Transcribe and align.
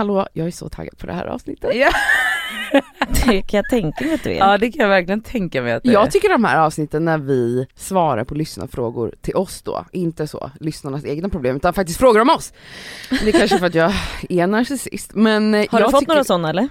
hallå, 0.00 0.26
jag 0.32 0.46
är 0.46 0.50
så 0.50 0.68
taggad 0.68 0.98
på 0.98 1.06
det 1.06 1.12
här 1.12 1.26
avsnittet. 1.26 1.70
Ja. 1.74 1.90
Det 3.26 3.42
kan 3.42 3.58
jag 3.58 3.68
tänka 3.70 4.04
mig 4.04 4.14
att 4.14 4.22
du 4.24 4.30
är. 4.30 4.38
ja 4.38 4.58
det 4.58 4.72
kan 4.72 4.82
jag 4.82 4.88
verkligen 4.88 5.20
tänka 5.20 5.62
mig 5.62 5.72
att 5.72 5.82
det 5.82 5.88
är. 5.88 5.92
Jag 5.92 6.10
tycker 6.10 6.28
de 6.28 6.44
här 6.44 6.58
avsnitten 6.58 7.04
när 7.04 7.18
vi 7.18 7.66
svarar 7.74 8.24
på 8.24 8.34
lyssnarfrågor 8.34 9.14
till 9.20 9.36
oss 9.36 9.62
då, 9.62 9.84
inte 9.92 10.26
så 10.26 10.50
lyssnarnas 10.60 11.04
egna 11.04 11.28
problem 11.28 11.56
utan 11.56 11.74
faktiskt 11.74 11.98
frågor 11.98 12.20
om 12.20 12.30
oss. 12.30 12.52
Det 13.10 13.28
är 13.28 13.32
kanske 13.32 13.58
för 13.58 13.66
att 13.66 13.74
jag 13.74 13.92
är 14.28 14.46
narcissist 14.46 15.14
men 15.14 15.54
eh, 15.54 15.66
Har 15.70 15.78
du 15.78 15.90
fått 15.90 16.00
tycker, 16.00 16.12
några 16.12 16.24
sådana 16.24 16.50
eller? 16.50 16.68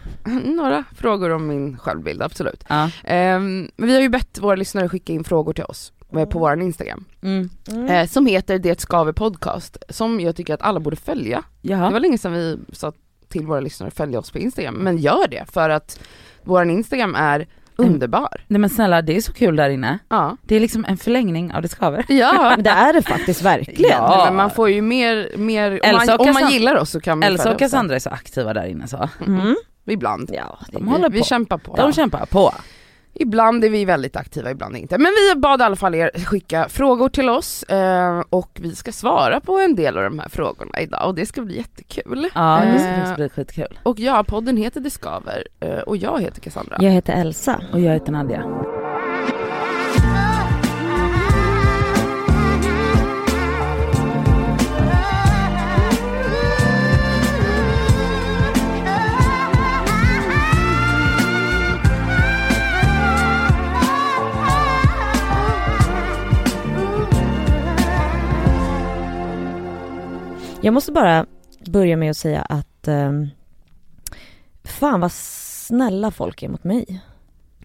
några 0.55 0.83
frågor 0.95 1.29
om 1.29 1.47
min 1.47 1.77
självbild, 1.77 2.21
absolut. 2.21 2.63
Ja. 2.67 2.89
Ehm, 3.03 3.71
vi 3.77 3.93
har 3.93 4.01
ju 4.01 4.09
bett 4.09 4.39
våra 4.39 4.55
lyssnare 4.55 4.89
skicka 4.89 5.13
in 5.13 5.23
frågor 5.23 5.53
till 5.53 5.63
oss 5.65 5.93
eh, 6.17 6.25
på 6.25 6.39
vår 6.39 6.61
Instagram. 6.61 7.05
Mm. 7.21 7.49
Eh, 7.87 8.07
som 8.07 8.25
heter 8.25 8.59
Det 8.59 8.79
Skaver 8.79 9.13
Podcast, 9.13 9.77
som 9.89 10.19
jag 10.19 10.35
tycker 10.35 10.53
att 10.53 10.61
alla 10.61 10.79
borde 10.79 10.95
följa. 10.95 11.43
Det 11.61 11.69
Jaha. 11.69 11.89
var 11.91 11.99
länge 11.99 12.17
sedan 12.17 12.33
vi 12.33 12.57
sa 12.73 12.93
till 13.29 13.45
våra 13.45 13.59
lyssnare 13.59 13.87
att 13.87 13.93
följa 13.97 14.19
oss 14.19 14.31
på 14.31 14.39
Instagram, 14.39 14.75
men 14.75 14.97
gör 14.97 15.27
det 15.27 15.45
för 15.51 15.69
att 15.69 15.99
vår 16.43 16.69
Instagram 16.69 17.15
är 17.15 17.47
underbar. 17.75 18.41
Nej 18.47 18.59
men 18.59 18.69
snälla 18.69 19.01
det 19.01 19.15
är 19.17 19.21
så 19.21 19.33
kul 19.33 19.55
där 19.55 19.69
inne. 19.69 19.99
Ja. 20.09 20.37
Det 20.43 20.55
är 20.55 20.59
liksom 20.59 20.85
en 20.85 20.97
förlängning 20.97 21.53
av 21.53 21.61
det 21.61 21.67
skaver. 21.67 22.05
Ja, 22.07 22.55
det 22.59 22.69
är 22.69 22.93
det 22.93 23.01
faktiskt 23.01 23.41
verkligen. 23.41 23.91
Ja. 23.91 24.23
Men 24.25 24.35
man 24.35 24.51
får 24.51 24.69
ju 24.69 24.81
mer, 24.81 25.37
mer 25.37 25.79
om, 25.83 25.91
man, 26.07 26.19
om 26.19 26.33
man 26.33 26.51
gillar 26.51 26.75
oss 26.75 26.89
så 26.89 26.99
kan 26.99 27.19
man 27.19 27.27
Elsa 27.27 27.51
och. 27.53 27.59
Cassandra 27.59 27.95
är 27.95 27.99
så 27.99 28.09
aktiva 28.09 28.53
där 28.53 28.65
inne 28.65 28.87
så. 28.87 29.09
Mm. 29.27 29.55
Ibland. 29.85 30.29
Ja, 30.33 30.59
det 30.71 30.77
De 30.77 30.87
håller 30.87 31.09
vi, 31.09 31.13
vi 31.13 31.19
på. 31.19 31.25
kämpar 31.25 31.57
på. 31.57 31.75
De 31.75 31.93
kämpar 31.93 32.25
på. 32.25 32.53
Ibland 33.13 33.63
är 33.63 33.69
vi 33.69 33.85
väldigt 33.85 34.15
aktiva, 34.15 34.51
ibland 34.51 34.77
inte. 34.77 34.97
Men 34.97 35.11
vi 35.33 35.39
bad 35.39 35.61
i 35.61 35.63
alla 35.63 35.75
fall 35.75 35.95
er 35.95 36.11
skicka 36.25 36.69
frågor 36.69 37.09
till 37.09 37.29
oss 37.29 37.63
eh, 37.63 38.23
och 38.29 38.59
vi 38.61 38.75
ska 38.75 38.91
svara 38.91 39.39
på 39.39 39.59
en 39.59 39.75
del 39.75 39.97
av 39.97 40.03
de 40.03 40.19
här 40.19 40.29
frågorna 40.29 40.79
idag 40.79 41.07
och 41.07 41.15
det 41.15 41.25
ska 41.25 41.41
bli 41.41 41.57
jättekul. 41.57 42.29
Ja 42.35 42.61
det 42.73 42.79
ska 42.79 42.89
Eh, 42.89 42.95
faktiskt 42.95 43.15
bli 43.15 43.29
skitkul. 43.29 43.79
Och 43.83 43.99
ja, 43.99 44.23
podden 44.27 44.57
heter 44.57 44.81
Det 44.81 44.89
Skaver 44.89 45.43
eh, 45.59 45.79
och 45.79 45.97
jag 45.97 46.21
heter 46.21 46.41
Cassandra. 46.41 46.77
Jag 46.79 46.91
heter 46.91 47.13
Elsa. 47.13 47.61
Och 47.73 47.79
jag 47.79 47.93
heter 47.93 48.11
Nadja. 48.11 48.43
Jag 70.61 70.73
måste 70.73 70.91
bara 70.91 71.25
börja 71.65 71.97
med 71.97 72.09
att 72.09 72.17
säga 72.17 72.41
att 72.41 72.87
ehm, 72.87 73.27
fan 74.63 74.99
vad 74.99 75.11
snälla 75.11 76.11
folk 76.11 76.43
är 76.43 76.49
mot 76.49 76.63
mig. 76.63 77.01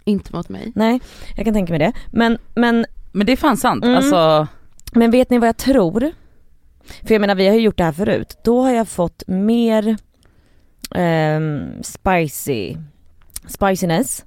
Inte 0.05 0.37
mot 0.37 0.49
mig. 0.49 0.73
Nej, 0.75 1.01
jag 1.37 1.45
kan 1.45 1.55
tänka 1.55 1.73
mig 1.73 1.79
det. 1.79 1.93
Men, 2.11 2.39
men, 2.55 2.87
Men 3.13 3.27
det 3.27 3.33
är 3.33 3.37
fan 3.37 3.57
sant. 3.57 3.85
Mm. 3.85 3.97
Alltså, 3.97 4.47
men 4.93 5.11
vet 5.11 5.31
ni 5.31 5.39
vad 5.39 5.49
jag 5.49 5.57
tror? 5.57 6.13
För 7.03 7.15
jag 7.15 7.21
menar 7.21 7.35
vi 7.35 7.49
har 7.49 7.55
ju 7.55 7.61
gjort 7.61 7.79
det 7.79 7.85
här 7.85 7.93
förut. 7.93 8.39
Då 8.45 8.63
har 8.63 8.73
jag 8.73 8.89
fått 8.89 9.23
mer 9.27 9.97
ehm, 10.95 11.83
spicy, 11.83 12.77
spiciness. 13.47 14.25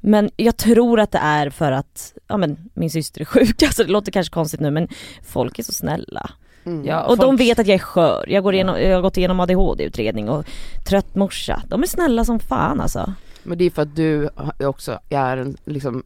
Men 0.00 0.30
jag 0.36 0.56
tror 0.56 1.00
att 1.00 1.12
det 1.12 1.18
är 1.18 1.50
för 1.50 1.72
att, 1.72 2.14
ja 2.26 2.36
men 2.36 2.70
min 2.74 2.90
syster 2.90 3.20
är 3.20 3.24
sjuk, 3.24 3.62
alltså 3.66 3.84
det 3.84 3.90
låter 3.90 4.12
kanske 4.12 4.34
konstigt 4.34 4.60
nu 4.60 4.70
men 4.70 4.88
folk 5.22 5.58
är 5.58 5.62
så 5.62 5.72
snälla. 5.72 6.30
Mm. 6.66 6.84
Ja. 6.86 7.02
Och 7.02 7.16
de 7.16 7.26
folk- 7.26 7.40
vet 7.40 7.58
att 7.58 7.66
jag 7.66 7.74
är 7.74 7.78
skör, 7.78 8.24
jag, 8.28 8.42
går 8.42 8.54
igenom, 8.54 8.80
jag 8.82 8.94
har 8.94 9.02
gått 9.02 9.16
igenom 9.16 9.40
ADHD-utredning 9.40 10.28
och 10.28 10.44
trött 10.88 11.14
morsa. 11.14 11.62
De 11.68 11.82
är 11.82 11.86
snälla 11.86 12.24
som 12.24 12.40
fan 12.40 12.80
alltså. 12.80 13.12
Men 13.42 13.58
det 13.58 13.64
är 13.64 13.70
för 13.70 13.82
att 13.82 13.96
du 13.96 14.28
också 14.60 14.98
är 15.10 15.36
en 15.36 15.56
liksom 15.64 16.02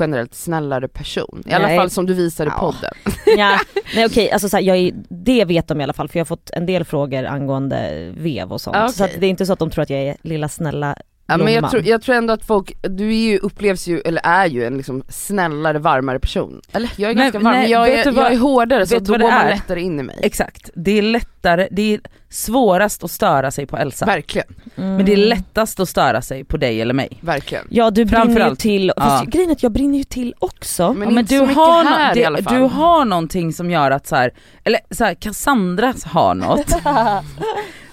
generellt 0.00 0.34
snällare 0.34 0.88
person. 0.88 1.42
I 1.46 1.52
alla 1.52 1.66
Nej. 1.66 1.76
fall 1.78 1.90
som 1.90 2.06
du 2.06 2.14
visar 2.14 2.46
i 2.46 2.48
Ja. 2.48 2.58
podden. 2.60 2.92
Ja, 3.38 3.58
nej 3.94 4.06
okej, 4.06 4.30
alltså 4.30 4.48
så 4.48 4.56
här, 4.56 4.64
jag 4.64 4.76
är, 4.76 4.92
det 5.08 5.44
vet 5.44 5.68
de 5.68 5.80
i 5.80 5.84
alla 5.84 5.92
fall 5.92 6.08
för 6.08 6.18
jag 6.18 6.24
har 6.24 6.26
fått 6.28 6.50
en 6.50 6.66
del 6.66 6.84
frågor 6.84 7.24
angående 7.24 8.10
vev 8.16 8.52
och 8.52 8.60
sånt. 8.60 8.76
Ah, 8.76 8.88
Så 8.88 9.06
det 9.18 9.26
är 9.26 9.30
inte 9.30 9.46
så 9.46 9.52
att 9.52 9.58
de 9.58 9.70
tror 9.70 9.82
att 9.82 9.90
jag 9.90 10.00
är 10.00 10.16
lilla 10.22 10.48
snälla 10.48 10.96
Ja, 11.26 11.36
men 11.36 11.52
jag, 11.52 11.70
tror, 11.70 11.82
jag 11.86 12.02
tror 12.02 12.14
ändå 12.14 12.32
att 12.34 12.44
folk, 12.44 12.72
du 12.82 13.08
är 13.08 13.30
ju, 13.30 13.38
upplevs 13.38 13.86
ju, 13.88 14.00
eller 14.00 14.20
är 14.24 14.46
ju 14.46 14.64
en 14.64 14.76
liksom 14.76 15.02
snällare, 15.08 15.78
varmare 15.78 16.18
person. 16.18 16.60
Eller 16.72 16.90
jag 16.96 17.10
är 17.10 17.14
Men- 17.14 17.22
ganska 17.22 17.38
varm, 17.38 17.52
nej, 17.52 17.62
men 17.62 17.70
jag 17.70 17.84
vet 17.84 18.06
är, 18.06 18.10
du 18.10 18.16
vad- 18.16 18.24
jag 18.24 18.32
är 18.32 18.38
hårdare 18.38 18.86
så 18.86 18.98
då 18.98 19.12
går 19.12 19.18
det 19.18 19.24
man 19.24 19.32
är? 19.32 19.50
lättare 19.50 19.80
in 19.80 20.00
i 20.00 20.02
mig. 20.02 20.18
exakt. 20.22 20.70
Det 20.74 20.98
är 20.98 21.02
lättare, 21.02 21.68
det 21.70 21.94
är 21.94 22.00
svårast 22.28 23.04
att 23.04 23.10
störa 23.10 23.50
sig 23.50 23.66
på 23.66 23.76
Elsa. 23.76 24.06
Verkligen, 24.06 24.46
Mm. 24.76 24.96
Men 24.96 25.06
det 25.06 25.12
är 25.12 25.16
lättast 25.16 25.80
att 25.80 25.88
störa 25.88 26.22
sig 26.22 26.44
på 26.44 26.56
dig 26.56 26.80
eller 26.80 26.94
mig. 26.94 27.18
verkligen. 27.20 27.66
Ja 27.70 27.90
du 27.90 28.04
brinner 28.04 28.48
ju 28.50 28.56
till, 28.56 28.92
fast 28.96 29.24
ja. 29.24 29.30
grejen 29.30 29.50
är 29.50 29.54
att 29.54 29.62
jag 29.62 29.72
brinner 29.72 29.98
ju 29.98 30.04
till 30.04 30.34
också. 30.38 30.92
Men, 30.92 31.02
Ja, 31.08 31.14
men 31.14 31.18
inte 31.18 31.34
du 31.34 31.40
har, 31.54 31.84
här 31.84 32.14
nå- 32.14 32.20
i 32.20 32.24
alla 32.24 32.42
fall. 32.42 32.54
du 32.54 32.60
har 32.62 33.04
någonting 33.04 33.52
som 33.52 33.70
gör 33.70 33.90
att 33.90 34.06
så 34.06 34.16
här, 34.16 34.32
eller 34.64 34.80
så 34.90 35.04
här, 35.04 35.14
Cassandra 35.14 35.94
har 36.06 36.34
något 36.34 36.66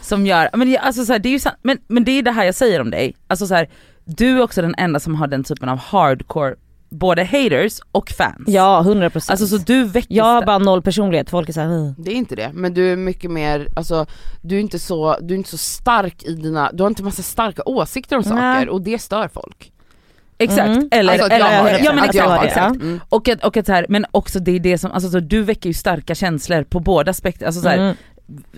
som 0.09 0.25
gör, 0.25 0.50
men, 0.53 0.68
det- 0.72 0.78
alltså 0.78 1.06
så 1.06 1.12
här, 1.12 1.20
det 1.20 1.30
är 1.30 1.34
ju 1.34 1.40
sant, 1.40 1.56
men, 1.62 1.78
men 1.88 2.03
det 2.03 2.12
är 2.12 2.24
det 2.24 2.31
här 2.31 2.44
jag 2.46 2.56
säger 2.56 2.81
om 2.81 2.92
dig, 2.92 3.16
alltså 3.28 3.47
så 3.47 3.56
här, 3.56 3.70
du 4.06 4.38
är 4.38 4.42
också 4.42 4.62
den 4.62 4.75
enda 4.78 5.00
som 5.00 5.16
har 5.16 5.28
den 5.28 5.44
typen 5.44 5.70
av 5.70 5.78
hardcore, 5.78 6.56
både 6.90 7.24
haters 7.24 7.80
och 7.92 8.09
fans. 8.09 8.44
Ja 8.48 8.84
100% 8.86 9.31
Alltså 9.31 9.48
så 9.48 9.58
du 9.58 9.84
väcker 9.84 10.16
Jag 10.16 10.24
har 10.25 10.46
bara 10.46 10.58
noll 10.58 10.81
personlighet, 10.81 11.30
folk 11.30 11.50
är 11.50 11.53
såhär. 11.53 11.94
Det 11.98 12.12
är 12.12 12.16
inte 12.16 12.36
det, 12.36 12.50
men 12.53 12.74
du 12.74 12.92
är 12.92 12.96
mycket 12.96 13.31
mer, 13.31 13.68
alltså 13.75 14.06
du 14.42 14.56
är 14.56 14.59
inte 14.59 14.80
så, 14.80 15.18
du 15.22 15.34
är 15.34 15.38
inte 15.38 15.50
så 15.50 15.58
stark 15.58 16.24
i 16.24 16.34
dina, 16.36 16.69
du 16.74 16.84
har 16.84 16.88
inte 16.90 17.03
massa 17.03 17.22
starka 17.24 17.62
åsikter 17.66 18.16
om 18.18 18.24
Nej. 18.25 18.30
saker 18.56 18.69
och 18.69 18.81
det 18.81 19.00
stör 19.02 19.28
folk. 19.28 19.72
Exakt, 20.42 20.68
Mm. 20.68 20.88
eller, 20.92 21.14
Alltså 21.14 21.25
att 21.25 21.31
jag 21.40 21.48
eller 21.53 21.58
har 21.64 21.69
det. 21.69 21.80
ja 21.84 21.94
men 21.94 22.03
exakt, 22.03 22.44
exakt. 22.46 22.75
Mm. 22.75 23.00
Och 23.09 23.30
att, 23.30 23.44
och 23.44 23.58
att 23.58 23.66
så 23.66 23.72
här, 23.74 23.86
men 23.90 24.06
också 24.12 24.40
det 24.40 24.52
är 24.52 24.59
det 24.59 24.78
som, 24.78 24.92
alltså 24.92 25.09
så 25.09 25.19
du 25.19 25.42
väcker 25.44 25.69
ju 25.69 25.74
starka 25.74 26.16
känslor 26.16 26.64
på 26.64 26.80
båda 26.80 27.12
aspekter, 27.12 27.46
alltså 27.46 27.62
så 27.62 27.69
här, 27.69 27.78
Mm. 27.78 27.96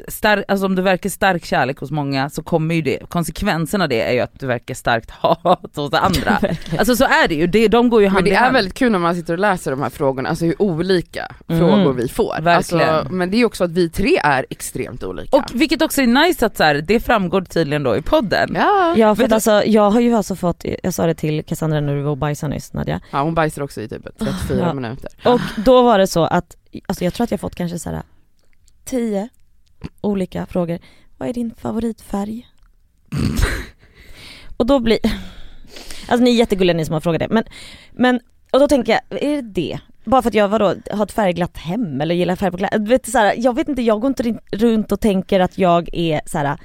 Stark, 0.08 0.46
alltså 0.48 0.66
om 0.66 0.76
du 0.76 0.82
verkar 0.82 1.10
stark 1.10 1.46
kärlek 1.46 1.78
hos 1.80 1.92
många 1.92 2.30
så 2.30 2.44
kommer 2.44 2.76
ju 2.76 2.82
det, 2.82 3.10
konsekvensen 3.10 3.82
av 3.82 3.90
det 3.90 4.02
är 4.02 4.12
ju 4.14 4.20
att 4.20 4.40
du 4.40 4.46
verkar 4.48 4.74
starkt 4.76 5.10
hat 5.12 5.72
hos 5.76 5.94
andra. 5.94 6.40
Alltså 6.80 6.96
så 6.96 7.04
är 7.06 7.28
det 7.28 7.36
ju, 7.36 7.48
det, 7.48 7.68
de 7.68 7.90
går 7.90 8.02
ju 8.02 8.08
Men 8.08 8.14
hand 8.14 8.26
det 8.26 8.30
i 8.30 8.34
är 8.34 8.38
hand. 8.40 8.54
väldigt 8.54 8.74
kul 8.74 8.92
när 8.92 9.00
man 9.00 9.16
sitter 9.16 9.34
och 9.34 9.40
läser 9.40 9.72
de 9.72 9.82
här 9.82 9.90
frågorna, 9.90 10.30
alltså 10.30 10.46
hur 10.46 10.62
olika 10.62 11.36
Mm. 11.48 11.60
frågor 11.60 11.94
vi 11.94 12.08
får. 12.08 12.36
Verkligen. 12.42 12.90
Alltså, 12.90 13.14
men 13.14 13.32
det 13.32 13.38
är 13.38 13.46
också 13.46 13.64
att 13.64 13.72
vi 13.72 13.90
tre 13.90 14.18
är 14.24 14.46
extremt 14.50 15.04
olika. 15.04 15.38
Och 15.38 15.44
vilket 15.54 15.82
också 15.82 16.02
är 16.02 16.08
nice 16.08 16.46
att 16.46 16.58
så 16.58 16.64
här, 16.64 16.76
det 16.76 17.00
framgår 17.00 17.42
tydligen 17.42 17.84
då 17.84 17.98
i 17.98 18.02
podden. 18.02 18.52
ja. 18.56 18.94
Ja 18.98 19.16
för 19.16 19.24
att 19.24 19.30
du- 19.30 19.34
alltså, 19.36 19.64
jag 19.66 19.92
har 19.92 20.00
ju 20.02 20.14
alltså 20.16 20.36
fått, 20.36 20.66
jag 20.84 20.94
sa 20.94 21.06
det 21.06 21.14
till 21.16 21.44
Cassandra 21.44 21.80
när 21.82 21.96
du 21.96 22.02
var 22.02 22.12
och 22.12 22.18
bajsade 22.18 22.54
nyss 22.54 22.74
Nadja. 22.74 23.02
ja, 23.12 23.22
hon 23.24 23.36
bajsar 23.36 23.62
också 23.62 23.82
i 23.82 23.88
typ 23.90 24.04
34 24.20 24.58
Ja. 24.68 24.74
minuter. 24.74 25.10
Och 25.26 25.40
då 25.58 25.82
var 25.82 26.00
det 26.00 26.08
så 26.08 26.24
att, 26.24 26.56
alltså 26.88 27.04
jag 27.04 27.14
tror 27.14 27.24
att 27.24 27.32
jag 27.32 27.40
fått 27.40 27.56
kanske 27.56 27.80
såhär 27.80 28.02
tio 28.86 29.30
olika 30.02 30.46
frågor. 30.46 30.80
Vad 31.18 31.30
är 31.30 31.34
din 31.34 31.54
favoritfärg? 31.58 32.48
och 34.58 34.66
då 34.66 34.80
blir, 34.80 35.00
alltså 36.08 36.24
ni 36.24 36.32
är 36.32 36.36
jättegulliga 36.36 36.78
ni 36.78 36.86
som 36.86 36.94
har 36.94 37.02
frågat 37.02 37.20
det 37.20 37.28
men, 37.30 37.44
men 37.92 38.20
och 38.52 38.60
då 38.60 38.68
tänker 38.68 38.92
jag, 38.92 39.24
är 39.24 39.36
det 39.36 39.42
det? 39.42 39.80
Bara 40.04 40.22
för 40.22 40.30
att 40.30 40.34
jag 40.34 40.48
vadå, 40.48 40.76
har 40.92 41.04
ett 41.04 41.12
färgglatt 41.12 41.58
hem 41.58 42.02
eller 42.02 42.16
gillar 42.16 42.36
färg 42.36 42.52
på 42.52 42.58
kläder. 42.58 42.80
Vet, 42.80 43.12
så 43.12 43.18
här, 43.18 43.34
jag 43.38 43.56
vet 43.56 43.70
inte, 43.70 43.82
jag 43.82 44.02
går 44.02 44.08
inte 44.08 44.40
runt 44.52 44.92
och 44.92 45.00
tänker 45.00 45.40
att 45.40 45.58
jag 45.58 45.90
är 45.94 46.22
så 46.26 46.38
här 46.38 46.58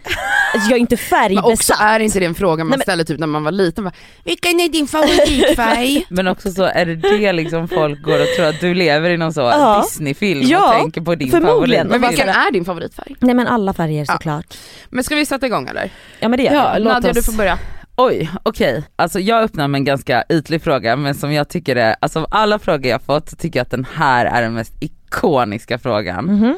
alltså 0.56 0.70
jag 0.70 0.76
är 0.76 0.80
inte 0.80 0.96
Men 1.10 1.38
också 1.38 1.72
färgbesatt. 1.74 1.80
är 1.80 2.00
inte 2.00 2.20
det 2.20 2.26
en 2.26 2.34
fråga 2.34 2.64
man 2.64 2.70
Nej, 2.70 2.78
men- 2.78 2.82
ställer 2.82 3.04
typ 3.04 3.18
när 3.18 3.26
man 3.26 3.44
var 3.44 3.52
liten, 3.52 3.84
bara, 3.84 3.92
vilken 4.24 4.60
är 4.60 4.68
din 4.68 4.86
favoritfärg? 4.86 6.06
Men 6.08 6.28
också 6.28 6.50
så 6.50 6.62
är 6.64 6.86
det 6.86 6.94
det 6.94 7.32
liksom 7.32 7.68
folk 7.68 8.02
går 8.02 8.20
och 8.20 8.26
tror 8.36 8.46
att 8.46 8.60
du 8.60 8.74
lever 8.74 9.10
i 9.10 9.16
någon 9.16 9.32
så 9.32 9.40
Ja. 9.40 9.82
Disneyfilm 9.84 10.42
Ja, 10.42 10.74
och 10.74 10.80
tänker 10.80 11.00
på 11.00 11.14
din 11.14 11.30
förmodligen. 11.30 11.86
favorit. 11.86 12.00
men 12.00 12.10
vilken 12.10 12.28
är 12.28 12.52
din 12.52 12.64
favoritfärg? 12.64 13.16
Nej 13.20 13.34
men 13.34 13.46
alla 13.46 13.72
färger 13.74 14.04
Ja. 14.08 14.12
såklart. 14.14 14.54
Men 14.90 15.04
ska 15.04 15.14
vi 15.14 15.26
sätta 15.26 15.46
igång 15.46 15.68
eller? 15.68 15.90
Ja 16.20 16.28
men 16.28 16.36
det 16.36 16.42
gör 16.44 16.52
Ja, 16.54 16.72
jag. 16.72 16.82
låt 16.82 16.92
Nadja 16.92 17.12
du 17.12 17.20
oss- 17.20 17.26
får 17.26 17.32
börja. 17.32 17.58
Oj, 17.98 18.30
okej. 18.42 18.82
Alltså 18.96 19.20
jag 19.20 19.42
öppnar 19.42 19.68
med 19.68 19.78
en 19.78 19.84
ganska 19.84 20.24
ytlig 20.28 20.62
fråga 20.62 20.96
men 20.96 21.14
som 21.14 21.32
jag 21.32 21.48
tycker 21.48 21.76
är, 21.76 21.96
alltså 22.00 22.18
av 22.18 22.26
alla 22.30 22.58
frågor 22.58 22.86
jag 22.86 23.02
fått 23.02 23.28
så 23.30 23.36
tycker 23.36 23.58
jag 23.58 23.64
att 23.64 23.70
den 23.70 23.86
här 23.94 24.26
är 24.26 24.42
den 24.42 24.54
mest 24.54 24.72
ikoniska 24.80 25.78
frågan. 25.78 26.24
Mhm. 26.24 26.56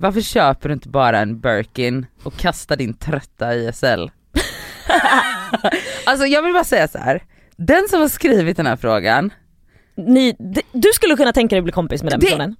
Varför 0.00 0.20
köper 0.20 0.68
du 0.68 0.72
inte 0.72 0.88
bara 0.88 1.18
en 1.18 1.40
Birkin 1.40 2.06
och 2.22 2.36
kastar 2.36 2.76
din 2.76 2.94
trötta 2.94 3.54
ISL? 3.54 4.10
alltså 6.06 6.26
jag 6.26 6.42
vill 6.42 6.52
bara 6.52 6.64
säga 6.64 6.88
så 6.88 6.98
här. 6.98 7.22
den 7.56 7.88
som 7.90 8.00
har 8.00 8.08
skrivit 8.08 8.56
den 8.56 8.66
här 8.66 8.76
frågan, 8.76 9.30
Ni, 9.96 10.32
d- 10.38 10.62
du 10.72 10.88
skulle 10.94 11.16
kunna 11.16 11.32
tänka 11.32 11.54
dig 11.54 11.58
att 11.58 11.64
bli 11.64 11.72
kompis 11.72 12.02
med 12.02 12.12
den 12.12 12.20
Det- 12.20 12.26
personen? 12.26 12.56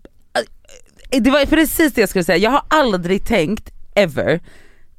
det 1.11 1.31
var 1.31 1.47
precis 1.47 1.93
det 1.93 2.01
jag 2.03 2.09
skulle 2.09 2.25
säga, 2.25 2.39
jag 2.39 2.51
har 2.51 2.63
aldrig 2.69 3.25
tänkt 3.27 3.71
ever 3.95 4.41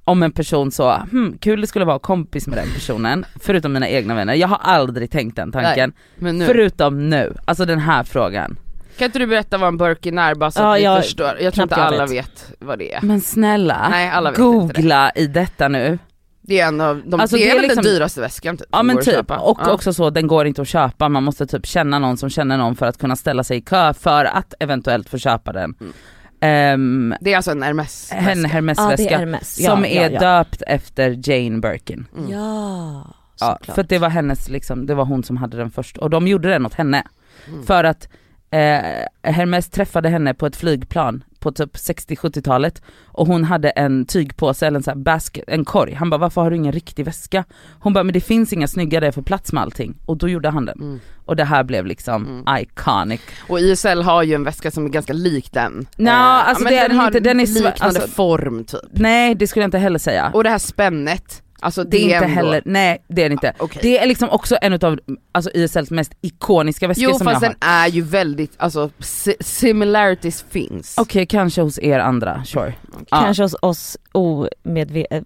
om 0.04 0.24
en 0.24 0.32
person 0.32 0.72
så, 0.72 0.92
hmm, 1.12 1.38
kul 1.38 1.62
det 1.62 1.68
skulle 1.68 1.86
vara 1.86 2.00
kompis 2.00 2.48
med 2.48 2.58
den 2.58 2.68
personen, 2.74 3.26
förutom 3.42 3.74
mina 3.74 3.90
egna 3.90 4.16
vänner. 4.16 4.34
Jag 4.34 4.48
har 4.48 4.58
aldrig 4.62 5.12
tänkt 5.12 5.36
den 5.36 5.52
tanken, 5.52 5.94
Men 6.16 6.38
nu. 6.38 6.46
förutom 6.46 7.10
nu, 7.10 7.34
alltså 7.46 7.66
den 7.66 7.80
här 7.80 8.04
frågan. 8.04 8.58
Kan 9.00 9.06
inte 9.06 9.20
du 9.20 9.28
berätta 9.28 9.58
vad 9.58 9.68
en 9.68 9.78
Birkin 9.78 10.18
är 10.18 10.36
bara 10.36 10.52
så 10.52 10.60
Ja, 10.62 10.74
att 10.74 10.80
vi 10.80 10.84
jag- 10.84 11.04
förstår? 11.04 11.38
Jag 11.40 11.54
tror 11.54 11.64
inte 11.64 11.76
jag 11.76 11.88
alla 11.88 12.06
vet. 12.06 12.12
vet. 12.12 12.52
vad 12.60 12.80
det 12.80 12.94
är. 12.94 13.02
Men 13.02 13.22
snälla, 13.22 13.88
Nej, 13.90 14.10
alla 14.10 14.30
vet 14.32 14.40
inte 14.40 14.52
googla 14.52 15.12
i 15.16 15.28
detta 15.28 15.68
nu. 15.68 16.00
Det 16.42 16.60
är 16.60 16.68
en 16.68 16.82
av 16.82 17.02
de, 17.06 17.20
Alltså, 17.20 17.36
det 17.38 17.44
är, 17.44 17.46
det 17.46 17.52
är 17.52 17.56
väl 17.56 17.62
liksom- 17.62 17.84
den 17.84 17.94
dyraste 17.94 18.22
väskan 18.22 18.58
typ, 18.58 18.68
Ja 18.72 18.84
men 18.84 18.98
typ, 18.98 19.06
köpa. 19.06 19.38
och 19.38 19.60
ja. 19.62 19.72
också 19.72 19.94
så 19.94 20.10
den 20.10 20.28
går 20.28 20.46
inte 20.48 20.62
att 20.62 20.68
köpa, 20.68 21.10
man 21.10 21.24
måste 21.24 21.48
typ 21.48 21.66
känna 21.66 22.00
någon 22.00 22.18
som 22.18 22.30
känner 22.30 22.58
någon 22.58 22.76
för 22.76 22.86
att 22.86 22.98
kunna 22.98 23.16
ställa 23.16 23.44
sig 23.44 23.58
i 23.58 23.62
kö 23.62 23.94
för 23.94 24.26
att 24.26 24.54
eventuellt 24.60 25.10
få 25.10 25.18
köpa 25.18 25.54
den. 25.54 25.76
Mm. 25.82 25.94
Ehm, 26.42 27.16
Det 27.22 27.34
är 27.34 27.36
alltså 27.36 27.52
en 27.52 27.64
Hermes 27.64 28.12
en 28.12 28.26
väska. 28.26 28.84
Ja 28.84 28.96
det 28.98 29.14
är 29.14 29.18
Hermes. 29.18 29.60
Ja, 29.60 29.70
som 29.72 29.80
ja, 29.86 29.88
är 29.90 30.10
ja. 30.10 30.20
döpt 30.20 30.62
efter 30.68 31.30
Jane 31.30 31.60
Birkin. 31.60 32.06
Mm. 32.18 32.32
Ja, 32.32 33.16
Ja, 33.40 33.58
såklart. 33.58 33.76
för 33.76 33.82
att 33.82 33.90
det 33.90 33.98
var 34.00 34.10
hennes 34.10 34.50
liksom, 34.50 34.86
det 34.86 34.94
var 34.96 35.06
hon 35.06 35.24
som 35.24 35.38
hade 35.38 35.58
den 35.58 35.72
först 35.72 35.98
och 35.98 36.10
de 36.10 36.28
gjorde 36.28 36.50
den 36.50 36.66
åt 36.66 36.74
henne. 36.74 37.04
Mm. 37.48 37.66
För 37.66 37.84
att 37.84 38.08
eh, 38.52 39.32
Hermes 39.32 39.70
träffade 39.70 40.10
henne 40.10 40.34
på 40.34 40.46
ett 40.46 40.56
flygplan 40.56 41.24
på 41.40 41.52
typ 41.52 41.76
60-70-talet 41.76 42.82
och 43.06 43.28
hon 43.28 43.44
hade 43.44 43.70
en 43.70 44.06
tygpåse 44.06 44.68
eller 44.68 44.78
en 44.78 44.84
sån 44.84 44.92
här 44.98 45.04
basket, 45.04 45.44
en 45.48 45.66
korg. 45.66 45.94
Han 45.94 46.10
bara 46.10 46.18
varför 46.18 46.42
har 46.42 46.50
du 46.50 46.56
ingen 46.56 46.72
riktig 46.72 47.06
väska? 47.06 47.44
Hon 47.80 47.94
bara 47.94 48.04
men 48.04 48.14
det 48.14 48.22
finns 48.22 48.54
inga 48.54 48.68
snygga 48.68 49.00
där 49.00 49.12
för 49.12 49.22
plats 49.22 49.54
med 49.54 49.64
allting 49.64 49.98
och 50.06 50.18
då 50.18 50.30
gjorde 50.30 50.50
han 50.50 50.66
den. 50.66 50.80
Mm. 50.82 51.00
Och 51.26 51.36
det 51.36 51.44
här 51.44 51.64
blev 51.64 51.86
liksom 51.86 52.26
Mm. 52.46 52.62
iconic. 52.62 53.22
Och 53.50 53.60
ISL 53.60 54.02
har 54.02 54.24
ju 54.24 54.34
en 54.34 54.44
väska 54.44 54.72
som 54.72 54.86
är 54.86 54.90
ganska 54.90 55.14
lik 55.14 55.52
den. 55.52 55.88
Nja, 55.98 56.12
Eh, 56.12 56.50
alltså 56.50 56.64
det 56.64 56.78
är 56.78 56.82
den 56.82 56.90
den 56.90 56.98
har 57.00 57.08
inte, 57.08 57.20
den 57.20 57.40
är 57.40 57.46
liknande 57.48 57.76
alltså- 57.80 58.08
form 58.08 58.64
typ. 58.66 58.80
Nej 58.92 59.36
det 59.36 59.48
skulle 59.48 59.64
jag 59.64 59.68
inte 59.68 59.78
heller 59.78 60.00
säga. 60.00 60.32
Och 60.34 60.44
det 60.44 60.50
här 60.50 60.58
spännet, 60.58 61.42
alltså 61.60 61.84
det, 61.84 61.90
det 61.90 61.98
är 61.98 62.04
inte 62.04 62.16
ändå- 62.16 62.28
heller, 62.28 62.62
nej 62.66 63.04
det 63.08 63.24
är 63.24 63.30
det 63.30 63.34
inte. 63.34 63.54
Okej. 63.60 63.80
Det 63.82 64.00
är 64.00 64.08
liksom 64.08 64.30
också 64.30 64.58
en 64.62 64.74
av 64.74 65.00
alltså, 65.32 65.52
ISLs 65.54 65.92
mest 65.92 66.12
ikoniska 66.22 66.88
väskor 66.88 67.04
Jo 67.04 67.18
som 67.18 67.26
fast 67.28 67.42
jag 67.42 67.50
har. 67.50 67.56
den 67.60 67.70
är 67.70 67.88
ju 67.88 68.02
väldigt, 68.02 68.52
alltså 68.58 68.90
si- 69.00 69.36
similarities 69.40 70.46
finns. 70.50 70.96
Okej 70.98 71.26
kanske 71.26 71.62
hos 71.62 71.80
er 71.80 72.00
andra, 72.00 72.44
sure. 72.46 72.74
Ja. 73.10 73.18
Kanske 73.22 73.44
hos 73.44 73.56
oss 73.62 73.98
omedveten, 74.12 75.24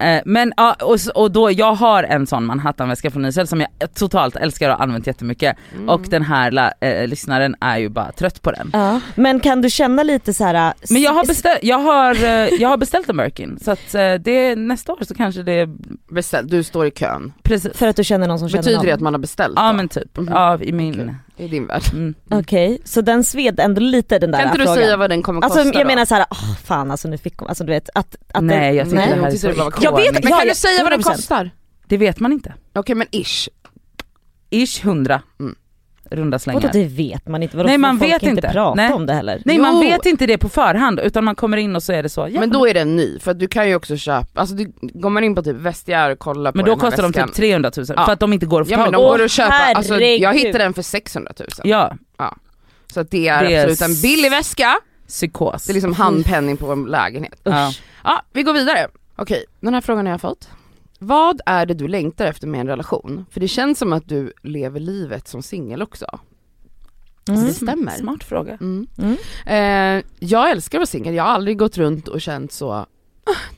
Eh, 0.00 0.20
men 0.24 0.52
ja, 0.56 0.76
och, 0.82 0.98
och 1.14 1.30
då, 1.30 1.50
jag 1.50 1.74
har 1.74 2.02
en 2.02 2.26
sån 2.26 2.44
Manhattanväska 2.44 3.10
från 3.10 3.24
ISL 3.26 3.46
som 3.46 3.60
jag 3.60 3.94
totalt 3.94 4.36
älskar 4.36 4.70
och 4.70 4.76
har 4.76 4.82
använt 4.82 5.06
jättemycket 5.06 5.56
Mm. 5.74 5.88
och 5.88 6.00
den 6.02 6.22
här 6.22 6.50
la, 6.50 6.72
eh, 6.80 7.06
lyssnaren 7.08 7.56
är 7.60 7.78
ju 7.78 7.88
bara 7.88 8.12
trött 8.12 8.42
på 8.42 8.50
den. 8.50 8.70
Ja. 8.72 9.00
Men 9.14 9.40
kan 9.40 9.62
du 9.62 9.70
känna 9.70 10.02
lite 10.02 10.34
så 10.34 10.44
här. 10.44 10.72
Men 10.90 11.02
jag 11.02 11.12
har, 11.12 11.22
s- 11.22 11.28
beställ, 11.28 11.58
jag 11.62 11.78
har, 11.78 12.14
eh, 12.24 12.30
jag 12.60 12.68
har 12.68 12.76
beställt 12.76 13.08
en 13.08 13.16
Birkin 13.16 13.58
så 13.62 13.70
att 13.70 13.94
eh, 13.94 14.14
det, 14.14 14.56
nästa 14.56 14.92
år 14.92 14.98
så 15.04 15.14
kanske 15.14 15.42
det 15.42 15.52
är 15.52 15.68
Beställ, 16.14 16.48
du 16.48 16.62
står 16.62 16.86
i 16.86 16.90
kön. 16.90 17.32
precis. 17.42 17.72
För 17.76 17.86
att 17.88 17.96
du 17.96 18.04
känner 18.04 18.28
någon 18.28 18.38
som 18.38 18.48
känner 18.48 18.62
Betyder 18.62 18.76
någon? 18.76 18.86
det 18.86 18.92
att 18.92 19.00
man 19.00 19.14
har 19.14 19.18
beställt 19.20 19.52
Ja 19.56 19.66
då? 19.66 19.72
men 19.76 19.88
typ, 19.88 20.16
Mhm. 20.16 20.28
ja 20.32 20.58
i 20.62 20.72
min... 20.72 20.94
Okej. 20.94 21.14
I 21.38 21.48
din 21.48 21.66
värld. 21.66 21.82
Mm. 21.92 22.14
Okej, 22.30 22.78
så 22.84 23.00
den 23.00 23.24
sved 23.24 23.60
ändå 23.60 23.80
lite 23.80 24.18
den 24.18 24.30
där 24.30 24.38
Kan 24.38 24.48
inte 24.48 24.58
du 24.58 24.64
frågan? 24.64 24.76
säga 24.76 24.96
vad 24.96 25.10
den 25.10 25.22
kommer 25.22 25.42
Alltså 25.42 25.58
kosta 25.58 25.78
jag 25.78 25.84
då? 25.86 25.88
menar 25.88 26.04
såhär, 26.04 26.26
åh 26.30 26.54
fan 26.64 26.90
alltså 26.90 27.08
nu 27.08 27.18
fick 27.18 27.36
hon, 27.38 27.48
alltså 27.48 27.64
du 27.64 27.72
vet 27.72 27.88
att, 27.94 28.16
att 28.32 28.44
Nej 28.44 28.66
den, 28.66 28.76
jag 28.76 28.84
tycker 28.86 28.96
nej. 28.96 29.08
det 29.08 29.20
här 29.22 29.32
är 29.32 29.36
så 29.36 29.72
Jag 29.80 29.96
vet. 29.96 30.12
Men 30.12 30.22
kan 30.22 30.38
ja, 30.38 30.44
du 30.44 30.54
säga 30.54 30.82
vad 30.82 30.92
den 30.92 31.00
100%. 31.00 31.02
kostar? 31.04 31.50
Det 31.86 31.96
vet 31.96 32.20
man 32.20 32.32
inte. 32.32 32.54
Okej 32.74 32.94
men 32.94 33.06
ish. 33.10 33.48
Ish 34.50 34.84
100. 34.84 35.22
Mm. 35.40 35.54
Runda 36.10 36.38
slängar. 36.38 36.60
Vadå 36.60 36.72
det 36.78 36.84
vet 36.84 37.28
man 37.28 37.42
inte, 37.42 37.56
vadå 37.56 37.66
Nej, 37.68 37.78
man 37.78 37.98
vet 37.98 38.22
inte 38.22 38.48
prata 38.48 38.74
Nej. 38.74 38.92
om 38.92 39.06
det 39.06 39.12
heller? 39.12 39.42
Nej 39.44 39.58
man 39.58 39.74
Jo. 39.74 39.80
vet 39.80 40.06
inte 40.06 40.26
det 40.26 40.38
på 40.38 40.48
förhand 40.48 41.00
utan 41.00 41.24
man 41.24 41.34
kommer 41.34 41.56
in 41.56 41.76
och 41.76 41.82
så 41.82 41.92
är 41.92 42.02
det 42.02 42.08
så. 42.08 42.28
Ja, 42.30 42.40
Men 42.40 42.50
då 42.50 42.68
är 42.68 42.74
den 42.74 42.96
ny, 42.96 43.18
för 43.18 43.34
du 43.34 43.48
kan 43.48 43.68
ju 43.68 43.74
också 43.74 43.96
köpa, 43.96 44.40
alltså 44.40 44.54
du, 44.54 44.72
går 44.80 45.10
man 45.10 45.24
in 45.24 45.34
på 45.34 45.42
typ 45.42 45.56
Vestiaire 45.56 46.12
och 46.12 46.18
kollar 46.18 46.52
på 46.52 46.56
men 46.58 46.64
då 46.66 46.76
kostar 46.76 47.02
de 47.02 47.08
väskan. 47.12 47.28
typ 47.28 47.36
300 47.36 47.70
000 47.76 47.86
Ja. 47.96 48.04
för 48.04 48.12
att 48.12 48.20
de 48.20 48.32
inte 48.32 48.46
går 48.46 48.60
att 48.62 48.68
få 48.68 48.72
Ja 48.74 48.78
men 48.78 48.92
de 48.92 49.02
går 49.02 49.22
att 49.24 49.30
köpa, 49.30 49.54
alltså 49.54 50.00
jag 50.00 50.34
hittade 50.34 50.64
den 50.64 50.74
för 50.74 50.82
600 50.82 51.32
000. 51.38 51.48
Ja, 51.64 51.96
Så 52.94 53.00
att 53.00 53.10
det 53.10 53.28
är 53.28 53.44
Det 53.44 53.54
är 53.54 53.68
absolut 53.68 53.96
en 53.96 54.02
billig 54.02 54.30
väska, 54.30 54.74
psykos. 55.08 55.64
det 55.66 55.72
är 55.72 55.74
liksom 55.74 55.92
handpenning 55.92 56.56
på 56.56 56.72
en 56.72 56.84
lägenhet. 56.84 57.40
Ja. 57.42 57.72
Ja, 58.04 58.22
vi 58.32 58.42
går 58.42 58.52
vidare. 58.52 58.88
Okej, 59.16 59.44
den 59.60 59.74
här 59.74 59.80
frågan 59.80 60.06
har 60.06 60.12
jag 60.12 60.20
fått. 60.20 60.48
Vad 60.98 61.40
är 61.46 61.66
det 61.66 61.74
du 61.74 61.88
längtar 61.88 62.26
efter 62.26 62.46
med 62.46 62.60
en 62.60 62.66
relation? 62.66 63.24
För 63.30 63.40
det 63.40 63.48
känns 63.48 63.78
som 63.78 63.92
att 63.92 64.08
du 64.08 64.32
lever 64.42 64.80
livet 64.80 65.28
som 65.28 65.42
singel 65.42 65.82
också. 65.82 66.06
Mm. 67.28 67.44
Det 67.46 67.52
stämmer. 67.52 67.92
Smart 67.92 68.24
fråga. 68.24 68.58
Mm. 68.60 68.86
Mm. 68.98 69.16
Eh, 69.98 70.04
jag 70.18 70.50
älskar 70.50 70.78
att 70.78 70.80
vara 70.80 70.86
singel, 70.86 71.14
jag 71.14 71.24
har 71.24 71.30
aldrig 71.30 71.58
gått 71.58 71.78
runt 71.78 72.08
och 72.08 72.20
känt 72.20 72.52
så 72.52 72.70
"Ah, 72.72 72.86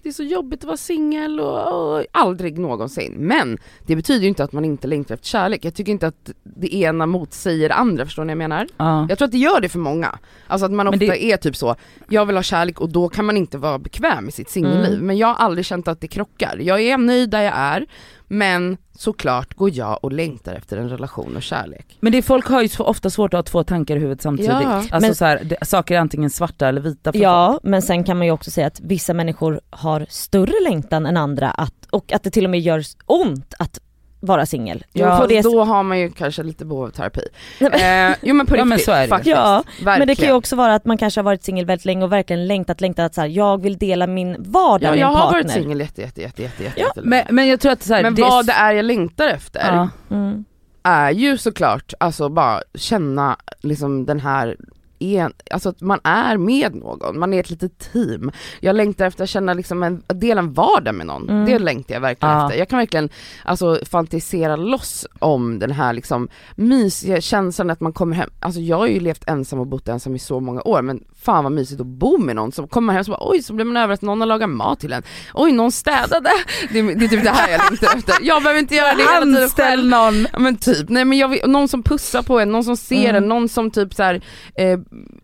det 0.03 0.09
är 0.09 0.13
så 0.13 0.23
jobbigt 0.23 0.61
att 0.61 0.65
vara 0.65 0.77
singel 0.77 1.41
och, 1.41 1.95
och 1.97 2.05
aldrig 2.13 2.59
någonsin. 2.59 3.15
Men 3.19 3.59
det 3.87 3.97
betyder 3.97 4.21
ju 4.23 4.29
inte 4.29 4.45
att 4.45 4.53
man 4.53 4.65
inte 4.65 4.87
längtar 4.89 5.15
efter 5.15 5.27
kärlek. 5.27 5.65
Jag 5.65 5.75
tycker 5.75 5.93
inte 5.93 6.07
att 6.07 6.31
det 6.43 6.75
ena 6.75 7.07
motsäger 7.07 7.69
det 7.69 7.75
andra, 7.75 8.05
förstår 8.05 8.25
ni 8.25 8.27
vad 8.35 8.43
jag 8.43 8.49
menar? 8.49 8.67
Ja. 8.77 9.07
Jag 9.09 9.19
tror 9.19 9.27
att 9.27 9.33
det 9.33 9.39
gör 9.39 9.61
det 9.61 9.69
för 9.69 9.79
många. 9.79 10.19
Alltså 10.47 10.65
att 10.65 10.73
man 10.73 10.87
Men 10.87 10.95
ofta 10.95 10.99
det- 11.07 11.25
är 11.25 11.37
typ 11.37 11.57
så, 11.57 11.77
jag 12.09 12.27
vill 12.27 12.37
ha 12.37 12.43
kärlek 12.43 12.81
och 12.81 12.89
då 12.93 13.09
kan 13.09 13.25
man 13.25 13.37
inte 13.37 13.59
vara 13.59 13.79
bekväm 13.79 14.29
i 14.29 14.33
sitt 14.33 14.51
singelliv. 14.51 14.93
Mm. 14.95 15.07
Men 15.07 15.19
jag 15.19 15.27
har 15.27 15.35
aldrig 15.35 15.65
känt 15.67 15.89
att 15.89 16.01
det 16.01 16.09
krockar. 16.09 16.57
Jag 16.61 16.81
är 16.81 16.99
nöjd 16.99 17.31
där 17.31 17.43
jag 17.43 17.55
är, 17.57 17.87
men 18.33 18.77
såklart 18.99 19.55
går 19.55 19.71
jag 19.73 19.99
och 20.03 20.13
längtar 20.13 20.55
efter 20.55 20.77
en 20.77 20.89
relation 20.89 21.37
och 21.37 21.43
kärlek. 21.43 21.97
Men 22.01 22.13
det 22.13 22.19
är, 22.19 22.23
folk 22.23 22.47
har 22.47 22.63
ju 22.63 22.69
så 22.69 22.85
ofta 22.85 23.11
svårt 23.11 23.35
att 23.35 23.39
ha 23.39 23.43
två 23.43 23.65
tankar 23.65 23.97
i 23.97 23.99
huvudet 23.99 24.23
samtidigt. 24.23 24.51
Ja. 24.51 24.67
Alltså 24.67 25.01
Men- 25.01 25.15
så 25.15 25.25
här, 25.25 25.41
det, 25.45 25.57
saker 25.67 25.95
är 25.95 25.99
antingen 25.99 26.31
svarta 26.31 26.69
eller 26.69 26.81
vita 26.81 27.13
för 27.13 27.19
folk. 27.19 27.25
Ja, 27.25 27.61
men 27.63 27.83
sen 27.83 28.05
kan 28.05 28.19
man 28.19 28.27
ju 28.27 28.33
också 28.33 28.51
säga 28.51 28.67
att 28.67 28.81
vissa 28.81 29.15
människor 29.15 29.61
har 29.71 30.07
större 30.09 30.63
längtan 30.65 31.07
än 31.07 31.17
andra 31.17 31.51
att, 31.51 31.87
och 31.91 32.13
att 32.13 32.23
det 32.23 32.31
till 32.31 32.45
och 32.45 32.51
med 32.51 32.61
gör 32.61 32.83
ont 33.07 33.55
att 33.59 33.81
vara 34.21 34.47
singel. 34.47 34.85
Ja, 34.93 35.27
det- 35.29 35.41
då 35.43 35.65
har 35.65 35.83
man 35.83 35.99
ju 35.99 36.11
kanske 36.11 36.43
lite 36.43 36.65
behov 36.65 36.85
av 36.85 36.91
terapi. 36.91 37.21
Eh, 37.61 38.15
jo 38.23 38.35
men 38.35 38.47
på 38.47 38.57
Ja, 38.57 38.63
riktigt, 38.65 38.69
men 38.69 38.79
så 38.79 38.93
är 38.93 39.03
det 39.03 39.09
faktiskt. 39.09 39.37
Ja, 39.37 39.63
Verkligen. 39.67 39.99
Men 39.99 40.09
det 40.09 40.15
kan 40.15 40.27
ju 40.27 40.33
också 40.35 40.57
vara 40.57 40.75
att 40.75 40.85
man 40.85 40.99
kanske 40.99 41.21
har 41.21 41.25
varit 41.25 41.45
singel 41.45 41.65
väldigt 41.67 41.85
länge 41.85 42.05
och 42.05 42.13
verkligen 42.13 42.47
längtat, 42.47 42.81
längtat 42.81 43.07
att 43.07 43.15
så 43.15 43.21
här, 43.21 43.29
jag 43.29 43.63
vill 43.63 43.79
dela 43.79 44.07
min 44.07 44.37
vardag 44.39 44.87
ja, 44.87 44.91
med 44.91 44.99
jag 45.01 45.09
min 45.09 45.17
har 45.17 45.23
partner. 45.23 45.43
varit 45.43 45.53
singel 45.53 45.81
jätte, 45.81 46.01
jätte, 46.01 46.23
jätte, 46.23 46.43
jätte, 46.43 46.81
Ja. 46.81 46.93
Men, 47.03 47.25
men 47.31 47.49
jag 47.49 47.61
tror 47.61 47.73
att 47.73 47.83
så 47.83 47.95
här, 47.95 48.03
Men 48.03 48.15
det 48.15 48.23
vad 48.23 48.47
det 48.47 48.53
är 48.53 48.73
jag 48.73 48.85
längtar 48.85 49.29
efter 49.29 49.61
Ja. 49.75 49.89
Mm. 50.17 50.45
är 50.83 51.11
ju 51.11 51.39
såklart, 51.39 51.93
alltså 52.01 52.29
bara 52.29 52.63
känna 52.75 53.37
liksom 53.63 54.07
den 54.07 54.21
här 54.21 54.57
en, 55.01 55.33
alltså 55.51 55.69
att 55.69 55.81
man 55.81 56.01
är 56.05 56.37
med 56.37 56.75
någon, 56.75 57.19
man 57.19 57.35
är 57.35 57.41
ett 57.41 57.51
litet 57.51 57.79
team. 57.93 58.31
Jag 58.61 58.77
längtar 58.77 59.07
efter 59.07 59.25
att 59.25 59.31
känna 59.31 59.55
liksom 59.55 59.83
en, 59.83 60.03
att 60.07 60.21
dela 60.21 60.39
en 60.41 60.53
vardag 60.53 60.95
med 60.95 61.07
någon, 61.07 61.29
Mm. 61.29 61.45
det 61.47 61.59
längtar 61.59 61.95
jag 61.95 62.01
verkligen 62.01 62.35
Ja. 62.35 62.45
efter. 62.47 62.59
Jag 62.59 62.69
kan 62.69 62.79
verkligen 62.79 63.09
alltså 63.45 63.79
fantisera 63.91 64.57
loss 64.57 65.07
om 65.19 65.59
den 65.59 65.71
här 65.71 65.93
liksom 65.93 66.29
mysiga 66.57 67.21
känslan 67.21 67.71
att 67.71 67.81
man 67.81 67.93
kommer 67.93 68.17
hem, 68.17 68.31
alltså 68.41 68.61
jag 68.61 68.77
har 68.77 68.87
ju 68.87 69.01
levt 69.01 69.29
ensam 69.29 69.59
och 69.59 69.67
bott 69.67 69.89
ensam 69.89 70.17
i 70.17 70.19
så 70.19 70.41
många 70.41 70.63
år 70.63 70.83
men 70.83 71.05
fan 71.23 71.45
vad 71.45 71.53
mysigt 71.53 71.81
att 71.81 71.87
bo 71.87 72.19
med 72.19 72.37
någon 72.37 72.53
som 72.53 72.69
kommer 72.69 72.93
hem 72.93 73.01
och 73.01 73.07
så 73.07 73.13
bara 73.13 73.31
oj 73.31 73.43
så 73.43 73.53
blir 73.53 73.65
man 73.65 73.77
överraskad, 73.77 74.07
någon 74.07 74.21
har 74.21 74.27
lagat 74.29 74.49
mat 74.51 74.81
till 74.81 74.93
en, 74.93 75.03
oj 75.35 75.53
någon 75.53 75.73
städade, 75.73 76.31
det 76.73 76.79
är, 76.79 76.83
det 76.95 77.05
är 77.05 77.09
typ 77.09 77.25
det 77.25 77.31
här 77.31 77.51
jag 77.51 77.61
längtar 77.71 77.97
efter. 77.97 78.15
Jag 78.23 78.43
behöver 78.43 78.61
inte 78.61 78.75
göra 78.75 78.95
det 78.95 79.03
hela 79.03 79.21
tiden 79.21 79.43
Anställ 79.43 79.89
någon. 79.89 80.27
Ja 80.33 80.39
men 80.39 80.57
typ, 80.57 80.89
nej 80.89 81.05
men 81.05 81.19
jag 81.19 81.29
vill, 81.29 81.41
någon 81.47 81.69
som 81.69 81.83
pussar 81.83 82.23
på 82.23 82.41
en, 82.41 82.53
någon 82.53 82.65
som 82.65 82.77
ser 82.77 83.01
Mm. 83.11 83.23
en, 83.23 83.29
någon 83.29 83.49
som 83.49 83.71
typ 83.71 83.95
så 83.95 84.03
här, 84.03 84.15
eh, 84.55 84.79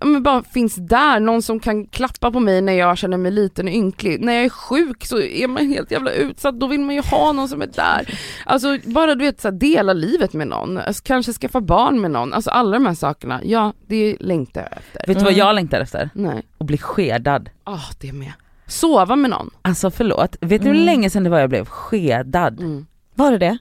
men 0.04 0.22
bara 0.22 0.42
finns 0.42 0.74
där, 0.76 1.20
någon 1.20 1.42
som 1.42 1.60
kan 1.60 1.86
klappa 1.86 2.30
på 2.30 2.40
mig 2.40 2.60
när 2.60 2.72
jag 2.72 2.98
känner 2.98 3.16
mig 3.16 3.30
liten 3.32 3.66
och 3.68 3.74
ynklig. 3.74 4.20
När 4.20 4.32
jag 4.32 4.44
är 4.44 4.48
sjuk 4.48 5.04
så 5.06 5.20
är 5.20 5.48
man 5.48 5.66
helt 5.68 5.90
jävla 5.90 6.10
utsatt, 6.10 6.60
då 6.60 6.66
vill 6.66 6.80
man 6.80 6.94
ju 6.94 7.00
ha 7.02 7.32
någon 7.32 7.48
som 7.48 7.62
är 7.62 7.66
där. 7.66 8.18
Alltså 8.46 8.78
bara 8.84 9.14
du 9.14 9.24
vet 9.24 9.40
så 9.40 9.48
här, 9.48 9.52
dela 9.52 9.92
livet 9.92 10.32
med 10.32 10.48
någon, 10.48 10.78
alltså, 10.78 11.02
kanske 11.06 11.32
skaffa 11.32 11.60
barn 11.60 12.00
med 12.00 12.10
någon, 12.10 12.32
alltså 12.32 12.50
alla 12.50 12.70
de 12.72 12.86
här 12.86 12.94
sakerna, 12.94 13.40
ja 13.44 13.72
det 13.88 14.16
längtar 14.20 14.60
jag 14.60 14.72
efter. 14.78 15.00
Vet 15.06 15.18
du 15.18 15.24
vad 15.24 15.32
Mm. 15.32 15.38
jag 15.38 15.54
längtar 15.54 15.80
efter? 15.80 15.85
Nej, 16.12 16.42
Att 16.58 16.66
bli 16.66 16.78
skedad. 16.78 17.48
ah 17.64 17.90
det 18.00 18.12
med. 18.12 18.32
Sova 18.66 19.16
med 19.16 19.30
någon. 19.30 19.50
Alltså 19.62 19.90
förlåt, 19.90 20.36
vet 20.40 20.62
du 20.62 20.68
hur 20.68 20.74
Mm. 20.74 20.86
länge 20.86 21.10
sedan 21.10 21.24
det 21.24 21.30
var 21.30 21.38
jag 21.38 21.48
blev 21.50 21.64
skedad? 21.64 22.60
Mm. 22.60 22.86
Var 23.14 23.30
det 23.32 23.38
det? 23.38 23.58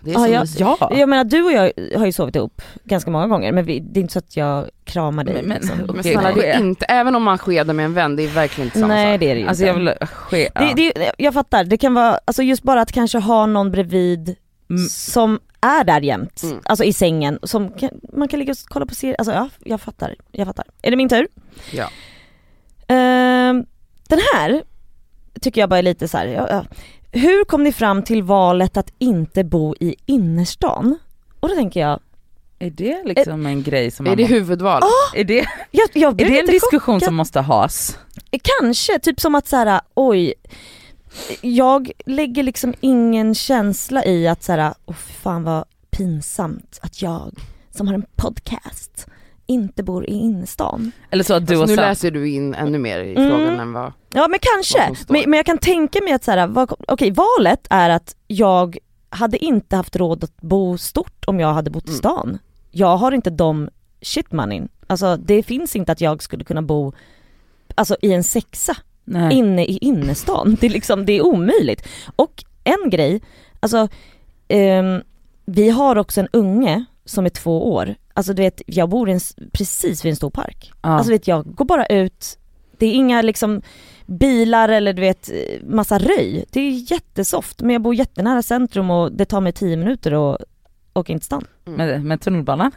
Det 0.00 0.10
är 0.10 0.26
Ja, 0.28 0.46
så 0.46 0.62
jag-. 0.62 0.76
Ja. 0.80 0.96
Jag 0.96 1.08
menar 1.08 1.24
du 1.24 1.42
och 1.42 1.52
jag 1.52 1.72
har 1.98 2.06
ju 2.06 2.12
sovit 2.12 2.36
ihop 2.36 2.62
ganska 2.84 3.10
många 3.10 3.26
gånger 3.26 3.52
men 3.52 3.64
vi, 3.64 3.80
det 3.80 4.00
är 4.00 4.02
inte 4.02 4.12
så 4.12 4.18
att 4.18 4.36
jag 4.36 4.70
kramar 4.84 5.24
dig 5.24 5.34
Men- 5.34 5.44
men- 5.48 5.58
liksom. 5.60 5.94
Men 5.94 6.02
snälla 6.02 6.32
det 6.32 6.50
är 6.50 6.60
inte, 6.60 6.84
även 6.84 7.14
om 7.16 7.22
man 7.22 7.38
skedar 7.38 7.74
med 7.74 7.84
en 7.84 7.94
vän, 7.94 8.16
det 8.16 8.22
är 8.22 8.28
verkligen 8.28 8.66
inte 8.68 8.78
samma 8.78 8.94
Nej 8.94 9.14
sak. 9.14 9.20
det 9.20 9.30
är 9.30 9.34
det 9.34 9.40
ju 9.40 9.48
Alltså 9.48 9.62
inte. 9.66 9.80
jag 9.80 9.98
vill 9.98 10.08
ske... 10.08 10.48
ja. 10.54 10.72
det, 10.76 10.92
det, 10.94 11.12
jag 11.18 11.34
fattar, 11.34 11.64
det 11.64 11.76
kan 11.76 11.94
vara, 11.94 12.18
alltså 12.24 12.42
just 12.42 12.62
bara 12.62 12.80
att 12.80 12.92
kanske 12.92 13.18
ha 13.18 13.46
någon 13.46 13.70
bredvid 13.70 14.36
Mm. 14.70 14.88
som 14.88 15.40
är 15.60 15.84
där 15.84 16.00
jämt, 16.00 16.42
Mm. 16.42 16.60
alltså 16.64 16.84
i 16.84 16.92
sängen, 16.92 17.38
som 17.42 17.70
kan, 17.70 17.90
man 18.12 18.28
kan 18.28 18.38
ligga 18.40 18.50
och 18.52 18.58
kolla 18.64 18.86
på 18.86 18.94
serier, 18.94 19.16
alltså 19.18 19.32
ja, 19.32 19.48
jag 19.64 19.80
fattar, 19.80 20.14
jag 20.32 20.46
fattar. 20.46 20.64
Är 20.82 20.90
det 20.90 20.96
min 20.96 21.08
tur? 21.08 21.28
Ja. 21.72 21.88
Ehm, 22.88 23.66
den 24.08 24.18
här 24.34 24.62
tycker 25.40 25.60
jag 25.60 25.70
bara 25.70 25.78
är 25.78 25.82
lite 25.82 26.08
så 26.08 26.18
här, 26.18 26.26
ja, 26.26 26.46
ja. 26.50 26.64
hur 27.20 27.44
kom 27.44 27.64
ni 27.64 27.72
fram 27.72 28.02
till 28.02 28.22
valet 28.22 28.76
att 28.76 28.92
inte 28.98 29.44
bo 29.44 29.74
i 29.80 29.94
innerstan? 30.06 30.98
Och 31.40 31.48
då 31.48 31.54
tänker 31.54 31.80
jag, 31.80 32.00
Är 32.58 32.70
det 32.70 33.02
liksom 33.04 33.46
en 33.46 33.62
grej 33.62 33.90
som 33.90 34.06
Är 34.06 34.10
man 34.10 34.16
det 34.16 34.22
må- 34.22 34.28
huvudval? 34.28 34.82
är 35.14 35.24
det, 35.24 35.46
jag, 35.70 35.88
jag 35.92 36.20
är 36.20 36.26
det 36.30 36.40
en 36.40 36.46
diskussion 36.46 36.94
chockad. 36.94 37.02
som 37.06 37.14
måste 37.14 37.40
has? 37.40 37.98
Kanske, 38.42 38.98
typ 38.98 39.20
som 39.20 39.34
att 39.34 39.46
så 39.48 39.56
här, 39.56 39.80
oj, 39.94 40.34
jag 41.40 41.90
lägger 42.06 42.42
liksom 42.42 42.74
ingen 42.80 43.34
känsla 43.34 44.04
i 44.04 44.28
att 44.28 44.42
så 44.42 44.52
här, 44.52 44.74
oh, 44.84 44.94
fan 44.94 45.44
vad 45.44 45.64
pinsamt 45.90 46.78
att 46.82 47.02
jag 47.02 47.34
som 47.70 47.86
har 47.86 47.94
en 47.94 48.06
podcast 48.16 49.06
inte 49.46 49.82
bor 49.82 50.04
i 50.06 50.12
innerstan. 50.12 50.92
Eller 51.10 51.24
så 51.24 51.34
att 51.34 51.46
du 51.46 51.54
Alltså, 51.60 51.76
nu 51.76 51.82
läser 51.82 52.10
du 52.10 52.28
in 52.30 52.54
ännu 52.54 52.78
mer 52.78 52.98
i 53.00 53.14
Mm. 53.16 53.28
frågan 53.30 53.60
än 53.60 53.72
vad... 53.72 53.92
Ja 54.12 54.28
men 54.28 54.38
kanske, 54.42 54.96
men, 55.08 55.22
men 55.30 55.36
jag 55.36 55.46
kan 55.46 55.58
tänka 55.58 56.00
mig 56.04 56.12
att 56.12 56.24
så 56.24 56.30
här, 56.30 56.46
vad, 56.46 56.72
okej 56.88 57.10
valet 57.10 57.66
är 57.70 57.90
att 57.90 58.16
jag 58.26 58.78
hade 59.10 59.44
inte 59.44 59.76
haft 59.76 59.96
råd 59.96 60.24
att 60.24 60.36
bo 60.40 60.78
stort 60.78 61.24
om 61.26 61.40
jag 61.40 61.52
hade 61.54 61.70
bott 61.70 61.84
i 61.84 61.88
Mm. 61.88 61.98
stan. 61.98 62.38
Jag 62.70 62.96
har 62.96 63.12
inte 63.12 63.30
de 63.30 63.68
shit 64.02 64.32
money. 64.32 64.62
Alltså 64.86 65.16
det 65.16 65.42
finns 65.42 65.76
inte 65.76 65.92
att 65.92 66.00
jag 66.00 66.22
skulle 66.22 66.44
kunna 66.44 66.62
bo 66.62 66.92
alltså, 67.74 67.96
i 68.02 68.12
en 68.12 68.24
sexa 68.24 68.76
nej. 69.04 69.34
inne 69.34 69.64
i 69.64 69.78
innerstan. 69.78 70.56
Det 70.60 70.66
är 70.66 70.70
liksom, 70.70 71.06
det 71.06 71.12
är 71.12 71.26
omöjligt. 71.26 71.88
Och 72.16 72.44
en 72.64 72.90
grej, 72.90 73.20
alltså 73.60 73.88
ehm, 74.48 75.02
vi 75.44 75.70
har 75.70 75.96
också 75.96 76.20
en 76.20 76.28
unge 76.32 76.84
som 77.04 77.24
är 77.26 77.30
två 77.30 77.74
år. 77.74 77.94
Alltså 78.14 78.32
du 78.32 78.42
vet, 78.42 78.62
jag 78.66 78.88
bor 78.88 79.08
i 79.08 79.12
en, 79.12 79.20
precis 79.52 80.04
vid 80.04 80.10
en 80.10 80.16
stor 80.16 80.30
park. 80.30 80.72
ja. 80.82 80.88
Alltså 80.88 81.12
vet 81.12 81.28
jag 81.28 81.54
går 81.54 81.64
bara 81.64 81.86
ut, 81.86 82.38
det 82.78 82.86
är 82.86 82.92
inga 82.92 83.22
liksom 83.22 83.62
bilar 84.06 84.68
eller 84.68 84.92
du 84.92 85.02
vet 85.02 85.30
massa 85.62 85.98
röj. 85.98 86.44
Det 86.50 86.60
är 86.60 86.92
jättesoft 86.92 87.62
men 87.62 87.70
jag 87.70 87.82
bor 87.82 87.94
jättenära 87.94 88.42
centrum 88.42 88.90
och 88.90 89.12
det 89.12 89.24
tar 89.24 89.40
mig 89.40 89.52
tio 89.52 89.76
minuter 89.76 90.34
att 90.34 90.40
åka 90.94 91.12
in 91.12 91.18
till 91.18 91.26
stan. 91.26 91.44
med, 91.64 92.04
med 92.04 92.20
tunnelbanan. 92.20 92.72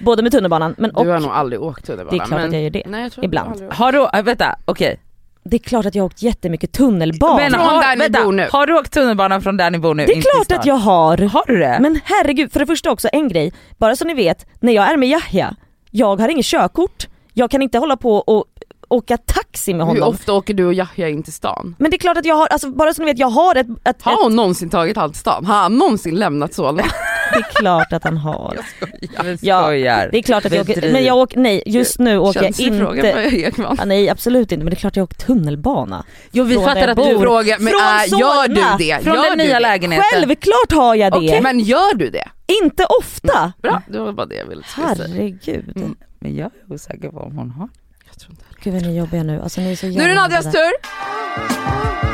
Både 0.00 0.22
med 0.22 0.32
tunnelbanan 0.32 0.74
men 0.78 0.90
Du 0.90 1.08
har 1.08 1.16
och 1.16 1.22
nog 1.22 1.30
aldrig 1.30 1.62
åkt 1.62 1.86
tunnelbana. 1.86 2.18
Det 2.18 2.24
är 2.24 2.26
klart 2.26 2.40
men... 2.40 2.48
att 2.48 2.54
jag 2.54 2.62
gör 2.62 2.70
det. 2.70 2.82
Nej, 2.86 3.02
jag 3.02 3.12
tror 3.12 3.24
Ibland. 3.24 3.72
Har 3.72 3.92
du, 3.92 4.08
äh, 4.18 4.22
vänta 4.22 4.58
okej. 4.64 5.00
Det 5.44 5.56
är 5.56 5.58
klart 5.58 5.86
att 5.86 5.94
jag 5.94 6.02
har 6.02 6.06
åkt 6.06 6.22
jättemycket 6.22 6.72
tunnelbana. 6.72 7.36
Men 7.36 7.50
Från 7.52 7.60
har, 7.60 7.82
där 7.82 7.96
ni 7.96 8.02
vänta, 8.04 8.24
bor 8.24 8.32
nu. 8.32 8.48
har 8.52 8.66
du 8.66 8.78
åkt 8.78 8.92
tunnelbanan 8.92 9.42
från 9.42 9.56
där 9.56 9.70
ni 9.70 9.78
bor 9.78 9.94
nu? 9.94 10.06
det 10.06 10.12
är 10.12 10.22
klart 10.22 10.58
att 10.58 10.66
jag 10.66 10.74
har. 10.74 11.18
Har 11.18 11.44
du 11.46 11.58
det? 11.58 11.78
Men 11.80 12.00
herregud, 12.04 12.52
för 12.52 12.60
det 12.60 12.66
första 12.66 12.90
också 12.90 13.08
en 13.12 13.28
grej, 13.28 13.52
bara 13.78 13.96
så 13.96 14.04
ni 14.04 14.14
vet, 14.14 14.46
när 14.60 14.72
jag 14.72 14.92
är 14.92 14.96
med 14.96 15.08
Yahya, 15.08 15.56
jag 15.90 16.20
har 16.20 16.28
inget 16.28 16.46
körkort, 16.46 17.06
jag 17.32 17.50
kan 17.50 17.62
inte 17.62 17.78
hålla 17.78 17.96
på 17.96 18.16
och 18.16 18.44
åka 18.88 19.16
taxi 19.16 19.74
med 19.74 19.86
Hur 19.86 19.94
honom. 19.94 20.08
ofta 20.08 20.32
åker 20.32 20.54
du 20.54 20.64
och 20.66 20.74
Yahya 20.74 21.08
in 21.08 21.22
till 21.22 21.32
stan? 21.32 21.74
Men 21.78 21.90
det 21.90 21.96
är 21.96 21.98
klart 21.98 22.16
att 22.16 22.24
jag 22.24 22.34
har, 22.34 22.46
alltså 22.46 22.70
bara 22.70 22.94
så 22.94 23.02
ni 23.02 23.06
vet, 23.12 23.18
jag 23.18 23.30
har 23.30 23.54
ett, 23.56 23.66
ett, 23.68 23.88
ett 23.88 24.02
Har 24.02 24.22
hon 24.22 24.36
någonsin 24.36 24.70
tagit 24.70 24.96
allt 24.96 25.16
stan? 25.16 25.44
Har 25.46 25.54
han 25.54 25.76
någonsin 25.78 26.14
lämnat 26.14 26.54
Solna? 26.54 26.82
det 27.34 27.40
är 27.40 27.60
klart 27.60 27.92
att 27.92 28.04
han 28.04 28.16
har. 28.16 28.56
Jag 29.16 29.38
Ja, 29.40 29.62
skojar. 29.62 30.08
Det 30.12 30.18
är 30.18 30.22
klart 30.22 30.44
att 30.44 30.52
jag 30.52 30.70
åker, 30.70 30.92
men 30.92 31.04
jag 31.04 31.16
åker, 31.16 31.38
nej 31.38 31.62
just 31.66 31.98
nu 31.98 32.18
åker 32.18 32.42
jag 32.42 32.44
Känslig 32.54 32.78
fråga 32.78 33.24
inte, 33.24 33.36
Ekman. 33.36 33.74
ja, 33.78 33.84
nej 33.84 34.08
absolut 34.10 34.52
inte 34.52 34.64
men 34.64 34.70
det 34.70 34.74
är 34.76 34.80
klart 34.80 34.96
jag 34.96 35.04
åker 35.04 35.16
tunnelbana. 35.16 36.04
Jo 36.32 36.44
vi 36.44 36.54
Från 36.54 36.64
fattar 36.64 36.88
att 36.88 36.98
jag 36.98 37.08
du 37.08 37.14
bor. 37.14 37.20
Fråga, 37.22 37.56
men 37.60 37.68
äh, 37.74 38.18
gör 38.20 38.48
du 38.48 38.54
det? 38.84 39.02
från 39.04 39.14
gör 39.14 39.28
den 39.28 39.38
nya 39.38 39.54
det? 39.54 39.60
lägenheten. 39.60 40.04
Självklart 40.12 40.72
har 40.72 40.94
jag 40.94 41.12
det! 41.12 41.18
Okej, 41.18 41.40
men 41.40 41.60
gör 41.60 41.94
du 41.94 42.10
det? 42.10 42.28
Inte 42.62 42.86
ofta! 43.00 43.52
Bra, 43.62 43.82
det 43.88 43.98
var 43.98 44.12
bara 44.12 44.26
det 44.26 44.34
jag 44.36 44.46
ville 44.46 44.62
säga. 44.62 44.86
Herregud. 44.86 45.72
Mm. 45.76 45.96
Men 46.18 46.36
jag 46.36 46.50
är 46.68 46.74
osäker 46.74 47.08
på 47.08 47.18
om 47.20 47.38
hon 47.38 47.50
har. 47.50 47.68
Jag 48.10 48.18
tror 48.18 48.30
inte. 48.30 48.44
Gud 48.62 48.72
vad 48.74 48.82
ni 48.82 48.88
är 48.88 48.98
jobbiga 49.00 49.22
nu, 49.22 49.40
alltså 49.42 49.60
ni 49.60 49.72
är 49.72 49.76
så 49.76 49.86
Nu 49.86 50.02
är 50.02 50.08
det 50.08 50.14
Nadjas 50.14 50.44
tur! 50.52 52.13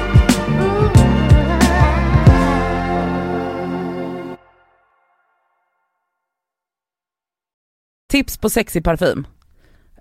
Tips 8.11 8.37
på 8.37 8.49
sexig 8.49 8.83
parfym. 8.83 9.27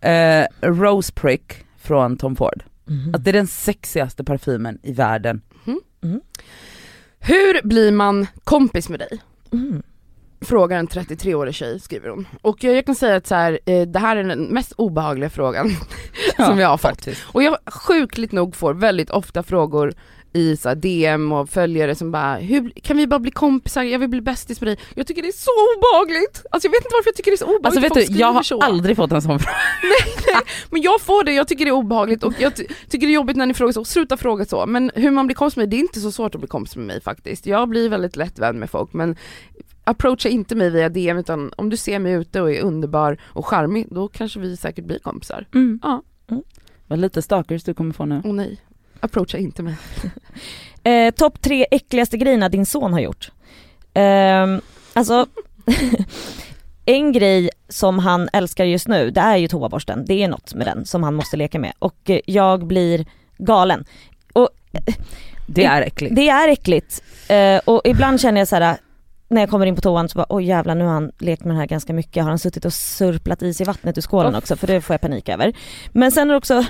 Eh, 0.02 0.46
Rose 0.60 1.12
Prick 1.12 1.64
från 1.78 2.16
Tom 2.16 2.36
Ford. 2.36 2.64
Mhm. 2.84 3.14
Att 3.14 3.24
det 3.24 3.30
är 3.30 3.32
den 3.32 3.46
sexigaste 3.46 4.24
parfymen 4.24 4.78
i 4.82 4.92
världen. 4.92 5.42
Hur 7.18 7.66
blir 7.68 7.92
man 7.92 8.26
kompis 8.44 8.88
med 8.88 8.98
dig? 8.98 9.20
Mm. 9.52 9.82
Frågar 10.40 10.78
en 10.78 10.88
33-årig 10.88 11.54
tjej, 11.54 11.80
skriver 11.80 12.08
hon. 12.08 12.26
Och 12.42 12.64
jag, 12.64 12.86
kan 12.86 12.94
säga 12.94 13.16
att 13.16 13.26
så 13.26 13.34
här, 13.34 13.58
eh, 13.66 13.82
det 13.82 13.98
här 13.98 14.16
är 14.16 14.24
den 14.24 14.42
mest 14.44 14.72
obehagliga 14.72 15.30
frågan 15.30 15.70
som 16.36 16.58
jag 16.58 16.68
har 16.68 16.76
fått. 16.76 16.90
faktiskt. 16.90 17.22
Och 17.26 17.42
jag 17.42 17.56
sjukligt 17.66 18.32
nog 18.32 18.56
får 18.56 18.74
väldigt 18.74 19.10
ofta 19.10 19.42
frågor 19.42 19.94
i 20.32 20.56
så 20.56 20.74
DM 20.74 21.32
och 21.32 21.48
följare 21.48 21.94
som 21.94 22.10
bara, 22.12 22.34
Hur, 22.36 22.70
kan 22.70 22.96
vi 22.96 23.06
bara 23.06 23.20
bli 23.20 23.30
kompisar? 23.30 23.82
Jag 23.82 23.98
vill 23.98 24.08
bli 24.08 24.20
bästis 24.20 24.60
med 24.60 24.68
dig. 24.68 24.78
Jag 24.94 25.06
tycker 25.06 25.22
det 25.22 25.28
är 25.28 25.32
så 25.32 25.50
obehagligt! 25.76 26.44
Alltså 26.50 26.66
jag 26.66 26.72
vet 26.72 26.78
inte 26.84 26.94
varför 26.94 27.08
jag 27.08 27.16
tycker 27.16 27.30
det 27.30 27.34
är 27.34 27.36
så 27.36 27.44
obehagligt 27.44 27.66
Alltså 27.66 27.80
vet 27.80 27.92
folk 27.94 28.08
du, 28.08 28.18
jag 28.20 28.32
har 28.32 28.42
så. 28.42 28.60
aldrig 28.60 28.96
fått 28.96 29.12
en 29.12 29.22
sån 29.22 29.38
fråga. 29.38 29.56
Men 30.70 30.82
jag 30.82 31.00
får 31.00 31.24
det, 31.24 31.32
jag 31.32 31.48
tycker 31.48 31.64
det 31.64 31.68
är 31.70 31.72
obehagligt 31.72 32.24
och 32.24 32.34
jag 32.38 32.56
ty- 32.56 32.66
tycker 32.88 33.06
det 33.06 33.12
är 33.12 33.14
jobbigt 33.14 33.36
när 33.36 33.46
ni 33.46 33.54
frågar 33.54 33.72
så, 33.72 33.84
sluta 33.84 34.16
fråga 34.16 34.44
så. 34.44 34.66
Men 34.66 34.90
hur 34.94 35.10
man 35.10 35.26
blir 35.26 35.34
kompis 35.36 35.56
med 35.56 35.62
mig, 35.62 35.70
det 35.70 35.76
är 35.76 35.80
inte 35.80 36.00
så 36.00 36.12
svårt 36.12 36.34
att 36.34 36.40
bli 36.40 36.48
kompis 36.48 36.76
med 36.76 36.86
mig 36.86 37.00
faktiskt. 37.00 37.46
Jag 37.46 37.68
blir 37.68 37.88
väldigt 37.88 38.16
lätt 38.16 38.38
vän 38.38 38.58
med 38.58 38.70
folk 38.70 38.92
men 38.92 39.16
approacha 39.84 40.28
inte 40.28 40.54
mig 40.54 40.70
via 40.70 40.88
DM 40.88 41.18
utan 41.18 41.52
om 41.56 41.70
du 41.70 41.76
ser 41.76 41.98
mig 41.98 42.12
ute 42.12 42.40
och 42.40 42.52
är 42.52 42.60
underbar 42.62 43.18
och 43.26 43.46
charmig, 43.46 43.86
då 43.90 44.08
kanske 44.08 44.40
vi 44.40 44.56
säkert 44.56 44.84
blir 44.84 44.98
kompisar. 44.98 45.46
Mm. 45.54 45.80
Ja. 45.82 46.02
Vad 46.86 46.98
lite 46.98 47.22
stalkers 47.22 47.64
du 47.64 47.74
kommer 47.74 47.92
få 47.92 48.04
nu. 48.04 48.22
Och 48.24 48.34
nej, 48.34 48.60
approacha 49.00 49.38
inte 49.38 49.62
mig. 49.62 49.74
Eh, 50.84 51.10
Topp 51.10 51.40
tre 51.40 51.66
äckligaste 51.70 52.16
grejerna 52.16 52.48
din 52.48 52.66
son 52.66 52.92
har 52.92 53.00
gjort. 53.00 53.30
Ehm, 53.94 54.60
alltså, 54.92 55.26
en 56.86 57.12
grej 57.12 57.50
som 57.68 57.98
han 57.98 58.28
älskar 58.32 58.64
just 58.64 58.88
nu, 58.88 59.10
det 59.10 59.20
är 59.20 59.36
ju 59.36 59.48
toaborsten. 59.48 60.04
Det 60.06 60.22
är 60.22 60.28
något 60.28 60.54
med 60.54 60.66
den 60.66 60.84
som 60.86 61.02
han 61.02 61.14
måste 61.14 61.36
leka 61.36 61.58
med 61.58 61.72
och 61.78 62.10
eh, 62.10 62.20
jag 62.26 62.66
blir 62.66 63.06
galen. 63.38 63.84
Och 64.32 64.48
Det 65.46 65.64
är 65.64 65.82
äckligt. 65.82 66.16
det 66.16 66.28
är 66.28 66.48
äckligt 66.48 67.02
eh, 67.28 67.58
och 67.64 67.80
ibland 67.84 68.20
känner 68.20 68.40
jag 68.40 68.48
så 68.48 68.56
här 68.56 68.76
när 69.28 69.40
jag 69.40 69.50
kommer 69.50 69.66
in 69.66 69.74
på 69.76 69.80
toan 69.80 70.08
så 70.08 70.18
bara 70.18 70.26
oj 70.28 70.44
jävlar 70.44 70.74
nu 70.74 70.84
har 70.84 70.92
han 70.92 71.12
lekt 71.18 71.44
med 71.44 71.50
den 71.50 71.60
här 71.60 71.66
ganska 71.66 71.92
mycket, 71.92 72.22
har 72.22 72.30
han 72.30 72.38
suttit 72.38 72.64
och 72.64 72.72
surplat 72.72 73.42
i 73.42 73.54
sig 73.54 73.66
vattnet 73.66 73.98
ur 73.98 74.02
skålen 74.02 74.34
Oh. 74.34 74.38
också 74.38 74.56
för 74.56 74.66
det 74.66 74.80
får 74.80 74.94
jag 74.94 75.00
panik 75.00 75.28
över. 75.28 75.52
Men 75.92 76.12
sen 76.12 76.28
är 76.30 76.34
det 76.34 76.38
också, 76.38 76.64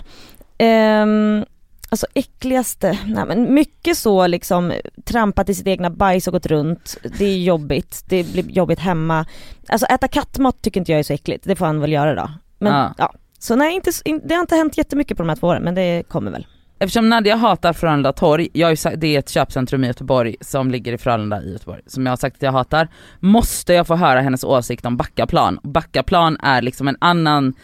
ehm, 0.58 1.44
Alltså 1.92 2.06
äckligaste, 2.14 2.98
nej 3.06 3.24
men 3.26 3.54
mycket 3.54 3.96
så 3.96 4.26
liksom 4.26 4.72
trampat 5.04 5.48
i 5.48 5.54
sitt 5.54 5.66
egna 5.66 5.90
bajs 5.90 6.26
och 6.26 6.32
gått 6.32 6.46
runt, 6.46 6.96
det 7.18 7.24
är 7.24 7.38
jobbigt, 7.38 8.04
det 8.06 8.32
blir 8.32 8.50
jobbigt 8.50 8.78
hemma. 8.78 9.26
Alltså 9.68 9.86
äta 9.86 10.08
kattmat 10.08 10.62
tycker 10.62 10.80
inte 10.80 10.92
jag 10.92 10.98
är 10.98 11.02
så 11.02 11.12
äckligt, 11.12 11.44
det 11.44 11.56
får 11.56 11.66
han 11.66 11.80
väl 11.80 11.92
göra 11.92 12.14
då. 12.14 12.30
Men 12.58 12.72
Ja. 12.72 12.94
ja, 12.98 13.12
så 13.38 13.56
nej 13.56 13.74
inte, 13.74 13.90
in- 14.04 14.20
det 14.24 14.34
har 14.34 14.40
inte 14.40 14.56
hänt 14.56 14.78
jättemycket 14.78 15.16
på 15.16 15.22
de 15.22 15.28
här 15.28 15.36
två 15.36 15.46
åren 15.46 15.62
men 15.62 15.74
det 15.74 16.02
kommer 16.08 16.30
väl. 16.30 16.46
Eftersom 16.78 17.08
Nadja 17.08 17.36
hatar 17.36 17.72
Frölunda 17.72 18.12
torg, 18.12 18.48
jag 18.52 18.78
sagt, 18.78 19.00
det 19.00 19.14
är 19.14 19.18
ett 19.18 19.28
köpcentrum 19.28 19.84
i 19.84 19.86
Göteborg 19.86 20.36
som 20.40 20.70
ligger 20.70 20.92
i 20.92 20.98
Frölunda 20.98 21.42
i 21.42 21.52
Göteborg, 21.52 21.80
som 21.86 22.06
jag 22.06 22.12
har 22.12 22.16
sagt 22.16 22.36
att 22.36 22.42
jag 22.42 22.52
hatar, 22.52 22.88
måste 23.20 23.72
jag 23.72 23.86
få 23.86 23.96
höra 23.96 24.20
hennes 24.20 24.44
åsikt 24.44 24.86
om 24.86 24.96
Backaplan. 24.96 25.58
Backaplan 25.62 26.36
är 26.42 26.62
liksom 26.62 26.88
en 26.88 26.96
annan 27.00 27.54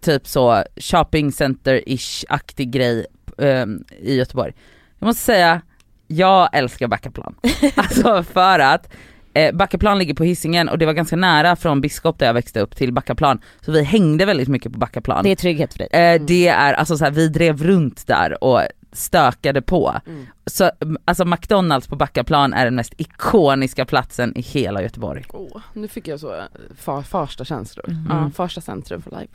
typ 0.00 0.26
så 0.28 0.64
shopping 0.76 1.30
center-ish-aktig 1.32 2.70
grej 2.70 3.06
ehm, 3.40 3.84
i 3.98 4.14
Göteborg. 4.14 4.52
Jag 4.98 5.06
måste 5.06 5.22
säga, 5.22 5.60
jag 6.06 6.48
älskar 6.52 6.88
Backaplan. 6.88 7.34
alltså 7.74 8.22
för 8.22 8.58
att 8.58 8.92
eh, 9.34 9.54
Backaplan 9.54 9.98
ligger 9.98 10.14
på 10.14 10.24
Hisingen 10.24 10.68
och 10.68 10.78
det 10.78 10.86
var 10.86 10.92
ganska 10.92 11.16
nära 11.16 11.56
från 11.56 11.80
Biskop 11.80 12.18
där 12.18 12.26
jag 12.26 12.34
växte 12.34 12.60
upp 12.60 12.76
till 12.76 12.92
Backaplan, 12.92 13.40
så 13.60 13.72
vi 13.72 13.82
hängde 13.82 14.24
väldigt 14.24 14.48
mycket 14.48 14.72
på 14.72 14.78
Backaplan. 14.78 15.24
Det 15.24 15.30
är 15.30 15.36
trygghet 15.36 15.72
för 15.72 15.78
dig. 15.78 15.88
Eh, 15.92 16.22
det 16.22 16.48
är 16.48 16.72
alltså 16.72 16.96
så 16.98 17.04
här, 17.04 17.10
vi 17.10 17.28
drev 17.28 17.62
runt 17.62 18.06
där 18.06 18.44
och 18.44 18.60
stökade 18.92 19.62
på. 19.62 19.96
Mm. 20.06 20.26
Så 20.46 20.70
mm, 20.80 20.96
alltså 21.04 21.24
McDonalds 21.24 21.86
på 21.88 21.96
Backaplan 21.96 22.52
är 22.52 22.64
den 22.64 22.74
mest 22.74 22.94
ikoniska 22.96 23.84
platsen 23.84 24.36
i 24.36 24.40
hela 24.40 24.82
Göteborg. 24.82 25.24
Åh, 25.32 25.60
nu 25.72 25.88
fick 25.88 26.08
jag 26.08 26.20
så 26.20 26.34
eh, 26.34 26.42
fa- 26.84 27.02
Farsta 27.02 27.44
känslor. 27.44 27.84
Mhm. 27.88 28.06
Ja, 28.10 28.30
Farsta 28.34 28.60
centrum 28.60 29.02
för 29.02 29.10
life. 29.10 29.32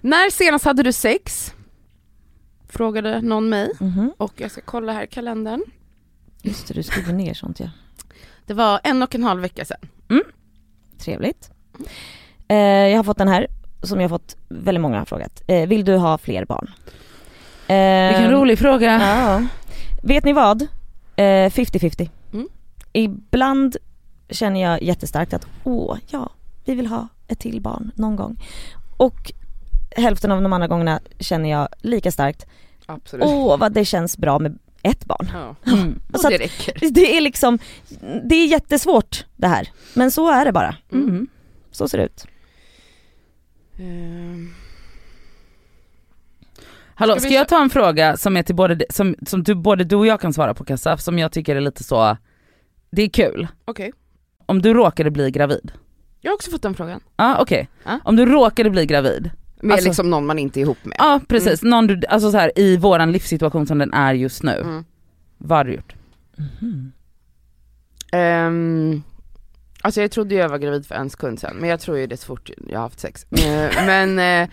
När 0.00 0.30
senast 0.30 0.64
hade 0.64 0.82
du 0.82 0.92
sex? 0.92 1.54
Frågade 2.72 3.20
någon 3.20 3.48
mig 3.48 3.70
Mhm. 3.80 4.12
och 4.16 4.32
jag 4.36 4.50
ska 4.50 4.60
kolla 4.60 4.92
här 4.92 5.06
kalendern. 5.06 5.62
Just 6.42 6.68
det, 6.68 6.74
du 6.74 6.82
skriver 6.82 7.12
ner 7.12 7.34
sånt 7.34 7.60
ja. 7.60 7.70
Det 8.46 8.54
var 8.54 8.80
en 8.84 9.02
och 9.02 9.14
en 9.14 9.22
halv 9.22 9.40
vecka 9.42 9.64
sedan. 9.64 9.78
Trevligt. 10.98 11.50
Eh, 12.48 12.56
jag 12.56 12.96
har 12.96 13.04
fått 13.04 13.18
den 13.18 13.28
här, 13.28 13.46
som 13.82 14.00
jag 14.00 14.08
har 14.08 14.18
fått 14.18 14.36
väldigt 14.48 14.82
många 14.82 14.98
har 14.98 15.04
frågat. 15.04 15.42
Eh, 15.46 15.68
vill 15.68 15.84
du 15.84 15.96
ha 15.96 16.18
fler 16.18 16.44
barn? 16.44 16.70
Eh, 17.66 18.08
Vilken 18.18 18.30
rolig 18.30 18.58
fråga. 18.58 18.92
Ja. 19.00 19.42
Vet 20.02 20.24
ni 20.24 20.32
vad? 20.32 20.62
Eh, 21.16 21.50
50-50. 21.50 22.10
Mm. 22.32 22.48
Ibland 22.92 23.76
känner 24.30 24.62
jag 24.62 24.82
jättestarkt 24.82 25.34
att 25.34 25.46
åh, 25.64 25.96
ja, 26.06 26.30
vi 26.64 26.74
vill 26.74 26.86
ha 26.86 27.08
ett 27.28 27.38
till 27.38 27.60
barn 27.60 27.90
någon 27.94 28.16
gång. 28.16 28.42
Och 28.96 29.32
hälften 29.96 30.30
av 30.32 30.42
de 30.42 30.52
andra 30.52 30.68
gångerna 30.68 31.00
känner 31.18 31.50
jag 31.50 31.68
lika 31.80 32.12
starkt, 32.12 32.46
Absolut. 32.86 33.26
åh 33.26 33.58
vad 33.58 33.72
det 33.72 33.84
känns 33.84 34.18
bra 34.18 34.38
med 34.38 34.58
ett 34.82 35.04
barn. 35.04 35.30
Ja. 35.32 35.56
Mm. 35.72 36.00
Och 36.12 36.20
Så 36.20 36.28
det 36.28 36.38
räcker. 36.38 36.90
Det 36.90 37.16
är 37.16 37.20
liksom, 37.20 37.58
det 38.28 38.34
är 38.34 38.46
jättesvårt 38.46 39.24
det 39.36 39.46
här. 39.46 39.68
Men 39.94 40.10
så 40.10 40.30
är 40.30 40.44
det 40.44 40.52
bara. 40.52 40.74
Mm. 40.92 41.26
Så 41.70 41.88
ser 41.88 41.98
det 41.98 42.04
ut. 42.04 42.26
Ehm, 43.78 44.54
Hallå, 46.94 47.12
Ska 47.12 47.20
ska 47.20 47.34
jag 47.34 47.48
ta 47.48 47.62
en 47.62 47.70
fråga 47.70 48.16
som 48.16 48.36
är 48.36 48.42
till 48.42 48.54
både, 48.54 48.84
som, 48.90 49.14
som 49.26 49.42
du, 49.42 49.54
både 49.54 49.84
du 49.84 49.96
och 49.96 50.06
jag 50.06 50.20
kan 50.20 50.32
svara 50.32 50.54
på 50.54 50.64
Kassa, 50.64 50.96
som 50.96 51.18
jag 51.18 51.32
tycker 51.32 51.56
är 51.56 51.60
lite 51.60 51.84
så, 51.84 52.16
det 52.90 53.02
är 53.02 53.08
kul. 53.08 53.48
Okej, 53.64 53.92
Om 54.46 54.62
du 54.62 54.74
råkade 54.74 55.10
bli 55.10 55.30
gravid, 55.30 55.72
jag 56.20 56.30
har 56.30 56.34
också 56.34 56.50
fått 56.50 56.62
den 56.62 56.74
frågan. 56.74 57.00
ja 57.16 57.38
okej. 57.40 57.68
Ja. 57.84 57.98
Om 58.04 58.16
du 58.16 58.26
råkade 58.26 58.70
bli 58.70 58.86
gravid, 58.86 59.30
Med 59.62 59.72
Alltså- 59.72 59.88
liksom 59.88 60.10
någon 60.10 60.26
man 60.26 60.38
inte 60.38 60.60
är 60.60 60.62
ihop 60.62 60.84
med. 60.84 60.96
ja 60.98 61.20
precis, 61.28 61.62
någon 61.62 61.86
du, 61.86 62.00
alltså 62.08 62.30
så 62.30 62.36
här, 62.38 62.52
i 62.56 62.76
våran 62.76 63.12
livssituation 63.12 63.66
som 63.66 63.78
den 63.78 63.92
är 63.92 64.14
just 64.14 64.42
nu, 64.42 64.60
Mm. 64.60 64.84
vad 65.38 65.58
har 65.58 65.64
du 65.64 65.74
gjort? 65.74 65.94
Ehm, 68.12 69.02
alltså 69.82 70.00
jag 70.00 70.10
trodde 70.10 70.34
jag 70.34 70.48
var 70.48 70.58
gravid 70.58 70.86
för 70.86 70.94
en 70.94 71.10
sekund 71.10 71.40
sedan, 71.40 71.56
men 71.60 71.70
jag 71.70 71.80
tror 71.80 71.98
ju 71.98 72.06
det 72.06 72.14
är 72.14 72.16
så 72.16 72.26
fort 72.26 72.50
jag 72.68 72.78
har 72.78 72.82
haft 72.82 73.00
sex. 73.00 73.26
Eh, 73.32 73.70
men 73.86 74.18
eh, 74.18 74.48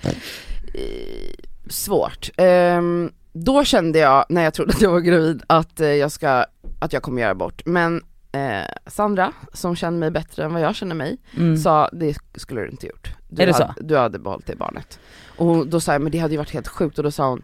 svårt. 1.70 2.30
Ehm, 2.38 3.12
då 3.34 3.64
kände 3.64 4.00
jag, 4.00 4.26
när 4.30 4.44
jag 4.44 4.54
trodde 4.54 4.74
att 4.74 4.82
jag 4.82 4.92
var 4.92 5.00
gravid, 5.00 5.44
att 5.48 5.80
eh, 5.80 5.88
jag 5.88 6.12
ska, 6.12 6.46
att 6.80 6.94
jag 6.94 7.04
kommer 7.04 7.22
göra 7.22 7.32
abort. 7.32 7.62
Men 7.66 8.02
eh, 8.38 8.66
Sandra, 8.88 9.32
som 9.54 9.76
känner 9.76 9.98
mig 10.00 10.12
bättre 10.12 10.44
än 10.46 10.54
vad 10.54 10.62
jag 10.62 10.76
känner 10.76 10.96
mig, 10.96 11.18
Mm. 11.38 11.58
sa 11.58 11.90
det 11.94 12.18
skulle 12.36 12.62
du 12.62 12.70
inte 12.70 12.88
gjort. 12.88 13.10
Du 13.30 13.42
Är 13.44 13.48
det 13.48 13.54
så? 13.54 13.64
hade, 13.64 13.82
Du 13.82 13.98
hade 13.98 14.20
behållit 14.20 14.46
det 14.48 14.56
barnet. 14.56 15.00
Och 15.38 15.68
då 15.68 15.80
sa 15.80 15.92
jag, 15.94 16.02
men 16.02 16.12
det 16.12 16.18
hade 16.18 16.34
ju 16.34 16.38
varit 16.38 16.52
helt 16.54 16.68
sjukt 16.68 16.98
och 16.98 17.04
då 17.04 17.12
sa 17.12 17.30
hon, 17.30 17.42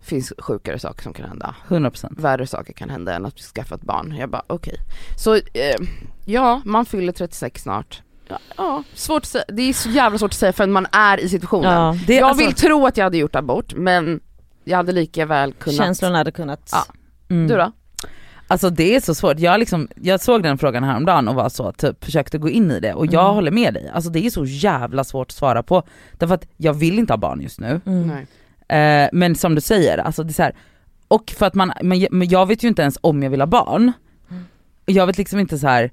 finns 0.00 0.32
sjukare 0.38 0.78
saker 0.78 1.02
som 1.02 1.12
kan 1.12 1.28
hända. 1.28 1.54
100%. 1.68 2.20
Värre 2.20 2.46
saker 2.46 2.72
kan 2.72 2.90
hända 2.90 3.14
än 3.14 3.26
att 3.26 3.38
skaffa 3.38 3.74
ett 3.74 3.82
barn. 3.82 4.16
Jag 4.18 4.30
bara 4.30 4.42
okej. 4.46 4.76
Så 5.18 5.34
eh, 5.34 5.42
ja, 6.24 6.60
man 6.64 6.84
fyller 6.86 7.12
36 7.12 7.62
snart. 7.62 8.02
Ja, 8.28 8.38
ja, 8.56 8.82
svårt 8.94 9.22
att 9.22 9.26
säga. 9.28 9.44
Det 9.48 9.62
är 9.62 9.72
så 9.72 9.88
jävla 9.90 10.18
svårt 10.18 10.30
att 10.30 10.36
säga 10.38 10.52
förrän 10.52 10.72
man 10.72 10.86
är 10.92 11.20
i 11.20 11.28
situationen. 11.28 11.72
Ja, 11.72 11.96
Det, 12.06 12.14
jag 12.14 12.28
alltså- 12.28 12.44
vill 12.44 12.54
tro 12.54 12.86
att 12.86 12.96
jag 12.96 13.04
hade 13.04 13.16
gjort 13.18 13.34
abort 13.34 13.74
men 13.74 14.20
jag 14.64 14.76
hade 14.76 14.92
lika 14.92 15.26
väl 15.26 15.52
kunnat. 15.52 15.76
känslorna 15.76 16.18
hade 16.18 16.32
kunnat... 16.32 16.68
Ja. 16.72 16.84
mm. 17.30 17.48
Du 17.48 17.56
då? 17.56 17.72
Alltså 18.48 18.70
det 18.70 18.94
är 18.96 19.00
så 19.00 19.14
svårt, 19.14 19.38
jag, 19.38 19.60
liksom, 19.60 19.88
jag 19.94 20.20
såg 20.20 20.42
den 20.42 20.58
frågan 20.58 20.84
häromdagen 20.84 21.28
och 21.28 21.34
var 21.34 21.48
så, 21.48 21.72
typ 21.72 22.04
försökte 22.04 22.38
gå 22.38 22.48
in 22.48 22.70
i 22.70 22.80
det 22.80 22.94
och 22.94 23.06
jag 23.06 23.24
Mm. 23.24 23.34
håller 23.34 23.50
med 23.50 23.74
dig. 23.74 23.90
Alltså 23.94 24.10
det 24.10 24.26
är 24.26 24.30
så 24.30 24.44
jävla 24.44 25.04
svårt 25.04 25.26
att 25.28 25.32
svara 25.36 25.62
på. 25.62 25.82
Därför 26.18 26.34
att 26.34 26.46
jag 26.56 26.74
vill 26.74 26.98
inte 26.98 27.12
ha 27.12 27.18
barn 27.18 27.40
just 27.40 27.60
nu. 27.60 27.80
Mm. 27.86 28.10
Eh, 28.68 29.08
men 29.12 29.34
som 29.34 29.54
du 29.54 29.60
säger, 29.60 29.98
alltså 29.98 30.22
det 30.24 30.30
är 30.30 30.34
så 30.34 30.42
här, 30.42 30.54
och 31.08 31.30
för 31.38 31.46
att 31.46 31.54
man, 31.54 31.72
men 31.82 32.28
jag, 32.28 32.46
vet 32.46 32.64
ju 32.64 32.68
inte 32.68 32.82
ens 32.82 32.98
om 33.00 33.22
jag 33.22 33.30
vill 33.30 33.40
ha 33.40 33.46
barn. 33.46 33.92
Mm. 34.30 34.44
Jag 34.86 35.06
vet 35.06 35.18
liksom 35.18 35.38
inte 35.38 35.58
så 35.58 35.66
här. 35.66 35.90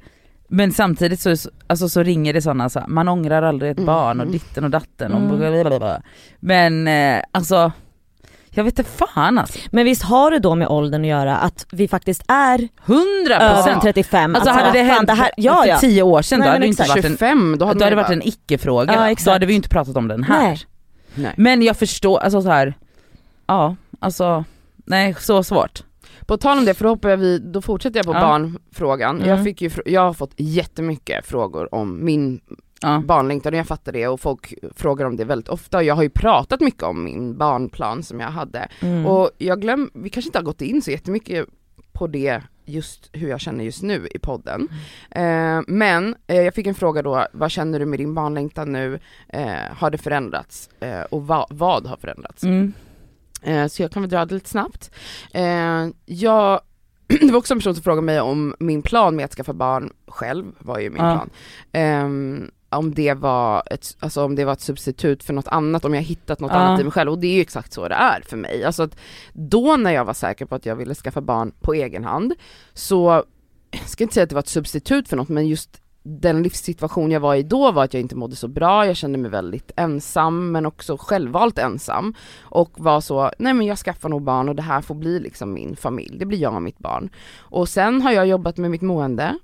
men 0.52 0.72
samtidigt 0.72 1.20
så, 1.20 1.36
alltså, 1.68 1.90
så 1.90 2.04
ringer 2.04 2.34
det 2.34 2.42
sådana 2.42 2.70
så 2.70 2.80
här, 2.80 2.88
man 2.88 3.08
ångrar 3.08 3.42
aldrig 3.42 3.72
ett 3.72 3.78
Mm. 3.78 3.86
barn 3.86 4.20
och 4.20 4.28
ditten 4.28 4.64
och 4.64 4.70
datten 4.70 5.14
och 5.14 5.36
Mm. 5.36 6.02
Men 6.40 6.88
eh, 6.88 7.24
alltså, 7.32 7.72
jag 8.60 8.64
vet 8.64 8.80
inte 8.80 8.92
fan 8.92 9.38
alltså. 9.38 9.60
Men 9.72 9.86
visst 9.86 10.04
har 10.04 10.32
det 10.32 10.40
då 10.40 10.56
med 10.56 10.68
åldern 10.68 11.02
att 11.02 11.08
göra 11.08 11.38
att 11.38 11.66
vi 11.72 11.88
faktiskt 11.88 12.24
är 12.28 12.58
100%! 12.86 13.40
över 13.40 13.80
35? 13.82 14.36
Alltså 14.36 14.52
hade 14.52 14.72
det 14.72 14.84
hänt 14.84 15.08
det 15.08 15.14
här, 15.14 15.32
ja, 15.38 15.66
ja. 15.66 15.76
för 15.76 15.82
tio 15.88 16.04
år 16.04 16.22
sedan 16.22 16.40
Nej, 16.40 16.48
då 16.48 16.52
hade 16.52 16.66
det 16.66 16.68
inte 16.68 16.84
varit 16.88 17.06
en 17.06 17.12
25, 17.12 17.56
då 17.60 17.66
hade 17.66 17.80
då 17.80 17.86
hade 17.86 17.96
varit 17.96 18.10
en 18.10 18.28
icke-fråga, 18.28 19.10
Ja, 19.10 19.16
då 19.26 19.32
hade 19.32 19.46
vi 19.46 19.54
ju 19.54 19.56
inte 19.56 19.70
pratat 19.70 19.98
om 19.98 20.08
den 20.08 20.24
här. 20.24 20.42
Nej. 20.42 20.60
nej. 21.16 21.34
Men 21.38 21.62
jag 21.62 21.78
förstår, 21.78 22.20
alltså 22.20 22.42
så 22.42 22.50
här. 22.50 22.74
ja 23.48 23.76
alltså, 24.00 24.44
nej 24.76 25.16
så 25.20 25.44
svårt. 25.44 25.84
På 26.26 26.38
tal 26.38 26.58
om 26.58 26.66
det, 26.66 26.74
för 26.74 26.84
då, 26.84 26.90
hoppar 26.90 27.10
jag 27.10 27.18
vid, 27.18 27.42
då 27.42 27.62
fortsätter 27.62 28.00
jag 28.00 28.06
på 28.06 28.14
Ja. 28.14 28.22
barnfrågan. 28.22 29.16
Mm. 29.16 29.30
Jag, 29.30 29.44
fick 29.44 29.62
ju, 29.62 29.72
jag 29.86 30.02
har 30.02 30.14
fått 30.14 30.34
jättemycket 30.38 31.26
frågor 31.26 31.76
om 31.76 32.06
min 32.06 32.42
Ja. 32.82 33.02
barnlängtan 33.06 33.54
och 33.54 33.60
jag 33.60 33.68
fattar 33.68 33.92
det 33.92 34.08
och 34.08 34.20
folk 34.20 34.54
frågar 34.76 35.06
om 35.06 35.16
det 35.16 35.26
väldigt 35.26 35.50
ofta 35.50 35.78
och 35.78 35.84
jag 35.84 35.96
har 35.96 36.04
ju 36.04 36.10
pratat 36.10 36.60
mycket 36.62 36.84
om 36.84 37.04
min 37.04 37.38
barnplan 37.38 38.04
som 38.04 38.20
jag 38.20 38.28
hade. 38.28 38.68
Mm. 38.82 39.06
Och 39.06 39.30
jag 39.38 39.62
glöm, 39.62 39.92
vi 39.94 40.10
kanske 40.10 40.28
inte 40.30 40.38
har 40.38 40.44
gått 40.44 40.62
in 40.62 40.82
så 40.82 40.92
jättemycket 40.92 41.46
på 41.92 42.08
det 42.08 42.42
just 42.66 43.10
hur 43.14 43.30
jag 43.30 43.40
känner 43.40 43.64
just 43.64 43.84
nu 43.84 44.08
i 44.12 44.20
podden. 44.20 44.68
Eh, 45.12 45.62
men 45.68 46.16
eh, 46.28 46.42
jag 46.42 46.54
fick 46.54 46.68
en 46.68 46.76
fråga 46.76 47.02
då, 47.02 47.26
vad 47.34 47.52
känner 47.52 47.80
du 47.80 47.86
med 47.86 48.00
din 48.00 48.14
barnlängtan 48.14 48.72
nu? 48.72 49.00
Eh, 49.30 49.54
har 49.78 49.92
det 49.92 49.98
förändrats? 49.98 50.70
Eh, 50.80 51.02
och 51.02 51.28
va, 51.28 51.48
vad 51.50 51.88
har 51.88 51.98
förändrats? 51.98 52.44
Mm. 52.44 52.74
Eh, 53.42 53.68
så 53.68 53.82
jag 53.82 53.92
kan 53.92 54.02
väl 54.02 54.10
dra 54.10 54.26
det 54.26 54.34
lite 54.34 54.50
snabbt. 54.50 54.92
Eh, 55.34 55.88
jag, 56.06 56.62
det 57.08 57.32
var 57.32 57.38
också 57.40 57.54
en 57.54 57.60
person 57.60 57.76
som 57.76 57.84
frågade 57.84 58.06
mig 58.06 58.20
om 58.22 58.56
min 58.60 58.82
plan 58.82 59.16
med 59.16 59.26
att 59.26 59.34
skaffa 59.34 59.54
barn 59.54 59.94
själv, 60.08 60.46
var 60.60 60.80
ju 60.80 60.90
min 60.90 61.04
Ja. 61.06 61.12
plan. 61.16 61.30
Ehm, 61.72 62.52
om 62.70 62.94
det 62.94 63.14
var 63.14 63.64
ett, 63.72 63.98
alltså 64.00 64.24
om 64.24 64.36
det 64.36 64.46
var 64.46 64.54
ett 64.54 64.62
substitut 64.62 65.24
för 65.24 65.34
något 65.34 65.48
annat, 65.48 65.86
om 65.86 65.94
jag 65.94 66.02
hittat 66.02 66.40
något 66.40 66.52
Ja. 66.52 66.58
annat 66.58 66.80
i 66.80 66.84
mig 66.84 66.92
själv 66.92 67.12
och 67.12 67.20
det 67.20 67.28
är 67.28 67.36
ju 67.36 67.42
exakt 67.42 67.74
så 67.74 67.88
det 67.88 67.96
är 67.96 68.22
för 68.22 68.38
mig. 68.38 68.64
Alltså 68.64 68.84
att 68.84 68.96
då 69.34 69.78
när 69.78 69.92
jag 69.92 70.06
var 70.06 70.14
säker 70.14 70.46
på 70.46 70.56
att 70.56 70.66
jag 70.66 70.76
ville 70.76 70.96
skaffa 70.96 71.22
barn 71.22 71.52
på 71.62 71.74
egen 71.74 72.04
hand 72.04 72.34
så, 72.74 73.24
jag 73.72 73.90
ska 73.90 74.04
inte 74.04 74.14
säga 74.14 74.24
att 74.24 74.30
det 74.30 74.36
var 74.36 74.42
ett 74.44 74.48
substitut 74.48 75.08
för 75.08 75.18
något 75.18 75.30
men 75.30 75.48
just 75.48 75.82
den 76.04 76.44
livssituation 76.44 77.12
jag 77.12 77.20
var 77.20 77.36
i 77.36 77.44
då 77.44 77.72
var 77.72 77.84
att 77.84 77.94
jag 77.94 78.02
inte 78.02 78.16
mådde 78.16 78.36
så 78.36 78.48
bra, 78.48 78.86
jag 78.86 78.96
kände 78.96 79.18
mig 79.18 79.32
väldigt 79.32 79.72
ensam 79.76 80.52
men 80.52 80.66
också 80.66 80.98
självvalt 81.00 81.58
ensam 81.58 82.14
och 82.42 82.72
var 82.76 83.02
så, 83.02 83.32
nej 83.40 83.54
men 83.54 83.68
jag 83.68 83.78
skaffar 83.78 84.10
nog 84.10 84.22
barn 84.24 84.50
och 84.50 84.56
det 84.56 84.62
här 84.62 84.82
får 84.82 84.96
bli 84.96 85.20
liksom 85.20 85.54
min 85.54 85.76
familj, 85.76 86.18
det 86.20 86.26
blir 86.26 86.38
jag 86.40 86.54
och 86.56 86.62
mitt 86.62 86.80
barn. 86.80 87.10
Och 87.40 87.70
sen 87.70 88.02
har 88.02 88.12
jag 88.12 88.28
jobbat 88.28 88.58
med 88.58 88.72
mitt 88.72 88.82
mående, 88.82 89.38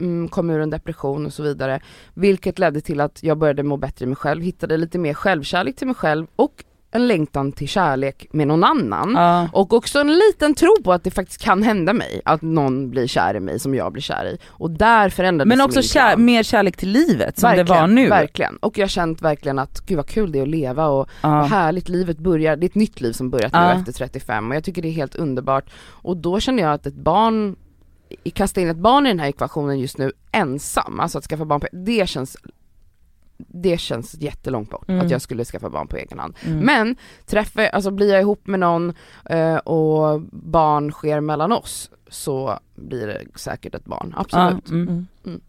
mm, 0.00 0.28
kom 0.28 0.50
ur 0.50 0.60
en 0.60 0.70
depression 0.70 1.26
och 1.26 1.32
så 1.32 1.42
vidare, 1.42 1.80
vilket 2.14 2.58
ledde 2.58 2.80
till 2.80 3.00
att 3.00 3.22
jag 3.22 3.38
började 3.38 3.62
må 3.62 3.76
bättre 3.76 4.04
i 4.04 4.06
mig 4.06 4.16
själv, 4.16 4.42
hittade 4.42 4.76
lite 4.76 4.98
mer 4.98 5.14
självkärlek 5.14 5.76
till 5.76 5.86
mig 5.86 5.96
själv 5.96 6.26
och 6.36 6.64
en 6.92 7.08
längtan 7.08 7.52
till 7.52 7.68
kärlek 7.68 8.26
med 8.32 8.48
någon 8.48 8.64
annan. 8.64 9.12
Ja. 9.16 9.48
Och 9.52 9.72
också 9.72 10.00
en 10.00 10.12
liten 10.14 10.54
tro 10.54 10.76
på 10.84 10.92
att 10.92 11.04
det 11.04 11.10
faktiskt 11.10 11.42
kan 11.42 11.62
hända 11.62 11.92
mig, 11.92 12.20
att 12.24 12.42
någon 12.42 12.90
blir 12.90 13.06
kär 13.06 13.36
i 13.36 13.40
mig 13.40 13.58
som 13.58 13.74
jag 13.74 13.92
blir 13.92 14.02
kär 14.02 14.24
i. 14.24 14.38
Och 14.48 14.70
där 14.70 15.08
förändrades 15.08 15.48
Men 15.48 15.60
också 15.60 15.82
kär, 15.82 16.16
mer 16.16 16.42
kärlek 16.42 16.76
till 16.76 16.90
livet 16.90 17.38
som 17.38 17.48
verkligen, 17.48 17.66
det 17.66 17.80
var 17.80 17.86
nu. 17.86 18.08
Verkligen, 18.08 18.56
och 18.56 18.78
jag 18.78 18.82
har 18.82 18.88
känt 18.88 19.22
verkligen 19.22 19.58
att 19.58 19.80
gud 19.86 19.96
vad 19.96 20.06
kul 20.06 20.32
det 20.32 20.38
är 20.38 20.42
att 20.42 20.48
leva 20.48 20.86
och 20.86 21.08
vad 21.22 21.46
härligt 21.46 21.88
livet 21.88 22.18
börjar, 22.18 22.56
det 22.56 22.64
är 22.64 22.68
ett 22.68 22.74
nytt 22.74 23.00
liv 23.00 23.12
som 23.12 23.30
börjat 23.30 23.52
nu 23.52 23.58
Ja. 23.58 23.72
efter 23.72 23.92
35 23.92 24.50
och 24.50 24.56
jag 24.56 24.64
tycker 24.64 24.82
det 24.82 24.88
är 24.88 24.92
helt 24.92 25.14
underbart. 25.14 25.70
Och 25.86 26.16
då 26.16 26.40
känner 26.40 26.62
jag 26.62 26.72
att 26.72 26.86
ett 26.86 26.94
barn, 26.94 27.56
kasta 28.34 28.60
in 28.60 28.68
ett 28.68 28.76
barn 28.76 29.06
i 29.06 29.08
den 29.08 29.20
här 29.20 29.28
ekvationen 29.28 29.78
just 29.78 29.98
nu 29.98 30.12
ensam, 30.32 31.00
alltså 31.00 31.18
att 31.18 31.24
skaffa 31.24 31.44
barn 31.44 31.60
på, 31.60 31.66
det 31.72 32.08
känns 32.08 32.36
det 33.48 33.80
känns 33.80 34.14
jättelångt 34.14 34.70
bort 34.70 34.88
Mm. 34.88 35.00
att 35.06 35.10
jag 35.10 35.22
skulle 35.22 35.44
skaffa 35.44 35.70
barn 35.70 35.88
på 35.88 35.96
egen 35.96 36.18
hand. 36.18 36.34
Mm. 36.46 36.58
Men 36.58 36.96
träffar, 37.26 37.62
alltså 37.62 37.90
blir 37.90 38.12
jag 38.12 38.20
ihop 38.20 38.46
med 38.46 38.60
någon 38.60 38.92
eh, 39.24 39.56
och 39.56 40.20
barn 40.32 40.92
sker 40.92 41.20
mellan 41.20 41.52
oss 41.52 41.90
så 42.08 42.58
blir 42.74 43.06
det 43.06 43.24
säkert 43.34 43.74
ett 43.74 43.84
barn, 43.84 44.14
absolut. 44.16 44.68
Mm. 44.70 45.06
Mm. 45.24 45.40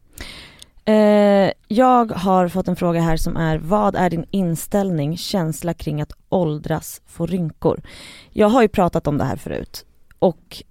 Eh, 0.85 1.53
jag 1.67 2.11
har 2.11 2.47
fått 2.47 2.67
en 2.67 2.75
fråga 2.75 3.01
här 3.01 3.17
som 3.17 3.37
är, 3.37 3.57
vad 3.57 3.95
är 3.95 4.09
din 4.09 4.25
inställning, 4.31 5.17
känsla 5.17 5.73
kring 5.73 6.01
att 6.01 6.13
åldras, 6.29 7.01
få 7.05 7.25
rynkor? 7.25 7.81
Jag 8.29 8.47
har 8.49 8.61
ju 8.61 8.67
pratat 8.67 9.07
om 9.07 9.17
det 9.17 9.23
här 9.23 9.35
förut 9.35 9.85
och 10.19 10.63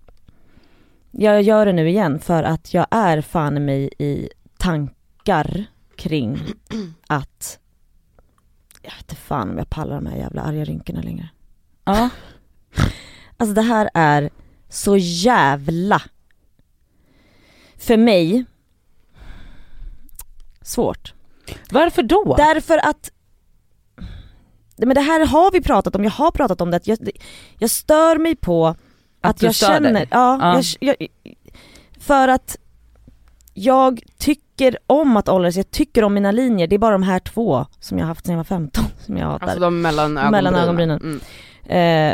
jag 1.10 1.42
gör 1.42 1.66
det 1.66 1.72
nu 1.72 1.88
igen 1.88 2.20
för 2.20 2.42
att 2.42 2.74
jag 2.74 2.86
är 2.90 3.20
fan 3.20 3.64
mig 3.64 3.90
i 3.98 4.28
tankar 4.58 5.64
kring 5.96 6.38
att, 7.06 7.58
jag 8.82 8.90
vet 8.90 9.00
inte 9.00 9.16
fan 9.16 9.50
om 9.50 9.58
jag 9.58 9.70
pallar 9.70 9.94
de 9.94 10.06
här 10.06 10.16
jävla 10.16 10.42
arga 10.42 10.64
rynkorna 10.64 11.02
längre. 11.02 11.28
Ja. 11.84 12.08
Alltså 13.36 13.54
det 13.54 13.62
här 13.62 13.90
är 13.94 14.30
så 14.68 14.96
jävla, 14.96 16.02
för 17.76 17.96
mig, 17.96 18.44
svårt. 20.62 21.14
Varför 21.70 22.02
då? 22.02 22.34
Därför 22.36 22.78
att 22.78 23.10
men 24.76 24.94
det 24.94 25.00
här 25.00 25.26
har 25.26 25.52
vi 25.52 25.60
pratat 25.60 25.96
om, 25.96 26.04
jag 26.04 26.10
har 26.10 26.30
pratat 26.30 26.60
om 26.60 26.70
det, 26.70 26.86
jag, 26.86 26.98
jag 27.58 27.70
stör 27.70 28.18
mig 28.18 28.36
på 28.36 28.76
att, 29.20 29.36
Att 29.36 29.42
jag 29.42 29.54
känner, 29.54 29.92
dig? 29.92 30.08
ja, 30.10 30.38
Ja. 30.40 30.62
Jag, 30.80 30.96
jag, 31.00 31.08
för 31.98 32.28
att 32.28 32.56
jag 33.54 34.02
tycker 34.18 34.78
om 34.86 35.16
att 35.16 35.28
åldras, 35.28 35.56
jag 35.56 35.70
tycker 35.70 36.04
om 36.04 36.14
mina 36.14 36.30
linjer, 36.32 36.66
det 36.66 36.74
är 36.74 36.78
bara 36.78 36.92
de 36.92 37.02
här 37.02 37.18
två 37.18 37.66
som 37.80 37.98
jag 37.98 38.04
har 38.04 38.08
haft 38.08 38.26
sedan 38.26 38.32
jag 38.32 38.38
var 38.38 38.44
15 38.44 38.84
som 39.06 39.16
jag 39.16 39.26
hatar. 39.26 39.46
Alltså 39.46 39.60
de 39.60 39.82
mellan 39.82 40.18
ögonbrynen. 40.18 40.30
Mellan 40.32 40.54
ögonbrynen. 40.54 41.00
Mm. 41.00 41.20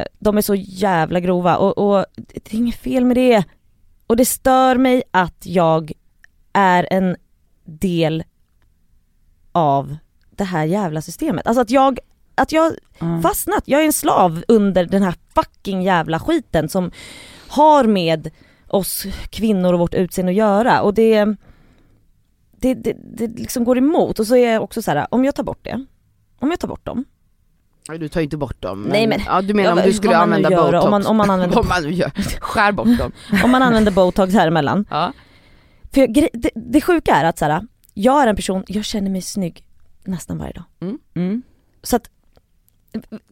Eh, 0.00 0.04
de 0.18 0.36
är 0.36 0.42
så 0.42 0.54
jävla 0.54 1.20
grova 1.20 1.56
och, 1.56 1.78
och 1.78 2.04
det 2.16 2.54
är 2.54 2.58
inget 2.58 2.76
fel 2.76 3.04
med 3.04 3.16
det. 3.16 3.44
Och 4.06 4.16
det 4.16 4.24
stör 4.24 4.76
mig 4.76 5.02
att 5.10 5.46
jag 5.46 5.92
är 6.52 6.88
en 6.90 7.16
del 7.64 8.24
av 9.52 9.96
det 10.30 10.44
här 10.44 10.64
jävla 10.64 11.02
systemet. 11.02 11.46
Alltså 11.46 11.60
att 11.60 11.70
jag, 11.70 11.98
att 12.36 12.52
jag 12.52 12.72
Ja. 12.98 13.20
fastnat, 13.22 13.62
jag 13.66 13.80
är 13.80 13.84
en 13.86 13.92
slav 13.92 14.42
under 14.48 14.84
den 14.84 15.02
här 15.02 15.14
fucking 15.34 15.82
jävla 15.82 16.20
skiten 16.20 16.68
som 16.68 16.90
har 17.48 17.84
med 17.84 18.30
oss 18.68 19.04
kvinnor 19.30 19.72
och 19.72 19.78
vårt 19.78 19.94
utseende 19.94 20.30
att 20.32 20.36
göra 20.36 20.82
och 20.82 20.94
det, 20.94 21.24
det, 22.56 22.74
det, 22.74 22.96
det 23.16 23.26
liksom 23.26 23.64
går 23.64 23.78
emot 23.78 24.18
och 24.18 24.26
så 24.26 24.36
är 24.36 24.52
jag 24.52 24.62
också 24.62 24.82
så 24.82 24.90
här: 24.90 25.06
om 25.10 25.24
jag 25.24 25.34
tar 25.34 25.42
bort 25.42 25.58
det, 25.64 25.84
om 26.38 26.50
jag 26.50 26.60
tar 26.60 26.68
bort 26.68 26.84
dem, 26.86 27.04
Nej, 27.88 27.98
Du 27.98 28.08
tar 28.08 28.20
ju 28.20 28.24
inte 28.24 28.36
bort 28.36 28.62
dem. 28.62 28.80
Men, 28.82 28.90
Nej, 28.92 29.06
men- 29.06 29.20
ja, 29.26 29.42
du 29.42 29.54
menar 29.54 29.70
Ja, 29.70 29.76
om 29.82 29.88
du 29.88 29.92
skulle 29.92 30.16
använda 30.16 30.50
gör, 30.50 30.72
botox? 30.72 30.84
om 30.84 30.90
man- 30.90 31.06
om 31.06 31.16
man 31.16 31.30
använder- 31.30 31.56
Vad 31.62 31.66
man 31.68 31.92
gör. 31.92 32.10
Skär 32.40 32.72
bort 32.72 32.98
dem. 32.98 33.12
om 33.44 33.50
man 33.50 33.62
använder 33.62 33.92
botox 33.92 34.34
här 34.34 34.46
emellan. 34.48 34.86
Ja. 34.90 35.12
För 35.92 36.06
det, 36.06 36.50
det 36.54 36.80
sjuka 36.80 37.14
är 37.14 37.24
att 37.24 37.38
så 37.38 37.44
här, 37.44 37.66
jag 37.94 38.22
är 38.22 38.26
en 38.26 38.36
person, 38.36 38.64
jag 38.66 38.84
känner 38.84 39.10
mig 39.10 39.22
snygg 39.22 39.66
nästan 40.04 40.38
varje 40.38 40.52
dag. 40.52 40.64
Mm. 41.14 41.42
Så 41.82 41.96
att, 41.96 42.10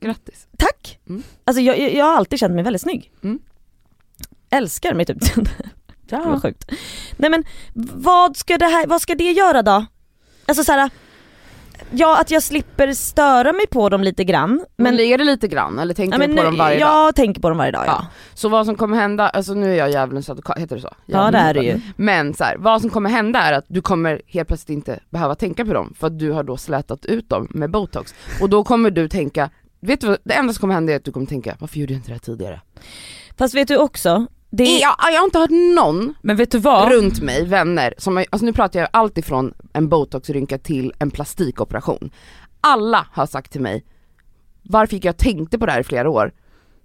Grattis. 0.01 0.47
tack! 0.59 0.99
Mm. 1.09 1.23
Alltså 1.45 1.61
jag, 1.61 1.79
jag, 1.79 1.95
jag 1.95 2.05
har 2.05 2.17
alltid 2.17 2.39
känt 2.39 2.55
mig 2.55 2.65
väldigt 2.65 2.83
snygg. 2.83 3.13
Mm. 3.23 3.39
Älskar 4.51 4.95
mitt 4.95 5.11
utseende. 5.11 5.51
Det 6.09 6.17
var 6.17 6.25
Ja. 6.33 6.41
sjukt. 6.41 6.71
Nej 7.17 7.31
men 7.31 7.45
vad 7.95 8.37
ska 8.37 8.59
det 8.59 8.67
här, 8.67 8.87
vad 8.87 9.03
ska 9.03 9.15
det 9.15 9.31
göra 9.33 9.63
då? 9.63 9.87
Alltså 10.47 10.65
så 10.65 10.73
här, 10.73 10.91
ja 11.91 12.21
att 12.21 12.31
jag 12.31 12.43
slipper 12.43 12.93
störa 12.93 13.53
mig 13.53 13.67
på 13.67 13.89
dem 13.89 14.03
lite 14.03 14.25
grann. 14.25 14.65
Men, 14.77 15.01
är 15.01 15.19
det 15.19 15.25
lite 15.25 15.49
grann 15.49 15.79
eller 15.79 15.95
tänker 15.95 16.21
ja, 16.21 16.27
du 16.27 16.37
på 16.37 16.43
dem 16.43 16.57
varje 16.57 16.79
jag 16.81 17.07
dag? 17.07 17.15
tänker 17.15 17.41
på 17.41 17.49
dem 17.49 17.59
varje 17.59 17.73
dag 17.73 17.85
ja. 17.87 17.99
Ja. 18.01 18.07
Så 18.35 18.49
vad 18.49 18.67
som 18.67 18.77
kommer 18.77 18.97
hända, 18.97 19.29
alltså 19.29 19.55
nu 19.55 19.73
är 19.73 19.77
jag 19.77 19.91
djävulens 19.91 20.31
advokat, 20.31 20.59
heter 20.59 20.77
det 20.77 20.83
så? 20.83 20.95
Ja 21.07 21.31
det 21.31 21.39
är 21.39 21.55
det 21.55 21.65
ju. 21.65 21.81
Men 21.97 22.35
så 22.35 22.45
här, 22.45 22.57
vad 22.57 22.81
som 22.81 22.91
kommer 22.91 23.11
hända 23.11 23.39
är 23.39 23.53
att 23.53 23.65
du 23.69 23.83
kommer 23.83 24.23
helt 24.27 24.49
plötsligt 24.49 24.77
inte 24.77 25.01
behöva 25.11 25.35
tänka 25.35 25.65
på 25.65 25.73
dem 25.73 25.95
för 25.99 26.07
att 26.07 26.19
du 26.19 26.33
har 26.33 26.43
då 26.43 26.57
slätat 26.57 27.07
ut 27.07 27.29
dem 27.29 27.49
med 27.51 27.71
botox. 27.71 28.15
Och 28.41 28.51
då 28.51 28.65
kommer 28.65 28.91
du 28.91 29.09
tänka, 29.09 29.51
vet 29.81 30.01
du 30.01 30.07
vad, 30.07 30.19
det 30.25 30.35
enda 30.35 30.53
som 30.53 30.61
kommer 30.61 30.75
hända 30.75 30.93
är 30.93 30.97
att 30.97 31.05
du 31.05 31.13
kommer 31.13 31.27
tänka, 31.27 31.57
varför 31.59 31.79
gjorde 31.79 31.93
jag 31.93 31.99
inte 31.99 32.09
det 32.09 32.15
här 32.15 32.19
tidigare? 32.19 32.61
Fast 33.37 33.55
vet 33.55 33.69
du 33.69 33.77
också, 33.77 34.27
det 34.57 34.65
är, 34.65 34.81
Jag, 34.81 34.95
jag 35.13 35.19
har 35.21 35.25
inte 35.25 35.39
hört 35.39 35.51
någon 35.51 36.15
Men 36.23 36.37
vet 36.37 36.51
du 36.51 36.59
vad? 36.59 36.93
runt 36.93 37.21
mig, 37.23 37.45
vänner, 37.45 37.95
som 37.99 38.17
alltså 38.19 38.45
nu 38.47 38.53
pratar 38.53 38.81
jag 38.81 38.89
allt 38.93 39.19
ifrån 39.19 39.55
en 39.73 39.89
botoxrynka 39.89 40.59
till 40.59 40.93
en 40.99 41.11
plastikoperation. 41.11 42.11
Alla 42.61 43.07
har 43.13 43.27
sagt 43.27 43.53
till 43.53 43.61
mig, 43.61 43.85
varför 44.63 44.95
gick 44.95 45.05
jag 45.05 45.17
tänkte 45.17 45.59
på 45.59 45.67
det 45.67 45.73
här 45.73 45.81
i 45.81 45.85
flera 45.85 46.11
år? 46.11 46.33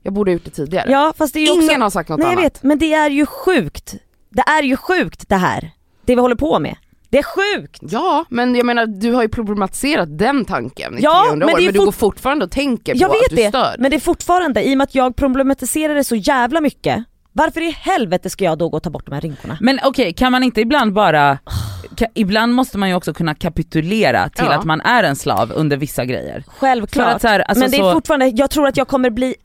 Jag 0.03 0.13
borde 0.13 0.31
ha 0.31 0.33
gjort 0.33 0.45
det 0.45 0.51
tidigare. 0.51 0.91
ja 0.91 1.13
fast 1.17 1.33
det 1.33 1.39
är 1.39 1.53
Ingen 1.53 1.69
också, 1.69 1.81
har 1.81 1.89
sagt 1.89 2.09
något 2.09 2.19
nej 2.19 2.25
jag 2.27 2.31
annat. 2.39 2.43
vet, 2.45 2.63
men 2.63 2.79
det 2.79 2.93
är 2.93 3.09
ju 3.09 3.25
sjukt. 3.25 3.95
Det 4.29 4.41
är 4.41 4.63
ju 4.63 4.77
sjukt 4.77 5.29
det 5.29 5.35
här. 5.35 5.71
Det 6.05 6.15
vi 6.15 6.21
håller 6.21 6.35
på 6.35 6.59
med. 6.59 6.75
Det 7.11 7.17
är 7.17 7.23
sjukt! 7.23 7.79
Ja, 7.81 8.25
men 8.29 8.55
jag 8.55 8.65
menar 8.65 8.85
du 8.85 9.11
har 9.13 9.21
ju 9.21 9.29
problematiserat 9.29 10.17
den 10.17 10.45
tanken 10.45 10.97
i 10.97 11.01
Ja, 11.01 11.23
300 11.25 11.45
men 11.45 11.55
år, 11.55 11.59
det 11.59 11.65
men 11.65 11.73
du 11.73 11.79
går 11.85 11.91
fortfarande 11.91 12.45
och 12.45 12.51
tänker 12.51 12.95
Jag 12.95 13.09
på 13.09 13.15
att 13.15 13.21
vet 13.23 13.29
du 13.29 13.35
det, 13.35 13.49
stör. 13.49 13.75
men 13.79 13.91
det 13.91 13.97
är 13.97 13.99
fortfarande, 13.99 14.63
i 14.69 14.73
och 14.73 14.77
med 14.77 14.85
att 14.85 14.95
jag 14.95 15.15
problematiserar 15.15 15.95
det 15.95 16.03
så 16.03 16.15
jävla 16.15 16.61
mycket, 16.61 17.03
varför 17.33 17.61
i 17.61 17.71
helvete 17.71 18.29
ska 18.29 18.43
jag 18.45 18.57
då 18.57 18.69
gå 18.69 18.77
och 18.77 18.83
ta 18.83 18.89
bort 18.89 19.05
de 19.05 19.11
här 19.13 19.21
rynkorna? 19.21 19.57
Men 19.61 19.79
okej, 19.83 20.13
kan 20.13 20.31
man 20.31 20.43
inte 20.43 20.61
ibland 20.61 20.93
bara, 20.93 21.37
ka, 21.97 22.05
ibland 22.15 22.53
måste 22.53 22.77
man 22.77 22.89
ju 22.89 22.95
också 22.95 23.13
kunna 23.13 23.35
kapitulera 23.35 24.29
till 24.29 24.45
Ja. 24.49 24.53
att 24.57 24.65
man 24.65 24.81
är 24.81 25.03
en 25.03 25.15
slav 25.15 25.51
under 25.55 25.77
vissa 25.77 26.05
grejer. 26.05 26.43
För 26.45 26.51
Självklart. 26.51 27.15
att 27.15 27.21
så 27.21 27.27
här, 27.27 27.39
alltså 27.39 27.59
men 27.63 27.71
det 27.71 27.77
är 27.77 27.93
fortfarande, 27.93 28.27
jag 28.27 28.49
tror 28.49 28.67
att 28.67 28.77
jag 28.77 28.87
kommer 28.87 29.09
bli 29.09 29.35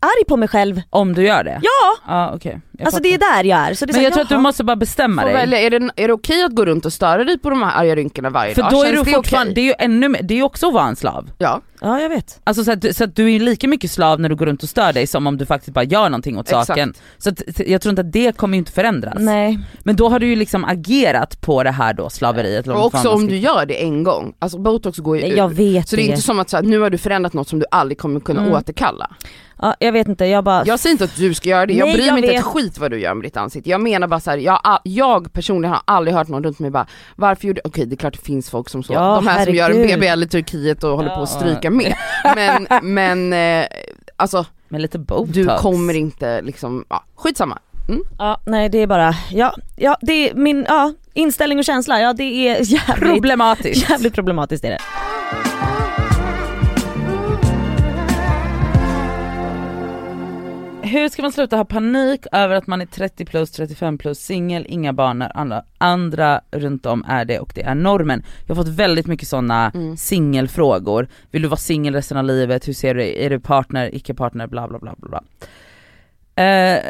arg 0.00 0.24
på 0.28 0.36
mig 0.36 0.48
själv. 0.48 0.82
om 0.90 1.14
du 1.14 1.22
gör 1.26 1.44
det? 1.44 1.60
Ja! 1.62 1.96
Ja 2.06 2.38
jag 2.42 2.60
Alltså 2.86 2.96
fattar. 2.96 3.00
det 3.02 3.14
är 3.14 3.18
där 3.18 3.44
jag 3.44 3.58
är. 3.58 3.74
Så 3.74 3.86
det 3.86 3.90
är 3.90 3.92
Men 3.92 3.94
så 3.94 3.98
här, 3.98 4.04
jag 4.04 4.12
tror 4.12 4.22
att 4.22 4.28
du 4.28 4.38
måste 4.38 4.64
bara 4.64 4.76
bestämma 4.76 5.24
dig. 5.24 5.32
välja, 5.34 5.60
är 5.60 5.70
det, 5.70 5.90
är 5.96 6.06
det 6.08 6.14
okej 6.14 6.44
att 6.44 6.54
gå 6.54 6.64
runt 6.64 6.86
och 6.86 6.92
störa 6.92 7.24
dig 7.24 7.38
på 7.38 7.50
de 7.50 7.62
här 7.62 7.80
arga 7.80 7.96
rynkorna 7.96 8.30
varje 8.30 8.54
För 8.54 8.62
dag? 8.62 8.70
då 8.70 8.82
är 8.82 8.86
Känns 8.86 8.98
du 9.04 9.10
det 9.10 9.16
fortfarande, 9.16 9.52
okej? 9.52 9.54
det 9.54 9.60
är 9.60 9.64
ju 9.64 9.74
ännu 9.94 10.08
mer, 10.08 10.22
det 10.22 10.34
är 10.34 10.36
ju 10.36 10.42
också 10.42 10.66
att 10.68 10.74
vara 10.74 10.86
en 10.86 10.96
slav. 10.96 11.30
Ja, 11.38 11.60
Ja 11.82 12.00
jag 12.00 12.08
vet. 12.08 12.40
Alltså 12.44 12.64
så 12.64 12.72
att, 12.72 12.80
du- 12.82 12.92
så 12.92 13.04
att 13.04 13.16
du 13.16 13.32
är 13.34 13.40
lika 13.40 13.68
mycket 13.68 13.90
slav 13.90 14.20
när 14.20 14.28
du 14.28 14.36
går 14.36 14.46
runt 14.46 14.62
och 14.62 14.68
stör 14.68 14.92
dig 14.92 15.06
som 15.06 15.26
om 15.26 15.38
du 15.38 15.46
faktiskt 15.46 15.74
bara 15.74 15.84
gör 15.84 16.08
någonting 16.08 16.38
åt 16.38 16.46
Exakt. 16.48 16.66
saken. 16.66 16.94
Så 17.18 17.30
att, 17.30 17.42
jag 17.66 17.80
tror 17.82 17.90
inte 17.90 18.00
att 18.00 18.12
det 18.12 18.36
kommer 18.36 18.54
ju 18.54 18.58
inte 18.58 18.72
förändras. 18.72 19.14
Nej. 19.18 19.58
Men 19.82 19.96
då 19.96 20.08
har 20.08 20.18
du 20.20 20.26
ju 20.26 20.36
liksom 20.36 20.64
agerat 20.64 21.40
på 21.40 21.62
det 21.62 21.70
här 21.70 21.94
då, 21.94 22.10
slaveriet. 22.10 22.68
och 22.68 22.84
också 22.86 23.08
om 23.10 23.26
du 23.26 23.36
gör 23.36 23.66
det 23.66 23.82
en 23.82 24.02
gång, 24.02 24.34
alltså 24.38 24.58
botox 24.58 24.98
går 24.98 25.16
ju 25.18 25.26
Jag 25.26 25.50
ur. 25.50 25.54
vet 25.54 25.88
Så 25.88 25.96
det 25.96 26.02
är 26.02 26.08
inte 26.08 26.22
som 26.22 26.40
att 26.40 26.50
så 26.50 26.56
här, 26.56 26.64
nu 26.64 26.78
har 26.80 26.90
du 26.90 26.98
förändrat 26.98 27.32
något 27.32 27.48
som 27.48 27.58
du 27.58 27.64
aldrig 27.70 27.98
kommer 27.98 28.20
kunna 28.20 28.40
Mm. 28.42 28.52
återkalla. 28.54 29.10
Ja, 29.64 29.76
jag 29.78 29.92
vet 29.92 30.08
inte, 30.08 30.24
jag 30.26 30.44
bara... 30.44 30.62
Jag 30.66 30.80
säger 30.80 30.92
inte 30.92 31.04
att 31.04 31.16
du 31.16 31.34
ska 31.34 31.48
göra 31.48 31.66
det, 31.66 31.72
jag 31.74 31.86
Nej, 31.86 31.94
bryr 31.96 32.06
jag 32.06 32.12
mig 32.14 32.22
inte 32.22 32.32
vet. 32.32 32.40
ett 32.40 32.46
skit 32.46 32.78
vad 32.78 32.90
du 32.90 33.00
gör 33.00 33.14
med 33.14 33.24
ditt 33.24 33.36
ansikte. 33.36 33.70
Jag 33.70 33.80
menar 33.80 34.06
bara 34.06 34.20
så 34.20 34.30
här, 34.30 34.38
jag, 34.38 34.80
jag 34.84 35.32
personligen 35.32 35.72
har 35.72 35.82
aldrig 35.84 36.14
hört 36.16 36.28
någon 36.28 36.44
runt 36.44 36.58
mig 36.58 36.70
bara, 36.70 36.86
varför 37.16 37.46
gjorde, 37.48 37.60
okej 37.64 37.86
det 37.86 37.94
är 37.94 37.96
klart 37.96 38.12
det 38.12 38.18
finns 38.24 38.50
folk 38.50 38.68
som 38.68 38.82
så, 38.82 38.92
Ja, 38.92 39.14
de 39.14 39.26
här 39.26 39.44
som 39.44 39.54
gör 39.54 39.70
en 39.70 39.76
herregud. 39.76 40.00
BBL 40.00 40.22
i 40.22 40.28
Turkiet 40.28 40.84
och 40.84 40.96
håller 40.96 41.14
på 41.16 41.22
att 41.22 41.28
stryka 41.28 41.70
med. 41.72 41.94
Men, 42.34 42.66
men 42.82 43.32
eh, 43.62 43.66
alltså 44.16 44.46
Med 44.68 44.80
lite 44.82 44.98
botox. 44.98 45.30
du 45.32 45.46
kommer 45.58 45.94
inte 45.94 46.42
liksom, 46.42 46.84
ja, 46.88 47.04
skitsamma. 47.16 47.58
Ja, 48.18 48.40
nej 48.46 48.68
det 48.68 48.78
är 48.78 48.86
bara, 48.86 49.14
ja, 49.30 49.54
ja 49.76 49.96
det 50.00 50.30
är 50.30 50.34
min, 50.34 50.64
ja, 50.68 50.92
inställning 51.14 51.58
och 51.58 51.64
känsla, 51.64 52.00
ja 52.00 52.12
det 52.12 52.48
är 52.48 52.56
jävligt, 52.60 53.12
Problematiskt. 53.12 53.90
jävligt 53.90 54.14
problematiskt 54.14 54.64
är 54.64 54.70
det. 54.70 54.78
Hur 60.92 61.08
ska 61.08 61.22
man 61.22 61.32
sluta 61.32 61.56
ha 61.56 61.64
panik 61.64 62.26
över 62.32 62.54
att 62.54 62.66
man 62.66 62.80
är 62.80 62.86
30 62.86 63.24
plus, 63.24 63.50
35 63.50 63.98
plus, 63.98 64.18
singel, 64.18 64.66
inga 64.68 64.92
barn 64.92 65.18
när 65.18 65.36
andra, 65.36 65.62
andra 65.78 66.40
runt 66.50 66.86
om 66.86 67.04
är 67.08 67.24
det 67.24 67.38
och 67.38 67.52
det 67.54 67.62
är 67.62 67.74
normen. 67.74 68.22
Jag 68.46 68.54
har 68.54 68.64
fått 68.64 68.74
väldigt 68.74 69.06
mycket 69.06 69.28
sådana 69.28 69.70
Mm. 69.74 69.96
singelfrågor. 69.96 71.08
Vill 71.30 71.42
du 71.42 71.48
vara 71.48 71.56
singel 71.56 71.94
resten 71.94 72.16
av 72.16 72.24
livet? 72.24 72.68
Hur 72.68 72.72
ser 72.72 72.94
du 72.94 73.02
Är 73.24 73.30
du 73.30 73.40
partner, 73.40 73.94
icke 73.94 74.14
partner, 74.14 74.46
bla 74.46 74.68
bla 74.68 74.78
bla 74.78 74.94
bla 74.98 75.08
bla. 75.08 75.22
Eh, 76.44 76.80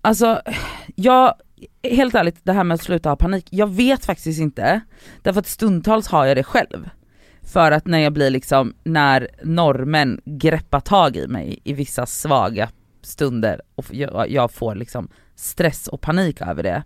alltså, 0.00 0.40
jag, 0.94 1.34
helt 1.82 2.14
ärligt 2.14 2.36
det 2.42 2.52
här 2.52 2.64
med 2.64 2.74
att 2.74 2.82
sluta 2.82 3.08
ha 3.08 3.16
panik, 3.16 3.46
jag 3.50 3.70
vet 3.70 4.04
faktiskt 4.04 4.40
inte. 4.40 4.80
Därför 5.22 5.40
att 5.40 5.46
stundtals 5.46 6.08
har 6.08 6.26
jag 6.26 6.36
det 6.36 6.44
själv. 6.44 6.88
För 7.52 7.72
att 7.72 7.86
när 7.86 7.98
jag 7.98 8.12
blir 8.12 8.30
liksom, 8.30 8.74
när 8.84 9.28
normen 9.42 10.20
greppar 10.24 10.80
tag 10.80 11.16
i 11.16 11.26
mig 11.26 11.58
i 11.64 11.72
vissa 11.72 12.06
svaga 12.06 12.68
stunder 13.02 13.60
och 13.74 13.86
jag, 13.90 14.30
jag 14.30 14.52
får 14.52 14.74
liksom 14.74 15.08
stress 15.36 15.88
och 15.88 16.00
panik 16.00 16.40
över 16.40 16.62
det. 16.62 16.82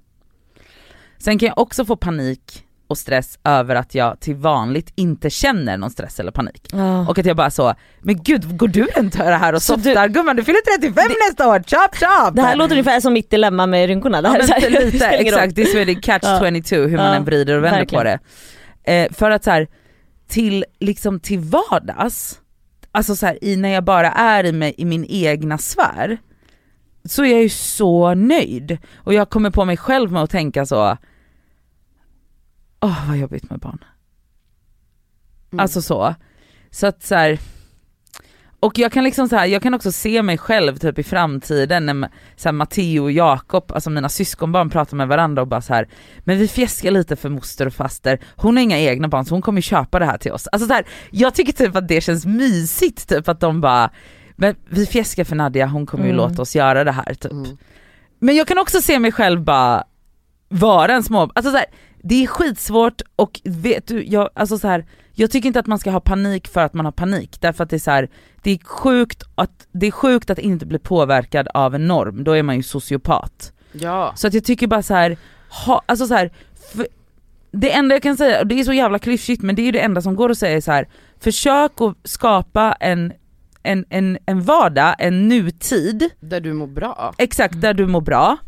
Sen 1.19 1.39
kan 1.39 1.47
jag 1.47 1.59
också 1.59 1.85
få 1.85 1.97
panik 1.97 2.63
och 2.89 2.99
stress 2.99 3.39
över 3.45 3.75
att 3.75 3.95
jag 3.95 4.21
till 4.21 4.35
vanligt 4.35 4.93
inte 4.95 5.31
känner 5.31 5.77
någon 5.77 5.91
stress 5.91 6.21
eller 6.21 6.33
panik. 6.33 6.69
Ja. 6.73 7.09
Och 7.09 7.19
att 7.19 7.27
jag 7.27 7.37
bara 7.37 7.51
så, 7.51 7.75
men 8.01 8.23
gud 8.23 8.57
går 8.59 8.69
du 8.69 8.85
runt 8.85 9.15
här 9.15 9.53
och 9.53 9.63
Så 9.63 9.77
du- 9.77 9.83
softar? 9.83 10.09
Gumman 10.09 10.37
du 10.37 10.45
fyller 10.45 10.79
35 10.79 11.05
nästa 11.29 11.49
år, 11.49 11.59
chop 11.59 11.97
chop! 11.97 12.37
Det 12.37 12.43
här 12.43 12.57
låter 12.57 12.73
ungefär 12.73 13.01
som 13.01 13.13
mitt 13.13 13.31
dilemma 13.31 13.67
med 13.67 13.87
rynkorna. 13.87 14.23
Det 14.23 14.29
Ja, 14.29 14.35
här 14.35 14.57
är 14.67 14.71
men 14.71 14.73
det 14.81 14.93
lite, 14.93 15.07
exakt, 15.09 15.55
det 15.55 15.63
är 15.63 15.87
det 15.87 15.95
catch 15.95 16.25
Ja. 16.25 16.51
22 16.63 16.77
hur 16.77 16.97
man 16.97 17.07
Ja, 17.07 17.15
än 17.15 17.25
vrider 17.25 17.57
och 17.57 17.65
vänder 17.65 17.79
verkligen. 17.79 18.01
på 18.05 18.19
det. 18.85 18.93
Eh, 18.93 19.13
för 19.13 19.31
att 19.31 19.45
så 19.45 19.51
här, 19.51 19.69
till, 20.29 20.65
liksom 20.81 21.21
till 21.21 21.39
vardags, 21.39 22.41
alltså 22.97 23.17
så 23.17 23.27
här, 23.27 23.45
i, 23.45 23.57
när 23.57 23.69
jag 23.69 23.85
bara 23.85 24.13
är 24.13 24.45
i, 24.45 24.53
mig, 24.53 24.75
i 24.79 24.85
min 24.85 25.05
egna 25.09 25.59
sfär, 25.59 26.19
så 27.05 27.25
är 27.25 27.33
jag 27.33 27.43
ju 27.43 27.49
så 27.49 28.15
nöjd. 28.15 28.79
Och 28.95 29.15
jag 29.15 29.31
kommer 29.31 29.51
på 29.51 29.65
mig 29.65 29.77
själv 29.77 30.13
med 30.13 30.23
att 30.23 30.31
tänka 30.31 30.67
så, 30.67 30.97
åh 32.81 33.09
vad 33.09 33.17
jobbigt 33.17 33.51
med 33.51 33.59
barn. 33.59 33.85
Mm. 35.53 35.63
Alltså 35.63 35.83
så. 35.83 36.15
Så 36.71 36.87
att 36.87 37.03
så 37.03 37.15
här, 37.15 37.39
och 38.67 38.79
jag 38.79 38.93
kan 38.93 39.05
liksom 39.05 39.29
så 39.29 39.37
här, 39.37 39.47
jag 39.47 39.63
kan 39.63 39.75
också 39.75 39.93
se 39.93 40.23
mig 40.23 40.39
själv 40.39 40.77
typ 40.77 40.99
i 40.99 41.03
framtiden 41.03 41.87
när 41.87 42.09
så 42.37 42.49
här, 42.49 42.53
Matteo 42.53 43.03
och 43.03 43.13
Jakob, 43.13 43.73
alltså 43.73 43.91
mina 43.91 44.09
syskonbarn 44.09 44.71
pratar 44.71 44.97
med 44.97 45.09
varandra 45.09 45.43
och 45.43 45.49
bara 45.49 45.61
så 45.61 45.75
här, 45.75 45.89
men 46.19 46.39
vi 46.39 46.49
fjäskar 46.49 46.91
lite 46.91 47.17
för 47.17 47.29
moster 47.29 47.67
och 47.67 47.73
faster, 47.75 48.19
hon 48.37 48.57
har 48.57 48.63
inga 48.63 48.79
egna 48.79 49.09
barn 49.09 49.25
så 49.25 49.35
hon 49.35 49.43
kommer 49.43 49.61
köpa 49.61 49.99
det 49.99 50.05
här 50.05 50.19
till 50.19 50.33
oss. 50.33 50.47
Alltså 50.47 50.69
så 50.69 50.75
här, 50.75 50.87
jag 51.11 51.35
tycker 51.35 51.53
typ 51.53 51.77
att 51.77 51.89
det 51.89 52.01
känns 52.01 52.27
mysigt 52.27 53.09
typ 53.09 53.29
att 53.29 53.41
de 53.41 53.61
bara, 53.61 53.91
men 54.37 54.55
vi 54.69 54.87
fjäskar 54.87 55.25
för 55.25 55.37
Nadja, 55.37 55.67
hon 55.67 55.87
kommer 55.87 56.05
ju 56.05 56.11
Mm. 56.11 56.29
låta 56.29 56.43
oss 56.43 56.57
göra 56.57 56.85
det 56.85 56.93
här 56.93 57.15
typ. 57.15 57.33
Mm. 57.33 57.57
Men 58.19 58.37
jag 58.37 58.47
kan 58.47 58.59
också 58.59 58.81
se 58.81 58.99
mig 58.99 59.13
själv 59.13 59.45
bara 59.45 59.85
vara 60.49 60.95
en 60.95 61.03
små, 61.03 61.31
alltså 61.35 61.51
så 61.51 61.57
här, 61.57 61.67
det 62.09 62.23
är 62.23 62.27
skitsvårt 62.27 63.03
och 63.17 63.41
vet 63.45 63.87
du, 63.87 64.05
jag, 64.05 64.31
alltså 64.35 64.59
så 64.59 64.69
här, 64.69 64.87
jag 65.15 65.31
tycker 65.31 65.47
inte 65.47 65.61
att 65.61 65.67
man 65.67 65.79
ska 65.79 65.91
ha 65.91 66.01
panik 66.01 66.49
för 66.49 66.61
att 66.61 66.75
man 66.75 66.85
har 66.85 66.93
panik, 66.93 67.41
därför 67.41 67.65
att 67.65 67.71
det 67.71 67.77
är 67.77 67.81
så 67.81 67.91
här, 67.91 68.09
det 68.43 68.51
är 68.51 68.59
sjukt 68.59 69.23
att, 69.35 69.67
det 69.73 69.87
är 69.87 69.91
sjukt 69.91 70.31
att 70.31 70.39
inte 70.39 70.67
bli 70.67 70.79
påverkad 70.79 71.49
av 71.55 71.75
en 71.75 71.87
norm, 71.87 72.25
då 72.25 72.33
är 72.33 72.43
man 72.43 72.57
ju 72.57 72.63
sociopat. 72.63 73.53
Ja. 73.73 74.13
Så 74.17 74.27
att 74.27 74.35
jag 74.35 74.45
tycker 74.45 74.67
bara 74.67 74.83
så 74.83 74.95
här, 74.95 75.17
ha, 75.67 75.83
alltså 75.87 76.07
så 76.07 76.15
här, 76.15 76.33
för, 76.73 76.87
det 77.51 77.73
enda 77.73 77.95
jag 77.95 78.03
kan 78.03 78.17
säga, 78.17 78.41
och 78.41 78.47
det 78.47 78.61
är 78.61 78.65
så 78.65 78.73
jävla 78.73 78.99
klyschigt 78.99 79.43
men 79.43 79.57
det 79.57 79.63
är 79.63 79.67
ju 79.67 79.73
det 79.73 79.81
enda 79.81 80.03
som 80.03 80.17
går 80.17 80.31
att 80.31 80.39
säga 80.39 80.57
är 80.57 80.61
så 80.61 80.73
här, 80.73 80.89
försök 81.21 81.81
att 81.81 81.97
skapa 82.05 82.73
en, 82.81 83.13
en, 83.63 83.85
en, 83.91 84.19
en 84.27 84.43
vardag, 84.43 84.95
en 84.99 85.29
nutid, 85.29 86.11
Där 86.21 86.41
du 86.41 86.53
mår 86.53 86.67
bra. 86.67 87.15
Exakt, 87.19 87.61
där 87.61 87.75
du 87.75 87.87
mår 87.87 88.01
bra. 88.01 88.39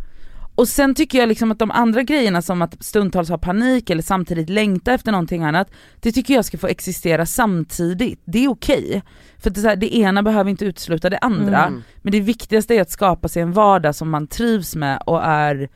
Och 0.59 0.69
sen 0.69 0.95
tycker 0.95 1.19
jag 1.19 1.29
liksom 1.29 1.51
att 1.53 1.59
de 1.59 1.71
andra 1.71 2.03
grejerna 2.03 2.43
som 2.43 2.63
att 2.63 2.85
stundtals 2.85 3.29
ha 3.29 3.39
panik 3.39 3.91
eller 3.91 4.03
samtidigt 4.03 4.49
längta 4.51 4.93
efter 4.93 5.13
någonting 5.13 5.43
annat, 5.45 5.71
det 6.01 6.13
tycker 6.13 6.35
jag 6.35 6.45
ska 6.45 6.59
få 6.59 6.67
existera 6.67 7.27
samtidigt. 7.27 8.23
Det 8.25 8.45
är 8.45 8.49
okej. 8.49 9.03
För 9.39 9.51
att 9.51 9.55
det, 9.55 9.61
här, 9.69 9.77
det 9.77 9.97
ena 9.97 10.23
behöver 10.23 10.51
inte 10.51 10.65
utesluta 10.65 11.11
det 11.11 11.19
andra. 11.19 11.67
Mm. 11.67 11.83
Men 12.03 12.13
det 12.13 12.21
viktigaste 12.21 12.75
är 12.75 12.81
att 12.83 12.91
skapa 12.91 13.29
sig 13.29 13.43
en 13.43 13.53
vardag 13.53 13.95
som 13.95 14.11
man 14.11 14.27
trivs 14.27 14.77
med 14.77 15.03
och 15.07 15.25
är 15.25 15.69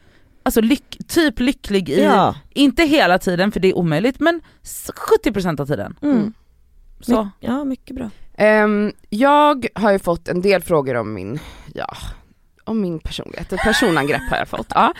alltså 0.43 0.61
lyck, 0.61 0.99
typ 1.09 1.41
lycklig 1.41 1.89
i. 1.89 2.03
Ja. 2.03 2.35
Inte 2.51 2.83
hela 2.85 3.19
tiden 3.19 3.53
för 3.53 3.61
det 3.61 3.69
är 3.69 3.77
omöjligt 3.79 4.21
men 4.21 4.41
s- 4.63 4.91
70% 5.25 5.61
av 5.61 5.67
tiden. 5.67 5.97
Mm. 6.03 6.33
Så. 7.01 7.29
ja, 7.41 7.65
mycket 7.65 7.97
bra. 7.97 8.11
Ehm, 8.35 8.93
jag 9.09 9.67
har 9.75 9.93
ju 9.93 9.99
fått 9.99 10.29
en 10.29 10.43
del 10.43 10.63
frågor 10.63 10.95
om 10.95 11.15
min, 11.15 11.39
ja, 11.75 11.97
om 12.65 12.81
min 12.81 12.99
personlighet. 12.99 13.53
Ett 13.53 13.61
personangrepp 13.61 14.23
har 14.31 14.37
jag 14.37 14.49
fått. 14.49 14.67
Ja. 14.75 14.93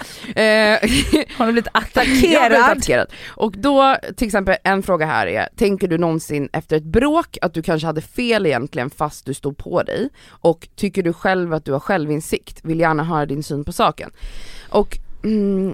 Eh, 0.43 0.43
Har 0.43 0.47
du 0.47 0.83
blivit 0.83 1.35
Jag 1.37 1.41
har 1.41 1.53
blivit 1.53 1.69
attackerad? 1.73 2.53
attackerad. 2.53 3.07
Och 3.29 3.53
då, 3.53 3.97
till 4.17 4.27
exempel 4.27 4.57
en 4.65 4.83
fråga 4.83 5.07
här 5.07 5.27
är, 5.27 5.49
tänker 5.57 5.89
du 5.89 5.99
någonsin 5.99 6.49
efter 6.53 6.77
ett 6.77 6.85
bråk 6.85 7.39
att 7.43 7.55
du 7.55 7.63
kanske 7.63 7.87
hade 7.87 8.01
fel 8.01 8.47
egentligen 8.47 8.91
fast 8.91 9.27
du 9.27 9.35
stod 9.35 9.57
på 9.57 9.83
dig? 9.83 10.09
Och 10.29 10.69
tycker 10.77 11.03
du 11.03 11.13
själv 11.13 11.55
att 11.55 11.65
du 11.65 11.73
har 11.73 11.81
självinsikt? 11.81 12.61
Vill 12.65 12.81
gärna 12.81 13.05
höra 13.05 13.27
din 13.27 13.43
syn 13.43 13.65
på 13.65 13.73
saken. 13.73 14.11
Och 14.69 14.99
mm, 15.25 15.73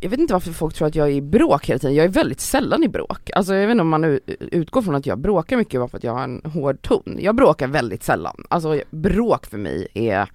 jag 0.00 0.10
vet 0.10 0.20
inte 0.20 0.32
varför 0.32 0.52
folk 0.52 0.74
tror 0.74 0.88
att 0.88 0.94
jag 0.94 1.08
är 1.08 1.12
i 1.12 1.22
bråk 1.22 1.66
hela 1.66 1.78
tiden, 1.78 1.96
jag 1.96 2.04
är 2.04 2.08
väldigt 2.08 2.40
sällan 2.40 2.82
i 2.84 2.88
bråk. 2.88 3.30
Alltså 3.34 3.54
jag 3.54 3.66
vet 3.66 3.70
inte 3.72 3.82
om 3.82 3.88
man 3.88 4.20
utgår 4.40 4.82
från 4.82 4.94
att 4.94 5.06
jag 5.06 5.18
bråkar 5.18 5.56
mycket 5.56 5.80
bara 5.80 5.88
för 5.88 5.96
att 5.98 6.04
jag 6.04 6.12
har 6.12 6.24
en 6.24 6.42
hård 6.44 6.82
ton. 6.82 7.16
Jag 7.20 7.34
bråkar 7.36 7.66
väldigt 7.66 8.02
sällan. 8.02 8.44
Alltså 8.50 8.80
bråk 8.90 9.46
för 9.46 9.58
mig 9.58 9.88
är 9.94 10.28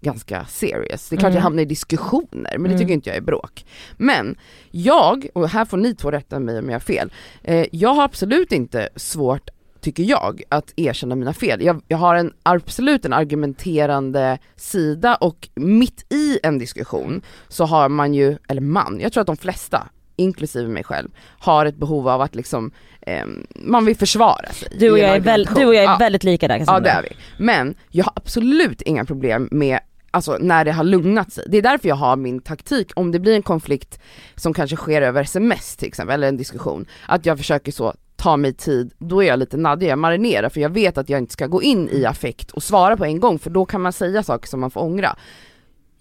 ganska 0.00 0.44
serious. 0.44 1.08
Det 1.08 1.16
är 1.16 1.18
klart 1.18 1.30
Mm. 1.30 1.34
jag 1.36 1.42
hamnar 1.42 1.62
i 1.62 1.66
diskussioner 1.66 2.52
men 2.58 2.62
det 2.62 2.68
Mm. 2.68 2.78
tycker 2.78 2.92
inte 2.94 3.10
jag 3.10 3.16
är 3.16 3.20
bråk. 3.22 3.64
Men 3.96 4.36
jag, 4.70 5.26
och 5.34 5.48
här 5.48 5.64
får 5.64 5.76
ni 5.76 5.94
två 5.94 6.10
rätta 6.10 6.38
mig 6.38 6.58
om 6.58 6.66
jag 6.68 6.74
har 6.74 6.80
fel, 6.80 7.12
eh, 7.42 7.66
jag 7.72 7.94
har 7.94 8.04
absolut 8.04 8.52
inte 8.52 8.88
svårt 8.96 9.50
tycker 9.80 10.02
jag, 10.02 10.42
att 10.48 10.72
erkänna 10.76 11.14
mina 11.14 11.32
fel. 11.32 11.62
Jag, 11.62 11.82
jag 11.88 11.98
har 11.98 12.14
en, 12.14 12.32
absolut 12.42 13.04
en 13.04 13.12
argumenterande 13.12 14.38
sida 14.56 15.14
och 15.14 15.48
mitt 15.54 16.12
i 16.12 16.38
en 16.42 16.58
diskussion 16.58 17.22
så 17.48 17.64
har 17.64 17.88
man 17.88 18.14
ju, 18.14 18.36
eller 18.48 18.60
man, 18.60 19.00
jag 19.00 19.12
tror 19.12 19.20
att 19.20 19.26
de 19.26 19.36
flesta, 19.36 19.88
inklusive 20.16 20.68
mig 20.68 20.84
själv, 20.84 21.08
har 21.38 21.66
ett 21.66 21.76
behov 21.76 22.08
av 22.08 22.20
att 22.20 22.34
liksom, 22.34 22.70
ehm, 23.00 23.46
man 23.54 23.84
vill 23.84 23.96
försvara 23.96 24.48
sig. 24.52 24.68
Du 24.78 24.90
och 24.90 24.98
jag 24.98 25.16
är, 25.16 25.20
väl, 25.20 25.48
du 25.56 25.66
och 25.66 25.74
jag 25.74 25.84
är 25.84 25.88
Ja. 25.88 25.96
väldigt 26.00 26.24
lika 26.24 26.48
där 26.48 26.54
Ja 26.54 26.58
Cassandra. 26.58 26.80
det 26.80 26.90
är 26.90 27.02
vi. 27.02 27.08
Men 27.44 27.74
jag 27.90 28.04
har 28.04 28.12
absolut 28.16 28.82
inga 28.82 29.04
problem 29.04 29.48
med 29.50 29.80
Alltså 30.12 30.36
när 30.40 30.64
det 30.64 30.72
har 30.72 30.84
lugnat 30.84 31.32
sig. 31.32 31.44
Det 31.48 31.58
är 31.58 31.62
därför 31.62 31.88
jag 31.88 31.96
har 31.96 32.16
min 32.16 32.40
taktik, 32.40 32.92
om 32.96 33.12
det 33.12 33.18
blir 33.18 33.34
en 33.34 33.42
konflikt 33.42 34.00
som 34.36 34.54
kanske 34.54 34.76
sker 34.76 35.02
över 35.02 35.22
sms 35.22 35.76
till 35.76 35.88
exempel, 35.88 36.14
eller 36.14 36.28
en 36.28 36.36
diskussion, 36.36 36.86
att 37.06 37.26
jag 37.26 37.38
försöker 37.38 37.72
så 37.72 37.94
ta 38.20 38.36
mig 38.36 38.52
tid, 38.54 38.92
då 38.98 39.22
är 39.22 39.26
jag 39.28 39.38
lite 39.38 39.56
naddig, 39.56 39.88
jag 39.88 39.98
marinerar 39.98 40.48
för 40.48 40.60
jag 40.60 40.70
vet 40.70 40.98
att 40.98 41.08
jag 41.08 41.18
inte 41.18 41.32
ska 41.32 41.46
gå 41.46 41.62
in 41.62 41.88
i 41.92 42.04
affekt 42.04 42.50
och 42.50 42.62
svara 42.62 42.96
på 42.96 43.04
en 43.04 43.20
gång 43.20 43.38
för 43.38 43.50
då 43.50 43.64
kan 43.64 43.80
man 43.80 43.92
säga 43.92 44.22
saker 44.22 44.48
som 44.48 44.60
man 44.60 44.70
får 44.70 44.80
ångra. 44.80 45.16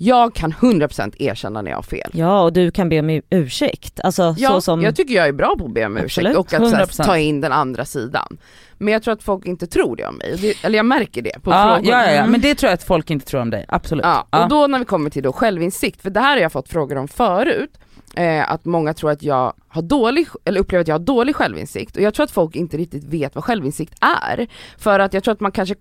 Jag 0.01 0.35
kan 0.35 0.53
100% 0.53 1.13
erkänna 1.19 1.61
när 1.61 1.71
jag 1.71 1.77
har 1.77 1.83
fel. 1.83 2.09
Ja 2.13 2.41
och 2.41 2.53
du 2.53 2.71
kan 2.71 2.89
be 2.89 2.99
om 2.99 3.21
ursäkt. 3.29 3.99
Alltså 4.03 4.35
Ja, 4.37 4.49
så 4.49 4.61
som... 4.61 4.81
jag 4.81 4.95
tycker 4.95 5.13
jag 5.13 5.27
är 5.27 5.31
bra 5.31 5.55
på 5.59 5.65
att 5.65 5.73
be 5.73 5.85
om 5.85 5.97
ursäkt 5.97 6.27
Absolut, 6.27 6.37
och 6.37 6.53
att 6.53 6.73
här, 6.73 6.85
100%. 6.85 7.05
ta 7.05 7.17
in 7.17 7.41
den 7.41 7.51
andra 7.51 7.85
sidan. 7.85 8.37
Men 8.77 8.93
jag 8.93 9.03
tror 9.03 9.13
att 9.13 9.23
folk 9.23 9.45
inte 9.45 9.67
tror 9.67 9.95
det 9.95 10.05
om 10.05 10.15
mig, 10.15 10.35
det, 10.41 10.63
eller 10.65 10.77
jag 10.79 10.85
märker 10.85 11.21
det 11.21 11.39
på 11.43 11.51
Ja, 11.51 11.75
frågor. 11.75 11.91
ja, 11.91 12.03
ja, 12.05 12.09
Mm. 12.11 12.31
men 12.31 12.41
det 12.41 12.55
tror 12.55 12.67
jag 12.67 12.73
att 12.73 12.83
folk 12.83 13.09
inte 13.11 13.25
tror 13.25 13.41
om 13.41 13.49
dig, 13.49 13.65
absolut. 13.67 14.05
Ja, 14.05 14.27
Ja. 14.31 14.43
och 14.43 14.49
då 14.49 14.67
när 14.67 14.79
vi 14.79 14.85
kommer 14.85 15.09
till 15.09 15.23
då 15.23 15.31
självinsikt, 15.33 16.01
för 16.01 16.09
det 16.09 16.19
här 16.19 16.35
har 16.35 16.41
jag 16.41 16.51
fått 16.51 16.69
frågor 16.69 16.95
om 16.97 17.07
förut, 17.07 17.71
eh, 18.15 18.51
att 18.51 18.65
många 18.65 18.93
tror 18.93 19.11
att 19.11 19.23
jag 19.23 19.53
har 19.67 19.81
dålig, 19.81 20.27
eller 20.45 20.59
upplever 20.59 20.81
att 20.81 20.87
jag 20.87 20.95
har 20.95 20.99
dålig 20.99 21.35
självinsikt 21.35 21.95
och 21.95 22.01
jag 22.01 22.13
tror 22.13 22.23
att 22.23 22.31
folk 22.31 22.55
inte 22.55 22.77
riktigt 22.77 23.03
vet 23.03 23.35
vad 23.35 23.43
självinsikt 23.43 23.93
är. 24.01 24.47
För 24.77 24.99
att 24.99 25.13
jag 25.13 25.23
tror 25.23 25.31
att 25.33 25.39
man 25.39 25.51
kanske 25.51 25.75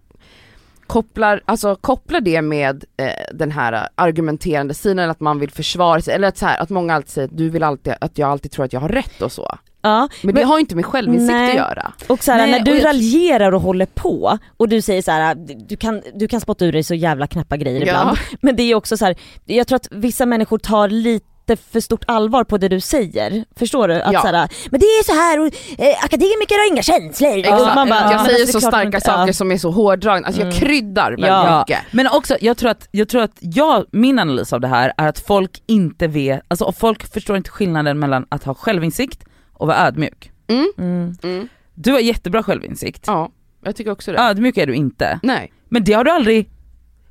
kopplar, 0.88 1.43
alltså 1.45 1.77
kopplar 1.77 2.21
det 2.21 2.43
med 2.43 2.85
eh, 2.97 3.09
den 3.35 3.51
här 3.51 3.88
argumenterande 3.95 4.75
sidan, 4.75 5.11
att 5.11 5.21
man 5.21 5.38
vill 5.38 5.51
försvara 5.51 6.01
sig, 6.01 6.14
eller 6.14 6.29
att, 6.29 6.38
så 6.38 6.47
här, 6.47 6.62
att 6.62 6.71
många 6.71 6.95
alltid 6.95 7.11
säger 7.11 7.29
att 7.29 7.37
du 7.37 7.51
vill 7.51 7.62
alltid, 7.62 7.95
att 8.01 8.19
jag 8.19 8.31
alltid 8.31 8.51
tror 8.51 8.64
att 8.64 8.73
jag 8.73 8.81
har 8.81 8.88
rätt 8.88 9.23
och 9.23 9.33
så. 9.33 9.59
Ja, 9.83 10.09
Men, 10.23 10.35
det 10.35 10.43
har 10.43 10.57
ju 10.57 10.61
inte 10.61 10.77
med 10.77 10.87
självinsikt 10.87 11.33
Nej. 11.33 11.51
att 11.51 11.57
göra. 11.57 11.93
och 12.07 12.25
så 12.25 12.33
här, 12.33 12.38
Nej, 12.38 12.51
när 12.51 12.61
du 12.61 12.79
och 12.79 12.85
raljerar 12.85 13.53
och 13.53 13.61
håller 13.61 13.87
på 13.87 14.38
och 14.57 14.69
du 14.69 14.83
säger 14.83 15.03
så 15.03 15.11
här, 15.11 15.35
du 15.69 15.77
kan, 15.77 16.03
du 16.14 16.29
kan 16.29 16.41
spotta 16.41 16.64
ur 16.64 16.73
dig 16.73 16.83
så 16.83 16.95
jävla 16.95 17.27
knappa 17.27 17.57
grejer 17.57 17.83
ibland. 17.83 18.19
Men 18.41 18.57
det 18.57 18.62
är 18.62 18.75
också 18.75 18.97
så 18.97 19.05
här, 19.05 19.17
jag 19.45 19.67
tror 19.67 19.77
att 19.77 19.88
vissa 19.91 20.27
människor 20.27 20.59
tar 20.59 20.88
lite 20.88 21.27
för 21.57 21.81
stort 21.81 22.05
allvar 22.07 22.45
på 22.45 22.59
det 22.59 22.69
du 22.69 22.81
säger. 22.81 23.45
Förstår 23.57 23.89
du? 23.89 23.95
Att 24.03 24.13
Ja. 24.13 24.21
så 24.21 24.27
här, 24.27 24.49
men 24.71 24.81
det 24.81 24.87
är 24.87 25.05
så 25.05 25.13
här 25.13 25.41
och 25.41 25.47
eh, 25.87 26.05
akademiker 26.05 26.59
har 26.59 26.73
inga 26.73 26.83
känslor. 26.83 27.39
Exakt. 27.39 27.61
Och 27.61 27.75
man 27.75 27.89
bara, 27.89 28.13
jag 28.13 28.27
säger 28.27 28.47
så 28.47 28.61
starka 28.61 28.83
inte- 28.87 29.01
saker 29.01 29.27
ja. 29.27 29.33
som 29.33 29.53
är 29.53 29.59
så 29.59 29.71
hårdragna, 29.71 30.27
alltså 30.27 30.43
jag 30.43 30.49
Mm. 30.49 30.61
kryddar 30.61 31.11
väldigt 31.11 31.27
Ja. 31.29 31.59
mycket. 31.69 31.83
Men 31.93 32.07
också, 32.07 32.37
jag 32.41 32.57
tror 32.57 32.71
att, 32.71 32.89
jag 32.91 33.09
tror 33.09 33.23
att 33.23 33.37
jag, 33.41 33.85
min 33.93 34.19
analys 34.19 34.53
av 34.53 34.61
det 34.61 34.69
här 34.69 34.93
är 34.97 35.09
att 35.09 35.19
folk 35.19 35.63
inte 35.67 36.07
vet, 36.07 36.41
alltså 36.49 36.73
folk 36.73 37.13
förstår 37.13 37.37
inte 37.37 37.51
skillnaden 37.51 37.99
mellan 37.99 38.27
att 38.29 38.45
ha 38.45 38.55
självinsikt 38.55 39.25
och 39.53 39.67
vara 39.67 39.87
ödmjuk. 39.87 40.31
Mm. 40.49 40.73
Mm. 40.79 41.17
Mm. 41.23 41.49
Du 41.75 41.93
har 41.93 41.99
jättebra 42.01 42.43
självinsikt, 42.43 43.05
Ja, 43.07 43.31
jag 43.65 43.77
tycker 43.77 43.91
också 43.91 44.13
det. 44.13 44.19
ödmjuk 44.19 44.57
är 44.57 44.67
du 44.67 44.75
inte. 44.75 45.21
Nej, 45.23 45.53
Men 45.69 45.85
det 45.85 45.93
har 45.93 46.05
du 46.05 46.11
aldrig 46.11 46.51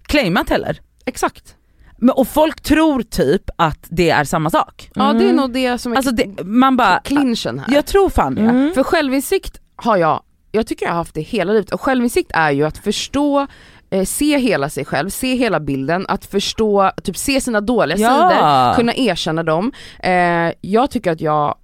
claimat 0.07 0.49
heller. 0.49 0.79
exakt. 1.05 1.55
Men, 1.97 2.09
och 2.09 2.27
folk 2.27 2.61
tror 2.61 3.01
typ 3.01 3.49
att 3.55 3.79
det 3.89 4.09
är 4.09 4.23
samma 4.23 4.49
sak. 4.49 4.89
Ja 4.95 5.03
det 5.13 5.19
är 5.19 5.23
Mm. 5.23 5.35
nog 5.35 5.53
det 5.53 5.77
som 5.77 5.91
är 5.91 5.95
Alltså 5.97 6.11
det, 6.11 6.43
man 6.43 6.77
bara, 6.77 6.99
clinchen 6.99 7.59
här. 7.59 7.75
jag 7.75 7.85
tror 7.85 8.09
fan 8.09 8.35
det. 8.35 8.41
Mm. 8.41 8.73
För 8.73 8.83
självinsikt 8.83 9.59
har 9.75 9.97
jag, 9.97 10.21
jag 10.51 10.67
tycker 10.67 10.85
jag 10.85 10.91
har 10.93 10.97
haft 10.97 11.13
det 11.13 11.21
hela 11.21 11.53
livet 11.53 11.71
och 11.71 11.81
självinsikt 11.81 12.31
är 12.33 12.51
ju 12.51 12.63
att 12.63 12.77
förstå 12.77 13.47
eh, 13.89 14.03
se 14.05 14.37
hela 14.37 14.69
sig 14.69 14.85
själv, 14.85 15.09
se 15.09 15.35
hela 15.35 15.59
bilden, 15.59 16.05
att 16.09 16.25
förstå, 16.25 16.91
typ 17.03 17.17
se 17.17 17.41
sina 17.41 17.61
dåliga 17.61 17.97
Ja. 17.97 18.13
sidor, 18.29 18.73
kunna 18.75 18.93
erkänna 18.95 19.43
dem. 19.43 19.71
Eh, 19.99 20.51
jag 20.61 20.91
tycker 20.91 21.11
att 21.11 21.21
jag 21.21 21.55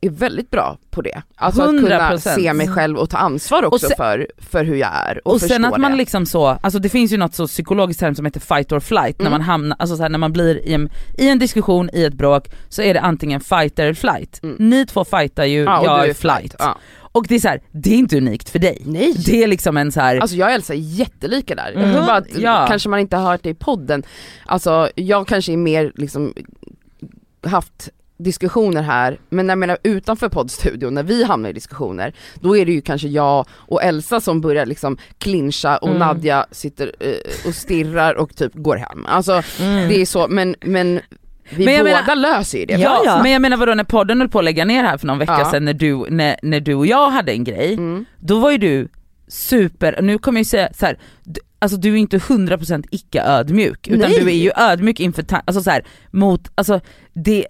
är 0.00 0.10
väldigt 0.10 0.50
bra 0.50 0.78
på 0.90 1.02
det. 1.02 1.22
Alltså 1.36 1.62
att 1.62 1.68
kunna 1.70 2.10
100%. 2.10 2.34
se 2.34 2.52
mig 2.52 2.68
själv 2.68 2.96
och 2.98 3.10
ta 3.10 3.16
ansvar 3.18 3.64
också 3.64 3.86
sen- 3.86 3.96
för, 3.96 4.26
för 4.38 4.64
hur 4.64 4.76
jag 4.76 4.90
är 4.94 5.20
och, 5.28 5.34
Och 5.34 5.40
sen 5.40 5.64
att 5.64 5.78
man 5.80 5.90
det. 5.90 5.96
liksom 5.96 6.26
så, 6.26 6.46
alltså 6.46 6.78
det 6.78 6.88
finns 6.88 7.12
ju 7.12 7.16
något 7.16 7.34
så 7.34 7.46
psykologiskt 7.46 8.00
term 8.00 8.14
som 8.14 8.24
heter 8.24 8.40
fight 8.40 8.72
or 8.72 8.80
flight, 8.80 9.18
när 9.18 9.26
Mm. 9.26 9.32
man 9.32 9.40
hamnar, 9.40 9.76
alltså 9.80 9.96
så 9.96 10.02
här, 10.02 10.10
när 10.10 10.18
man 10.18 10.32
blir 10.32 10.66
i 10.68 10.72
en, 10.74 10.90
i 11.18 11.28
en 11.28 11.38
diskussion, 11.38 11.90
i 11.92 12.04
ett 12.04 12.14
bråk, 12.14 12.48
så 12.68 12.82
är 12.82 12.94
det 12.94 13.00
antingen 13.00 13.40
fight 13.40 13.78
eller 13.78 13.94
flight. 13.94 14.40
Mm. 14.42 14.56
Ni 14.58 14.86
två 14.86 15.04
fightar 15.04 15.44
ju, 15.44 15.62
ja, 15.62 15.84
jag 15.84 16.04
du 16.04 16.10
är 16.10 16.14
flight. 16.14 16.54
Ja. 16.58 16.78
Och 17.12 17.26
det 17.28 17.34
är 17.34 17.38
så 17.40 17.48
här, 17.48 17.60
det 17.72 17.90
är 17.90 17.98
inte 17.98 18.16
unikt 18.16 18.48
för 18.50 18.58
dig. 18.58 18.82
Nej. 18.84 19.14
Det 19.26 19.42
är 19.42 19.46
liksom 19.46 19.76
en 19.76 19.92
så 19.92 20.00
här, 20.00 20.16
Alltså 20.20 20.36
jag 20.36 20.46
och 20.46 20.52
Elsa 20.52 20.74
är 20.74 20.78
jättelika 20.78 21.54
där. 21.54 21.72
Mm. 21.72 21.82
Jag 21.88 21.94
tror 21.96 22.06
bara 22.06 22.16
att 22.16 22.38
Ja. 22.38 22.66
kanske 22.68 22.88
man 22.88 22.98
inte 23.00 23.16
har 23.16 23.30
hört 23.30 23.42
det 23.42 23.50
i 23.50 23.54
podden. 23.54 24.02
Alltså 24.46 24.88
jag 24.94 25.28
kanske 25.28 25.52
är 25.52 25.56
mer 25.56 25.92
liksom 25.94 26.34
haft 27.46 27.88
diskussioner 28.18 28.82
här, 28.82 29.18
men 29.30 29.48
jag 29.48 29.58
menar 29.58 29.78
utanför 29.82 30.28
poddstudion, 30.28 30.94
när 30.94 31.02
vi 31.02 31.24
hamnar 31.24 31.50
i 31.50 31.52
diskussioner, 31.52 32.12
då 32.34 32.56
är 32.56 32.66
det 32.66 32.72
ju 32.72 32.80
kanske 32.80 33.08
jag 33.08 33.46
och 33.52 33.82
Elsa 33.82 34.20
som 34.20 34.40
börjar 34.40 34.66
liksom 34.66 34.98
clincha 35.18 35.76
och 35.76 35.88
Mm. 35.88 35.98
Nadja 35.98 36.46
sitter 36.50 36.92
eh, 37.00 37.48
och 37.48 37.54
stirrar 37.54 38.14
och 38.14 38.36
typ 38.36 38.54
går 38.54 38.76
hem. 38.76 39.06
Alltså 39.08 39.42
Mm. 39.60 39.88
det 39.88 40.00
är 40.00 40.06
så, 40.06 40.26
men, 40.28 40.54
men 40.60 41.00
vi 41.50 41.64
Men 41.64 41.74
jag 41.74 41.84
båda 41.84 42.00
menar- 42.06 42.16
löser 42.16 42.58
ju 42.58 42.64
det. 42.66 42.72
Ja, 42.74 43.02
ja. 43.04 43.22
men 43.22 43.32
jag 43.32 43.42
menar 43.42 43.56
vadå 43.56 43.74
när 43.74 43.84
podden 43.84 44.20
höll 44.20 44.28
på 44.28 44.38
att 44.38 44.44
lägga 44.44 44.64
ner 44.64 44.84
här 44.84 44.98
för 44.98 45.06
någon 45.06 45.18
vecka 45.18 45.36
Ja. 45.38 45.50
sedan 45.50 45.64
när 45.64 45.72
du, 45.74 45.96
när, 46.10 46.36
när 46.42 46.60
du 46.60 46.74
och 46.74 46.86
jag 46.86 47.10
hade 47.10 47.32
en 47.32 47.44
grej, 47.44 47.72
Mm. 47.72 48.04
då 48.20 48.38
var 48.38 48.50
ju 48.50 48.58
du 48.58 48.88
super, 49.28 50.02
nu 50.02 50.18
kommer 50.18 50.38
jag 50.38 50.40
ju 50.40 50.44
säga 50.44 50.68
så 50.78 50.86
här, 50.86 50.98
alltså 51.58 51.78
du 51.78 51.92
är 51.92 51.96
inte 51.96 52.18
100% 52.18 52.84
icke 52.90 53.22
ödmjuk 53.22 53.88
utan 53.88 54.10
Nej. 54.10 54.20
du 54.20 54.28
är 54.30 54.34
ju 54.34 54.50
ödmjuk 54.56 55.00
inför, 55.00 55.24
alltså 55.30 55.62
så 55.62 55.70
här, 55.70 55.86
mot, 56.10 56.50
alltså 56.54 56.80
det, 57.12 57.46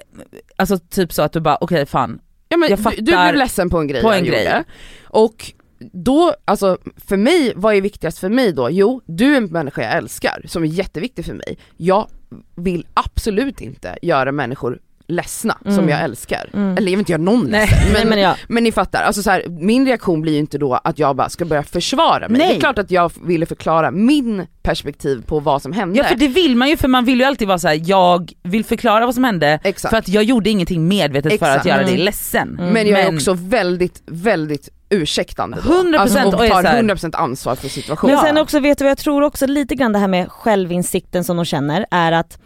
alltså 0.57 0.79
typ 0.79 1.13
så 1.13 1.23
att 1.23 1.33
du 1.33 1.41
bara 1.41 1.59
okej 1.61 1.87
fan, 1.87 2.21
Ja, 2.49 2.57
men 2.57 2.71
Jag 2.71 2.79
du, 2.79 2.83
fattar 2.83 2.97
du 2.97 3.03
blev 3.03 3.35
ledsen 3.35 3.71
på 3.71 3.79
en 3.79 3.87
grej 3.89 4.03
på 4.03 4.09
jag 4.09 4.19
en 4.19 4.25
grej. 4.25 4.45
gjorde. 4.45 4.65
Och 5.05 5.53
då, 5.93 6.35
alltså 6.45 6.79
för 6.97 7.17
mig, 7.17 7.53
vad 7.57 7.75
är 7.75 7.81
viktigast 7.81 8.19
för 8.19 8.29
mig 8.29 8.53
då? 8.53 8.71
Jo, 8.71 9.01
du 9.07 9.33
är 9.33 9.37
en 9.37 9.45
människa 9.45 9.83
jag 9.83 9.97
älskar, 9.97 10.43
som 10.47 10.63
är 10.63 10.67
jätteviktig 10.67 11.25
för 11.25 11.35
mig. 11.35 11.59
Jag 11.77 12.09
vill 12.57 12.87
absolut 12.95 13.61
inte 13.61 13.99
göra 14.03 14.33
människor 14.33 14.79
ledsna 15.09 15.59
som 15.65 15.73
Mm. 15.73 15.89
jag 15.89 16.01
älskar. 16.03 16.51
Mm. 16.55 16.71
Eller 16.77 16.81
jag 16.87 16.91
vill 16.91 16.99
inte 16.99 17.13
göra 17.13 17.23
någon 17.23 17.45
Nej. 17.51 17.61
ledsen. 17.61 17.79
Men, 17.93 18.09
men 18.09 18.21
ja, 18.21 18.37
men 18.49 18.65
ni 18.65 18.73
fattar, 18.73 19.03
alltså 19.03 19.23
så 19.23 19.31
här, 19.31 19.45
min 19.49 19.87
reaktion 19.87 20.21
blir 20.21 20.33
ju 20.33 20.39
inte 20.39 20.59
då 20.59 20.75
att 20.85 20.99
jag 20.99 21.17
bara 21.17 21.29
ska 21.29 21.45
börja 21.45 21.63
försvara 21.63 22.29
mig. 22.29 22.39
Nej. 22.39 22.49
Det 22.49 22.57
är 22.57 22.61
klart 22.61 22.79
att 22.79 22.91
jag 22.91 23.13
ville 23.25 23.47
förklara 23.47 23.91
min 23.91 24.47
perspektiv 24.63 25.23
på 25.27 25.41
vad 25.41 25.63
som 25.63 25.73
hände. 25.73 25.99
ja 25.99 26.05
för 26.05 26.15
det 26.15 26.29
vill 26.29 26.57
man 26.57 26.69
ju 26.69 26.77
för 26.77 26.89
man 26.89 27.05
vill 27.05 27.19
ju 27.19 27.25
alltid 27.25 27.49
vara 27.49 27.59
så 27.59 27.69
här: 27.69 27.81
jag 27.85 28.33
vill 28.43 28.65
förklara 28.65 29.07
vad 29.07 29.15
som 29.15 29.25
hände 29.25 29.61
Exakt. 29.65 29.91
för 29.91 29.97
att 29.99 30.09
jag 30.09 30.25
gjorde 30.25 30.51
ingenting 30.51 30.89
medvetet 30.89 31.31
för 31.31 31.35
Exakt. 31.35 31.61
att 31.61 31.67
göra 31.67 31.83
dig 31.83 31.95
Mm. 31.95 32.05
ledsen. 32.05 32.57
Mm. 32.61 32.73
Men 32.73 32.87
jag 32.87 33.01
är 33.01 33.05
Men- 33.05 33.15
också 33.15 33.33
väldigt, 33.35 34.03
väldigt 34.07 34.69
ursäktande 34.91 35.59
då. 35.65 35.71
100% 35.73 35.99
alltså, 35.99 36.19
och 36.27 36.33
tar 36.33 36.63
så 36.63 36.69
här- 36.69 36.83
100% 36.83 37.15
ansvar 37.17 37.55
för 37.55 37.69
situationen. 37.69 38.15
Men 38.17 38.25
sen 38.25 38.39
också, 38.39 38.61
vet 38.61 38.79
du 38.79 38.85
vad 38.85 38.91
jag 38.91 38.99
tror 38.99 39.23
också 39.23 39.47
lite 39.47 39.75
grann 39.75 39.93
det 39.93 39.99
här 39.99 40.09
med 40.09 40.31
självinsikten 40.33 41.25
som 41.25 41.37
de 41.37 41.45
känner 41.45 41.87
är 41.91 42.13
att 42.13 42.39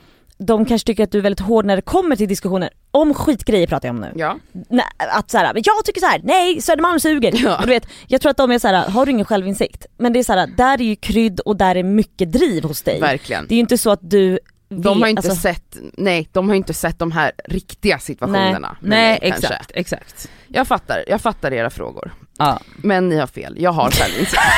de 0.46 0.64
kanske 0.64 0.86
tycker 0.86 1.04
att 1.04 1.12
du 1.12 1.18
är 1.18 1.22
väldigt 1.22 1.40
hård 1.40 1.64
när 1.64 1.76
det 1.76 1.82
kommer 1.82 2.16
till 2.16 2.28
diskussioner, 2.28 2.70
om 2.90 3.14
skitgrejer 3.14 3.66
pratar 3.66 3.88
jag 3.88 3.94
om 3.94 4.00
nu. 4.00 4.12
Ja. 4.16 4.38
Nej, 4.52 4.84
att 4.98 5.30
såhär, 5.30 5.54
men 5.54 5.62
jag 5.66 5.84
tycker 5.84 6.00
så 6.00 6.06
här: 6.06 6.20
nej 6.24 6.60
Södermalm 6.60 7.00
suger. 7.00 7.32
Ja. 7.44 7.56
Och 7.56 7.66
du 7.66 7.72
vet, 7.72 7.86
jag 8.06 8.20
tror 8.20 8.30
att 8.30 8.36
de 8.36 8.50
är 8.50 8.58
såhär, 8.58 8.88
har 8.88 9.06
du 9.06 9.12
ingen 9.12 9.26
självinsikt? 9.26 9.86
Men 9.98 10.12
det 10.12 10.18
är 10.18 10.24
såhär, 10.24 10.46
där 10.56 10.80
är 10.80 10.84
ju 10.84 10.96
krydd 10.96 11.40
och 11.40 11.56
där 11.56 11.76
är 11.76 11.82
mycket 11.82 12.32
driv 12.32 12.64
hos 12.64 12.82
dig. 12.82 13.00
Verkligen. 13.00 13.46
Det 13.46 13.54
är 13.54 13.56
ju 13.56 13.60
inte 13.60 13.78
så 13.78 13.90
att 13.90 14.10
du 14.10 14.38
De 14.68 15.02
har 15.02 15.08
inte 15.08 15.28
alltså, 15.28 15.42
sett, 15.42 15.76
nej 15.96 16.28
de 16.32 16.48
har 16.48 16.56
inte 16.56 16.74
sett 16.74 16.98
de 16.98 17.12
här 17.12 17.32
riktiga 17.44 17.98
situationerna. 17.98 18.76
Nej 18.80 19.18
kanske. 19.22 19.46
exakt, 19.46 19.70
exakt. 19.74 20.30
Jag 20.48 20.68
fattar, 20.68 21.04
jag 21.08 21.20
fattar 21.20 21.52
era 21.52 21.70
frågor. 21.70 22.14
Ja. 22.38 22.60
Men 22.76 23.08
ni 23.08 23.16
har 23.16 23.26
fel, 23.26 23.56
jag 23.58 23.72
har 23.72 23.90
självinsikt. 23.90 24.42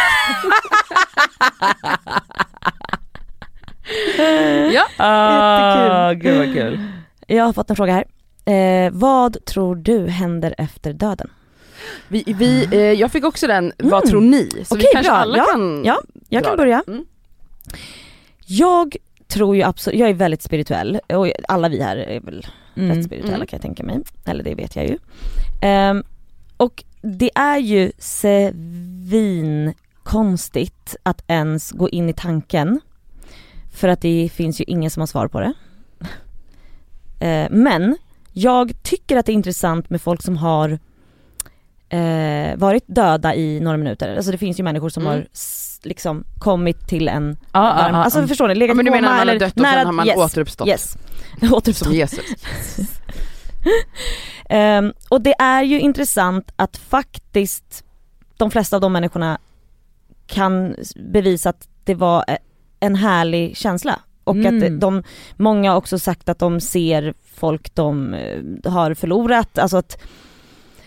ja. 4.75 4.85
Ah, 4.97 6.13
gud 6.13 6.37
vad 6.39 6.53
kul. 6.55 6.81
Jag 7.27 7.45
har 7.45 7.53
fått 7.53 7.71
en 7.71 7.77
fråga 7.77 7.93
här. 7.93 8.05
Eh, 8.87 8.91
vad 8.93 9.45
tror 9.45 9.77
du 9.77 10.07
händer 10.09 10.55
efter 10.59 10.93
döden? 10.93 11.31
Vi, 12.09 12.25
vi, 12.39 12.69
eh, 12.73 12.79
jag 12.81 13.13
fick 13.13 13.25
också 13.25 13.47
den, 13.47 13.73
vad 13.79 13.93
Mm. 14.03 14.11
tror 14.11 14.21
ni? 14.21 14.51
Så 14.65 14.75
vi 14.77 14.81
Okej, 14.83 14.91
kanske 14.93 15.11
bra. 15.11 15.19
alla 15.19 15.37
Ja, 15.39 15.45
kan 15.53 15.85
ja, 15.85 16.01
Jag 16.29 16.45
kan 16.45 16.57
börja. 16.57 16.83
Mm. 16.87 17.05
Jag 18.47 18.97
tror 19.29 19.57
ju 19.57 19.63
absolut, 19.63 20.01
jag 20.01 20.09
är 20.09 20.15
väldigt 20.15 20.43
spirituell 20.43 21.01
och 21.09 21.31
alla 21.49 21.69
vi 21.69 21.83
här 21.83 21.97
är 21.97 22.21
väl 22.21 22.47
Mm. 22.77 22.97
rätt 22.97 23.05
spirituella 23.05 23.35
Mm. 23.37 23.47
kan 23.47 23.57
jag 23.57 23.63
tänka 23.63 23.83
mig. 23.83 23.99
Eller 24.25 24.45
det 24.45 24.55
vet 24.55 24.77
jag 24.77 24.87
ju. 24.87 24.99
Ehm, 25.63 26.05
och 26.57 26.85
det 27.03 27.31
är 27.35 27.59
ju 27.59 27.93
svinkonstigt 30.05 30.97
att 31.03 31.25
ens 31.27 31.71
gå 31.73 31.89
in 31.89 32.09
i 32.09 32.13
tanken. 32.13 32.81
För 33.75 33.89
att 33.89 34.01
det 34.01 34.31
finns 34.35 34.61
ju 34.61 34.65
ingen 34.67 34.91
som 34.91 35.01
har 35.01 35.07
svar 35.07 35.29
på 35.29 35.41
det. 35.41 35.53
Eh, 37.21 37.47
men 37.51 37.97
jag 38.33 38.83
tycker 38.83 39.17
att 39.17 39.27
det 39.27 39.33
är 39.33 39.35
intressant 39.35 39.91
med 39.91 40.01
folk 40.03 40.23
som 40.23 40.37
har 40.37 40.79
eh, 41.89 42.57
varit 42.57 42.85
döda 42.87 43.35
i 43.35 43.61
några 43.61 43.77
minuter. 43.77 44.17
Alltså 44.17 44.31
det 44.33 44.39
finns 44.39 44.59
ju 44.61 44.63
människor 44.65 44.89
som 44.89 45.03
Mm. 45.03 45.13
har 45.15 45.27
liksom 45.83 46.25
kommit 46.39 46.89
till 46.89 47.09
en 47.09 47.37
ja, 47.53 47.61
varm, 47.61 47.95
ja, 47.95 48.05
alltså 48.05 48.21
ja. 48.21 48.27
förstår 48.27 48.49
ni? 48.49 48.55
Legat 48.55 48.69
Ja, 48.69 48.75
men 48.75 48.85
du 48.85 48.91
menar 48.91 49.17
man 49.17 49.29
har 49.29 49.35
dött 49.39 49.53
och 49.53 49.59
nära- 49.63 49.73
sen 49.79 49.87
har 49.87 49.93
man 49.93 50.07
yes, 50.07 50.17
återuppstått? 50.17 50.69
Yes, 50.69 50.97
återuppstått. 51.43 51.77
Som 51.89 51.93
Jesus. 51.95 52.25
Ehm, 54.49 54.93
och 55.09 55.21
det 55.21 55.35
är 55.39 55.63
ju 55.63 55.81
intressant 55.81 56.53
att 56.57 56.77
faktiskt 56.77 57.85
de 58.37 58.51
flesta 58.51 58.77
av 58.77 58.83
de 58.83 58.93
människorna 58.93 59.39
kan 60.27 60.77
bevisa 60.97 61.51
att 61.51 61.69
det 61.85 61.95
var 61.95 62.25
eh, 62.29 62.37
en 62.85 62.95
härlig 62.95 63.57
känsla. 63.57 64.01
Och 64.25 64.37
Mm. 64.37 64.75
att 64.75 64.81
de, 64.81 65.03
många 65.37 65.71
har 65.71 65.79
också 65.79 65.99
sagt 65.99 66.29
att 66.29 66.39
de 66.39 66.61
ser 66.61 67.15
folk 67.35 67.75
de 67.75 68.15
eh, 68.15 68.73
har 68.73 68.95
förlorat, 68.95 69.59
alltså 69.59 69.77
att 69.77 69.99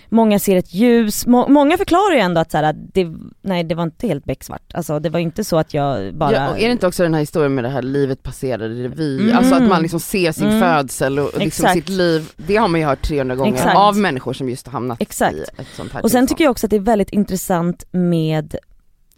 Många 0.09 0.39
ser 0.39 0.55
ett 0.57 0.73
ljus, 0.73 1.25
Må, 1.27 1.47
många 1.47 1.77
förklarar 1.77 2.13
ju 2.15 2.19
ändå 2.19 2.41
att 2.41 2.51
så 2.51 2.57
här, 2.57 2.73
det, 2.93 3.07
nej 3.41 3.63
det 3.63 3.75
var 3.75 3.83
inte 3.83 4.07
helt 4.07 4.25
becksvart, 4.25 4.61
alltså 4.73 4.99
det 4.99 5.09
var 5.09 5.19
inte 5.19 5.43
så 5.43 5.57
att 5.57 5.73
jag 5.73 6.15
bara 6.15 6.31
Ja, 6.33 6.49
och 6.49 6.59
är 6.59 6.65
det 6.65 6.71
inte 6.71 6.87
också 6.87 7.03
den 7.03 7.13
här 7.13 7.19
historien 7.21 7.55
med 7.55 7.63
det 7.63 7.69
här 7.69 7.81
livet 7.81 8.23
passerade 8.23 8.67
revy, 8.69 9.19
Mm. 9.21 9.37
alltså 9.37 9.55
att 9.55 9.67
man 9.69 9.81
liksom 9.81 9.99
ser 9.99 10.31
sin 10.31 10.47
Mm. 10.47 10.59
födsel 10.59 11.19
och 11.19 11.25
liksom 11.25 11.47
Exakt. 11.47 11.73
sitt 11.73 11.89
liv, 11.89 12.31
det 12.37 12.55
har 12.55 12.67
man 12.67 12.79
ju 12.79 12.85
hört 12.85 13.01
300 13.01 13.35
gånger 13.35 13.53
Exakt. 13.53 13.77
av 13.77 13.97
människor 13.97 14.33
som 14.33 14.49
just 14.49 14.65
har 14.67 14.71
hamnat 14.73 15.01
Exakt. 15.01 15.35
i 15.35 15.41
ett 15.57 15.67
sånt 15.75 15.91
här 15.93 16.03
Och 16.03 16.11
sen 16.11 16.27
tycker 16.27 16.43
jag 16.43 16.51
också 16.51 16.67
att 16.67 16.71
det 16.71 16.75
är 16.75 16.79
väldigt 16.81 17.09
intressant 17.09 17.83
med 17.91 18.55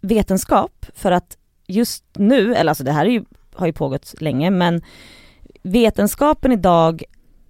vetenskap 0.00 0.86
för 0.94 1.12
att 1.12 1.36
just 1.70 2.04
nu, 2.14 2.54
eller 2.54 2.70
alltså 2.70 2.84
det 2.84 2.92
här 2.92 3.06
är 3.06 3.10
ju, 3.10 3.24
har 3.54 3.66
ju 3.66 3.72
pågått 3.72 4.14
länge 4.20 4.50
men 4.50 4.82
vetenskapen 5.62 6.52
idag, 6.52 7.02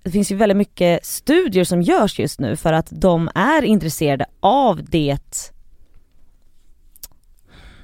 det 0.03 0.11
finns 0.11 0.33
ju 0.33 0.37
väldigt 0.37 0.57
mycket 0.57 1.07
studier 1.07 1.65
som 1.65 1.83
görs 1.83 2.19
just 2.19 2.41
nu 2.41 2.57
för 2.57 2.73
att 2.73 2.89
de 2.91 3.31
är 3.35 3.63
intresserade 3.63 4.27
av 4.41 4.85
det 4.85 5.53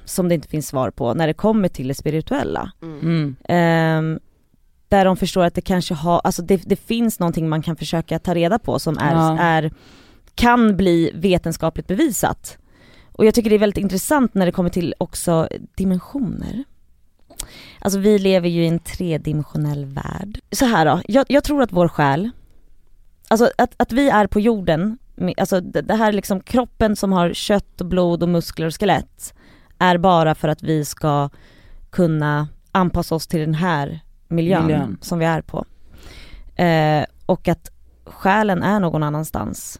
som 0.05 0.29
det 0.29 0.35
inte 0.35 0.47
finns 0.47 0.67
svar 0.67 0.91
på 0.91 1.13
när 1.13 1.27
det 1.27 1.33
kommer 1.33 1.67
till 1.69 1.87
det 1.87 1.93
spirituella. 1.93 2.71
Mm. 2.81 3.35
Ehm, 3.49 4.19
där 4.87 5.05
de 5.05 5.17
förstår 5.17 5.43
att 5.43 5.55
det 5.55 5.61
kanske 5.61 5.93
har, 5.93 6.21
alltså 6.23 6.41
det, 6.41 6.61
det 6.65 6.75
finns 6.75 7.19
någonting 7.19 7.49
man 7.49 7.61
kan 7.61 7.75
försöka 7.75 8.19
ta 8.19 8.33
reda 8.33 8.59
på 8.59 8.79
som 8.79 8.97
är, 8.97 9.13
Ja. 9.13 9.39
är, 9.39 9.71
kan 10.35 10.77
bli 10.77 11.11
vetenskapligt 11.15 11.87
bevisat. 11.87 12.57
Och 13.17 13.25
jag 13.25 13.33
tycker 13.33 13.49
det 13.49 13.55
är 13.55 13.59
väldigt 13.59 13.83
intressant 13.83 14.33
när 14.33 14.45
det 14.45 14.51
kommer 14.51 14.69
till 14.69 14.93
också 14.97 15.47
dimensioner. 15.75 16.63
Alltså 17.79 17.99
vi 17.99 18.19
lever 18.19 18.49
ju 18.49 18.63
i 18.63 18.67
en 18.67 18.79
tredimensionell 18.79 19.85
värld. 19.85 20.39
Så 20.51 20.65
här 20.65 20.85
då, 20.85 21.01
jag, 21.07 21.25
jag 21.29 21.43
tror 21.43 21.61
att 21.61 21.71
vår 21.71 21.87
själ, 21.87 22.29
alltså 23.27 23.51
att, 23.57 23.73
att 23.77 23.91
vi 23.91 24.09
är 24.09 24.27
på 24.27 24.39
jorden, 24.39 24.97
alltså 25.37 25.61
det 25.61 25.81
det 25.81 25.95
här 25.95 26.11
liksom 26.11 26.39
kroppen 26.39 26.95
som 26.95 27.11
har 27.11 27.33
kött 27.33 27.81
och 27.81 27.87
blod 27.87 28.23
och 28.23 28.29
muskler 28.29 28.67
och 28.67 28.79
skelett 28.79 29.33
är 29.77 29.97
bara 29.97 30.35
för 30.35 30.47
att 30.47 30.63
vi 30.63 30.85
ska 30.85 31.29
kunna 31.89 32.47
anpassa 32.71 33.15
oss 33.15 33.27
till 33.27 33.39
den 33.39 33.53
här 33.53 33.99
miljön, 34.27 34.65
Miljön. 34.65 34.97
som 35.01 35.19
vi 35.19 35.25
är 35.25 35.41
på. 35.41 35.65
Eh, 36.55 37.05
och 37.25 37.47
att 37.47 37.71
själen 38.05 38.63
är 38.63 38.79
någon 38.79 39.03
annanstans. 39.03 39.79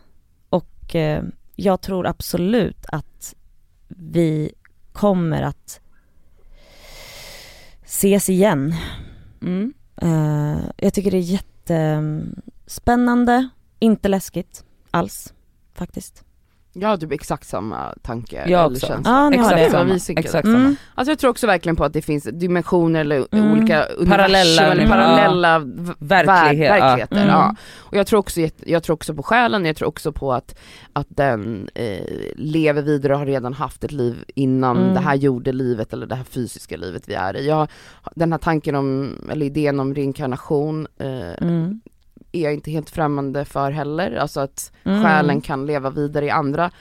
Och 0.49 0.95
eh, 0.95 1.23
jag 1.59 1.81
tror 1.81 2.07
absolut 2.07 2.85
att 2.87 3.35
vi 3.87 4.51
kommer 4.91 5.41
att 5.41 5.79
ses 7.83 8.29
igen. 8.29 8.75
Mm. 9.41 9.73
Eh, 10.01 10.59
jag 10.77 10.93
tycker 10.93 11.11
det 11.11 11.17
är 11.17 11.39
jättespännande, 11.65 13.49
inte 13.79 14.09
läskigt 14.09 14.63
alls 14.91 15.33
faktiskt. 15.73 16.26
Jag 16.79 16.89
har 16.89 16.97
typ 16.97 17.11
exakt 17.11 17.47
samma 17.47 17.93
tanke 18.01 18.35
Jag 18.35 18.65
eller 18.65 18.75
också. 18.75 18.87
känsla. 18.87 19.11
Har 19.13 19.31
Exakt 19.31 19.55
det. 19.57 19.69
Samma. 19.71 19.83
vi. 20.07 20.13
Exakt 20.19 20.45
Mm. 20.45 20.61
samma. 20.61 20.75
Alltså 20.95 21.11
jag 21.11 21.19
tror 21.19 21.31
också 21.31 21.47
verkligen 21.47 21.75
på 21.75 21.83
att 21.83 21.93
det 21.93 22.01
finns 22.01 22.23
dimensioner 22.33 22.99
eller 23.01 23.25
Mm. 23.31 23.51
olika 23.51 23.85
Parallella 24.09 24.61
universum 24.71 24.71
eller 24.71 24.87
parallella 24.87 25.59
v- 25.59 25.93
Verklighet, 25.99 26.71
värld- 26.71 26.79
ja. 26.79 26.85
verkligheter. 26.85 27.15
Mm. 27.17 27.27
Ja. 27.29 27.55
Och 27.77 27.97
jag 27.97 28.07
tror, 28.07 28.19
också, 28.19 28.41
jag 28.65 28.83
tror 28.83 28.93
också 28.93 29.13
på 29.13 29.23
själen, 29.23 29.65
jag 29.65 29.75
tror 29.75 29.87
också 29.87 30.11
på 30.11 30.33
att, 30.33 30.55
att 30.93 31.07
den 31.09 31.69
eh, 31.75 32.05
lever 32.35 32.81
vidare 32.81 33.13
och 33.13 33.19
har 33.19 33.25
redan 33.25 33.53
haft 33.53 33.83
ett 33.83 33.91
liv 33.91 34.15
innan 34.35 34.77
Mm. 34.77 34.93
det 34.93 34.99
här 34.99 35.15
jordelivet 35.15 35.93
eller 35.93 36.05
det 36.05 36.15
här 36.15 36.23
fysiska 36.23 36.77
livet 36.77 37.03
vi 37.07 37.13
är 37.13 37.37
i. 37.37 37.47
Jag, 37.47 37.67
den 38.15 38.31
här 38.31 38.39
tanken 38.39 38.75
om, 38.75 39.15
eller 39.31 39.45
idén 39.45 39.79
om 39.79 39.95
reinkarnation 39.95 40.87
eh, 40.99 41.33
Mm. 41.47 41.81
Är 42.31 42.41
jag 42.43 42.53
inte 42.53 42.71
helt 42.71 42.89
främmande 42.89 43.45
för 43.45 43.71
heller. 43.71 44.15
Alltså 44.15 44.39
att 44.39 44.71
Mm. 44.83 45.03
själen 45.03 45.41
kan 45.41 45.65
leva 45.65 45.89
vidare 45.89 46.25
i 46.25 46.29
andra 46.29 46.71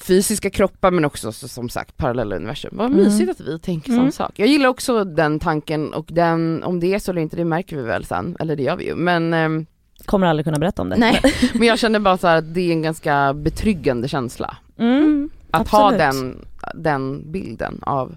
fysiska 0.00 0.50
kroppar 0.50 0.90
men 0.90 1.04
också 1.04 1.32
så, 1.32 1.48
som 1.48 1.68
sagt 1.68 1.96
parallella 1.96 2.36
universum. 2.36 2.70
Vad 2.76 2.86
Mm. 2.86 2.98
mysigt 3.04 3.30
att 3.30 3.40
vi 3.40 3.58
tänker 3.58 3.88
Mm. 3.90 4.00
samma 4.00 4.12
sak. 4.12 4.32
Jag 4.36 4.48
gillar 4.48 4.68
också 4.68 5.04
den 5.04 5.38
tanken 5.40 5.94
och 5.94 6.06
den, 6.08 6.62
om 6.64 6.80
det 6.80 6.94
är 6.94 6.98
så 6.98 7.10
eller 7.10 7.22
inte 7.22 7.36
det 7.36 7.44
märker 7.44 7.76
vi 7.76 7.82
väl 7.82 8.04
sen, 8.04 8.36
eller 8.40 8.56
det 8.56 8.62
gör 8.62 8.76
vi 8.76 8.84
ju. 8.86 8.94
Men, 8.94 9.34
ehm, 9.34 9.66
Kommer 10.04 10.26
aldrig 10.26 10.44
kunna 10.46 10.58
berätta 10.58 10.82
om 10.82 10.88
det. 10.88 10.96
nej, 10.96 11.20
men 11.54 11.68
jag 11.68 11.78
känner 11.78 11.98
bara 11.98 12.18
så 12.18 12.26
här 12.26 12.36
att 12.36 12.54
det 12.54 12.60
är 12.60 12.72
en 12.72 12.82
ganska 12.82 13.34
betryggande 13.34 14.08
känsla. 14.08 14.56
Mm. 14.78 15.30
Att 15.50 15.68
ha 15.68 15.84
Absolut. 15.92 15.98
den, 15.98 16.44
den 16.82 17.32
bilden 17.32 17.78
av 17.82 18.16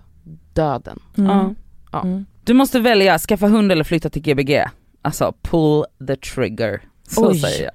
döden. 0.53 0.99
Mm. 1.17 1.29
Ja. 1.31 1.53
Ja. 1.91 2.01
Mm. 2.01 2.25
Du 2.43 2.53
måste 2.53 2.79
välja, 2.79 3.19
skaffa 3.19 3.47
hund 3.47 3.71
eller 3.71 3.83
flytta 3.83 4.09
till 4.09 4.21
Gbg. 4.21 4.63
Alltså 5.01 5.33
pull 5.41 5.85
the 6.07 6.15
trigger. 6.15 6.81
Så 7.07 7.29
Oj. 7.29 7.39
säger 7.39 7.63
jag. 7.63 7.73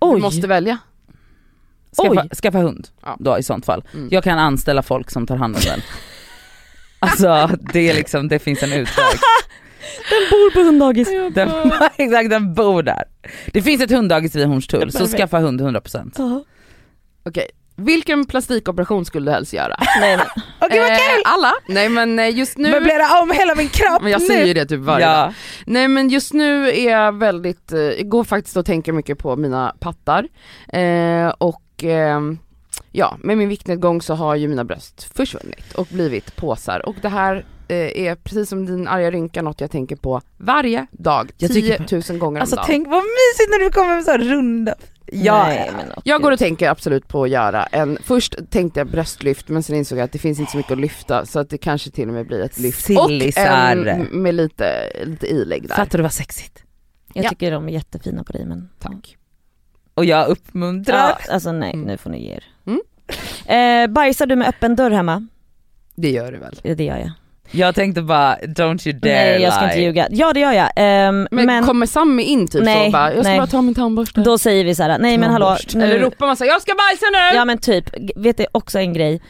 Du 0.00 0.14
Oj. 0.14 0.20
måste 0.20 0.46
välja. 0.46 0.78
Skaffa, 2.02 2.22
Oj. 2.22 2.36
skaffa 2.42 2.58
hund 2.58 2.88
Ja. 3.02 3.16
då 3.20 3.38
i 3.38 3.42
sånt 3.42 3.64
fall. 3.66 3.84
Mm. 3.94 4.08
Jag 4.10 4.24
kan 4.24 4.38
anställa 4.38 4.82
folk 4.82 5.10
som 5.10 5.26
tar 5.26 5.36
hand 5.36 5.56
om 5.56 5.62
den. 5.64 5.80
Alltså 7.00 7.50
det 7.72 7.90
är 7.90 7.94
liksom, 7.94 8.28
det 8.28 8.38
finns 8.38 8.62
en 8.62 8.72
utväg. 8.72 9.04
Den 10.10 10.30
bor 10.30 10.50
på 10.50 10.60
hunddagis. 10.60 11.08
Den, 11.34 11.48
exakt, 11.96 12.30
den 12.30 12.54
bor 12.54 12.82
där. 12.82 13.04
Det 13.52 13.62
finns 13.62 13.82
ett 13.82 13.90
hunddagis 13.90 14.34
vid 14.36 14.46
Hornstull, 14.46 14.92
så 14.92 15.06
skaffa 15.06 15.38
hund 15.38 15.60
100%. 15.60 16.12
Ja. 16.18 16.44
Okej, 17.24 17.50
vilken 17.78 18.26
plastikoperation 18.26 19.04
skulle 19.04 19.30
du 19.30 19.34
helst 19.34 19.52
göra? 19.52 19.76
Nej 20.00 20.16
men. 20.16 20.26
Vad 20.60 20.72
Eh, 20.72 20.98
alla? 21.24 21.52
Nej 21.68 21.88
men 21.88 22.18
eh, 22.18 22.28
just 22.38 22.58
nu 22.58 22.70
Möblera 22.70 23.20
om 23.22 23.30
hela 23.30 23.54
min 23.54 23.68
kropp 23.68 24.02
Men 24.02 24.12
jag 24.12 24.20
nu! 24.20 24.26
säger 24.26 24.46
ju 24.46 24.54
det 24.54 24.66
typ 24.66 24.80
varje 24.80 25.06
dag. 25.06 25.14
ja. 25.28 25.32
Nej 25.66 25.88
men 25.88 26.08
just 26.08 26.32
nu 26.32 26.68
är 26.68 26.90
jag 26.90 27.12
väldigt, 27.18 27.72
eh, 27.72 27.80
jag 27.80 28.08
går 28.08 28.24
faktiskt 28.24 28.56
och 28.56 28.66
tänker 28.66 28.92
mycket 28.92 29.18
på 29.18 29.36
mina 29.36 29.74
pattar. 29.80 30.28
Eh, 30.72 31.28
och 31.38 31.62
ehm, 31.84 32.38
ja, 32.92 33.16
med 33.22 33.38
min 33.38 33.48
viktnedgång 33.48 34.02
så 34.02 34.14
har 34.14 34.34
ju 34.34 34.48
mina 34.48 34.64
bröst 34.64 35.16
försvunnit 35.16 35.72
och 35.74 35.86
blivit 35.90 36.36
påsar. 36.36 36.88
Och 36.88 36.96
det 37.02 37.08
här 37.08 37.44
eh, 37.68 37.76
är 38.06 38.14
precis 38.14 38.48
som 38.48 38.66
din 38.66 38.88
arga 38.88 39.10
rynka 39.10 39.42
något 39.42 39.60
jag 39.60 39.70
tänker 39.70 39.96
på 39.96 40.20
varje 40.36 40.86
dag, 40.90 41.30
Jag 41.38 41.52
10 41.52 41.78
tycker 41.78 42.12
000 42.12 42.18
gånger 42.18 42.40
Alltså 42.40 42.56
om 42.56 42.58
dagen. 42.58 42.66
tänk 42.66 42.88
vad 42.88 43.02
mysigt 43.02 43.50
när 43.50 43.64
du 43.64 43.70
kommer 43.70 43.94
med 43.94 44.04
så 44.04 44.10
här 44.10 44.18
runda. 44.18 44.74
Ja, 45.12 45.44
Nej, 45.46 45.70
men 45.76 45.86
åh, 45.96 46.02
Jag 46.04 46.22
går 46.22 46.32
och 46.32 46.38
tänker 46.38 46.68
absolut 46.70 47.08
på 47.08 47.22
att 47.24 47.30
göra 47.30 47.64
en, 47.64 47.98
först 48.04 48.34
tänkte 48.50 48.80
jag 48.80 48.86
bröstlyft 48.90 49.48
men 49.48 49.62
sen 49.62 49.76
insåg 49.76 49.98
jag 49.98 50.04
att 50.04 50.12
det 50.12 50.18
finns 50.18 50.38
inte 50.40 50.52
så 50.52 50.56
mycket 50.58 50.72
att 50.72 50.78
lyfta 50.78 51.26
så 51.26 51.38
att 51.40 51.50
det 51.50 51.58
kanske 51.58 51.90
till 51.90 52.08
och 52.08 52.14
med 52.14 52.26
blir 52.26 52.40
ett 52.40 52.58
lyft 52.58 52.84
Sillisar. 52.84 53.76
och 53.76 53.86
en 53.88 54.02
med 54.02 54.34
lite, 54.34 54.92
lite 55.04 55.26
ilägg 55.26 55.68
där. 55.68 55.74
fattar 55.76 55.98
du 55.98 56.02
vad 56.02 56.12
sexigt? 56.12 56.62
Jag 57.14 57.24
Ja. 57.24 57.28
tycker 57.28 57.50
de 57.50 57.68
är 57.68 57.72
jättefina 57.72 58.24
på 58.24 58.32
dig 58.32 58.44
men. 58.46 58.68
Tack. 58.78 59.16
Och 59.94 60.04
jag 60.04 60.28
uppmuntrar. 60.28 60.96
Ja, 61.26 61.32
alltså 61.32 61.52
nej, 61.52 61.72
Mm. 61.74 61.86
nu 61.86 61.96
får 61.96 62.10
ni 62.10 62.24
ge 62.24 62.32
er. 62.34 62.44
Mm. 62.66 62.80
Eh, 63.46 63.92
bajsar 63.94 64.26
du 64.26 64.36
med 64.36 64.48
öppen 64.48 64.76
dörr 64.76 64.90
hemma? 64.90 65.26
Det 65.94 66.10
gör 66.10 66.32
det 66.32 66.38
väl. 66.38 66.76
Det 66.76 66.84
gör 66.84 66.96
jag. 66.98 67.10
Jag 67.50 67.74
tänkte 67.74 68.02
bara, 68.02 68.36
don't 68.36 68.88
you 68.88 68.98
dare 68.98 69.12
Nej 69.12 69.42
jag 69.42 69.52
ska 69.52 69.64
inte 69.64 69.76
lie. 69.76 69.84
ljuga. 69.84 70.08
Ja 70.10 70.32
det 70.32 70.40
gör 70.40 70.52
jag. 70.52 70.70
Ehm, 70.76 71.28
Men, 71.30 71.46
men 71.46 71.64
kommer 71.66 71.86
Sammy 71.86 72.22
in 72.22 72.46
typ 72.48 72.52
så 72.52 72.64
Nej, 72.64 72.86
och 72.86 72.92
bara, 72.92 73.12
jag 73.14 73.24
ska 73.24 73.28
nej. 73.30 73.38
bara 73.38 73.46
ta 73.46 73.62
min 73.62 73.74
tandborste. 73.74 74.20
då 74.20 74.38
säger 74.38 74.64
vi 74.64 74.74
så 74.74 74.82
här: 74.82 74.98
nej 74.98 75.18
men 75.18 75.30
hallå. 75.30 75.56
Nu, 75.74 75.84
Eller 75.84 75.98
ropar 75.98 76.26
man 76.26 76.36
så 76.36 76.44
här, 76.44 76.50
jag 76.50 76.62
ska 76.62 76.72
bajsa 76.74 77.06
nu! 77.12 77.36
Ja 77.36 77.44
men 77.44 77.58
typ, 77.58 77.90
vet 78.16 78.36
du 78.36 78.46
också 78.52 78.78
en 78.78 78.92
grej? 78.92 79.22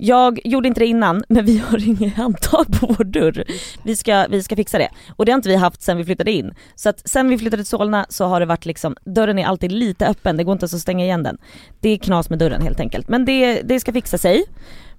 Jag 0.00 0.40
gjorde 0.44 0.68
inte 0.68 0.80
det 0.80 0.86
innan 0.86 1.24
men 1.28 1.44
vi 1.44 1.58
har 1.58 1.88
inget 1.88 2.14
handtag 2.16 2.66
på 2.80 2.86
vår 2.98 3.04
dörr. 3.04 3.44
Vi 3.82 3.96
ska, 3.96 4.26
vi 4.30 4.42
ska 4.42 4.56
fixa 4.56 4.78
det. 4.78 4.88
Och 5.16 5.24
det 5.26 5.32
har 5.32 5.36
inte 5.36 5.48
vi 5.48 5.56
haft 5.56 5.82
sen 5.82 5.96
vi 5.96 6.04
flyttade 6.04 6.30
in. 6.32 6.54
Så 6.74 6.88
att 6.88 7.08
sen 7.08 7.28
vi 7.28 7.38
flyttade 7.38 7.62
till 7.62 7.68
Solna 7.70 8.06
så 8.08 8.24
har 8.24 8.40
det 8.40 8.46
varit 8.46 8.66
liksom, 8.66 8.96
dörren 9.04 9.38
är 9.38 9.46
alltid 9.46 9.72
lite 9.72 10.06
öppen, 10.06 10.36
det 10.36 10.44
går 10.44 10.52
inte 10.52 10.62
ens 10.64 10.74
att 10.74 10.80
stänga 10.80 11.04
igen 11.04 11.22
den. 11.22 11.38
Det 11.80 11.88
är 11.88 11.96
knas 11.98 12.30
med 12.30 12.38
dörren 12.38 12.62
helt 12.62 12.80
enkelt. 12.80 13.08
Men 13.08 13.24
det, 13.24 13.62
det 13.62 13.80
ska 13.80 13.92
fixa 13.92 14.18
sig. 14.18 14.44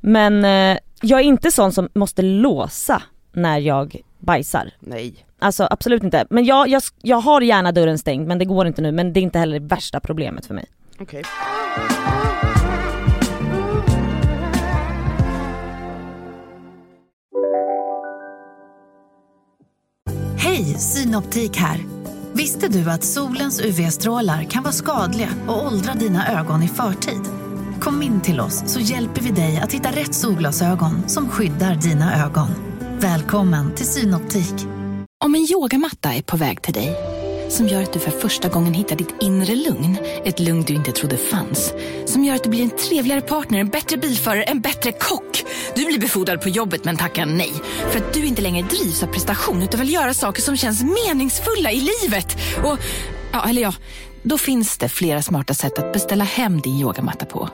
Men 0.01 0.45
eh, 0.45 0.77
jag 1.01 1.19
är 1.19 1.23
inte 1.23 1.51
sån 1.51 1.71
som 1.71 1.89
måste 1.93 2.21
låsa 2.21 3.01
när 3.31 3.59
jag 3.59 3.95
bajsar. 4.19 4.71
Nej. 4.79 5.25
Alltså 5.39 5.67
absolut 5.71 6.03
inte. 6.03 6.25
Men 6.29 6.45
jag, 6.45 6.67
jag, 6.67 6.81
jag 7.01 7.17
har 7.17 7.41
gärna 7.41 7.71
dörren 7.71 7.97
stängd 7.97 8.27
men 8.27 8.39
det 8.39 8.45
går 8.45 8.67
inte 8.67 8.81
nu. 8.81 8.91
Men 8.91 9.13
det 9.13 9.19
är 9.19 9.21
inte 9.21 9.39
heller 9.39 9.59
det 9.59 9.65
värsta 9.65 9.99
problemet 9.99 10.45
för 10.45 10.53
mig. 10.53 10.65
Okej. 10.99 11.23
Hej, 20.37 20.63
Synoptik 20.63 21.57
här. 21.57 21.79
Visste 22.33 22.67
du 22.67 22.89
att 22.91 23.03
solens 23.03 23.61
UV-strålar 23.61 24.43
kan 24.43 24.63
vara 24.63 24.73
skadliga 24.73 25.29
och 25.47 25.65
åldra 25.65 25.93
dina 25.93 26.39
ögon 26.39 26.63
i 26.63 26.67
förtid? 26.67 27.38
Kom 27.79 28.01
in 28.01 28.21
till 28.21 28.39
oss 28.39 28.63
så 28.65 28.79
hjälper 28.79 29.21
vi 29.21 29.31
dig 29.31 29.57
att 29.57 29.73
hitta 29.73 29.89
rätt 29.89 30.15
solglasögon 30.15 31.09
som 31.09 31.29
skyddar 31.29 31.75
dina 31.75 32.25
ögon. 32.25 32.47
Välkommen 32.99 33.75
till 33.75 33.85
Synoptik. 33.85 34.53
Om 35.23 35.35
en 35.35 35.47
yogamatta 35.51 36.13
är 36.13 36.21
på 36.21 36.37
väg 36.37 36.61
till 36.61 36.73
dig, 36.73 36.95
som 37.49 37.67
gör 37.67 37.83
att 37.83 37.93
du 37.93 37.99
för 37.99 38.11
första 38.11 38.49
gången 38.49 38.73
hittar 38.73 38.95
ditt 38.95 39.15
inre 39.19 39.55
lugn, 39.55 39.97
ett 40.25 40.39
lugn 40.39 40.63
du 40.63 40.73
inte 40.73 40.91
trodde 40.91 41.17
fanns, 41.17 41.73
som 42.05 42.23
gör 42.23 42.35
att 42.35 42.43
du 42.43 42.49
blir 42.49 42.63
en 42.63 42.69
trevligare 42.69 43.21
partner, 43.21 43.59
en 43.59 43.69
bättre 43.69 43.97
bilförare, 43.97 44.43
en 44.43 44.61
bättre 44.61 44.91
kock. 44.91 45.43
Du 45.75 45.85
blir 45.85 45.99
befordrad 45.99 46.41
på 46.41 46.49
jobbet 46.49 46.85
men 46.85 46.97
tackar 46.97 47.25
nej, 47.25 47.53
för 47.91 47.99
att 47.99 48.13
du 48.13 48.25
inte 48.25 48.41
längre 48.41 48.67
drivs 48.67 49.03
av 49.03 49.07
prestation 49.07 49.63
utan 49.63 49.79
vill 49.79 49.93
göra 49.93 50.13
saker 50.13 50.41
som 50.41 50.57
känns 50.57 50.83
meningsfulla 50.83 51.71
i 51.71 51.89
livet. 52.01 52.37
Och, 52.63 52.77
ja, 53.31 53.49
eller 53.49 53.61
ja, 53.61 53.73
då 54.23 54.37
finns 54.37 54.77
det 54.77 54.89
flera 54.89 55.21
smarta 55.21 55.53
sätt 55.53 55.79
att 55.79 55.93
beställa 55.93 56.23
hem 56.23 56.61
din 56.61 56.79
yogamatta 56.79 57.25
på. 57.25 57.49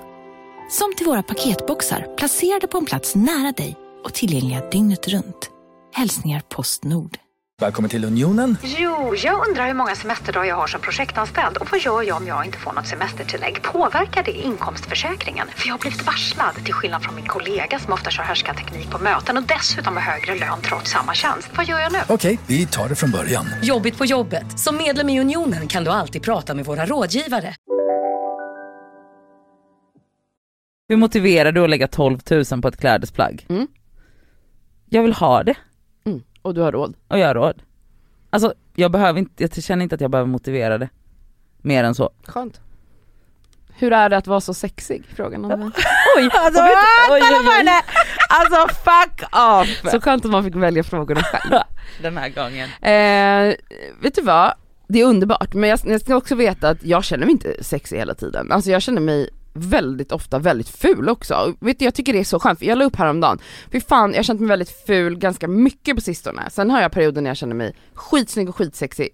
Som 0.69 0.95
till 0.95 1.05
våra 1.05 1.23
paketboxar 1.23 2.07
placerade 2.17 2.67
på 2.67 2.77
en 2.77 2.85
plats 2.85 3.15
nära 3.15 3.51
dig 3.51 3.75
och 4.03 4.13
tillgängliga 4.13 4.69
dygnet 4.69 5.07
runt. 5.07 5.49
Hälsningar 5.93 6.41
Postnord. 6.49 7.17
Välkommen 7.61 7.89
till 7.89 8.05
Unionen. 8.05 8.57
Jo, 8.63 9.15
jag 9.15 9.47
undrar 9.47 9.67
hur 9.67 9.73
många 9.73 9.95
semesterdagar 9.95 10.45
jag 10.45 10.55
har 10.55 10.67
som 10.67 10.81
projektanställd 10.81 11.57
och 11.57 11.67
vad 11.71 11.81
gör 11.81 12.01
jag 12.01 12.17
om 12.17 12.27
jag 12.27 12.45
inte 12.45 12.57
får 12.57 12.73
något 12.73 12.87
semestertillägg? 12.87 13.61
Påverkar 13.61 14.23
det 14.23 14.31
inkomstförsäkringen? 14.31 15.47
För 15.55 15.67
jag 15.67 15.73
har 15.73 15.79
blivit 15.79 16.05
varslad, 16.05 16.55
till 16.65 16.73
skillnad 16.73 17.03
från 17.03 17.15
min 17.15 17.25
kollega 17.25 17.79
som 17.79 17.93
ofta 17.93 18.09
kör 18.09 18.53
teknik 18.53 18.89
på 18.89 18.97
möten 19.03 19.37
och 19.37 19.43
dessutom 19.43 19.93
har 19.97 20.03
högre 20.03 20.35
lön 20.35 20.59
trots 20.63 20.91
samma 20.91 21.13
tjänst. 21.13 21.49
Vad 21.55 21.65
gör 21.65 21.79
jag 21.79 21.91
nu? 21.91 21.99
Okej, 22.09 22.39
vi 22.47 22.65
tar 22.65 22.89
det 22.89 22.95
från 22.95 23.11
början. 23.11 23.45
Jobbigt 23.63 23.97
på 23.97 24.05
jobbet. 24.05 24.59
Som 24.59 24.77
medlem 24.77 25.09
i 25.09 25.19
Unionen 25.19 25.67
kan 25.67 25.83
du 25.83 25.91
alltid 25.91 26.21
prata 26.21 26.53
med 26.53 26.65
våra 26.65 26.85
rådgivare. 26.85 27.55
Hur 30.87 30.97
motiverar 30.97 31.51
du 31.51 31.63
att 31.63 31.69
lägga 31.69 31.87
12 31.87 32.19
000 32.51 32.61
på 32.61 32.67
ett 32.67 32.77
klädesplagg? 32.77 33.45
Mm. 33.49 33.67
Jag 34.89 35.03
vill 35.03 35.13
ha 35.13 35.43
det 35.43 35.55
Mm. 36.05 36.23
Och 36.41 36.53
du 36.53 36.61
har 36.61 36.71
råd. 36.71 36.95
och 37.07 37.19
jag 37.19 37.27
har 37.27 37.35
råd. 37.35 37.61
Alltså 38.29 38.53
jag 38.75 38.91
behöver 38.91 39.19
inte, 39.19 39.43
jag 39.43 39.63
känner 39.63 39.83
inte 39.83 39.95
att 39.95 40.01
jag 40.01 40.11
behöver 40.11 40.29
motivera 40.29 40.77
det. 40.77 40.89
Mer 41.61 41.83
än 41.83 41.95
så. 41.95 42.09
Skönt. 42.23 42.61
Hur 43.77 43.93
är 43.93 44.09
det 44.09 44.17
att 44.17 44.27
vara 44.27 44.41
så 44.41 44.53
sexig? 44.53 45.03
Frågan 45.15 45.45
om 45.45 45.49
det. 45.59 45.71
Oj! 46.17 46.29
Alltså, 46.33 46.61
oj, 46.63 46.71
oj, 47.11 47.21
oj. 47.61 47.69
Alltså 48.29 48.75
fuck 48.75 49.23
off! 49.33 49.91
Så 49.91 50.01
skönt 50.01 50.25
att 50.25 50.31
man 50.31 50.43
fick 50.43 50.55
välja 50.55 50.83
frågorna 50.83 51.21
själv. 51.23 51.61
Den 52.01 52.17
här 52.17 52.29
gången. 52.29 52.69
Eh, 52.81 53.55
vet 54.01 54.15
du 54.15 54.21
vad? 54.21 54.53
Det 54.87 55.01
är 55.01 55.05
underbart 55.05 55.53
men 55.53 55.69
jag, 55.69 55.79
jag 55.85 56.01
ska 56.01 56.15
också 56.15 56.35
veta 56.35 56.69
att 56.69 56.83
jag 56.83 57.03
känner 57.03 57.25
mig 57.25 57.31
inte 57.31 57.63
sexig 57.63 57.97
hela 57.97 58.13
tiden. 58.13 58.51
Alltså 58.51 58.71
jag 58.71 58.81
känner 58.81 59.01
mig 59.01 59.29
väldigt 59.55 60.11
ofta 60.11 60.39
väldigt 60.39 60.69
ful 60.69 61.09
också. 61.09 61.53
Vet 61.59 61.79
du, 61.79 61.85
jag 61.85 61.93
tycker 61.93 62.13
det 62.13 62.19
är 62.19 62.23
så 62.23 62.39
skönt, 62.39 62.59
för 62.59 62.65
jag 62.65 62.77
la 62.77 62.85
upp 62.85 62.95
häromdagen, 62.95 63.39
fy 63.71 63.81
fan 63.81 64.11
jag 64.11 64.17
har 64.17 64.23
känt 64.23 64.39
mig 64.39 64.49
väldigt 64.49 64.83
ful 64.87 65.17
ganska 65.17 65.47
mycket 65.47 65.95
på 65.95 66.01
sistone. 66.01 66.49
Sen 66.49 66.71
har 66.71 66.81
jag 66.81 66.91
perioder 66.91 67.21
när 67.21 67.29
jag 67.29 67.37
känner 67.37 67.55
mig 67.55 67.75
skitsnygg 67.93 68.49
och 68.49 68.55
skitsexig 68.55 69.09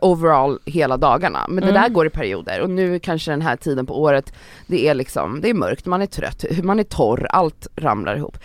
overall 0.00 0.58
hela 0.64 0.96
dagarna. 0.96 1.46
Men 1.48 1.56
det 1.64 1.70
Mm. 1.70 1.82
där 1.82 1.88
går 1.88 2.06
i 2.06 2.10
perioder 2.10 2.60
och 2.60 2.70
nu 2.70 2.98
kanske 2.98 3.30
den 3.30 3.42
här 3.42 3.56
tiden 3.56 3.86
på 3.86 4.02
året, 4.02 4.32
det 4.66 4.88
är 4.88 4.94
liksom, 4.94 5.40
det 5.40 5.50
är 5.50 5.54
mörkt, 5.54 5.86
man 5.86 6.02
är 6.02 6.06
trött, 6.06 6.44
man 6.62 6.78
är 6.80 6.84
torr, 6.84 7.26
allt 7.30 7.66
ramlar 7.76 8.16
ihop. 8.16 8.38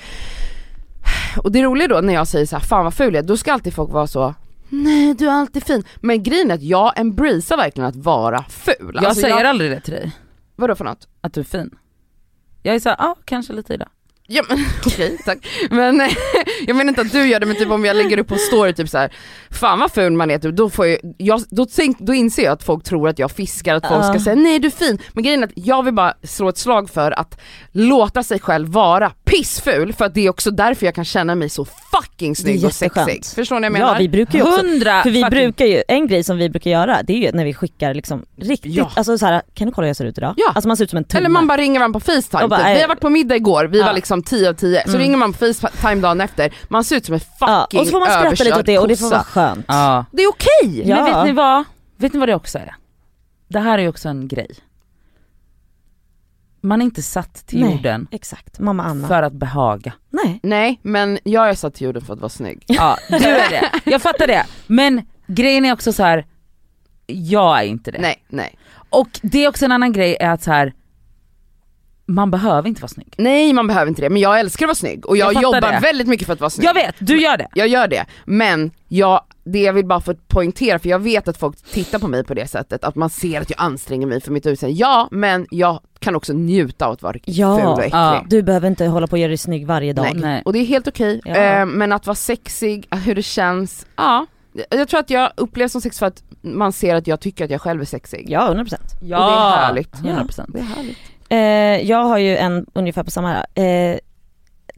Och 1.37 1.51
det 1.51 1.63
roliga 1.63 1.87
då 1.87 2.01
när 2.01 2.13
jag 2.13 2.27
säger 2.27 2.45
så 2.45 2.55
här, 2.55 2.63
fan 2.63 2.83
vad 2.83 2.93
ful 2.93 3.13
jag 3.13 3.23
är, 3.23 3.27
då 3.27 3.37
ska 3.37 3.53
alltid 3.53 3.73
folk 3.73 3.91
vara 3.91 4.07
så 4.07 4.33
Nej 4.69 5.13
du 5.13 5.27
är 5.27 5.31
alltid 5.31 5.63
fin, 5.63 5.83
men 6.01 6.23
grejen 6.23 6.51
är 6.51 6.55
att 6.55 6.61
jag 6.61 6.99
embracear 6.99 7.57
verkligen 7.57 7.89
att 7.89 7.95
vara 7.95 8.43
ful. 8.49 8.91
Jag 8.93 9.05
Alltså, 9.05 9.21
säger 9.21 9.45
aldrig 9.45 9.71
det 9.71 9.79
till 9.81 9.93
dig. 9.93 10.11
Vadå 10.61 10.75
för 10.75 10.85
något? 10.85 11.07
Att 11.21 11.33
du 11.33 11.39
är 11.39 11.45
fin. 11.45 11.69
Jag 12.63 12.75
är 12.75 12.79
såhär, 12.79 12.95
ja 12.99 13.15
kanske 13.25 13.53
lite 13.53 13.73
idag. 13.73 13.89
Ja 14.27 14.43
men 14.49 14.65
okej 14.85 15.17
tack. 15.25 15.47
Men 15.69 16.01
jag 16.67 16.75
menar 16.75 16.89
inte 16.89 17.01
att 17.01 17.11
du 17.11 17.27
gör 17.27 17.39
det 17.39 17.45
men 17.45 17.55
typ 17.55 17.71
om 17.71 17.85
jag 17.85 17.95
lägger 17.95 18.17
upp 18.19 18.27
på 18.27 18.35
story 18.35 18.73
typ 18.73 18.89
så 18.89 18.97
här, 18.97 19.13
fan 19.49 19.79
vad 19.79 19.91
ful 19.91 20.13
man 20.13 20.31
är 20.31 20.39
typ, 20.39 20.55
då 20.55 20.69
får 20.69 20.87
jag, 20.87 20.99
jag 21.17 21.41
då, 21.49 21.65
tänk, 21.65 21.99
då 21.99 22.13
inser 22.13 22.43
jag 22.43 22.51
att 22.51 22.63
folk 22.63 22.83
tror 22.83 23.09
att 23.09 23.19
jag 23.19 23.31
fiskar, 23.31 23.75
att 23.75 23.87
folk 23.87 24.05
ska 24.05 24.19
säga 24.19 24.35
nej 24.35 24.59
du 24.59 24.67
är 24.67 24.71
fin. 24.71 24.99
Men 25.13 25.23
grejen 25.23 25.43
är 25.43 25.47
att 25.47 25.53
jag 25.55 25.83
vill 25.83 25.93
bara 25.93 26.13
slå 26.23 26.49
ett 26.49 26.57
slag 26.57 26.89
för 26.89 27.11
att 27.11 27.39
låta 27.71 28.23
sig 28.23 28.39
själv 28.39 28.67
vara 28.67 29.11
pissful 29.37 29.93
för 29.93 30.05
att 30.05 30.13
det 30.13 30.25
är 30.25 30.29
också 30.29 30.51
därför 30.51 30.85
jag 30.85 30.95
kan 30.95 31.05
känna 31.05 31.35
mig 31.35 31.49
så 31.49 31.65
fucking 31.65 32.35
snygg 32.35 32.65
och 32.65 32.73
sexig. 32.73 33.25
Förstår 33.25 33.55
ni 33.55 33.59
vad 33.59 33.65
jag 33.65 33.71
menar? 33.73 33.87
Ja 33.93 33.99
vi 33.99 34.09
brukar 34.09 34.39
ju 34.39 34.43
också, 34.43 34.61
för 34.61 35.09
vi 35.09 35.23
fucking- 35.23 35.29
brukar 35.29 35.65
ju, 35.65 35.83
en 35.87 36.07
grej 36.07 36.23
som 36.23 36.37
vi 36.37 36.49
brukar 36.49 36.71
göra 36.71 37.03
det 37.03 37.13
är 37.13 37.17
ju 37.17 37.31
när 37.31 37.45
vi 37.45 37.53
skickar 37.53 37.93
liksom 37.93 38.25
riktigt, 38.37 38.75
Ja. 38.75 38.91
alltså 38.95 39.17
så 39.17 39.25
här, 39.25 39.41
kan 39.53 39.67
du 39.67 39.73
kolla 39.73 39.85
hur 39.85 39.89
jag 39.89 39.95
ser 39.95 40.05
ut 40.05 40.17
idag? 40.17 40.33
Ja. 40.37 40.51
Alltså 40.55 40.67
man 40.67 40.77
ser 40.77 40.83
ut 40.83 40.89
som 40.89 40.97
en 40.97 41.03
tumme. 41.03 41.19
Eller 41.19 41.29
man 41.29 41.47
bara 41.47 41.57
ringer 41.57 41.79
varandra 41.79 41.99
på 41.99 42.05
facetime, 42.05 42.47
bara, 42.47 42.59
typ. 42.59 42.67
vi 42.67 42.75
eh, 42.75 42.81
har 42.81 42.87
varit 42.87 42.99
på 42.99 43.09
middag 43.09 43.35
igår, 43.35 43.65
vi 43.65 43.79
ja. 43.79 43.85
var 43.85 43.93
liksom 43.93 44.23
10 44.23 44.49
av 44.49 44.53
10, 44.53 44.81
så 44.83 44.89
Mm. 44.89 45.01
ringer 45.01 45.17
man 45.17 45.33
på 45.33 45.39
facetime 45.39 46.01
dagen 46.01 46.21
efter, 46.21 46.53
man 46.67 46.83
ser 46.83 46.95
ut 46.95 47.05
som 47.05 47.13
en 47.13 47.19
fucking 47.19 47.35
ja, 47.47 47.67
och 47.79 47.85
så 47.85 47.91
får 47.91 47.99
man 47.99 48.09
skratta 48.09 48.43
lite 48.43 48.59
åt 48.59 48.65
det 48.65 48.79
och 48.79 48.87
det 48.87 48.97
får 48.97 49.09
vara 49.09 49.23
skönt. 49.23 49.65
Ja. 49.67 50.05
Det 50.11 50.23
är 50.23 50.29
okej! 50.29 50.83
Ja. 50.89 50.95
Men 50.95 51.05
vet 51.05 51.25
ni 51.25 51.31
vad? 51.31 51.63
Vet 51.97 52.13
ni 52.13 52.19
vad 52.19 52.29
det 52.29 52.35
också 52.35 52.57
är? 52.57 52.75
Det 53.47 53.59
här 53.59 53.77
är 53.77 53.81
ju 53.81 53.87
också 53.89 54.09
en 54.09 54.27
grej. 54.27 54.47
Man 56.61 56.81
är 56.81 56.85
inte 56.85 57.01
satt 57.01 57.47
till 57.47 57.59
Nej. 57.61 57.71
jorden 57.71 58.07
Exakt, 58.11 58.59
mamma 58.59 58.83
Anna. 58.83 59.07
för 59.07 59.23
att 59.23 59.33
behaga. 59.33 59.93
Nej. 60.09 60.39
Nej 60.43 60.79
men 60.81 61.19
jag 61.23 61.49
är 61.49 61.53
satt 61.55 61.73
till 61.73 61.85
jorden 61.85 62.01
för 62.01 62.13
att 62.13 62.19
vara 62.19 62.29
snygg. 62.29 62.63
Ja, 62.67 62.97
du 63.09 63.15
är 63.15 63.49
det. 63.49 63.71
Jag 63.91 64.01
fattar 64.01 64.27
det. 64.27 64.45
Men 64.67 65.01
grejen 65.27 65.65
är 65.65 65.73
också 65.73 65.93
så 65.93 66.03
här. 66.03 66.25
jag 67.07 67.59
är 67.59 67.63
inte 67.63 67.91
det. 67.91 67.99
Nej, 67.99 68.23
nej. 68.27 68.55
Och 68.89 69.19
det 69.21 69.43
är 69.45 69.49
också 69.49 69.65
en 69.65 69.71
annan 69.71 69.93
grej 69.93 70.17
är 70.19 70.29
att 70.29 70.43
så 70.43 70.51
här. 70.51 70.73
man 72.05 72.31
behöver 72.31 72.69
inte 72.69 72.81
vara 72.81 72.89
snygg. 72.89 73.13
Nej 73.17 73.53
man 73.53 73.67
behöver 73.67 73.87
inte 73.89 74.01
det, 74.01 74.09
men 74.09 74.21
jag 74.21 74.39
älskar 74.39 74.65
att 74.65 74.67
vara 74.67 74.75
snygg 74.75 75.05
och 75.05 75.17
jag, 75.17 75.27
Jag 75.27 75.33
fattar 75.33 75.43
jobbar 75.57 75.71
det. 75.71 75.79
väldigt 75.79 76.07
mycket 76.07 76.25
för 76.25 76.33
att 76.33 76.39
vara 76.39 76.49
snygg. 76.49 76.67
Jag 76.67 76.73
vet, 76.73 76.95
du 76.99 77.21
gör 77.21 77.37
det. 77.37 77.47
Jag 77.53 77.67
gör 77.67 77.87
det, 77.87 78.05
men 78.25 78.71
jag, 78.87 79.21
det 79.43 79.59
jag 79.59 79.73
vill 79.73 79.85
bara 79.85 80.01
få 80.01 80.13
poängtera, 80.27 80.79
för 80.79 80.89
jag 80.89 80.99
vet 80.99 81.27
att 81.27 81.37
folk 81.37 81.57
tittar 81.61 81.99
på 81.99 82.07
mig 82.07 82.23
på 82.23 82.33
det 82.33 82.47
sättet, 82.47 82.83
att 82.83 82.95
man 82.95 83.09
ser 83.09 83.41
att 83.41 83.49
jag 83.49 83.61
anstränger 83.61 84.07
mig 84.07 84.21
för 84.21 84.31
mitt 84.31 84.45
utseende. 84.45 84.77
Ja, 84.79 85.07
men 85.11 85.47
jag 85.51 85.79
kan 85.99 86.15
också 86.15 86.33
njuta 86.33 86.85
av 86.85 86.91
att 86.93 87.01
vara 87.01 87.17
Ja. 87.25 87.57
ful 87.57 87.67
och 87.67 87.79
äcklig. 87.79 87.93
Ja. 87.93 88.25
Du 88.29 88.41
behöver 88.43 88.67
inte 88.67 88.85
hålla 88.85 89.07
på 89.07 89.11
och 89.11 89.19
göra 89.19 89.27
dig 89.27 89.37
snygg 89.37 89.67
varje 89.67 89.93
dag. 89.93 90.03
Nej. 90.13 90.21
Nej. 90.21 90.41
Och 90.45 90.53
det 90.53 90.59
är 90.59 90.65
helt 90.65 90.87
okej, 90.87 91.21
Ja. 91.25 91.35
eh, 91.35 91.65
men 91.65 91.91
att 91.91 92.07
vara 92.07 92.15
sexig, 92.15 92.87
hur 93.05 93.15
det 93.15 93.23
känns, 93.23 93.85
ja. 93.95 94.25
Jag 94.69 94.87
tror 94.87 94.99
att 94.99 95.09
jag 95.09 95.31
upplevs 95.37 95.71
som 95.71 95.81
sexig 95.81 95.99
för 95.99 96.05
att 96.05 96.23
man 96.41 96.73
ser 96.73 96.95
att 96.95 97.07
jag 97.07 97.19
tycker 97.19 97.45
att 97.45 97.51
jag 97.51 97.61
själv 97.61 97.81
är 97.81 97.85
sexig. 97.85 98.25
Ja, 98.29 98.47
100%. 98.53 98.75
Ja, 99.01 99.25
Och 99.25 99.31
det 99.31 99.37
är 99.37 99.65
härligt. 99.67 99.95
100%. 99.95 100.45
Det 100.53 100.59
är 100.59 100.63
härligt. 100.63 100.97
Eh, 101.29 101.89
jag 101.89 102.03
har 102.03 102.17
ju 102.17 102.37
en 102.37 102.65
ungefär 102.73 103.03
på 103.03 103.11
samma, 103.11 103.35
eh, 103.43 103.97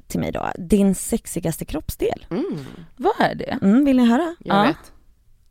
till 0.08 0.20
mig 0.20 0.32
då, 0.32 0.52
din 0.58 0.96
sexigaste 0.96 1.66
kroppsdel. 1.66 2.26
Mm, 2.30 2.66
Vad 2.98 3.14
är 3.20 3.36
det? 3.36 3.58
Mm, 3.62 3.86
vill 3.86 3.98
ni 3.98 4.06
höra? 4.06 4.36
jag 4.40 4.58
Ja. 4.58 4.62
vet. 4.64 4.92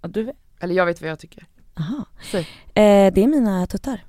Ja, 0.02 0.08
du 0.08 0.22
vet. 0.22 0.36
Eller 0.60 0.74
jag 0.74 0.86
vet 0.86 1.00
vad 1.00 1.10
jag 1.10 1.18
tycker. 1.18 1.46
Aha. 1.78 2.04
Eh, 2.74 3.12
det 3.14 3.22
är 3.22 3.26
mina 3.26 3.66
tuttar. 3.66 4.04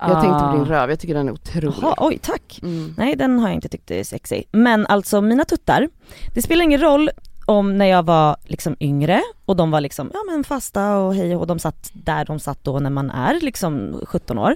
Jag 0.00 0.08
tänkte 0.22 0.28
på 0.28 0.44
Ah. 0.44 0.52
din 0.56 0.64
röv, 0.64 0.90
jag 0.90 1.00
tycker 1.00 1.14
den 1.14 1.28
är 1.28 1.32
otrolig. 1.32 1.74
Jaha, 1.82 1.94
oj 1.98 2.18
tack. 2.22 2.58
Mm. 2.62 2.94
Nej 2.98 3.16
den 3.16 3.38
har 3.38 3.48
jag 3.48 3.54
inte 3.54 3.68
tyckt 3.68 3.90
är 3.90 4.04
sexy. 4.04 4.42
Men 4.52 4.86
alltså 4.86 5.20
mina 5.20 5.44
tuttar, 5.44 5.88
det 6.34 6.42
spelar 6.42 6.64
ingen 6.64 6.80
roll 6.80 7.10
om 7.46 7.78
när 7.78 7.86
jag 7.86 8.02
var 8.02 8.36
liksom 8.44 8.76
yngre 8.80 9.22
och 9.44 9.56
de 9.56 9.70
var 9.70 9.80
liksom, 9.80 10.10
ja 10.14 10.20
men 10.30 10.44
fasta 10.44 10.96
och 10.98 11.14
hej 11.14 11.36
och 11.36 11.46
de 11.46 11.58
satt 11.58 11.90
där 11.92 12.24
de 12.24 12.40
satt 12.40 12.64
då 12.64 12.78
när 12.78 12.90
man 12.90 13.10
är 13.10 13.40
liksom 13.40 14.00
17 14.06 14.38
år. 14.38 14.54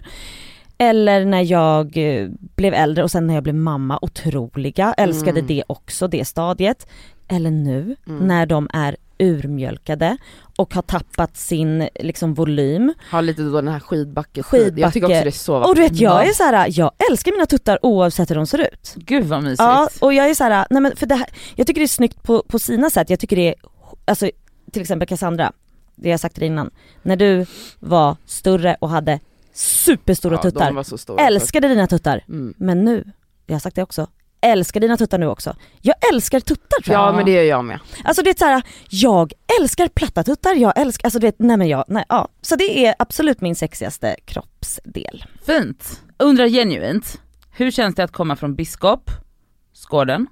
Eller 0.80 1.24
när 1.24 1.42
jag 1.42 1.96
eh, 1.96 2.28
blev 2.56 2.74
äldre 2.74 3.04
och 3.04 3.10
sen 3.10 3.26
när 3.26 3.34
jag 3.34 3.42
blev 3.42 3.54
mamma, 3.54 3.98
otroliga, 4.02 4.94
älskade 4.96 5.30
Mm. 5.40 5.46
det 5.46 5.62
också, 5.66 6.08
det 6.08 6.24
stadiet. 6.24 6.86
Eller 7.28 7.50
nu 7.50 7.96
Mm. 8.06 8.26
när 8.26 8.46
de 8.46 8.68
är 8.72 8.96
urmjölkade 9.18 10.16
och 10.58 10.74
har 10.74 10.82
tappat 10.82 11.36
sin 11.36 11.88
liksom 12.00 12.34
volym. 12.34 12.94
Har 13.10 13.22
lite 13.22 13.42
då 13.42 13.50
den 13.56 13.68
här 13.68 13.80
skidbacke 13.80 14.42
Skidbacke. 14.42 14.80
Jag 14.80 14.92
tycker 14.92 15.06
också 15.06 15.20
det 15.22 15.26
är 15.28 15.30
så 15.30 15.56
Och 15.56 15.74
du 15.74 15.80
vet 15.80 16.00
jag 16.00 16.24
Ja. 16.24 16.28
är 16.28 16.32
så 16.32 16.42
här, 16.42 16.66
jag 16.70 16.90
älskar 17.10 17.32
mina 17.32 17.46
tuttar 17.46 17.78
oavsett 17.82 18.30
hur 18.30 18.34
de 18.34 18.46
ser 18.46 18.58
ut. 18.58 18.94
Gud 18.96 19.24
vad 19.24 19.42
mysigt. 19.42 19.60
Ja 19.60 19.88
och 20.00 20.14
jag 20.14 20.30
är 20.30 20.34
så 20.34 20.44
här, 20.44 20.66
nej 20.70 20.82
men 20.82 20.96
för 20.96 21.06
det 21.06 21.14
här, 21.14 21.26
jag 21.54 21.66
tycker 21.66 21.80
det 21.80 21.84
är 21.84 21.88
snyggt 21.88 22.22
på, 22.22 22.42
på 22.48 22.58
sina 22.58 22.90
sätt, 22.90 23.10
jag 23.10 23.20
tycker 23.20 23.36
det 23.36 23.48
är, 23.48 23.54
alltså 24.04 24.30
till 24.72 24.82
exempel 24.82 25.08
Cassandra, 25.08 25.52
det 25.96 26.08
jag 26.08 26.20
sagt 26.20 26.34
till 26.34 26.40
dig 26.40 26.46
innan, 26.46 26.70
när 27.02 27.16
du 27.16 27.46
var 27.78 28.16
större 28.26 28.76
och 28.80 28.88
hade 28.90 29.20
superstora 29.52 30.34
ja, 30.34 30.42
tuttar, 30.42 30.66
De 30.66 30.74
var 30.74 30.82
så 30.82 30.98
stora. 30.98 31.26
älskade 31.26 31.68
dina 31.68 31.86
tuttar, 31.86 32.24
Mm. 32.28 32.54
men 32.56 32.84
nu, 32.84 33.12
jag 33.46 33.54
har 33.54 33.60
sagt 33.60 33.76
det 33.76 33.82
också, 33.82 34.06
älskar 34.40 34.80
dina 34.80 34.96
tuttar 34.96 35.18
nu 35.18 35.26
också. 35.26 35.56
Jag 35.80 35.94
älskar 36.12 36.40
tuttar 36.40 36.82
tror 36.82 36.94
jag. 36.96 37.08
Ja 37.08 37.12
men 37.12 37.24
det 37.24 37.30
gör 37.32 37.42
jag 37.42 37.64
med. 37.64 37.80
Alltså 38.04 38.22
det 38.22 38.30
är 38.30 38.34
så 38.38 38.44
här, 38.44 38.62
jag 38.90 39.32
älskar 39.60 39.88
platta 39.88 40.22
tuttar, 40.24 40.54
jag 40.54 40.78
älskar, 40.78 41.06
alltså 41.06 41.18
du 41.18 41.26
vet, 41.26 41.38
nej 41.38 41.56
men 41.56 41.68
jag, 41.68 41.84
nej 41.88 42.04
ja. 42.08 42.28
Så 42.40 42.56
det 42.56 42.86
är 42.86 42.94
absolut 42.98 43.40
min 43.40 43.54
sexigaste 43.54 44.16
kroppsdel. 44.24 45.24
Fint. 45.46 46.02
Undrar 46.18 46.46
genuint, 46.48 47.20
hur 47.52 47.70
känns 47.70 47.94
det 47.94 48.04
att 48.04 48.12
komma 48.12 48.36
från 48.36 48.54
biskop, 48.54 49.10
skåden, 49.74 50.26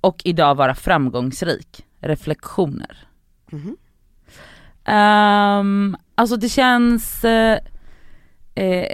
och 0.00 0.22
idag 0.24 0.54
vara 0.54 0.74
framgångsrik? 0.74 1.84
Reflektioner. 2.00 3.08
Mhm. 3.50 3.76
Ehm, 4.84 5.96
alltså 6.14 6.36
det 6.36 6.48
känns... 6.48 7.24
Eh, 7.24 7.58
eh, 8.54 8.86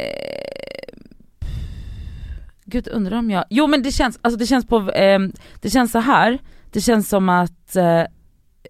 Gud 2.64 2.88
undrar 2.88 3.18
om 3.18 3.30
jag... 3.30 3.44
Jo 3.50 3.66
men 3.66 3.82
det 3.82 3.92
känns, 3.92 4.18
alltså 4.22 4.38
det 4.38 4.46
känns 4.46 4.66
på... 4.66 4.90
eh, 4.90 5.20
det 5.60 5.70
känns 5.70 5.92
så 5.92 5.98
här. 5.98 6.38
det 6.72 6.80
känns 6.80 7.08
som 7.08 7.28
att... 7.28 7.76
Eh, 7.76 8.04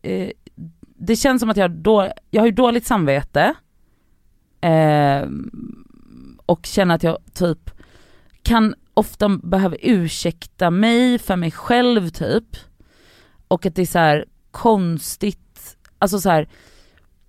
eh, 0.02 0.30
det 1.00 1.16
känns 1.16 1.40
som 1.40 1.50
att 1.50 1.56
jag, 1.56 1.64
har 1.64 1.68
då, 1.68 2.12
jag 2.30 2.42
har 2.42 2.46
ju 2.46 2.52
dåligt 2.52 2.86
samvete. 2.86 3.54
Ehm, 4.60 5.50
och 6.46 6.66
känner 6.66 6.94
att 6.94 7.02
jag 7.02 7.18
typ 7.34 7.70
kan 8.42 8.74
ofta 8.94 9.28
behöva 9.28 9.76
ursäkta 9.80 10.70
mig 10.70 11.18
för 11.18 11.36
mig 11.36 11.50
själv 11.50 12.08
typ. 12.08 12.56
Och 13.48 13.66
att 13.66 13.74
det 13.74 13.82
är 13.82 13.86
så 13.86 13.98
här 13.98 14.24
konstigt, 14.50 15.76
alltså 15.98 16.20
så 16.20 16.30
här, 16.30 16.48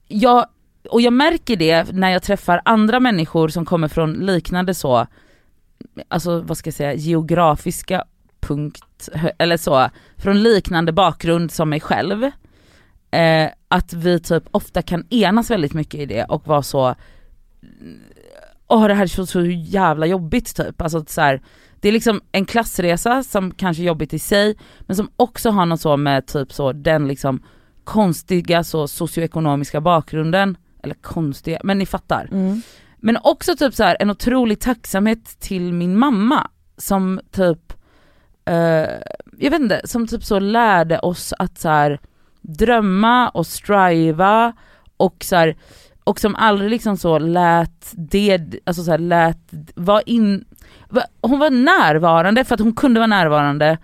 jag, 0.07 0.45
och 0.89 1.01
jag 1.01 1.13
märker 1.13 1.55
det 1.55 1.91
när 1.93 2.09
jag 2.09 2.23
träffar 2.23 2.61
andra 2.65 2.99
människor 2.99 3.47
som 3.47 3.65
kommer 3.65 3.87
från 3.87 4.13
liknande 4.13 4.73
så, 4.73 5.07
alltså 6.07 6.41
vad 6.41 6.57
ska 6.57 6.67
jag 6.67 6.75
säga, 6.75 6.93
geografiska 6.93 8.03
punkt, 8.39 9.09
eller 9.37 9.57
så, 9.57 9.89
från 10.17 10.43
liknande 10.43 10.91
bakgrund 10.91 11.51
som 11.51 11.69
mig 11.69 11.79
själv. 11.79 12.23
Eh, 13.11 13.49
att 13.67 13.93
vi 13.93 14.19
typ 14.19 14.43
ofta 14.51 14.81
kan 14.81 15.05
enas 15.09 15.51
väldigt 15.51 15.73
mycket 15.73 15.99
i 15.99 16.05
det 16.05 16.23
och 16.23 16.47
vara 16.47 16.63
så 16.63 16.95
åh 18.67 18.87
det 18.87 18.93
här 18.93 19.03
är 19.03 19.07
så, 19.07 19.25
så 19.25 19.41
jävla 19.45 20.05
jobbigt 20.05 20.55
typ. 20.55 20.81
Alltså 20.81 21.05
så 21.07 21.21
här, 21.21 21.41
det 21.79 21.87
är 21.87 21.91
liksom 21.91 22.21
en 22.31 22.45
klassresa 22.45 23.23
som 23.23 23.51
kanske 23.51 23.83
är 23.83 23.85
jobbigt 23.85 24.13
i 24.13 24.19
sig, 24.19 24.55
men 24.79 24.95
som 24.95 25.09
också 25.15 25.49
har 25.49 25.65
något 25.65 25.81
så 25.81 25.97
med 25.97 26.27
typ 26.27 26.53
så 26.53 26.71
den 26.71 27.07
liksom 27.07 27.43
konstiga 27.83 28.63
så 28.63 28.87
socioekonomiska 28.87 29.81
bakgrunden, 29.81 30.57
eller 30.83 30.95
konstiga, 30.95 31.59
men 31.63 31.77
ni 31.77 31.85
fattar. 31.85 32.27
Mm. 32.31 32.61
Men 32.97 33.17
också 33.23 33.55
typ 33.55 33.73
så 33.73 33.83
här 33.83 33.97
en 33.99 34.09
otrolig 34.09 34.59
tacksamhet 34.59 35.39
till 35.39 35.73
min 35.73 35.97
mamma 35.97 36.47
som 36.77 37.19
typ, 37.31 37.73
eh, 38.45 38.55
jag 39.37 39.51
vet 39.51 39.59
inte, 39.61 39.81
som 39.85 40.07
typ 40.07 40.23
så 40.23 40.39
lärde 40.39 40.99
oss 40.99 41.33
att 41.39 41.59
så 41.59 41.69
här 41.69 41.99
drömma 42.41 43.29
och 43.29 43.47
striva 43.47 44.53
och 44.97 45.15
så 45.23 45.35
här, 45.35 45.55
och 46.03 46.19
som 46.19 46.35
aldrig 46.35 46.69
liksom 46.69 46.97
så 46.97 47.19
lät 47.19 47.93
det, 47.93 48.59
alltså 48.65 48.83
så 48.83 48.91
här 48.91 48.97
lät, 48.97 49.37
var 49.75 50.03
in, 50.05 50.45
va- 50.89 51.07
hon 51.21 51.39
var 51.39 51.49
närvarande 51.49 52.43
för 52.43 52.55
att 52.55 52.61
hon 52.61 52.75
kunde 52.75 52.99
vara 52.99 53.07
närvarande, 53.07 53.77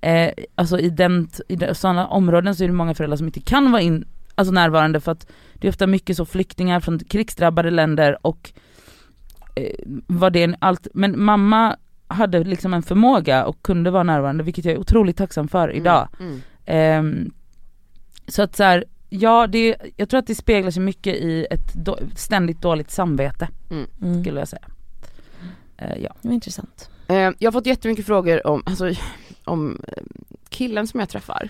eh, 0.00 0.30
alltså 0.54 0.78
i 0.78 0.90
den, 0.90 1.28
i 1.48 1.56
den, 1.56 1.74
sådana 1.74 2.06
områden 2.06 2.54
så 2.54 2.64
är 2.64 2.68
det 2.68 2.74
många 2.74 2.94
föräldrar 2.94 3.16
som 3.16 3.26
inte 3.26 3.40
kan 3.40 3.72
vara 3.72 3.82
in, 3.82 4.04
alltså 4.34 4.52
närvarande 4.52 5.00
för 5.00 5.12
att 5.12 5.26
det 5.54 5.66
är 5.66 5.70
ofta 5.72 5.86
mycket 5.86 6.16
så 6.16 6.24
flyktingar 6.24 6.80
från 6.80 6.98
krigsdrabbade 6.98 7.70
länder 7.70 8.26
och 8.26 8.52
eh, 9.56 9.74
var 10.06 10.30
det 10.30 10.42
en 10.42 10.56
allt, 10.58 10.86
men 10.94 11.24
mamma 11.24 11.76
hade 12.06 12.44
liksom 12.44 12.74
en 12.74 12.82
förmåga 12.82 13.44
och 13.44 13.62
kunde 13.62 13.90
vara 13.90 14.02
närvarande 14.02 14.44
vilket 14.44 14.64
jag 14.64 14.74
är 14.74 14.78
otroligt 14.78 15.16
tacksam 15.16 15.48
för 15.48 15.72
idag. 15.72 16.08
Mm. 16.20 16.40
Ehm, 16.66 17.32
så 18.28 18.42
att 18.42 18.56
så 18.56 18.62
här, 18.62 18.84
ja 19.08 19.46
det, 19.46 19.76
jag 19.96 20.08
tror 20.08 20.18
att 20.18 20.26
det 20.26 20.34
speglar 20.34 20.70
sig 20.70 20.82
mycket 20.82 21.14
i 21.16 21.46
ett 21.50 21.74
då, 21.74 21.98
ständigt 22.16 22.62
dåligt 22.62 22.90
samvete 22.90 23.48
Mm. 23.70 24.22
skulle 24.22 24.38
jag 24.40 24.48
säga. 24.48 24.68
Eh, 25.76 26.02
ja. 26.02 26.14
Det 26.22 26.28
var 26.28 26.34
intressant. 26.34 26.90
Eh, 27.08 27.16
jag 27.16 27.46
har 27.46 27.52
fått 27.52 27.66
jättemycket 27.66 28.06
frågor 28.06 28.46
om, 28.46 28.62
alltså, 28.66 28.90
om 29.44 29.80
eh, 29.88 30.02
killen 30.48 30.86
som 30.86 31.00
jag 31.00 31.08
träffar. 31.08 31.48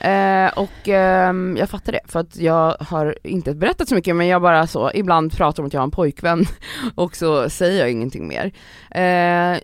Eh, 0.00 0.48
och 0.56 0.88
ehm, 0.88 1.56
jag 1.56 1.70
fattar 1.70 1.92
det 1.92 2.00
för 2.04 2.20
att 2.20 2.36
jag 2.36 2.76
har 2.80 3.18
inte 3.22 3.54
berättat 3.54 3.88
så 3.88 3.94
mycket 3.94 4.16
men 4.16 4.26
jag 4.26 4.42
bara 4.42 4.66
så, 4.66 4.90
ibland 4.94 5.32
pratar 5.32 5.62
om 5.62 5.66
att 5.66 5.72
jag 5.72 5.80
har 5.80 5.84
en 5.84 5.90
pojkvän 5.90 6.46
och 6.94 7.16
så 7.16 7.50
säger 7.50 7.80
jag 7.80 7.90
ingenting 7.90 8.28
mer. 8.28 8.52
Eh, 8.90 9.60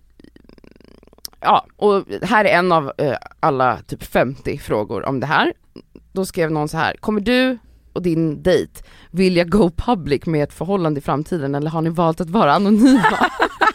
ja, 1.40 1.66
och 1.76 2.04
här 2.22 2.44
är 2.44 2.58
en 2.58 2.72
av 2.72 2.92
eh, 2.98 3.16
alla 3.40 3.78
typ 3.78 4.02
50 4.02 4.58
frågor 4.58 5.08
om 5.08 5.20
det 5.20 5.26
här. 5.26 5.52
Då 6.12 6.24
skrev 6.24 6.50
någon 6.50 6.68
så 6.68 6.76
här, 6.76 6.96
kommer 7.00 7.20
du 7.20 7.58
och 7.92 8.02
din 8.02 8.42
dejt 8.42 8.82
vilja 9.10 9.44
go 9.44 9.70
public 9.76 10.26
med 10.26 10.42
ett 10.42 10.52
förhållande 10.52 10.98
i 10.98 11.02
framtiden 11.02 11.54
eller 11.54 11.70
har 11.70 11.82
ni 11.82 11.90
valt 11.90 12.20
att 12.20 12.30
vara 12.30 12.54
anonyma? 12.54 13.02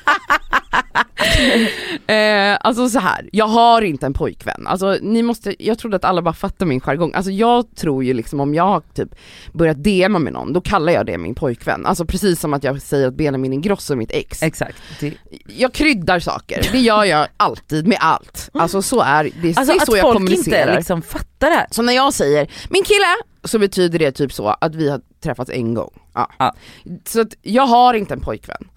eh, 2.08 2.58
alltså 2.62 2.90
så 2.90 3.00
här, 3.00 3.30
jag 3.32 3.48
har 3.48 3.82
inte 3.82 4.06
en 4.06 4.14
pojkvän. 4.14 4.68
Alltså 4.68 4.98
ni 5.02 5.24
måste, 5.24 5.66
jag 5.66 5.80
trodde 5.80 5.96
att 5.96 6.06
alla 6.06 6.22
bara 6.22 6.34
fattar 6.34 6.66
min 6.66 6.82
jargong. 6.82 7.14
Alltså 7.14 7.32
jag 7.32 7.76
tror 7.76 8.04
ju 8.04 8.14
liksom 8.14 8.40
om 8.40 8.56
jag 8.56 8.64
har 8.64 8.82
typ 8.94 9.10
börjat 9.54 9.78
DMa 9.78 10.20
med 10.20 10.34
någon, 10.34 10.54
då 10.54 10.62
kallar 10.62 10.94
jag 10.94 11.06
det 11.06 11.18
min 11.18 11.36
pojkvän. 11.36 11.86
Alltså 11.86 12.06
precis 12.06 12.40
som 12.40 12.54
att 12.54 12.64
jag 12.64 12.82
säger 12.82 13.08
att 13.08 13.14
Benjamin 13.16 13.54
Ingrosso 13.54 13.94
är 13.94 13.98
mitt 13.98 14.12
ex. 14.12 14.44
Exakt. 14.44 14.78
Det, 15.00 15.14
Jag 15.48 15.74
kryddar 15.74 16.20
saker, 16.20 16.70
det 16.72 16.80
gör 16.80 17.04
jag 17.04 17.28
alltid 17.38 17.88
med 17.88 17.98
allt. 18.02 18.50
Alltså 18.54 18.82
så 18.82 19.02
är 19.02 19.24
det, 19.24 19.58
alltså 19.58 19.74
det 19.74 19.78
är 19.78 19.82
att 19.82 19.86
så 19.86 19.98
jag 19.98 20.02
folk 20.02 20.14
kommunicerar. 20.18 20.62
inte 20.62 20.76
liksom 20.76 21.02
fattar 21.02 21.50
det. 21.50 21.68
Så 21.72 21.82
när 21.82 21.94
jag 21.94 22.14
säger 22.14 22.48
min 22.70 22.84
kille, 22.84 23.16
så 23.44 23.60
betyder 23.60 24.00
det 24.00 24.12
typ 24.12 24.34
så 24.34 24.48
att 24.62 24.76
vi 24.76 24.90
har 24.90 25.02
träffats 25.24 25.52
en 25.52 25.74
gång. 25.74 25.92
Ja. 26.14 26.32
Ja. 26.40 26.56
Så 27.06 27.22
att 27.22 27.34
jag 27.42 27.68
har 27.68 27.94
inte 27.94 28.14
en 28.14 28.20
pojkvän. 28.22 28.68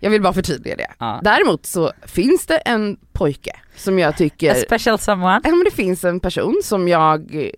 Jag 0.00 0.10
vill 0.10 0.22
bara 0.22 0.32
förtydliga 0.32 0.76
det. 0.76 0.86
Ja. 0.98 1.20
Däremot 1.24 1.66
så 1.66 1.92
finns 2.06 2.46
det 2.46 2.56
en 2.56 2.96
pojke 3.12 3.52
som 3.76 3.98
jag 3.98 4.16
tycker 4.16 4.52
A 4.52 4.54
special 4.66 4.98
someone. 4.98 5.40
Ja 5.44 5.50
men 5.50 5.64
det 5.64 5.70
finns 5.70 6.04
en 6.04 6.20
person 6.20 6.60
som 6.64 6.88
jag 6.88 7.34
eh, 7.34 7.50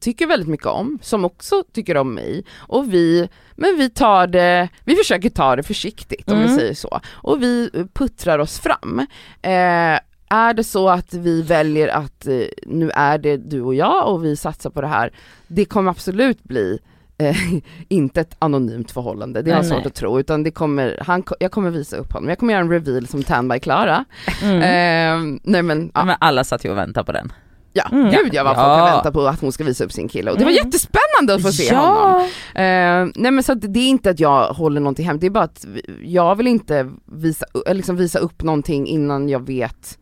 tycker 0.00 0.26
väldigt 0.26 0.48
mycket 0.48 0.66
om, 0.66 0.98
som 1.02 1.24
också 1.24 1.62
tycker 1.72 1.96
om 1.96 2.14
mig. 2.14 2.44
Och 2.56 2.92
vi, 2.94 3.28
men 3.56 3.76
vi 3.78 3.90
tar 3.90 4.26
det, 4.26 4.68
vi 4.84 4.94
försöker 4.96 5.30
ta 5.30 5.56
det 5.56 5.62
försiktigt 5.62 6.30
om 6.30 6.38
vi 6.38 6.44
Mm. 6.44 6.56
säger 6.58 6.74
så. 6.74 7.00
Och 7.12 7.42
vi 7.42 7.70
puttrar 7.94 8.38
oss 8.38 8.58
fram. 8.60 8.98
Eh, 9.42 9.98
är 10.28 10.54
det 10.54 10.64
så 10.64 10.88
att 10.88 11.14
vi 11.14 11.42
väljer 11.42 11.88
att 11.88 12.26
eh, 12.26 12.40
nu 12.66 12.90
är 12.90 13.18
det 13.18 13.36
du 13.36 13.60
och 13.62 13.74
jag 13.74 14.08
och 14.12 14.24
vi 14.24 14.36
satsar 14.36 14.70
på 14.70 14.80
det 14.80 14.86
här, 14.86 15.12
det 15.46 15.64
kommer 15.64 15.90
absolut 15.90 16.42
bli 16.44 16.78
eh, 17.18 17.36
inte 17.88 18.20
ett 18.20 18.36
anonymt 18.38 18.90
förhållande, 18.90 19.42
det 19.42 19.50
har 19.50 19.58
jag 19.58 19.64
Nej, 19.66 19.72
svårt 19.78 19.86
att 19.86 19.94
tro, 19.94 20.20
utan 20.20 20.42
det 20.42 20.50
kommer, 20.50 21.02
han, 21.06 21.22
jag 21.40 21.50
kommer 21.50 21.70
visa 21.70 21.96
upp 21.96 22.12
honom, 22.12 22.28
jag 22.28 22.38
kommer 22.38 22.52
göra 22.52 22.62
en 22.64 22.70
reveal 22.70 23.06
som 23.06 23.22
Tan 23.22 23.48
by 23.48 23.58
Klara. 23.60 24.04
Mm. 24.42 24.56
Eh, 24.56 25.38
nej 25.42 25.62
men, 25.62 25.90
ja. 25.94 26.04
Men 26.04 26.16
alla 26.20 26.44
satt 26.44 26.64
ju 26.64 26.70
och 26.70 26.76
väntade 26.76 27.04
på 27.04 27.12
den. 27.12 27.32
Ja, 27.72 27.84
Mm. 27.92 28.10
gud 28.10 28.34
jag 28.34 28.44
var 28.44 28.54
folk 28.54 28.66
Ja. 28.66 28.76
har 28.76 28.90
väntat 28.90 29.12
på 29.14 29.26
att 29.26 29.40
hon 29.40 29.52
ska 29.52 29.64
visa 29.64 29.84
upp 29.84 29.92
sin 29.92 30.08
kille 30.08 30.30
och 30.30 30.38
det 30.38 30.44
var 30.44 30.50
Mm. 30.52 30.64
jättespännande 30.64 31.34
att 31.34 31.42
få 31.42 31.52
se 31.52 31.74
honom. 31.76 32.20
Eh, 32.54 33.12
nej 33.22 33.30
men 33.30 33.42
så 33.42 33.54
det 33.54 33.80
är 33.80 33.88
inte 33.88 34.10
att 34.10 34.20
jag 34.20 34.48
håller 34.48 34.80
någonting 34.80 35.06
hemligt, 35.06 35.20
det 35.20 35.26
är 35.26 35.30
bara 35.30 35.44
att 35.44 35.66
jag 36.02 36.34
vill 36.36 36.46
inte 36.46 36.90
visa, 37.04 37.46
eller 37.66 37.74
liksom 37.74 37.96
visa 37.96 38.18
upp 38.18 38.42
någonting 38.42 38.86
innan 38.86 39.28
jag 39.28 39.46
vet 39.46 39.98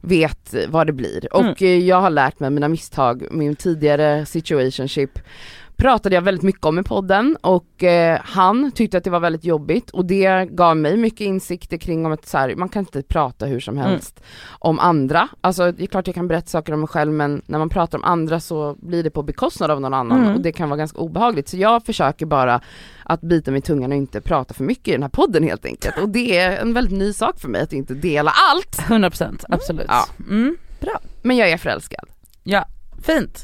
vet 0.00 0.54
vad 0.68 0.86
det 0.86 0.92
blir. 0.92 1.34
Och 1.34 1.62
eh, 1.62 1.78
jag 1.78 2.00
har 2.00 2.10
lärt 2.10 2.40
mig 2.40 2.50
mina 2.50 2.68
misstag, 2.68 3.26
min 3.30 3.56
tidigare 3.56 4.26
situationship 4.26 5.18
pratade 5.76 6.14
jag 6.14 6.22
väldigt 6.22 6.42
mycket 6.42 6.64
om 6.64 6.78
i 6.78 6.82
podden 6.82 7.36
och 7.40 7.82
eh, 7.84 8.20
han 8.24 8.72
tyckte 8.72 8.98
att 8.98 9.04
det 9.04 9.10
var 9.10 9.20
väldigt 9.20 9.44
jobbigt 9.44 9.90
och 9.90 10.04
det 10.04 10.44
gav 10.50 10.76
mig 10.76 10.96
mycket 10.96 11.20
insikter 11.20 11.76
kring 11.76 12.06
om 12.06 12.12
att 12.12 12.26
så 12.26 12.38
här, 12.38 12.54
man 12.56 12.68
kan 12.68 12.80
inte 12.80 13.02
prata 13.02 13.46
hur 13.46 13.60
som 13.60 13.78
helst 13.78 14.20
om 14.58 14.78
andra. 14.78 15.28
Alltså 15.40 15.72
det 15.72 15.82
är 15.82 15.86
klart 15.86 16.06
jag 16.06 16.14
kan 16.14 16.28
berätta 16.28 16.46
saker 16.46 16.72
om 16.72 16.80
mig 16.80 16.88
själv 16.88 17.12
men 17.12 17.42
när 17.46 17.58
man 17.58 17.68
pratar 17.68 17.98
om 17.98 18.04
andra 18.04 18.40
så 18.40 18.76
blir 18.78 19.02
det 19.02 19.10
på 19.10 19.22
bekostnad 19.22 19.70
av 19.70 19.80
någon 19.80 19.94
annan 19.94 20.18
Mm. 20.24 20.34
och 20.34 20.40
det 20.40 20.52
kan 20.52 20.68
vara 20.68 20.78
ganska 20.78 20.98
obehagligt. 20.98 21.48
Så 21.48 21.56
jag 21.56 21.84
försöker 21.84 22.26
bara 22.26 22.60
att 23.04 23.20
bita 23.20 23.50
med 23.50 23.64
tungan 23.64 23.90
och 23.92 23.96
inte 23.96 24.20
prata 24.20 24.54
för 24.54 24.64
mycket 24.64 24.88
i 24.88 24.92
den 24.92 25.02
här 25.02 25.08
podden 25.10 25.42
helt 25.42 25.64
enkelt. 25.64 25.98
Och 25.98 26.08
det 26.08 26.38
är 26.38 26.56
en 26.56 26.74
väldigt 26.74 26.98
ny 26.98 27.12
sak 27.12 27.40
för 27.40 27.48
mig 27.48 27.60
att 27.62 27.72
inte 27.72 27.94
dela 27.94 28.32
allt. 28.52 28.76
100% 28.88 29.44
absolut. 29.48 29.86
Ja. 29.88 30.06
Mm. 30.28 30.56
Men 31.22 31.36
jag 31.36 31.50
är 31.50 31.56
förälskad. 31.56 32.08
Ja, 32.42 32.64
fint. 33.02 33.42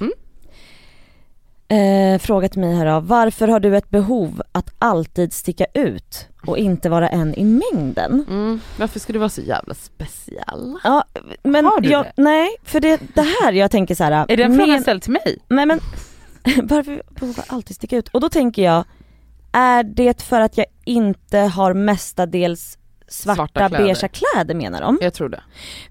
Eh, 1.71 2.19
fråga 2.19 2.49
till 2.49 2.61
mig 2.61 2.75
här 2.77 2.87
då. 2.87 3.01
Varför 3.01 3.49
har 3.49 3.61
du 3.61 3.77
ett 3.77 3.91
behov 3.91 4.43
att 4.53 4.71
alltid 4.79 5.33
sticka 5.33 5.67
ut 5.75 6.29
och 6.47 6.59
inte 6.59 6.89
vara 6.89 7.09
en 7.09 7.35
i 7.35 7.45
mängden? 7.45 8.25
Mm. 8.29 8.61
Varför 8.79 9.01
ska 9.01 9.13
du 9.13 9.19
vara 9.19 9.29
så 9.29 9.41
jävla 9.41 9.75
speciell? 9.75 10.77
Ja, 10.85 11.05
men 11.43 11.65
Har 11.65 11.81
du 11.81 11.89
jag, 11.89 12.05
det? 12.05 12.13
nej, 12.23 12.49
för 12.65 12.81
det, 12.81 13.01
det 13.15 13.23
här 13.43 13.53
jag 13.53 13.71
tänker 13.71 13.95
så 13.95 14.05
här. 14.05 14.27
Är 14.29 14.37
det 14.37 14.43
en 14.43 14.57
med- 14.57 14.67
fråga 14.67 14.81
ställd 14.83 15.03
till 15.03 15.13
mig? 15.13 15.39
Nej 15.49 15.67
men, 15.67 15.81
varför 16.63 17.03
behöver 17.21 17.45
alltid 17.47 17.77
sticka 17.77 17.97
ut? 17.97 18.09
Och 18.09 18.21
då 18.21 18.29
tänker 18.29 18.63
jag, 18.63 18.85
är 19.53 19.83
det 19.85 20.23
för 20.23 20.41
att 20.41 20.57
jag 20.59 20.67
inte 20.85 21.39
har 21.39 21.75
mestadels 21.75 22.79
svarta, 23.09 23.37
Svarta 23.37 23.69
kläder. 23.69 23.85
beigea 23.85 24.09
kläder 24.09 24.55
menar 24.55 24.81
de? 24.81 24.99
Jag 25.03 25.15
tror 25.15 25.29
det. 25.29 25.43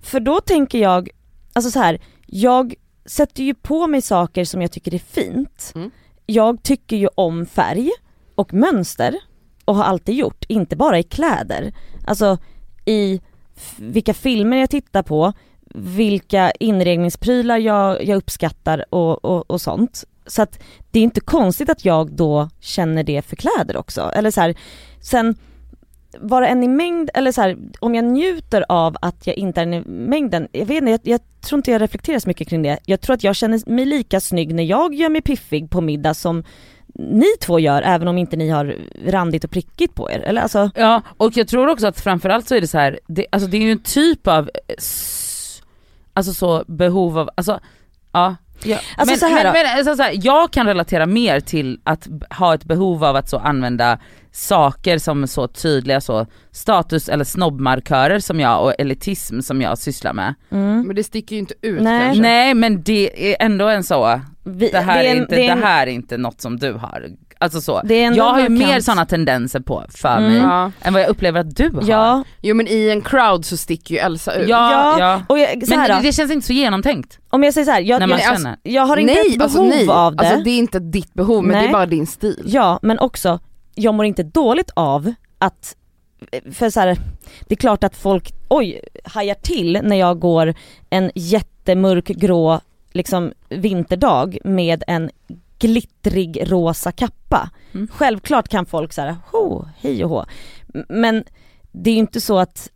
För 0.04 0.20
då 0.20 0.42
tänker 0.42 0.80
jag, 0.80 1.10
alltså 1.54 1.72
så 1.72 1.80
här, 1.80 2.00
jag 2.26 2.74
sätter 3.10 3.44
ju 3.44 3.54
på 3.54 3.88
mig 3.88 4.02
saker 4.02 4.46
som 4.46 4.62
jag 4.62 4.72
tycker 4.72 4.94
är 4.94 5.00
fint. 5.00 5.72
Mm. 5.76 5.92
Jag 6.26 6.64
tycker 6.64 6.98
ju 6.98 7.08
om 7.16 7.46
färg 7.46 7.92
och 8.36 8.54
mönster 8.54 9.16
och 9.66 9.76
har 9.76 9.84
alltid 9.84 10.16
gjort, 10.16 10.46
inte 10.48 10.76
bara 10.76 11.00
i 11.00 11.04
kläder. 11.04 11.74
Alltså 12.08 12.38
i 12.86 13.22
vilka 13.78 14.14
filmer 14.14 14.58
jag 14.58 14.70
tittar 14.70 15.04
på, 15.04 15.34
vilka 15.76 16.52
inredningsprylar 16.52 17.58
jag, 17.58 18.04
jag 18.04 18.18
uppskattar 18.18 18.86
och, 18.90 19.26
och, 19.26 19.52
och 19.52 19.62
sånt. 19.62 20.04
Så 20.26 20.42
att 20.42 20.60
det 20.92 21.00
är 21.00 21.04
inte 21.04 21.22
konstigt 21.22 21.70
att 21.70 21.86
jag 21.86 22.12
då 22.12 22.50
känner 22.60 23.04
det 23.04 23.22
för 23.22 23.36
kläder 23.36 23.78
också. 23.78 24.12
Eller 24.16 24.32
så 24.32 24.42
här, 24.42 24.56
sen 25.02 25.36
vara 26.18 26.48
en 26.48 26.64
i 26.64 26.68
mängd, 26.68 27.10
eller 27.14 27.32
så 27.32 27.42
här, 27.42 27.58
om 27.80 27.96
jag 27.96 28.06
njuter 28.06 28.66
av 28.70 28.96
att 29.02 29.28
jag 29.28 29.36
inte 29.36 29.62
är 29.62 29.64
en 29.64 29.74
i 29.74 29.84
mängden, 29.86 30.48
jag 30.52 30.66
vet 30.66 30.78
inte, 30.78 30.92
jag, 30.92 31.00
jag 31.04 31.22
tror 31.42 31.60
inte 31.60 31.72
jag 31.72 31.82
reflekterar 31.82 32.20
så 32.20 32.30
mycket 32.30 32.50
kring 32.50 32.62
det. 32.62 32.80
Jag 32.86 33.02
tror 33.02 33.14
att 33.14 33.24
jag 33.24 33.36
känner 33.36 33.70
mig 33.70 33.86
lika 33.86 34.20
snygg 34.20 34.56
när 34.56 34.64
jag 34.64 34.94
gör 34.94 35.10
mig 35.10 35.22
piffig 35.22 35.70
på 35.70 35.82
middag 35.82 36.14
som 36.14 36.44
ni 36.94 37.28
två 37.42 37.60
gör, 37.60 37.82
även 37.82 38.08
om 38.08 38.18
inte 38.18 38.38
ni 38.38 38.50
har 38.50 38.76
randigt 39.06 39.44
och 39.44 39.52
prickigt 39.52 39.96
på 39.96 40.12
er. 40.12 40.20
Eller 40.20 40.42
alltså, 40.42 40.72
Ja, 40.76 41.02
och 41.18 41.38
jag 41.38 41.48
tror 41.48 41.68
också 41.68 41.88
att 41.88 42.00
framförallt 42.00 42.48
så 42.48 42.56
är 42.56 42.62
det 42.62 42.68
så 42.68 42.78
här, 42.78 43.00
det, 43.08 43.26
alltså 43.32 43.50
det 43.50 43.58
är 43.58 43.62
ju 43.62 43.72
en 43.72 43.80
typ 43.80 44.28
av, 44.28 44.50
eh, 44.68 44.76
alltså 46.14 46.34
så 46.34 46.64
behov 46.68 47.18
av, 47.18 47.30
alltså 47.36 47.60
ja 48.12 48.36
ja. 48.64 48.78
Alltså 48.98 49.12
men, 49.14 49.20
så 49.20 49.26
här 49.26 49.44
men, 49.44 49.46
då. 49.46 49.52
men 49.54 49.78
alltså 49.78 49.96
så 49.96 50.04
här, 50.04 50.14
jag 50.16 50.52
kan 50.52 50.68
relatera 50.68 51.06
mer 51.06 51.40
till 51.40 51.80
att 51.84 52.08
ha 52.30 52.54
ett 52.54 52.64
behov 52.64 53.04
av 53.04 53.16
att 53.16 53.30
så 53.30 53.38
använda 53.38 54.00
saker 54.32 54.98
som 54.98 55.28
så 55.28 55.48
tydliga 55.48 56.02
så 56.02 56.26
status 56.52 57.10
eller 57.10 57.24
snobbmarkörer 57.24 58.20
som 58.20 58.40
jag 58.40 58.64
och 58.64 58.74
elitism 58.80 59.40
som 59.42 59.62
jag 59.62 59.78
sysslar 59.78 60.14
med. 60.14 60.34
mm. 60.52 60.82
Men 60.88 60.96
det 60.96 61.04
sticker 61.04 61.36
ju 61.36 61.40
inte 61.40 61.54
ut 61.62 61.82
Nej. 61.82 62.02
kanske. 62.06 62.22
Nej 62.22 62.54
men 62.54 62.84
det 62.84 63.32
är 63.34 63.46
ändå 63.46 63.68
en 63.68 63.84
så, 63.84 64.22
Vi, 64.44 64.70
det 64.70 64.80
här, 64.80 65.04
är, 65.04 65.12
en- 65.12 65.18
inte, 65.18 65.36
det 65.36 65.48
är 65.48 65.52
en- 65.52 65.60
det 65.60 65.66
här 65.66 65.88
är 65.88 65.92
inte 65.92 66.18
något 66.18 66.42
som 66.42 66.60
du 66.60 66.74
har. 66.74 67.06
Alltså 67.42 67.62
så. 67.62 67.82
Det 67.84 68.02
Jag 68.02 68.24
har 68.24 68.42
ju 68.42 68.50
mer 68.50 68.80
sådana 68.80 69.06
tendenser 69.06 69.60
på 69.60 69.84
för 69.90 70.18
Mm. 70.18 70.32
mig 70.32 70.42
Ja. 70.42 70.72
än 70.82 70.94
vad 70.94 71.02
jag 71.02 71.10
upplever 71.10 71.40
att 71.40 71.56
du 71.56 71.70
har. 71.70 71.84
Ja, 71.88 72.24
Jo 72.42 72.56
men 72.56 72.68
i 72.68 72.90
en 72.90 73.02
crowd 73.02 73.46
så 73.46 73.58
sticker 73.58 73.96
ju 73.96 74.00
Elsa 74.00 74.34
ut. 74.34 74.50
Ja, 74.50 74.72
Ja, 74.72 75.00
ja. 75.00 75.22
och 75.30 75.40
jag, 75.40 75.68
så 75.68 75.76
Men 75.76 75.88
det, 75.90 76.00
det 76.04 76.14
känns 76.14 76.32
inte 76.32 76.48
så 76.48 76.54
genomtänkt 76.54 77.20
om 77.30 77.44
jag 77.44 77.54
säger 77.54 77.66
så 77.66 77.72
här, 77.72 77.82
jag, 77.82 78.02
jag, 78.10 78.22
känner. 78.22 78.58
jag 78.64 78.86
har 78.86 78.98
inte 78.98 79.14
nej, 79.14 79.32
ett 79.32 79.38
behov 79.38 79.44
alltså, 79.44 79.64
nej. 79.64 79.90
av 79.90 80.16
det. 80.16 80.24
Alltså 80.28 80.44
det 80.44 80.50
är 80.50 80.58
inte 80.58 80.80
ditt 80.80 81.14
behov 81.14 81.44
men 81.44 81.52
det 81.52 81.58
Nej. 81.60 81.68
är 81.68 81.74
bara 81.74 81.86
din 81.86 82.08
stil. 82.08 82.44
Ja, 82.46 82.80
men 82.82 83.00
också, 83.00 83.40
jag 83.76 83.94
mår 83.94 84.06
inte 84.06 84.24
dåligt 84.24 84.72
av 84.74 85.14
att, 85.38 85.76
för 86.54 86.70
så 86.70 86.80
här, 86.80 86.98
det 87.48 87.54
är 87.54 87.58
klart 87.58 87.84
att 87.84 87.96
folk, 87.96 88.34
oj, 88.48 88.80
hajar 89.04 89.36
till 89.36 89.80
när 89.84 89.96
jag 89.96 90.20
går 90.20 90.54
en 90.90 91.12
jättemörk 91.16 92.06
grå 92.08 92.60
liksom 92.92 93.32
vinterdag 93.50 94.38
med 94.44 94.84
en 94.88 95.10
glittrig 95.60 96.52
rosa 96.52 96.92
kappa. 96.92 97.50
Mm. 97.74 97.88
Självklart 97.92 98.48
kan 98.48 98.66
folk 98.66 98.94
säga 98.94 99.18
ho, 99.32 99.66
hej 99.78 100.04
och 100.04 100.10
hå. 100.10 100.26
Men 100.90 101.24
det 101.72 101.90
är 101.90 101.94
ju 101.94 102.00
inte 102.00 102.22
så 102.22 102.40
att 102.40 102.70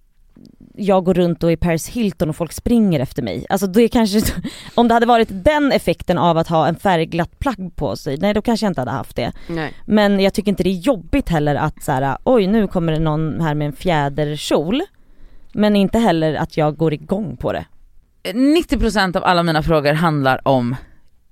jag 0.76 1.04
går 1.04 1.14
runt 1.14 1.44
och 1.44 1.52
är 1.52 1.56
Paris 1.56 1.90
Hilton 1.90 2.30
och 2.30 2.36
folk 2.36 2.52
springer 2.52 3.00
efter 3.00 3.24
mig. 3.24 3.46
Alltså 3.50 3.68
det 3.68 3.88
kanske, 3.88 4.22
om 4.76 4.88
det 4.88 4.94
hade 4.94 5.06
varit 5.06 5.28
den 5.32 5.72
effekten 5.72 6.18
av 6.18 6.38
att 6.38 6.48
ha 6.48 6.68
en 6.68 6.76
färgglatt 6.76 7.40
plagg 7.40 7.76
på 7.76 7.96
sig, 7.96 8.18
nej 8.18 8.34
då 8.34 8.42
kanske 8.42 8.66
jag 8.66 8.72
inte 8.72 8.82
hade 8.82 8.92
haft 8.92 9.16
det. 9.16 9.32
Nej. 9.48 9.74
Men 9.86 10.20
jag 10.20 10.34
tycker 10.34 10.50
inte 10.50 10.64
det 10.64 10.70
är 10.70 10.80
jobbigt 10.80 11.30
heller 11.30 11.56
att 11.56 11.84
så 11.84 11.92
här, 11.92 12.18
oj 12.24 12.48
nu 12.48 12.68
kommer 12.68 12.94
det 12.94 13.00
någon 13.00 13.42
här 13.42 13.54
med 13.54 13.68
en 13.68 13.74
fjäderkjol. 13.74 14.82
Men 15.54 15.76
inte 15.76 16.00
heller 16.00 16.34
att 16.34 16.58
jag 16.58 16.78
går 16.78 16.94
igång 16.94 17.38
på 17.38 17.54
det. 17.54 17.66
90% 18.24 19.18
av 19.18 19.24
alla 19.24 19.44
mina 19.44 19.64
frågor 19.64 19.94
handlar 19.94 20.48
om 20.48 20.76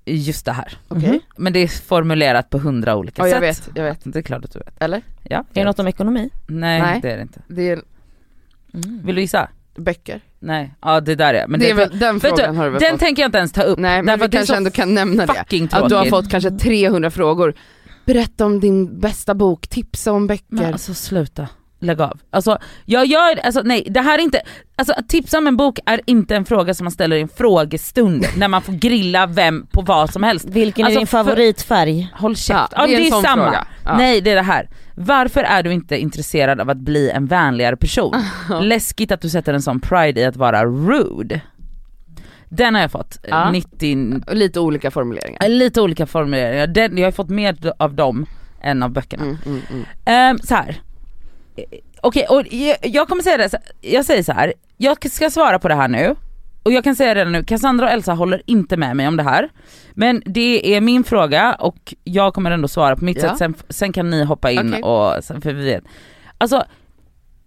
just 0.04 0.44
det 0.46 0.52
här. 0.52 0.78
Okej. 0.88 1.08
Mhm. 1.08 1.20
Men 1.36 1.52
det 1.52 1.58
är 1.58 1.68
formulerat 1.68 2.50
på 2.50 2.58
hundra 2.58 2.96
olika 2.96 3.22
Ja 3.22 3.26
sätt. 3.26 3.34
jag 3.34 3.40
vet, 3.40 3.68
jag 3.74 3.84
vet. 3.84 4.00
Det 4.04 4.18
är 4.18 4.22
klart 4.22 4.44
att 4.44 4.52
du 4.52 4.58
vet. 4.58 4.82
Eller? 4.82 5.02
Ja. 5.22 5.38
Är 5.38 5.44
det 5.54 5.64
något 5.64 5.78
om 5.78 5.88
ekonomi? 5.88 6.30
Nej, 6.46 6.80
Nej. 6.82 6.98
det 7.02 7.10
är 7.10 7.16
det 7.16 7.22
inte. 7.22 7.40
Det 7.48 7.70
är 7.70 7.82
Vill 9.04 9.14
du 9.14 9.20
gissa? 9.20 9.48
böcker. 9.76 10.20
Nej, 10.38 10.74
ja 10.82 11.00
det 11.00 11.14
där 11.14 11.34
är, 11.34 11.46
men 11.46 11.60
det 11.60 11.66
är 11.70 11.74
det, 11.74 11.86
väl, 11.86 11.98
den 11.98 12.18
vet 12.18 12.22
frågan 12.30 12.52
du, 12.54 12.58
har 12.58 12.64
du 12.64 12.70
väl 12.70 12.80
den 12.80 12.90
fått? 12.90 13.00
tänker 13.00 13.22
jag 13.22 13.28
inte 13.28 13.38
ens 13.38 13.52
ta 13.52 13.62
upp. 13.62 13.78
Nej 13.78 14.02
men 14.02 14.20
vi 14.20 14.28
kanske 14.28 14.56
ändå 14.56 14.70
kan 14.70 14.94
nämna 14.94 15.26
det. 15.26 15.34
fucking 15.34 15.64
Att 15.64 15.70
du 15.70 15.76
har 15.78 15.88
tråkigt. 15.88 16.10
fått 16.10 16.30
kanske 16.30 16.50
300 16.50 17.10
frågor. 17.10 17.54
Berätta 18.04 18.46
om 18.46 18.60
din 18.60 19.00
bästa 19.00 19.34
bok, 19.34 19.68
tipsa 19.68 20.12
om 20.12 20.26
böcker. 20.26 20.44
Men 20.48 20.72
alltså 20.72 20.94
sluta, 20.94 21.48
lägg 21.82 22.00
av. 22.00 22.20
Alltså 22.30 22.58
jag 22.84 23.06
gör, 23.06 23.38
alltså 23.44 23.60
nej 23.64 23.86
det 23.90 24.00
här 24.00 24.18
är 24.18 24.22
inte, 24.22 24.40
alltså 24.76 24.92
att 24.96 25.08
tipsa 25.08 25.38
om 25.38 25.46
en 25.46 25.56
bok 25.56 25.78
är 25.86 26.00
inte 26.06 26.36
en 26.36 26.44
fråga 26.44 26.74
som 26.74 26.84
man 26.84 26.90
ställer 26.92 27.16
i 27.16 27.20
en 27.20 27.28
frågestund 27.28 28.26
när 28.36 28.48
man 28.48 28.62
får 28.62 28.72
grilla 28.72 29.26
vem 29.26 29.66
på 29.72 29.80
vad 29.82 30.12
som 30.12 30.22
helst. 30.22 30.44
Vilken 30.48 30.84
Alltså, 30.84 30.98
är 30.98 31.00
din 31.00 31.06
för- 31.06 31.24
favoritfärg? 31.24 32.08
Håll 32.14 32.36
käft. 32.36 32.72
Ja, 32.76 32.86
det 32.86 32.94
är 32.94 32.98
det 32.98 33.08
är 33.08 33.22
samma. 33.22 33.54
Ja. 33.84 33.96
Nej 33.96 34.20
det 34.20 34.30
är 34.30 34.36
det 34.36 34.42
här. 34.42 34.68
Varför 34.94 35.42
är 35.42 35.62
du 35.62 35.72
inte 35.72 35.98
intresserad 35.98 36.60
av 36.60 36.70
att 36.70 36.76
bli 36.78 37.10
en 37.10 37.26
vänligare 37.26 37.76
person? 37.76 38.14
Läskigt 38.62 39.12
att 39.12 39.20
du 39.20 39.28
sätter 39.28 39.54
en 39.54 39.62
sån 39.62 39.80
pride 39.80 40.20
i 40.20 40.24
att 40.24 40.36
vara 40.36 40.64
rude. 40.64 41.40
Den 42.48 42.74
har 42.74 42.82
jag 42.82 42.90
fått, 42.90 43.16
eh, 43.22 43.30
Ja. 43.30 43.50
90, 43.50 44.20
Och 44.26 44.36
Lite 44.36 44.60
olika 44.60 44.90
formuleringar. 44.90 45.48
lite 45.48 45.80
olika 45.80 46.06
formuleringar. 46.06 46.66
Den, 46.66 46.98
jag 46.98 47.06
har 47.06 47.12
fått 47.12 47.28
mer 47.28 47.56
av 47.78 47.94
dem 47.94 48.26
än 48.62 48.82
av 48.82 48.90
böckerna. 48.90 49.22
Mm, 49.22 49.36
mm, 49.46 49.60
mm. 49.70 49.84
Ehm, 50.04 50.38
så 50.38 50.54
här. 50.54 50.80
Okej, 52.00 52.26
och 52.28 52.42
jag, 52.52 52.76
jag 52.82 53.08
kommer 53.08 53.22
säga 53.22 53.36
det, 53.36 53.50
jag 53.80 54.04
säger 54.04 54.22
så 54.22 54.32
här. 54.32 54.52
jag 54.76 55.10
ska 55.10 55.30
svara 55.30 55.58
på 55.58 55.68
det 55.68 55.74
här 55.74 55.88
nu. 55.88 56.14
Och 56.62 56.72
jag 56.72 56.84
kan 56.84 56.96
säga 56.96 57.14
redan 57.14 57.32
nu, 57.32 57.44
Cassandra 57.44 57.86
och 57.86 57.92
Elsa 57.92 58.12
håller 58.12 58.42
inte 58.46 58.76
med 58.76 58.96
mig 58.96 59.08
om 59.08 59.16
det 59.16 59.22
här. 59.22 59.48
Men 59.94 60.22
det 60.26 60.74
är 60.76 60.80
min 60.80 61.04
fråga 61.04 61.54
och 61.54 61.94
jag 62.04 62.34
kommer 62.34 62.50
ändå 62.50 62.68
svara 62.68 62.96
på 62.96 63.04
mitt 63.04 63.22
Ja. 63.22 63.28
sätt, 63.28 63.38
sen, 63.38 63.54
sen 63.68 63.92
kan 63.92 64.10
ni 64.10 64.24
hoppa 64.24 64.50
in 64.50 64.68
Okej. 64.68 64.82
och, 64.82 65.24
för 65.24 65.52
vi 65.52 65.64
vet. 65.64 65.84
Alltså, 66.38 66.64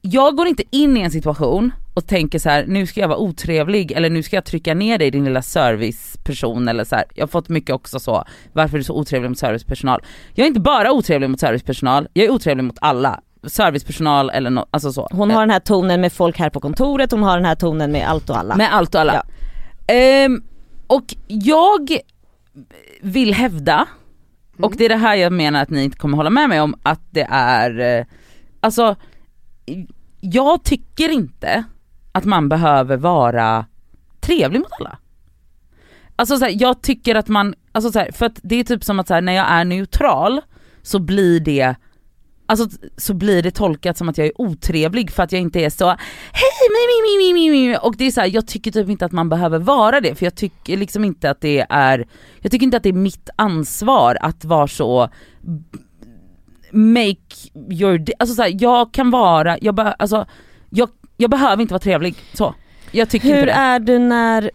jag 0.01 0.35
går 0.35 0.47
inte 0.47 0.63
in 0.71 0.97
i 0.97 1.01
en 1.01 1.11
situation 1.11 1.71
och 1.93 2.07
tänker 2.07 2.39
så 2.39 2.49
här: 2.49 2.65
nu 2.67 2.87
ska 2.87 2.99
jag 3.01 3.07
vara 3.07 3.17
otrevlig 3.17 3.91
eller 3.91 4.09
nu 4.09 4.23
ska 4.23 4.35
jag 4.35 4.45
trycka 4.45 4.73
ner 4.73 4.97
dig 4.97 5.11
din 5.11 5.25
lilla 5.25 5.41
serviceperson 5.41 6.67
eller 6.67 6.83
så 6.83 6.95
här. 6.95 7.05
Jag 7.13 7.23
har 7.23 7.27
fått 7.27 7.49
mycket 7.49 7.75
också 7.75 7.99
så, 7.99 8.23
varför 8.53 8.75
är 8.75 8.79
du 8.79 8.83
så 8.83 8.93
otrevlig 8.95 9.29
mot 9.29 9.39
servicepersonal? 9.39 10.01
Jag 10.33 10.43
är 10.43 10.47
inte 10.47 10.59
bara 10.59 10.91
otrevlig 10.91 11.29
mot 11.29 11.39
servicepersonal, 11.39 12.07
jag 12.13 12.25
är 12.25 12.29
otrevlig 12.31 12.63
mot 12.63 12.77
alla. 12.81 13.21
Servicepersonal 13.47 14.29
eller 14.29 14.49
något, 14.49 14.67
alltså 14.71 14.91
så. 14.91 15.07
Hon 15.11 15.31
har 15.31 15.39
den 15.39 15.49
här 15.49 15.59
tonen 15.59 16.01
med 16.01 16.13
folk 16.13 16.39
här 16.39 16.49
på 16.49 16.59
kontoret, 16.59 17.11
hon 17.11 17.23
har 17.23 17.35
den 17.37 17.45
här 17.45 17.55
tonen 17.55 17.91
med 17.91 18.09
allt 18.09 18.29
och 18.29 18.37
alla. 18.37 18.55
Med 18.55 18.73
allt 18.73 18.95
och 18.95 19.01
alla. 19.01 19.25
Ehm, 19.87 20.43
och 20.87 21.15
jag 21.27 21.97
vill 23.01 23.33
hävda, 23.33 23.85
och 24.59 24.73
det 24.77 24.85
är 24.85 24.89
det 24.89 24.95
här 24.95 25.15
jag 25.15 25.33
menar 25.33 25.61
att 25.61 25.69
ni 25.69 25.83
inte 25.83 25.97
kommer 25.97 26.17
hålla 26.17 26.29
med 26.29 26.49
mig 26.49 26.61
om, 26.61 26.75
att 26.83 27.01
det 27.09 27.27
är, 27.29 27.99
eh, 27.99 28.05
alltså 28.59 28.95
jag 30.21 30.63
tycker 30.63 31.09
inte 31.09 31.63
att 32.11 32.25
man 32.25 32.49
behöver 32.49 32.97
vara 32.97 33.65
trevlig 34.19 34.59
mot 34.59 34.71
alla. 34.79 34.97
Alltså 36.15 36.37
så 36.37 36.45
här, 36.45 36.55
jag 36.61 36.81
tycker 36.81 37.15
att 37.15 37.27
man, 37.27 37.55
alltså 37.71 37.91
så 37.91 37.99
här, 37.99 38.11
för 38.11 38.25
att 38.25 38.39
det 38.43 38.55
är 38.55 38.63
typ 38.63 38.83
som 38.83 38.99
att 38.99 39.07
så 39.07 39.13
här, 39.13 39.21
när 39.21 39.33
jag 39.33 39.45
är 39.49 39.65
neutral 39.65 40.41
så 40.81 40.99
blir 40.99 41.39
det 41.39 41.75
Alltså 42.47 42.67
så 42.97 43.13
blir 43.13 43.43
det 43.43 43.51
tolkat 43.51 43.97
som 43.97 44.09
att 44.09 44.17
jag 44.17 44.27
är 44.27 44.41
otrevlig 44.41 45.11
för 45.11 45.23
att 45.23 45.31
jag 45.31 45.41
inte 45.41 45.59
är 45.59 45.69
så 45.69 45.85
hej 45.87 45.97
mi, 46.69 46.83
mi, 47.01 47.33
mi, 47.33 47.49
mi, 47.49 47.67
mi, 47.67 47.77
och 47.81 47.95
det 47.97 48.05
är 48.07 48.11
så 48.11 48.21
här, 48.21 48.27
jag 48.27 48.47
tycker 48.47 48.71
typ 48.71 48.89
inte 48.89 49.05
att 49.05 49.11
man 49.11 49.29
behöver 49.29 49.59
vara 49.59 50.01
det 50.01 50.15
för 50.15 50.25
jag 50.25 50.35
tycker 50.35 50.77
liksom 50.77 51.03
inte 51.05 51.29
att 51.29 51.41
det 51.41 51.65
är, 51.69 52.05
jag 52.39 52.51
tycker 52.51 52.63
inte 52.63 52.77
att 52.77 52.83
det 52.83 52.89
är 52.89 52.93
mitt 52.93 53.29
ansvar 53.35 54.17
att 54.21 54.45
vara 54.45 54.67
så 54.67 55.09
make 56.71 57.17
your, 57.69 57.97
day- 57.97 58.13
alltså 58.19 58.35
så 58.35 58.41
här, 58.41 58.55
jag 58.59 58.91
kan 58.93 59.11
vara, 59.11 59.57
jag, 59.61 59.75
be, 59.75 59.83
alltså, 59.93 60.25
jag, 60.69 60.89
jag 61.17 61.29
behöver 61.29 61.61
inte 61.61 61.73
vara 61.73 61.79
trevlig 61.81 62.15
så. 62.33 62.55
Jag 62.91 63.09
tycker 63.09 63.27
Hur 63.27 63.33
inte 63.35 63.45
det. 63.45 63.51
är 63.51 63.79
du 63.79 63.99
när 63.99 64.51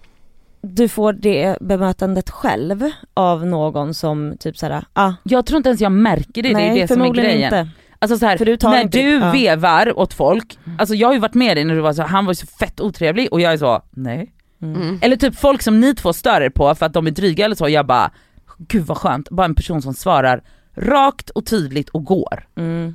du 0.63 0.89
får 0.89 1.13
det 1.13 1.57
bemötandet 1.61 2.31
själv 2.31 2.91
av 3.15 3.47
någon 3.47 3.95
som 3.95 4.37
typ 4.41 4.59
såhär, 4.59 4.85
ah, 4.93 5.13
Jag 5.23 5.47
tror 5.47 5.57
inte 5.57 5.69
ens 5.69 5.81
jag 5.81 5.93
märker 5.93 6.43
det, 6.43 6.53
nej 6.53 6.71
det 6.71 6.79
är 6.79 6.83
det 6.83 6.89
som 6.95 7.03
är 7.03 7.09
grejen. 7.11 7.45
inte. 7.45 7.69
Alltså 7.99 8.19
så 8.19 8.27
här, 8.27 8.37
För 8.39 8.45
du 8.45 8.57
tar 8.57 8.71
när 8.71 8.83
inte- 8.83 8.99
du 9.03 9.11
ja. 9.11 9.31
vevar 9.33 9.99
åt 9.99 10.15
folk, 10.15 10.59
alltså 10.79 10.95
jag 10.95 11.09
har 11.09 11.15
ju 11.15 11.21
varit 11.21 11.35
med 11.35 11.57
dig 11.57 11.65
när 11.65 11.75
du 11.75 11.81
var 11.81 11.93
så 11.93 12.03
han 12.03 12.25
var 12.27 12.31
ju 12.33 12.37
så 12.37 12.47
fett 12.47 12.81
otrevlig 12.81 13.29
och 13.33 13.41
jag 13.41 13.53
är 13.53 13.57
så, 13.57 13.83
nej. 13.91 14.33
Mm. 14.63 14.99
Eller 15.03 15.17
typ 15.17 15.37
folk 15.39 15.63
som 15.63 15.81
ni 15.81 15.95
två 15.95 16.13
stör 16.13 16.41
er 16.41 16.51
på 16.51 16.75
för 16.75 16.87
att 16.87 16.93
de 16.93 17.07
är 17.07 17.11
dryga 17.11 17.45
eller 17.45 17.55
så, 17.57 17.69
jag 17.69 17.87
bara, 17.87 18.11
gud 18.59 18.83
vad 18.87 18.97
skönt, 18.99 19.31
bara 19.31 19.45
en 19.45 19.55
person 19.55 19.83
som 19.83 19.95
svarar 19.95 20.43
rakt 20.77 21.31
och 21.31 21.47
tydligt 21.47 21.89
och 21.89 22.05
går. 22.05 22.47
Mm. 22.57 22.95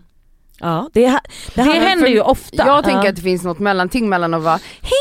Ja 0.60 0.90
det, 0.94 1.20
Det, 1.56 1.62
handlar- 1.62 1.82
händer 1.88 2.08
ju 2.08 2.22
ofta. 2.22 2.66
Jag 2.68 2.84
tänker 2.84 3.04
Ja. 3.04 3.10
att 3.10 3.16
det 3.16 3.22
finns 3.22 3.44
något 3.44 3.60
mellanting 3.60 4.10
mellan 4.10 4.34
att 4.34 4.42
vara 4.44 4.60
hej 4.82 4.92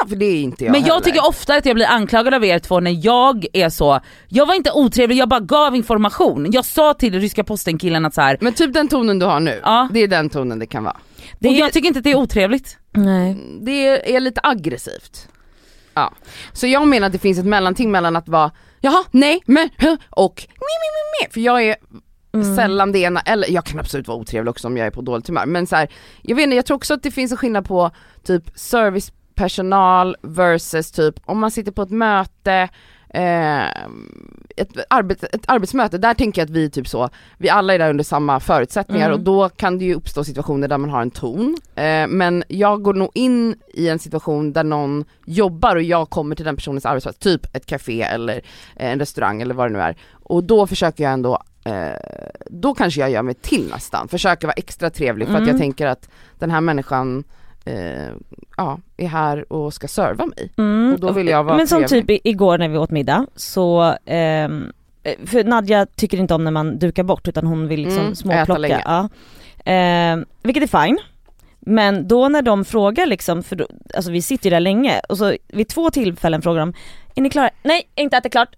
ja, 0.00 0.06
för 0.08 0.16
det 0.16 0.24
är 0.26 0.42
inte 0.42 0.64
jag 0.64 0.72
men 0.72 0.80
jag 0.80 0.88
heller. 0.88 1.04
tycker 1.04 1.28
ofta 1.28 1.54
att 1.56 1.66
jag 1.66 1.74
blir 1.74 1.86
anklagad 1.86 2.34
av 2.34 2.44
er 2.44 2.58
två 2.58 2.80
när 2.80 3.06
jag 3.06 3.46
är 3.52 3.68
så, 3.70 4.00
jag 4.28 4.46
var 4.46 4.54
inte 4.54 4.72
otrevlig, 4.72 5.16
jag 5.16 5.28
bara 5.28 5.40
gav 5.40 5.76
information. 5.76 6.46
Jag 6.52 6.64
sa 6.64 6.94
till 6.94 7.20
ryska 7.20 7.44
posten 7.44 7.78
killen 7.78 8.04
att 8.04 8.14
så 8.14 8.20
här, 8.20 8.38
Men 8.40 8.52
typ 8.52 8.72
den 8.74 8.88
tonen 8.88 9.18
du 9.18 9.26
har 9.26 9.40
nu, 9.40 9.60
Ja. 9.64 9.88
det 9.92 10.00
är 10.02 10.08
den 10.08 10.30
tonen 10.30 10.58
det 10.58 10.66
kan 10.66 10.84
vara. 10.84 10.96
Det 11.38 11.48
och 11.48 11.54
är- 11.54 11.58
jag 11.58 11.72
tycker 11.72 11.88
inte 11.88 11.98
att 11.98 12.04
det 12.04 12.10
är 12.10 12.16
otrevligt. 12.16 12.76
Nej. 12.92 13.36
Det 13.62 14.14
är 14.16 14.20
lite 14.20 14.40
aggressivt. 14.44 15.28
Ja. 15.94 16.12
Så 16.52 16.66
jag 16.66 16.88
menar 16.88 17.06
att 17.06 17.12
det 17.12 17.18
finns 17.18 17.38
ett 17.38 17.44
mellanting 17.46 17.90
mellan 17.90 18.16
att 18.16 18.28
vara 18.28 18.50
jaha, 18.80 19.04
nej, 19.10 19.42
men, 19.46 19.68
och. 20.10 20.46
För 21.30 21.40
jag 21.40 21.62
är 21.62 21.76
Mm. 22.34 22.56
sällan 22.56 22.92
det 22.92 22.98
ena, 22.98 23.20
eller 23.20 23.50
jag 23.50 23.64
kan 23.64 23.80
absolut 23.80 24.08
vara 24.08 24.18
otrevlig 24.18 24.50
också 24.50 24.68
om 24.68 24.76
jag 24.76 24.86
är 24.86 24.90
på 24.90 25.00
dåligt 25.02 25.26
humör. 25.28 25.46
Men 25.46 25.66
så 25.66 25.76
här, 25.76 25.88
jag 26.22 26.36
vet 26.36 26.42
inte, 26.42 26.56
jag 26.56 26.66
tror 26.66 26.76
också 26.76 26.94
att 26.94 27.02
det 27.02 27.10
finns 27.10 27.32
en 27.32 27.38
skillnad 27.38 27.64
på 27.64 27.90
typ 28.24 28.42
servicepersonal 28.54 30.16
versus 30.22 30.90
typ 30.92 31.14
om 31.24 31.38
man 31.38 31.50
sitter 31.50 31.72
på 31.72 31.82
ett 31.82 31.90
möte, 31.90 32.68
eh, 33.08 33.64
ett, 34.56 34.68
arbet, 34.90 35.24
ett 35.24 35.44
arbetsmöte, 35.46 35.98
där 35.98 36.14
tänker 36.14 36.40
jag 36.40 36.46
att 36.46 36.50
vi 36.56 36.70
typ 36.70 36.88
så, 36.88 37.08
vi 37.38 37.48
alla 37.48 37.74
är 37.74 37.78
där 37.78 37.90
under 37.90 38.04
samma 38.04 38.40
förutsättningar 38.40 39.06
Mm. 39.06 39.18
och 39.18 39.24
då 39.24 39.48
kan 39.48 39.78
det 39.78 39.84
ju 39.84 39.94
uppstå 39.94 40.24
situationer 40.24 40.68
där 40.68 40.78
man 40.78 40.90
har 40.90 41.02
en 41.02 41.10
ton. 41.10 41.56
Eh, 41.74 42.06
men 42.08 42.44
jag 42.48 42.82
går 42.82 42.94
nog 42.94 43.10
in 43.14 43.54
i 43.74 43.88
en 43.88 43.98
situation 43.98 44.52
där 44.52 44.64
någon 44.64 45.04
jobbar 45.26 45.76
och 45.76 45.82
jag 45.82 46.10
kommer 46.10 46.36
till 46.36 46.44
den 46.44 46.56
personens 46.56 46.86
arbetsplats, 46.86 47.18
typ 47.18 47.56
ett 47.56 47.66
café 47.66 48.02
eller 48.02 48.40
en 48.76 48.98
restaurang 48.98 49.42
eller 49.42 49.54
vad 49.54 49.66
det 49.66 49.72
nu 49.72 49.80
är. 49.80 49.96
Och 50.12 50.44
då 50.44 50.66
försöker 50.66 51.04
jag 51.04 51.12
ändå 51.12 51.42
eh, 51.64 51.96
då 52.46 52.74
kanske 52.74 53.00
jag 53.00 53.10
gör 53.10 53.22
mig 53.22 53.34
till 53.34 53.68
nästan, 53.70 54.08
försöker 54.08 54.46
vara 54.46 54.54
extra 54.54 54.90
trevlig 54.90 55.26
för 55.28 55.34
att 55.34 55.40
Mm. 55.40 55.50
jag 55.50 55.58
tänker 55.60 55.86
att 55.86 56.08
den 56.38 56.50
här 56.50 56.60
människan 56.60 57.24
eh, 57.64 58.08
ja, 58.56 58.78
är 58.96 59.06
här 59.08 59.52
och 59.52 59.74
ska 59.74 59.88
serva 59.88 60.26
mig. 60.26 60.50
Mm. 60.56 60.92
Och 60.94 61.00
då 61.00 61.12
vill 61.12 61.28
jag 61.28 61.44
vara 61.44 61.56
Men 61.56 61.66
som 61.68 61.84
trevlig. 61.84 62.06
typ 62.22 62.26
igår 62.26 62.58
när 62.58 62.68
vi 62.68 62.78
åt 62.78 62.90
middag 62.90 63.26
så, 63.36 63.96
ehm, 64.06 64.72
eh, 65.02 65.14
för 65.26 65.44
Nadja 65.44 65.86
tycker 65.86 66.18
inte 66.18 66.34
om 66.34 66.44
när 66.44 66.50
man 66.50 66.78
dukar 66.78 67.02
bort 67.02 67.28
utan 67.28 67.46
hon 67.46 67.68
vill 67.68 67.80
liksom 67.82 68.00
Mm, 68.02 68.14
småplocka. 68.14 68.82
Ja. 68.84 69.08
Ehm, 69.64 70.24
vilket 70.42 70.74
är 70.74 70.82
fine. 70.84 70.98
Men 71.60 72.08
då 72.08 72.28
när 72.28 72.42
de 72.42 72.64
frågar 72.64 73.06
liksom, 73.06 73.42
för 73.42 73.56
då, 73.56 73.66
alltså 73.94 74.10
vi 74.10 74.22
sitter 74.22 74.44
ju 74.44 74.50
där 74.50 74.60
länge 74.60 75.00
och 75.08 75.18
så 75.18 75.36
vid 75.48 75.68
två 75.68 75.90
tillfällen 75.90 76.42
frågar 76.42 76.60
de, 76.60 76.74
är 77.14 77.22
ni 77.22 77.30
klara? 77.30 77.50
Nej, 77.62 77.88
inte 77.94 78.16
ätit 78.16 78.32
klart. 78.32 78.48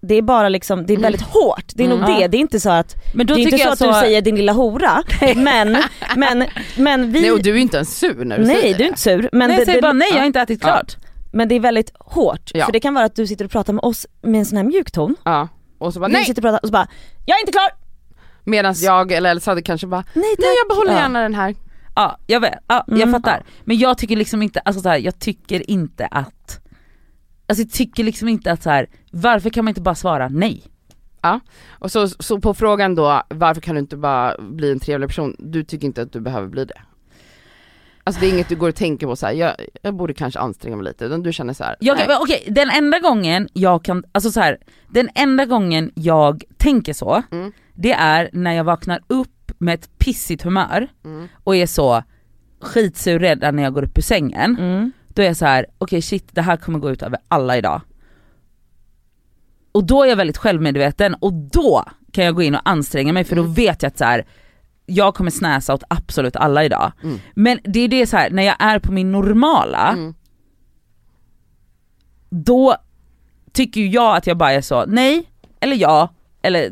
Det 0.00 0.14
är 0.14 0.22
bara 0.22 0.48
liksom, 0.48 0.86
det 0.86 0.92
är 0.94 0.98
väldigt 0.98 1.22
hårt, 1.22 1.64
det 1.74 1.84
är 1.84 1.88
nog 1.88 1.98
Mm. 1.98 2.20
det, 2.20 2.28
det 2.28 2.36
är 2.36 2.40
inte 2.40 2.60
så 2.60 2.70
att, 2.70 2.94
Men 3.14 3.26
då 3.26 3.34
det 3.34 3.40
är 3.40 3.42
inte 3.42 3.50
tycker 3.50 3.64
så 3.64 3.68
jag 3.68 3.72
att 3.72 3.78
så, 3.78 3.86
du 3.86 3.92
säger 3.92 4.22
din 4.22 4.36
lilla 4.36 4.52
hora, 4.52 5.02
men, 5.36 5.76
men, 6.16 6.44
men 6.76 7.12
vi 7.12 7.20
Nej 7.20 7.30
och 7.32 7.42
du 7.42 7.50
är 7.50 7.56
inte 7.56 7.76
ens 7.76 7.98
sur 7.98 8.24
när 8.24 8.38
du 8.38 8.44
Nej 8.44 8.56
säger 8.60 8.68
du 8.68 8.74
är 8.74 8.78
det. 8.78 8.88
inte 8.88 9.00
sur 9.00 9.28
men, 9.32 9.48
nej 9.48 9.48
det, 9.48 9.54
jag 9.54 9.64
säger 9.66 9.78
det, 9.78 9.82
bara 9.82 9.92
nej 9.92 10.08
jag 10.12 10.18
har 10.18 10.26
inte 10.26 10.40
ätit 10.40 10.58
Ja. 10.62 10.68
klart. 10.68 10.96
men 11.32 11.48
det 11.48 11.54
är 11.54 11.60
väldigt 11.60 11.92
hårt. 11.98 12.50
Ja. 12.54 12.64
För 12.64 12.72
det 12.72 12.80
kan 12.80 12.94
vara 12.94 13.04
att 13.04 13.16
du 13.16 13.26
sitter 13.26 13.44
och 13.44 13.50
pratar 13.50 13.72
med 13.72 13.84
oss 13.84 14.06
med 14.22 14.38
en 14.38 14.46
sån 14.46 14.56
här 14.56 14.64
mjuk 14.64 14.90
ton. 14.90 15.16
Ja. 15.24 15.48
Och 15.78 15.92
så 15.92 16.00
bara 16.00 16.08
nej! 16.08 16.24
sitter 16.24 16.40
och 16.42 16.44
pratar 16.44 16.58
och 16.62 16.68
så 16.68 16.72
bara, 16.72 16.88
jag 17.26 17.36
är 17.36 17.40
inte 17.40 17.52
klar! 17.52 17.68
Medan 18.44 18.74
jag 18.78 19.12
eller 19.12 19.30
Elsa 19.30 19.50
hade 19.50 19.62
kanske 19.62 19.86
bara 19.86 20.04
Nej 20.14 20.34
nej 20.38 20.48
jag 20.62 20.68
behåller 20.68 20.92
Ja. 20.92 20.98
gärna 20.98 21.20
den 21.22 21.34
här. 21.34 21.54
Ja 21.94 22.18
jag 22.26 22.40
vet, 22.40 22.54
ja, 22.68 22.84
jag 22.86 23.00
Mm. 23.00 23.12
fattar. 23.12 23.44
Men 23.64 23.78
jag 23.78 23.98
tycker 23.98 24.16
liksom 24.16 24.42
inte, 24.42 24.60
alltså 24.60 24.82
så 24.82 24.88
här, 24.88 24.98
jag 24.98 25.18
tycker 25.18 25.70
inte 25.70 26.06
att, 26.06 26.60
alltså 27.48 27.62
jag 27.62 27.70
tycker 27.72 28.04
liksom 28.04 28.28
inte 28.28 28.52
att 28.52 28.62
så 28.62 28.70
här, 28.70 28.86
varför 29.22 29.50
kan 29.50 29.64
man 29.64 29.68
inte 29.70 29.80
bara 29.80 29.94
svara 29.94 30.28
nej? 30.28 30.62
Och 31.68 31.92
så, 31.92 32.08
så 32.08 32.40
på 32.40 32.54
frågan 32.54 32.94
då, 32.94 33.22
varför 33.28 33.60
kan 33.60 33.74
du 33.74 33.80
inte 33.80 33.96
bara 33.96 34.34
bli 34.38 34.72
en 34.72 34.80
trevlig 34.80 35.08
person? 35.08 35.36
Du 35.38 35.64
tycker 35.64 35.86
inte 35.86 36.02
att 36.02 36.12
du 36.12 36.20
behöver 36.20 36.48
bli 36.48 36.64
det? 36.64 36.80
Alltså 38.04 38.20
det 38.20 38.26
är 38.26 38.32
inget 38.32 38.48
du 38.48 38.56
går 38.56 38.68
och 38.68 38.74
tänker 38.74 39.06
på 39.06 39.16
så 39.16 39.26
här. 39.26 39.32
Jag, 39.32 39.52
jag 39.82 39.94
borde 39.94 40.14
kanske 40.14 40.40
anstränga 40.40 40.76
mig 40.76 40.84
lite, 40.84 41.04
utan 41.04 41.22
du 41.22 41.32
känner 41.32 41.52
så 41.52 41.64
här. 41.64 41.76
Jag, 41.80 41.98
Okej, 42.22 42.44
den 42.48 42.70
enda 42.70 42.98
gången 42.98 43.48
jag 43.52 43.84
kan, 43.84 44.04
alltså 44.12 44.30
så 44.30 44.40
här, 44.40 44.58
den 44.88 45.08
enda 45.14 45.44
gången 45.44 45.90
jag 45.94 46.44
tänker 46.56 46.92
så, 46.92 47.22
Mm. 47.30 47.52
det 47.74 47.92
är 47.92 48.30
när 48.32 48.52
jag 48.52 48.64
vaknar 48.64 49.00
upp 49.06 49.52
med 49.58 49.74
ett 49.74 49.98
pissigt 49.98 50.42
humör 50.42 50.88
Mm. 51.04 51.28
och 51.44 51.56
är 51.56 51.66
så 51.66 52.02
skitsur 52.60 53.18
redan 53.18 53.56
när 53.56 53.62
jag 53.62 53.74
går 53.74 53.84
upp 53.84 53.98
ur 53.98 54.02
sängen. 54.02 54.56
Mm. 54.58 54.92
Då 55.08 55.22
är 55.22 55.26
jag 55.26 55.36
så 55.36 55.46
här: 55.46 55.66
okej 55.78 56.02
shit 56.02 56.28
det 56.32 56.42
här 56.42 56.56
kommer 56.56 56.78
gå 56.78 56.90
ut 56.90 57.02
över 57.02 57.18
alla 57.28 57.56
idag. 57.56 57.80
Och 59.76 59.84
då 59.84 60.02
är 60.02 60.06
jag 60.08 60.16
väldigt 60.16 60.36
självmedveten 60.36 61.14
och 61.14 61.32
då 61.32 61.84
kan 62.12 62.24
jag 62.24 62.34
gå 62.34 62.42
in 62.42 62.54
och 62.54 62.60
anstränga 62.64 63.12
mig 63.12 63.24
för 63.24 63.36
då 63.36 63.42
vet 63.42 63.82
jag 63.82 63.90
att 63.90 63.98
så 63.98 64.04
här, 64.04 64.26
jag 64.86 65.14
kommer 65.14 65.30
snäsa 65.30 65.74
åt 65.74 65.82
absolut 65.88 66.36
alla 66.36 66.64
idag. 66.64 66.92
Mm. 67.02 67.18
Men 67.34 67.58
det 67.64 67.80
är 67.80 67.88
det 67.88 68.06
så 68.06 68.16
här, 68.16 68.30
när 68.30 68.42
jag 68.42 68.56
är 68.58 68.78
på 68.78 68.92
min 68.92 69.12
normala, 69.12 69.88
Mm. 69.92 70.14
då 72.30 72.76
tycker 73.52 73.80
ju 73.80 73.88
jag 73.88 74.16
att 74.16 74.26
jag 74.26 74.36
bara 74.36 74.52
är 74.52 74.60
så, 74.60 74.84
nej, 74.86 75.24
eller 75.60 75.76
ja, 75.76 76.08
eller 76.42 76.70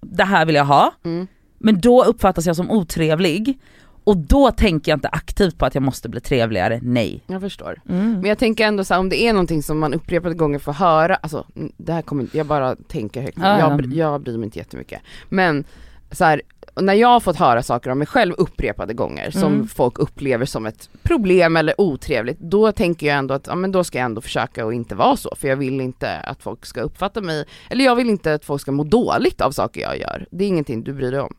det 0.00 0.24
här 0.24 0.46
vill 0.46 0.54
jag 0.54 0.64
ha. 0.64 0.92
Mm. 1.04 1.26
Men 1.58 1.80
då 1.80 2.04
uppfattas 2.04 2.46
jag 2.46 2.56
som 2.56 2.70
otrevlig 2.70 3.58
och 4.04 4.16
då 4.16 4.50
tänker 4.50 4.92
jag 4.92 4.96
inte 4.96 5.08
aktivt 5.08 5.58
på 5.58 5.66
att 5.66 5.74
jag 5.74 5.82
måste 5.82 6.08
bli 6.08 6.20
trevligare, 6.20 6.80
nej. 6.82 7.20
Jag 7.26 7.40
förstår. 7.40 7.80
Mm. 7.88 8.12
Men 8.12 8.24
jag 8.24 8.38
tänker 8.38 8.66
ändå 8.66 8.84
så 8.84 8.94
här, 8.94 9.00
om 9.00 9.08
det 9.08 9.22
är 9.22 9.32
någonting 9.32 9.62
som 9.62 9.78
man 9.78 9.94
upprepade 9.94 10.34
gånger 10.34 10.58
får 10.58 10.72
höra, 10.72 11.14
alltså 11.14 11.46
det 11.76 11.92
här 11.92 12.02
kommer 12.02 12.26
jag 12.32 12.46
bara 12.46 12.76
tänker 12.76 13.22
högt, 13.22 13.38
Ja, 13.40 13.58
ja. 13.58 13.70
jag, 13.70 13.94
jag 13.94 14.22
bryr 14.22 14.38
mig 14.38 14.44
inte 14.44 14.58
jättemycket. 14.58 15.00
Men 15.28 15.64
så 16.10 16.24
här, 16.24 16.42
när 16.80 16.94
jag 16.94 17.08
har 17.08 17.20
fått 17.20 17.36
höra 17.36 17.62
saker 17.62 17.90
om 17.90 17.98
mig 17.98 18.06
själv 18.06 18.34
upprepade 18.38 18.94
gånger 18.94 19.30
som 19.30 19.52
Mm. 19.54 19.68
folk 19.68 19.98
upplever 19.98 20.44
som 20.46 20.66
ett 20.66 20.88
problem 21.02 21.56
eller 21.56 21.80
otrevligt, 21.80 22.38
då 22.38 22.72
tänker 22.72 23.06
jag 23.06 23.16
ändå 23.18 23.34
att 23.34 23.46
ja, 23.46 23.54
men 23.54 23.72
då 23.72 23.84
ska 23.84 23.98
jag 23.98 24.04
ändå 24.04 24.20
försöka 24.20 24.66
att 24.66 24.72
inte 24.74 24.94
vara 24.94 25.16
så, 25.16 25.34
för 25.36 25.48
jag 25.48 25.56
vill 25.56 25.80
inte 25.80 26.16
att 26.18 26.42
folk 26.42 26.66
ska 26.66 26.80
uppfatta 26.80 27.20
mig, 27.20 27.44
eller 27.70 27.84
jag 27.84 27.96
vill 27.96 28.10
inte 28.10 28.34
att 28.34 28.44
folk 28.44 28.60
ska 28.62 28.72
må 28.72 28.84
dåligt 28.84 29.40
av 29.40 29.50
saker 29.50 29.80
jag 29.80 29.98
gör. 29.98 30.26
Det 30.30 30.44
är 30.44 30.48
ingenting 30.48 30.84
du 30.84 30.92
bryr 30.92 31.10
dig 31.10 31.20
om. 31.20 31.34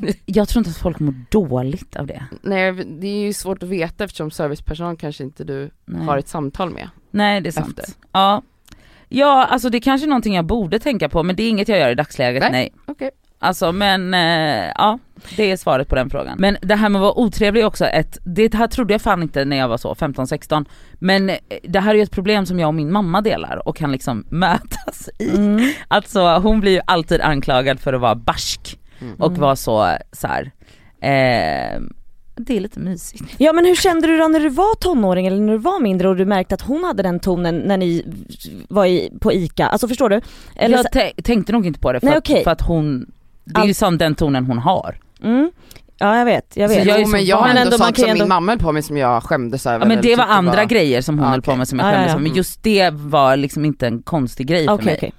Jag 0.26 0.48
tror 0.48 0.60
inte 0.60 0.70
att 0.70 0.76
folk 0.76 1.00
mår 1.00 1.14
dåligt 1.30 1.96
av 1.96 2.06
det. 2.06 2.24
Nej, 2.42 2.72
det 2.72 3.06
är 3.06 3.20
ju 3.20 3.32
svårt 3.32 3.62
att 3.62 3.68
veta 3.68 4.04
eftersom 4.04 4.30
servicepersonal 4.30 4.96
kanske 4.96 5.24
inte 5.24 5.44
du 5.44 5.70
Nej. 5.84 6.06
har 6.06 6.18
ett 6.18 6.28
samtal 6.28 6.70
med. 6.70 6.88
Nej 7.10 7.40
det 7.40 7.48
är 7.48 7.52
sant. 7.52 7.78
efter. 7.78 7.94
Ja. 8.12 8.42
ja, 9.08 9.44
alltså 9.44 9.70
det 9.70 9.78
är 9.78 9.80
kanske 9.80 10.06
är 10.06 10.08
någonting 10.08 10.34
jag 10.34 10.44
borde 10.44 10.78
tänka 10.78 11.08
på 11.08 11.22
men 11.22 11.36
det 11.36 11.42
är 11.42 11.48
inget 11.48 11.68
jag 11.68 11.78
gör 11.78 11.90
i 11.90 11.94
dagsläget, 11.94 12.42
nej. 12.42 12.50
Nej. 12.52 12.72
Okej. 12.86 13.10
Alltså 13.42 13.72
men 13.72 14.14
eh, 14.14 14.72
ja, 14.74 14.98
det 15.36 15.50
är 15.50 15.56
svaret 15.56 15.88
på 15.88 15.94
den 15.94 16.10
frågan. 16.10 16.36
Men 16.38 16.56
det 16.62 16.74
här 16.74 16.88
med 16.88 16.98
att 16.98 17.02
vara 17.02 17.18
otrevlig 17.18 17.66
också 17.66 17.84
ett, 17.84 18.18
det 18.24 18.54
här 18.54 18.66
trodde 18.66 18.94
jag 18.94 19.02
fan 19.02 19.22
inte 19.22 19.44
när 19.44 19.56
jag 19.56 19.68
var 19.68 19.76
så 19.76 19.94
15-16. 19.94 20.66
Men 20.94 21.30
eh, 21.30 21.36
det 21.62 21.80
här 21.80 21.90
är 21.90 21.94
ju 21.94 22.02
ett 22.02 22.10
problem 22.10 22.46
som 22.46 22.58
jag 22.58 22.68
och 22.68 22.74
min 22.74 22.92
mamma 22.92 23.20
delar 23.20 23.68
och 23.68 23.76
kan 23.76 23.92
liksom 23.92 24.24
mötas 24.30 25.08
i. 25.18 25.36
Mm. 25.36 25.72
Alltså 25.88 26.38
hon 26.38 26.60
blir 26.60 26.72
ju 26.72 26.80
alltid 26.84 27.20
anklagad 27.20 27.80
för 27.80 27.92
att 27.92 28.00
vara 28.00 28.14
barsk 28.14 28.79
Mm. 29.00 29.14
och 29.18 29.38
vara 29.38 29.56
så, 29.56 29.96
så 30.12 30.26
här. 30.26 30.42
Eh, 31.02 31.80
det 32.36 32.56
är 32.56 32.60
lite 32.60 32.80
mysigt. 32.80 33.24
Ja 33.38 33.52
men 33.52 33.64
hur 33.64 33.74
kände 33.74 34.06
du 34.06 34.18
då 34.18 34.28
när 34.28 34.40
du 34.40 34.48
var 34.48 34.74
tonåring 34.74 35.26
eller 35.26 35.40
när 35.40 35.52
du 35.52 35.58
var 35.58 35.80
mindre 35.80 36.08
och 36.08 36.16
du 36.16 36.24
märkte 36.24 36.54
att 36.54 36.60
hon 36.60 36.84
hade 36.84 37.02
den 37.02 37.20
tonen 37.20 37.58
när 37.58 37.76
ni 37.76 38.04
var 38.68 38.86
i, 38.86 39.10
på 39.20 39.32
ICA? 39.32 39.66
Alltså 39.66 39.88
förstår 39.88 40.08
du? 40.08 40.20
Eller 40.56 40.76
jag 40.76 40.84
så- 40.92 40.98
tä- 40.98 41.22
tänkte 41.22 41.52
nog 41.52 41.66
inte 41.66 41.80
på 41.80 41.92
det 41.92 42.00
för, 42.00 42.06
Nej, 42.06 42.16
att, 42.16 42.28
för 42.44 42.50
att 42.50 42.60
hon, 42.62 43.10
det 43.44 43.60
är 43.60 43.64
ju 43.64 43.74
som 43.74 43.98
den 43.98 44.14
tonen 44.14 44.44
hon 44.44 44.58
har. 44.58 44.96
mm. 45.22 45.50
Ja 46.02 46.18
jag 46.18 46.24
vet, 46.24 46.56
jag 46.56 46.70
Så 46.70 46.76
vet. 46.76 46.86
jag 46.86 46.96
är 46.96 47.00
jo, 47.00 47.06
så 47.06 47.10
men 47.12 47.24
jag 47.24 47.36
har 47.36 47.48
ändå, 47.48 47.60
ändå, 47.60 47.78
sånt 47.78 47.96
som 47.96 48.06
ju 48.08 48.12
min 48.12 48.22
ändå- 48.22 48.34
mamma 48.34 48.52
höll 48.52 48.58
på 48.58 48.72
med 48.72 48.84
som 48.84 48.96
jag 48.96 49.22
skämdes 49.22 49.66
över. 49.66 49.78
Ja 49.80 49.88
men 49.88 50.02
det 50.02 50.16
var 50.16 50.24
andra 50.24 50.64
grejer 50.64 51.00
som 51.02 51.18
hon 51.18 51.24
Ja, 51.26 51.30
höll 51.30 51.42
på 51.42 51.50
okej. 51.50 51.58
med 51.58 51.68
som 51.68 51.78
jag 51.78 51.88
Ja, 51.88 51.90
ja, 51.90 51.94
skämdes 51.96 52.10
ja. 52.12 52.14
över 52.16 52.22
men 52.28 52.34
just 52.36 52.62
det 52.62 52.90
var 52.94 53.36
liksom 53.36 53.64
inte 53.64 53.86
en 53.86 54.02
konstig 54.02 54.46
grej 54.46 54.66
för 54.66 54.72
Okej 54.74 54.84
mig. 54.84 54.96
okej. 54.96 55.12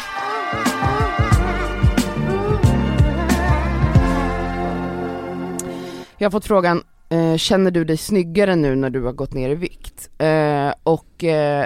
Jag 6.21 6.25
har 6.25 6.31
fått 6.31 6.45
frågan, 6.45 6.83
eh, 7.09 7.37
känner 7.37 7.71
du 7.71 7.83
dig 7.83 7.97
snyggare 7.97 8.55
nu 8.55 8.75
när 8.75 8.89
du 8.89 9.03
har 9.03 9.11
gått 9.13 9.33
ner 9.33 9.49
i 9.49 9.55
vikt? 9.55 10.09
Eh, 10.17 10.73
och 10.83 11.23
eh, 11.23 11.65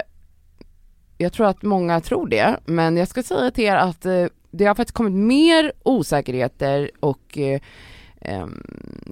jag 1.17 1.33
tror 1.33 1.47
att 1.47 1.63
många 1.63 2.01
tror 2.01 2.27
det, 2.27 2.59
men 2.65 2.97
jag 2.97 3.07
ska 3.07 3.23
säga 3.23 3.51
till 3.51 3.63
er 3.63 3.75
att 3.75 4.05
eh, 4.05 4.25
det 4.51 4.65
har 4.65 4.75
faktiskt 4.75 4.97
kommit 4.97 5.13
mer 5.13 5.71
osäkerheter 5.83 6.91
och 6.99 7.37
eh, 7.37 8.47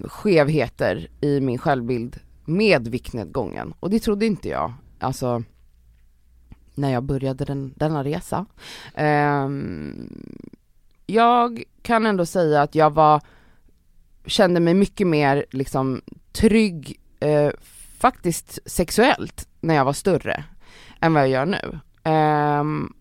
skevheter 0.03 1.07
i 1.21 1.39
min 1.39 1.57
självbild 1.57 2.19
med 2.45 2.87
viktnedgången. 2.87 3.73
Och 3.79 3.89
det 3.89 3.99
trodde 3.99 4.25
inte 4.25 4.49
jag, 4.49 4.73
alltså 4.99 5.43
när 6.75 6.89
jag 6.89 7.03
började 7.03 7.45
den, 7.45 7.73
denna 7.75 8.03
resa. 8.03 8.45
Ehm, 8.95 10.09
jag 11.05 11.63
kan 11.81 12.05
ändå 12.05 12.25
säga 12.25 12.61
att 12.61 12.75
jag 12.75 12.93
var 12.93 13.21
kände 14.25 14.59
mig 14.59 14.73
mycket 14.73 15.07
mer 15.07 15.45
liksom 15.51 16.01
trygg, 16.31 16.99
eh, 17.19 17.49
faktiskt 17.97 18.59
sexuellt, 18.65 19.47
när 19.61 19.75
jag 19.75 19.85
var 19.85 19.93
större 19.93 20.43
än 21.01 21.13
vad 21.13 21.23
jag 21.23 21.29
gör 21.29 21.45
nu. 21.45 21.79
Ehm, 22.03 22.93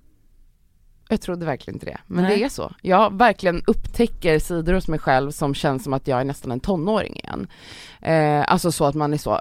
jag 1.08 1.20
trodde 1.20 1.46
verkligen 1.46 1.76
inte 1.76 1.86
det, 1.86 1.98
men 2.06 2.24
Nej. 2.24 2.36
det 2.38 2.44
är 2.44 2.48
så. 2.48 2.74
Jag 2.82 3.18
verkligen 3.18 3.62
upptäcker 3.66 4.38
sidor 4.38 4.72
hos 4.72 4.88
mig 4.88 4.98
själv 4.98 5.30
som 5.30 5.54
känns 5.54 5.84
som 5.84 5.92
att 5.92 6.08
jag 6.08 6.20
är 6.20 6.24
nästan 6.24 6.52
en 6.52 6.60
tonåring 6.60 7.16
igen. 7.16 7.46
Eh, 8.02 8.52
alltså 8.52 8.72
så 8.72 8.84
att 8.84 8.94
man 8.94 9.12
är 9.12 9.18
så 9.18 9.40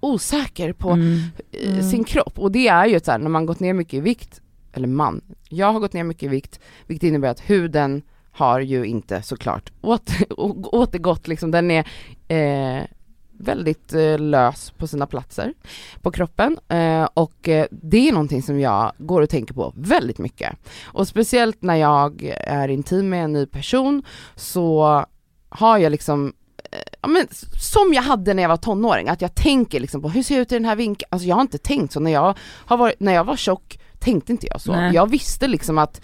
osäker 0.00 0.72
på 0.72 0.90
Mm. 0.90 1.18
eh, 1.52 1.70
Mm. 1.72 1.90
sin 1.90 2.04
kropp 2.04 2.38
och 2.38 2.52
det 2.52 2.68
är 2.68 2.86
ju 2.86 3.00
så 3.00 3.10
här, 3.10 3.18
när 3.18 3.28
man 3.30 3.46
gått 3.46 3.60
ner 3.60 3.72
mycket 3.74 3.94
i 3.94 4.00
vikt, 4.00 4.40
eller 4.72 4.88
man, 4.88 5.20
jag 5.48 5.72
har 5.72 5.80
gått 5.80 5.92
ner 5.92 6.04
mycket 6.04 6.22
i 6.22 6.28
vikt, 6.28 6.60
vilket 6.86 7.08
innebär 7.08 7.28
att 7.28 7.40
huden 7.50 8.02
har 8.32 8.60
ju 8.60 8.84
inte 8.84 9.22
såklart 9.22 9.72
åter, 9.80 10.26
återgått 10.74 11.28
liksom, 11.28 11.50
den 11.50 11.70
är 11.70 11.84
eh, 12.28 12.84
väldigt 13.32 13.92
eh, 13.92 14.18
lös 14.18 14.70
på 14.70 14.86
sina 14.86 15.06
platser 15.06 15.54
på 16.02 16.10
kroppen 16.10 16.58
eh, 16.68 17.08
och 17.14 17.48
eh, 17.48 17.66
det 17.70 18.08
är 18.08 18.12
någonting 18.12 18.42
som 18.42 18.60
jag 18.60 18.92
går 18.98 19.22
och 19.22 19.30
tänker 19.30 19.54
på 19.54 19.72
väldigt 19.76 20.18
mycket. 20.18 20.56
Och 20.84 21.08
speciellt 21.08 21.62
när 21.62 21.76
jag 21.76 22.32
är 22.46 22.68
intim 22.68 23.08
med 23.08 23.24
en 23.24 23.32
ny 23.32 23.46
person 23.46 24.02
så 24.36 25.04
har 25.48 25.78
jag 25.78 25.90
liksom 25.90 26.32
eh, 26.70 26.78
Ja, 27.00 27.08
men, 27.08 27.26
som 27.60 27.94
jag 27.94 28.02
hade 28.02 28.34
när 28.34 28.42
jag 28.42 28.48
var 28.48 28.56
tonåring, 28.56 29.08
att 29.08 29.20
jag 29.20 29.34
tänker 29.34 29.80
liksom 29.80 30.02
på 30.02 30.08
hur 30.08 30.22
ser 30.22 30.34
jag 30.34 30.42
ut 30.42 30.52
i 30.52 30.54
den 30.54 30.64
här 30.64 30.76
vinkeln? 30.76 31.08
Alltså 31.10 31.28
jag 31.28 31.36
har 31.36 31.42
inte 31.42 31.58
tänkt 31.58 31.92
så, 31.92 32.00
när 32.00 32.10
jag, 32.10 32.38
har 32.40 32.76
varit, 32.76 33.00
när 33.00 33.12
jag 33.12 33.24
var 33.24 33.36
tjock 33.36 33.78
tänkte 33.98 34.32
inte 34.32 34.46
jag 34.46 34.60
så. 34.60 34.72
Nej. 34.72 34.94
Jag 34.94 35.10
visste 35.10 35.48
liksom 35.48 35.78
att 35.78 36.00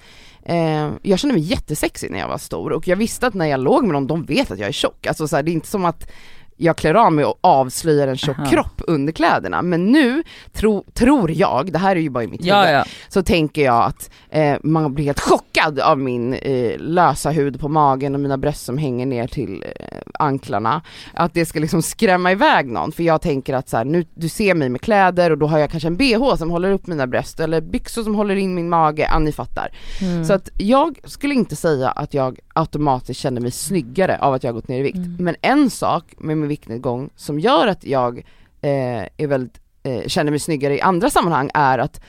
eh, 0.48 0.90
jag 1.02 1.18
kände 1.18 1.34
mig 1.34 1.42
jättesexig 1.42 2.10
när 2.10 2.18
jag 2.18 2.28
var 2.28 2.38
stor 2.38 2.72
och 2.72 2.88
jag 2.88 2.96
visste 2.96 3.26
att 3.26 3.34
när 3.34 3.46
jag 3.46 3.60
låg 3.60 3.82
med 3.82 3.92
någon, 3.92 4.06
de 4.06 4.24
vet 4.24 4.50
att 4.50 4.58
jag 4.58 4.68
är 4.68 4.72
tjock. 4.72 5.06
Alltså 5.06 5.28
så 5.28 5.36
här, 5.36 5.42
det 5.42 5.50
är 5.50 5.52
inte 5.52 5.68
som 5.68 5.84
att 5.84 6.10
jag 6.58 6.76
klär 6.76 6.94
av 6.94 7.12
mig 7.12 7.24
och 7.24 7.38
avslöjar 7.40 8.08
en 8.08 8.16
tjock 8.16 8.38
Aha. 8.38 8.50
kropp 8.50 8.82
under 8.86 9.12
kläderna. 9.12 9.62
Men 9.62 9.86
nu 9.86 10.22
tro, 10.52 10.84
tror 10.94 11.30
jag, 11.30 11.72
det 11.72 11.78
här 11.78 11.96
är 11.96 12.00
ju 12.00 12.10
bara 12.10 12.24
i 12.24 12.26
mitt 12.26 12.44
Ja 12.44 12.60
huvud, 12.60 12.74
ja. 12.74 12.84
så 13.08 13.22
tänker 13.22 13.64
jag 13.64 13.84
att 13.84 14.10
eh, 14.30 14.56
man 14.62 14.94
blir 14.94 15.04
helt 15.04 15.20
chockad 15.20 15.80
av 15.80 15.98
min 15.98 16.34
eh, 16.34 16.78
lösa 16.78 17.30
hud 17.30 17.60
på 17.60 17.68
magen 17.68 18.14
och 18.14 18.20
mina 18.20 18.36
bröst 18.36 18.64
som 18.64 18.78
hänger 18.78 19.06
ner 19.06 19.26
till 19.26 19.64
eh, 19.76 19.98
anklarna. 20.18 20.82
Att 21.14 21.34
det 21.34 21.46
ska 21.46 21.60
liksom 21.60 21.82
skrämma 21.82 22.32
iväg 22.32 22.66
någon, 22.66 22.92
för 22.92 23.02
jag 23.02 23.22
tänker 23.22 23.54
att 23.54 23.68
så 23.68 23.76
här, 23.76 23.84
nu, 23.84 24.04
du 24.14 24.28
ser 24.28 24.54
mig 24.54 24.68
med 24.68 24.80
kläder 24.80 25.30
och 25.30 25.38
då 25.38 25.46
har 25.46 25.58
jag 25.58 25.70
kanske 25.70 25.86
en 25.86 25.96
bh 25.96 26.34
som 26.36 26.50
håller 26.50 26.70
upp 26.70 26.86
mina 26.86 27.06
bröst 27.06 27.40
eller 27.40 27.60
byxor 27.60 28.02
som 28.02 28.14
håller 28.14 28.36
in 28.36 28.54
min 28.54 28.68
mage, 28.68 29.08
ja 29.12 29.18
ni 29.18 29.32
fattar. 29.32 29.68
Mm. 30.00 30.24
Så 30.24 30.32
att 30.32 30.48
jag 30.56 30.98
skulle 31.04 31.34
inte 31.34 31.56
säga 31.56 31.90
att 31.90 32.14
jag 32.14 32.38
automatiskt 32.58 33.20
känner 33.20 33.40
mig 33.40 33.50
snyggare 33.50 34.18
av 34.18 34.34
att 34.34 34.44
jag 34.44 34.48
har 34.50 34.54
gått 34.54 34.68
ner 34.68 34.78
i 34.78 34.82
vikt. 34.82 34.96
Mm. 34.96 35.16
Men 35.18 35.36
en 35.42 35.70
sak 35.70 36.04
med 36.18 36.36
min 36.38 36.48
viktnedgång 36.48 37.10
som 37.16 37.40
gör 37.40 37.66
att 37.66 37.84
jag 37.84 38.18
eh, 38.60 39.02
är 39.16 39.26
väldigt, 39.26 39.60
eh, 39.82 40.06
känner 40.06 40.30
mig 40.30 40.40
snyggare 40.40 40.76
i 40.76 40.80
andra 40.80 41.10
sammanhang 41.10 41.50
är 41.54 41.78
att 41.78 42.00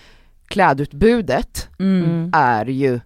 klädutbudet 0.48 1.68
Mm. 1.80 2.04
Mm. 2.04 2.32
är 2.34 2.66
ju, 2.66 3.00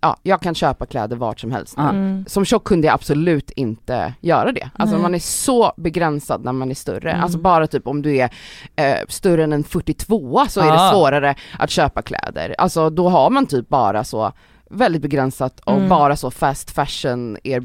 ja 0.00 0.16
jag 0.22 0.40
kan 0.40 0.54
köpa 0.54 0.86
kläder 0.86 1.16
vart 1.16 1.40
som 1.40 1.52
helst. 1.52 1.78
Mm. 1.78 2.24
Som 2.28 2.44
tjock 2.44 2.64
kunde 2.64 2.86
jag 2.86 2.94
absolut 2.94 3.50
inte 3.50 4.14
göra 4.20 4.52
det. 4.52 4.70
Alltså 4.74 4.94
Nej. 4.96 5.02
man 5.02 5.14
är 5.14 5.18
så 5.18 5.72
begränsad 5.76 6.44
när 6.44 6.52
man 6.52 6.70
är 6.70 6.74
större. 6.74 7.10
Mm. 7.10 7.22
Alltså 7.22 7.38
bara 7.38 7.66
typ 7.66 7.86
om 7.86 8.02
du 8.02 8.16
är 8.16 8.30
eh, 8.76 8.96
större 9.08 9.44
än 9.44 9.52
en 9.52 9.64
42 9.64 10.46
så 10.48 10.60
är 10.60 10.66
Ja. 10.66 10.72
det 10.84 10.90
svårare 10.96 11.34
att 11.58 11.70
köpa 11.70 12.02
kläder. 12.02 12.54
Alltså 12.58 12.90
då 12.90 13.08
har 13.08 13.30
man 13.30 13.46
typ 13.46 13.68
bara 13.68 14.04
så 14.04 14.32
väldigt 14.72 15.02
begränsat 15.02 15.60
och 15.60 15.76
Mm. 15.76 15.88
bara 15.88 16.16
så 16.16 16.30
fast 16.30 16.70
fashion 16.70 17.36
er, 17.44 17.62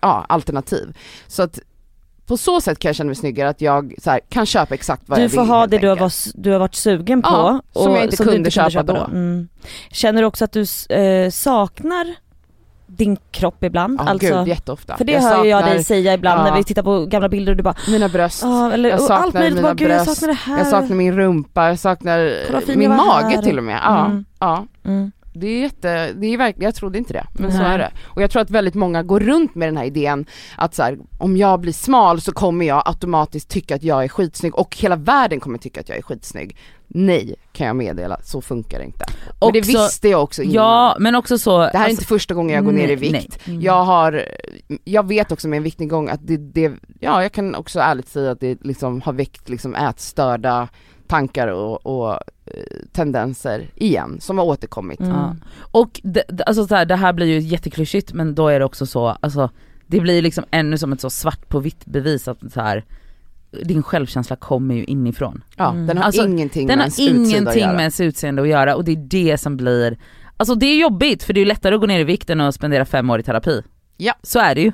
ja, 0.00 0.26
alternativ. 0.28 0.96
Så 1.26 1.42
att 1.42 1.58
på 2.26 2.36
så 2.36 2.60
sätt 2.60 2.78
kan 2.78 2.88
jag 2.88 2.96
känna 2.96 3.06
mig 3.08 3.14
snyggare 3.16 3.48
att 3.48 3.60
jag 3.60 3.94
här, 4.06 4.20
kan 4.28 4.46
köpa 4.46 4.74
exakt 4.74 5.02
vad 5.06 5.18
Du 5.18 5.22
jag 5.22 5.28
vill 5.28 5.38
får 5.38 5.46
ha 5.46 5.66
det 5.66 5.78
du 5.78 5.88
har, 5.88 5.96
varit, 5.96 6.26
du 6.34 6.50
har 6.52 6.58
varit 6.58 6.74
sugen 6.74 7.22
på 7.22 7.28
Ja, 7.28 7.62
som 7.72 7.94
jag 7.94 8.04
inte 8.04 8.16
du 8.24 8.30
kunde 8.30 8.50
köpa 8.50 8.82
då. 8.82 8.96
Mm. 8.96 9.48
Känner 9.90 10.22
du 10.22 10.26
också 10.26 10.44
att 10.44 10.52
du 10.52 10.60
eh, 10.96 11.30
saknar 11.30 12.14
din 12.86 13.16
kropp 13.30 13.64
ibland? 13.64 14.00
Ja 14.00 14.04
alltså, 14.10 14.38
gud 14.38 14.48
jätteofta. 14.48 14.96
för 14.96 15.04
det 15.04 15.12
jag 15.12 15.20
hör 15.20 15.44
ju 15.44 15.50
jag 15.50 15.60
saknar 15.60 15.74
dig 15.74 15.84
säga 15.84 16.14
ibland 16.14 16.40
ja. 16.40 16.44
när 16.44 16.56
vi 16.56 16.64
tittar 16.64 16.82
på 16.82 17.06
gamla 17.06 17.28
bilder 17.28 17.52
och 17.52 17.56
du 17.56 17.62
bara 17.62 17.74
mina 17.88 18.08
bröst, 18.08 18.44
ah, 18.44 18.72
eller, 18.72 18.88
jag 18.88 18.98
och 19.00 19.04
saknar 19.06 19.24
allt 19.24 19.34
möjligt, 19.34 19.54
mina 19.54 19.62
bara, 19.68 19.74
gud 19.74 19.90
jag 19.90 20.04
bröst, 20.04 20.20
saknar 20.20 20.28
det 20.28 20.40
här. 20.40 20.58
jag 20.58 20.66
saknar 20.66 20.96
min 20.96 21.16
rumpa, 21.16 21.68
jag 21.68 21.78
saknar 21.78 22.32
Kolla 22.46 22.60
min 22.76 22.90
mage 22.90 23.34
här. 23.36 23.42
till 23.42 23.58
och 23.58 23.64
med. 23.64 23.80
Ja, 23.84 24.06
Mm. 24.06 24.24
ja. 24.38 24.66
Mm. 24.84 25.12
Det 25.32 25.46
är 25.46 25.60
jätte, 25.60 26.12
det 26.12 26.26
är 26.26 26.36
verkligen, 26.38 26.64
jag 26.66 26.74
trodde 26.74 26.98
inte 26.98 27.12
det, 27.12 27.26
men 27.32 27.52
så 27.52 27.58
Nej. 27.58 27.66
är 27.74 27.78
det. 27.78 27.90
Och 28.04 28.22
jag 28.22 28.30
tror 28.30 28.42
att 28.42 28.50
väldigt 28.50 28.74
många 28.74 29.02
går 29.02 29.20
runt 29.20 29.54
med 29.54 29.68
den 29.68 29.76
här 29.76 29.84
idén 29.84 30.26
att 30.56 30.74
så 30.74 30.82
här, 30.82 30.98
om 31.18 31.36
jag 31.36 31.60
blir 31.60 31.72
smal 31.72 32.20
så 32.20 32.32
kommer 32.32 32.66
jag 32.66 32.82
automatiskt 32.86 33.48
tycka 33.48 33.74
att 33.74 33.82
jag 33.82 34.04
är 34.04 34.08
skitsnygg 34.08 34.54
och 34.54 34.76
hela 34.76 34.96
världen 34.96 35.40
kommer 35.40 35.58
tycka 35.58 35.80
att 35.80 35.88
jag 35.88 35.98
är 35.98 36.02
skitsnygg. 36.02 36.56
Nej, 36.92 37.34
kan 37.52 37.66
jag 37.66 37.76
meddela, 37.76 38.20
så 38.22 38.40
funkar 38.40 38.78
det 38.78 38.84
inte. 38.84 39.04
Men 39.40 39.52
det 39.52 39.60
visste 39.60 40.08
jag 40.08 40.22
också 40.22 40.42
innan. 40.42 40.54
Ja 40.54 40.96
men 40.98 41.14
också 41.14 41.38
så, 41.38 41.58
Det 41.58 41.64
här 41.64 41.72
är 41.72 41.78
alltså- 41.78 41.90
inte 41.90 42.04
första 42.04 42.34
gången 42.34 42.54
jag 42.54 42.64
går 42.64 42.72
ner 42.72 42.88
i 42.88 42.94
vikt. 42.96 43.12
nej. 43.12 43.28
Mm. 43.46 43.60
Jag 43.62 43.84
har, 43.84 44.24
jag 44.84 45.08
vet 45.08 45.32
också 45.32 45.48
med 45.48 45.56
en 45.56 45.62
viktnedgång 45.62 46.08
att 46.08 46.20
det, 46.26 46.36
det, 46.36 46.72
ja 47.00 47.22
jag 47.22 47.32
kan 47.32 47.54
också 47.54 47.80
ärligt 47.80 48.08
säga 48.08 48.30
att 48.30 48.40
det 48.40 48.58
liksom 48.64 49.00
har 49.00 49.12
väckt 49.12 49.48
liksom 49.48 49.74
ätstörda 49.74 50.68
tankar 51.10 51.48
och, 51.48 51.86
och 51.86 52.12
eh, 52.46 52.62
tendenser 52.92 53.70
igen 53.74 54.16
som 54.20 54.38
har 54.38 54.44
återkommit. 54.44 55.00
Mm. 55.00 55.12
Ja. 55.12 55.36
Och 55.72 56.00
det, 56.04 56.22
alltså 56.46 56.66
så 56.66 56.74
här, 56.74 56.84
det 56.84 56.96
här 56.96 57.12
blir 57.12 57.26
ju 57.26 57.38
jätteklyschigt 57.40 58.12
men 58.12 58.34
då 58.34 58.48
är 58.48 58.58
det 58.58 58.64
också 58.64 58.86
så, 58.86 59.06
alltså 59.08 59.50
det 59.86 60.00
blir 60.00 60.22
liksom 60.22 60.44
ännu 60.50 60.78
som 60.78 60.92
ett 60.92 61.00
så 61.00 61.10
svart 61.10 61.48
på 61.48 61.58
vitt 61.58 61.84
bevis 61.86 62.28
att 62.28 62.52
så 62.52 62.60
här, 62.60 62.84
din 63.64 63.82
självkänsla 63.82 64.36
kommer 64.36 64.74
ju 64.74 64.84
inifrån. 64.84 65.42
Ja, 65.56 65.70
Mm. 65.70 65.86
den 65.86 65.96
har 65.98 66.04
Alltså, 66.04 66.26
ingenting 66.26 66.66
Den 66.66 66.78
med 66.78 66.86
har 66.90 67.00
ens 67.00 67.10
att 67.24 67.30
ingenting 67.30 67.62
göra. 67.62 67.72
med 67.72 67.80
ens 67.80 68.00
utseende 68.00 68.42
att 68.42 68.48
göra 68.48 68.76
och 68.76 68.84
det 68.84 68.92
är 68.92 68.96
det 68.96 69.38
som 69.38 69.56
blir, 69.56 69.98
alltså 70.36 70.54
det 70.54 70.66
är 70.66 70.76
jobbigt 70.80 71.22
för 71.22 71.32
det 71.32 71.38
är 71.40 71.42
ju 71.42 71.48
lättare 71.48 71.74
att 71.74 71.80
gå 71.80 71.86
ner 71.86 72.00
i 72.00 72.04
vikt 72.04 72.30
än 72.30 72.40
att 72.40 72.54
spendera 72.54 72.84
fem 72.84 73.10
år 73.10 73.20
i 73.20 73.22
terapi. 73.22 73.62
Ja. 73.96 74.14
Så 74.22 74.38
är 74.38 74.54
det 74.54 74.60
ju. 74.60 74.72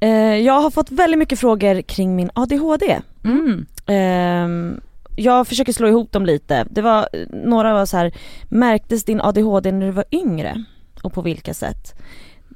Eh, 0.00 0.10
jag 0.36 0.60
har 0.60 0.70
fått 0.70 0.90
väldigt 0.90 1.18
mycket 1.18 1.38
frågor 1.40 1.82
kring 1.82 2.16
min 2.16 2.30
ADHD. 2.34 2.98
Mm. 3.24 3.66
Ehm, 3.86 4.80
jag 5.20 5.46
försöker 5.48 5.72
slå 5.72 5.88
ihop 5.88 6.12
dem 6.12 6.26
lite. 6.26 6.66
Det 6.70 6.82
var, 6.82 7.08
några 7.46 7.72
var 7.72 7.86
så 7.86 7.96
här, 7.96 8.12
märktes 8.48 9.04
din 9.04 9.20
ADHD 9.20 9.72
när 9.72 9.86
du 9.86 9.92
var 9.92 10.04
yngre? 10.12 10.64
Och 11.02 11.12
på 11.12 11.22
vilka 11.22 11.54
sätt? 11.54 11.94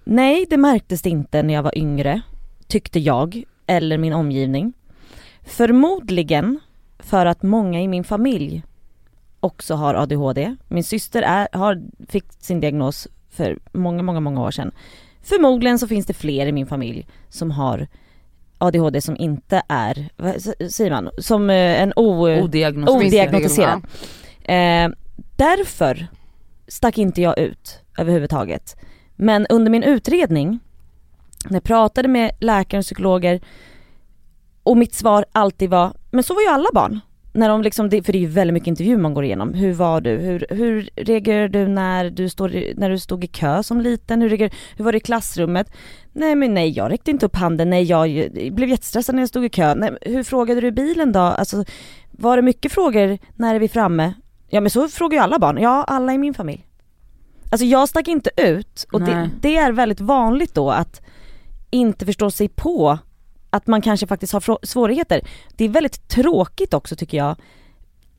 Nej, 0.04 0.46
det 0.50 0.56
märktes 0.56 1.02
det 1.02 1.10
inte 1.10 1.42
när 1.42 1.54
jag 1.54 1.62
var 1.62 1.78
yngre, 1.78 2.22
tyckte 2.66 3.00
jag, 3.00 3.42
eller 3.66 3.98
min 3.98 4.12
omgivning. 4.12 4.72
Förmodligen 5.42 6.60
för 6.98 7.26
att 7.26 7.42
många 7.42 7.80
i 7.80 7.88
min 7.88 8.04
familj 8.04 8.62
också 9.40 9.74
har 9.74 9.94
ADHD. 9.94 10.56
Min 10.68 10.84
syster 10.84 11.22
är, 11.22 11.48
har, 11.52 11.82
fick 12.08 12.24
sin 12.38 12.60
diagnos 12.60 13.08
för 13.30 13.58
många, 13.72 14.02
många, 14.02 14.20
många 14.20 14.42
år 14.42 14.50
sedan. 14.50 14.72
Förmodligen 15.22 15.78
så 15.78 15.88
finns 15.88 16.06
det 16.06 16.14
fler 16.14 16.46
i 16.46 16.52
min 16.52 16.66
familj 16.66 17.06
som 17.28 17.50
har 17.50 17.88
ADHD 18.66 19.00
som 19.00 19.16
inte 19.16 19.62
är, 19.68 20.08
vad 20.16 20.42
säger 20.72 20.90
man, 20.90 21.10
som 21.18 21.50
eh, 21.50 21.82
en 21.82 21.92
o... 21.96 22.28
Odiagnostiserad. 22.28 23.06
Odiagnostiserad. 23.06 23.86
Eh, 24.42 24.88
därför 25.36 26.06
stack 26.68 26.98
inte 26.98 27.22
jag 27.22 27.38
ut 27.38 27.80
överhuvudtaget. 27.98 28.76
Men 29.16 29.46
under 29.46 29.70
min 29.70 29.82
utredning, 29.82 30.60
när 31.44 31.56
jag 31.56 31.64
pratade 31.64 32.08
med 32.08 32.30
läkare 32.40 32.78
och 32.78 32.84
psykologer 32.84 33.40
och 34.62 34.76
mitt 34.76 34.94
svar 34.94 35.24
alltid 35.32 35.70
var, 35.70 35.92
men 36.10 36.24
så 36.24 36.34
var 36.34 36.42
ju 36.42 36.48
alla 36.48 36.68
barn. 36.72 37.00
När 37.37 37.49
de 37.49 37.62
liksom, 37.62 37.91
för 37.91 38.12
det 38.12 38.18
är 38.18 38.20
ju 38.20 38.26
väldigt 38.26 38.53
mycket 38.55 38.66
intervjuer 38.66 38.97
man 38.99 39.14
går 39.14 39.24
igenom. 39.24 39.55
Hur 39.55 39.72
var 39.72 40.01
du? 40.01 40.11
Hur, 40.11 40.47
hur 40.51 40.89
reagerade 40.97 41.49
du 41.49 41.68
när 41.68 42.11
du, 42.11 42.28
står, 42.28 42.55
i- 42.55 42.74
när 42.76 42.91
du 42.91 42.99
stod 42.99 43.24
i 43.24 43.26
kö 43.26 43.62
som 43.62 43.80
liten? 43.80 44.22
Hur, 44.22 44.28
reagerade, 44.28 44.55
hur 44.76 44.85
var 44.85 44.93
det 44.93 44.99
i 44.99 45.01
klassrummet? 45.01 45.72
Nej 46.12 46.35
men 46.35 46.55
nej, 46.55 46.70
jag 46.70 46.91
räckte 46.93 47.11
inte 47.11 47.26
upp 47.26 47.37
handen. 47.37 47.70
Nej, 47.70 47.82
jag 47.85 48.09
blev 48.53 48.68
jättestressad 48.68 49.14
när 49.14 49.22
jag 49.22 49.28
stod 49.28 49.45
i 49.45 49.49
kö. 49.49 49.74
Nej, 49.74 49.91
hur 50.01 50.22
frågade 50.22 50.61
du 50.61 50.66
i 50.66 50.72
bilen 50.72 51.12
då? 51.12 51.20
Alltså, 51.20 51.64
var 52.11 52.37
det 52.37 52.43
mycket 52.43 52.72
frågor 52.72 53.18
när 53.35 53.55
är 53.55 53.59
vi 53.59 53.68
framme? 53.68 54.14
Ja 54.49 54.61
men 54.61 54.70
så 54.70 54.89
frågar 54.89 55.18
ju 55.18 55.22
alla 55.24 55.39
barn. 55.39 55.59
Ja, 55.61 55.85
alla 55.85 56.12
i 56.14 56.18
min 56.18 56.35
familj. 56.35 56.66
Alltså 57.51 57.64
jag 57.66 57.89
stack 57.89 58.09
inte 58.09 58.30
ut 58.37 58.87
och 58.93 59.01
det, 59.07 59.30
det 59.41 59.57
är 59.57 59.72
väldigt 59.72 60.01
vanligt 60.01 60.55
då 60.55 60.70
att 60.70 61.01
inte 61.70 62.07
förstå 62.07 62.30
sig 62.30 62.49
på 62.49 62.99
att 63.55 63.66
man 63.66 63.82
kanske 63.82 64.07
faktiskt 64.07 64.32
har 64.32 64.66
svårigheter. 64.66 65.20
Det 65.57 65.64
är 65.64 65.68
väldigt 65.68 66.09
tråkigt 66.09 66.74
också 66.74 66.96
tycker 66.96 67.16
jag. 67.16 67.36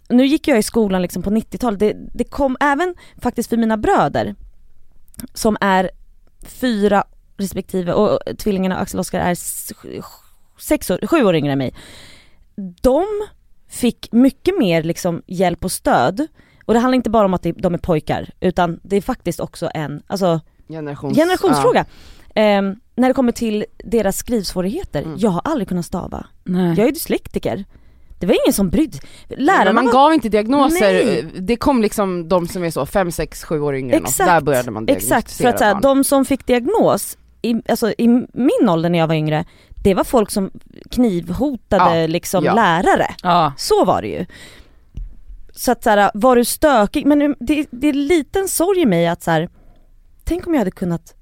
Nu 0.09 0.25
gick 0.25 0.47
jag 0.47 0.59
i 0.59 0.63
skolan 0.63 1.01
liksom 1.01 1.23
på 1.23 1.29
90-talet, 1.29 1.79
det, 1.79 1.95
det 2.13 2.23
kom 2.23 2.57
även 2.59 2.95
faktiskt 3.17 3.49
för 3.49 3.57
mina 3.57 3.77
bröder 3.77 4.35
som 5.33 5.57
är 5.61 5.89
fyra 6.41 7.03
respektive, 7.37 7.93
och 7.93 8.19
tvillingarna 8.37 8.77
Axel 8.77 8.97
och 8.97 9.01
Oskar 9.01 9.19
är 9.19 9.37
sex 10.61 10.89
år, 10.89 11.07
sju 11.07 11.23
år 11.23 11.35
yngre 11.35 11.51
än 11.51 11.57
mig. 11.57 11.73
De 12.81 13.05
fick 13.67 14.11
mycket 14.11 14.59
mer 14.59 14.83
liksom 14.83 15.21
hjälp 15.25 15.65
och 15.65 15.71
stöd. 15.71 16.27
Och 16.65 16.73
det 16.73 16.79
handlar 16.79 16.95
inte 16.95 17.09
bara 17.09 17.25
om 17.25 17.33
att 17.33 17.45
de 17.55 17.73
är 17.73 17.77
pojkar, 17.77 18.29
utan 18.39 18.79
det 18.83 18.95
är 18.95 19.01
faktiskt 19.01 19.39
också 19.39 19.69
en, 19.73 20.03
alltså 20.07 20.41
Generations, 20.67 21.17
generationsfråga. 21.17 21.85
Ehm, 22.35 22.75
när 22.95 23.07
det 23.07 23.13
kommer 23.13 23.31
till 23.31 23.65
deras 23.77 24.17
skrivsvårigheter, 24.17 25.01
Mm. 25.03 25.15
jag 25.19 25.29
har 25.29 25.41
aldrig 25.45 25.67
kunnat 25.67 25.85
stava. 25.85 26.25
Nej. 26.43 26.77
Jag 26.77 26.87
är 26.87 26.91
dyslektiker. 26.91 27.65
Det 28.19 28.25
var 28.27 28.35
ingen 28.45 28.53
som 28.53 28.69
brydde. 28.69 28.97
Lärarna 29.29 29.65
Men 29.65 29.75
man 29.75 29.85
var... 29.85 29.91
gav 29.93 30.13
inte 30.13 30.29
diagnoser, 30.29 30.93
Nej. 30.93 31.25
det 31.39 31.55
kom 31.55 31.81
liksom 31.81 32.29
de 32.29 32.47
som 32.47 32.63
är 32.63 32.71
så 32.71 32.85
5, 32.85 33.11
6, 33.11 33.43
7 33.43 33.61
år 33.61 33.75
yngre. 33.75 33.95
Exakt, 33.97 34.29
där 34.29 34.41
började 34.41 34.71
man 34.71 34.85
diagnostisera 34.85 35.17
Exakt, 35.19 35.37
för 35.41 35.47
att 35.49 35.59
så 35.59 35.63
här, 35.65 35.73
barn. 35.73 35.81
de 35.81 36.03
som 36.03 36.25
fick 36.25 36.45
diagnos, 36.47 37.17
i, 37.41 37.55
alltså 37.69 37.91
i 37.97 38.07
min 38.33 38.69
ålder 38.69 38.89
när 38.89 38.99
jag 38.99 39.07
var 39.07 39.15
yngre, 39.15 39.45
det 39.83 39.93
var 39.93 40.03
folk 40.03 40.31
som 40.31 40.51
knivhotade 40.91 41.99
Ja, 42.01 42.07
liksom 42.07 42.45
ja. 42.45 42.53
lärare. 42.53 43.15
Ja. 43.23 43.53
Så 43.57 43.85
var 43.85 44.01
det 44.01 44.07
ju. 44.07 44.25
Så 45.51 45.71
att 45.71 45.83
så 45.83 45.89
här, 45.89 46.11
var 46.13 46.35
du 46.35 46.45
stökig, 46.45 47.05
men 47.05 47.35
det, 47.39 47.67
det 47.71 47.87
är 47.87 47.93
en 47.93 48.07
liten 48.07 48.47
sorg 48.47 48.79
i 48.81 48.85
mig 48.85 49.07
att 49.07 49.23
så 49.23 49.31
här, 49.31 49.49
tänk 50.23 50.47
om 50.47 50.53
jag 50.53 50.59
hade 50.59 50.71
kunnat 50.71 51.13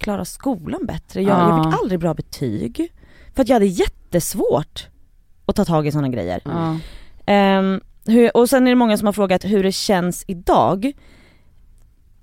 klara 0.00 0.24
skolan 0.24 0.86
bättre. 0.86 1.22
Jag, 1.22 1.38
jag 1.40 1.58
Ja. 1.58 1.64
fick 1.72 1.80
aldrig 1.82 2.00
bra 2.00 2.14
betyg. 2.14 2.92
För 3.34 3.42
att 3.42 3.48
jag 3.48 3.54
hade 3.54 3.66
jättesvårt 3.66 4.88
att 5.46 5.56
ta 5.56 5.64
tag 5.64 5.86
i 5.86 5.92
sådana 5.92 6.08
grejer. 6.08 6.40
Ja. 6.44 6.78
Ehm, 7.26 7.80
hur, 8.06 8.36
och 8.36 8.48
sen 8.48 8.66
är 8.66 8.70
det 8.70 8.74
många 8.76 8.96
som 8.96 9.06
har 9.06 9.12
frågat 9.12 9.44
hur 9.44 9.62
det 9.62 9.72
känns 9.72 10.24
idag. 10.26 10.92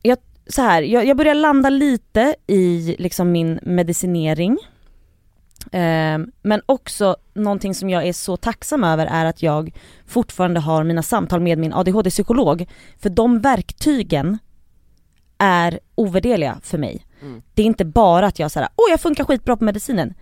Jag, 0.01 0.17
så 0.47 0.61
här, 0.61 0.81
jag, 0.81 1.05
jag 1.05 1.17
börjar 1.17 1.33
landa 1.33 1.69
lite 1.69 2.35
i 2.47 2.95
liksom 2.99 3.31
min 3.31 3.59
medicinering. 3.63 4.57
Ehm, 5.71 6.31
men 6.41 6.61
också 6.65 7.15
någonting 7.33 7.75
som 7.75 7.89
jag 7.89 8.07
är 8.07 8.13
så 8.13 8.37
tacksam 8.37 8.83
över 8.83 9.05
är 9.05 9.25
att 9.25 9.43
jag 9.43 9.75
fortfarande 10.07 10.59
har 10.59 10.83
mina 10.83 11.03
samtal 11.03 11.39
med 11.41 11.57
min 11.57 11.73
ADHD-psykolog. 11.73 12.65
För 12.99 13.09
de 13.09 13.39
verktygen 13.39 14.37
är 15.37 15.79
ovärderliga 15.95 16.59
för 16.63 16.77
mig. 16.77 17.05
Mm. 17.21 17.41
Det 17.53 17.61
är 17.61 17.65
inte 17.65 17.85
bara 17.85 18.27
att 18.27 18.39
jag 18.39 18.51
säger 18.51 18.69
åh 18.75 18.91
jag 18.91 19.01
funkar 19.01 19.23
skitbra 19.23 19.57
på 19.57 19.63
medicinen. 19.63 20.13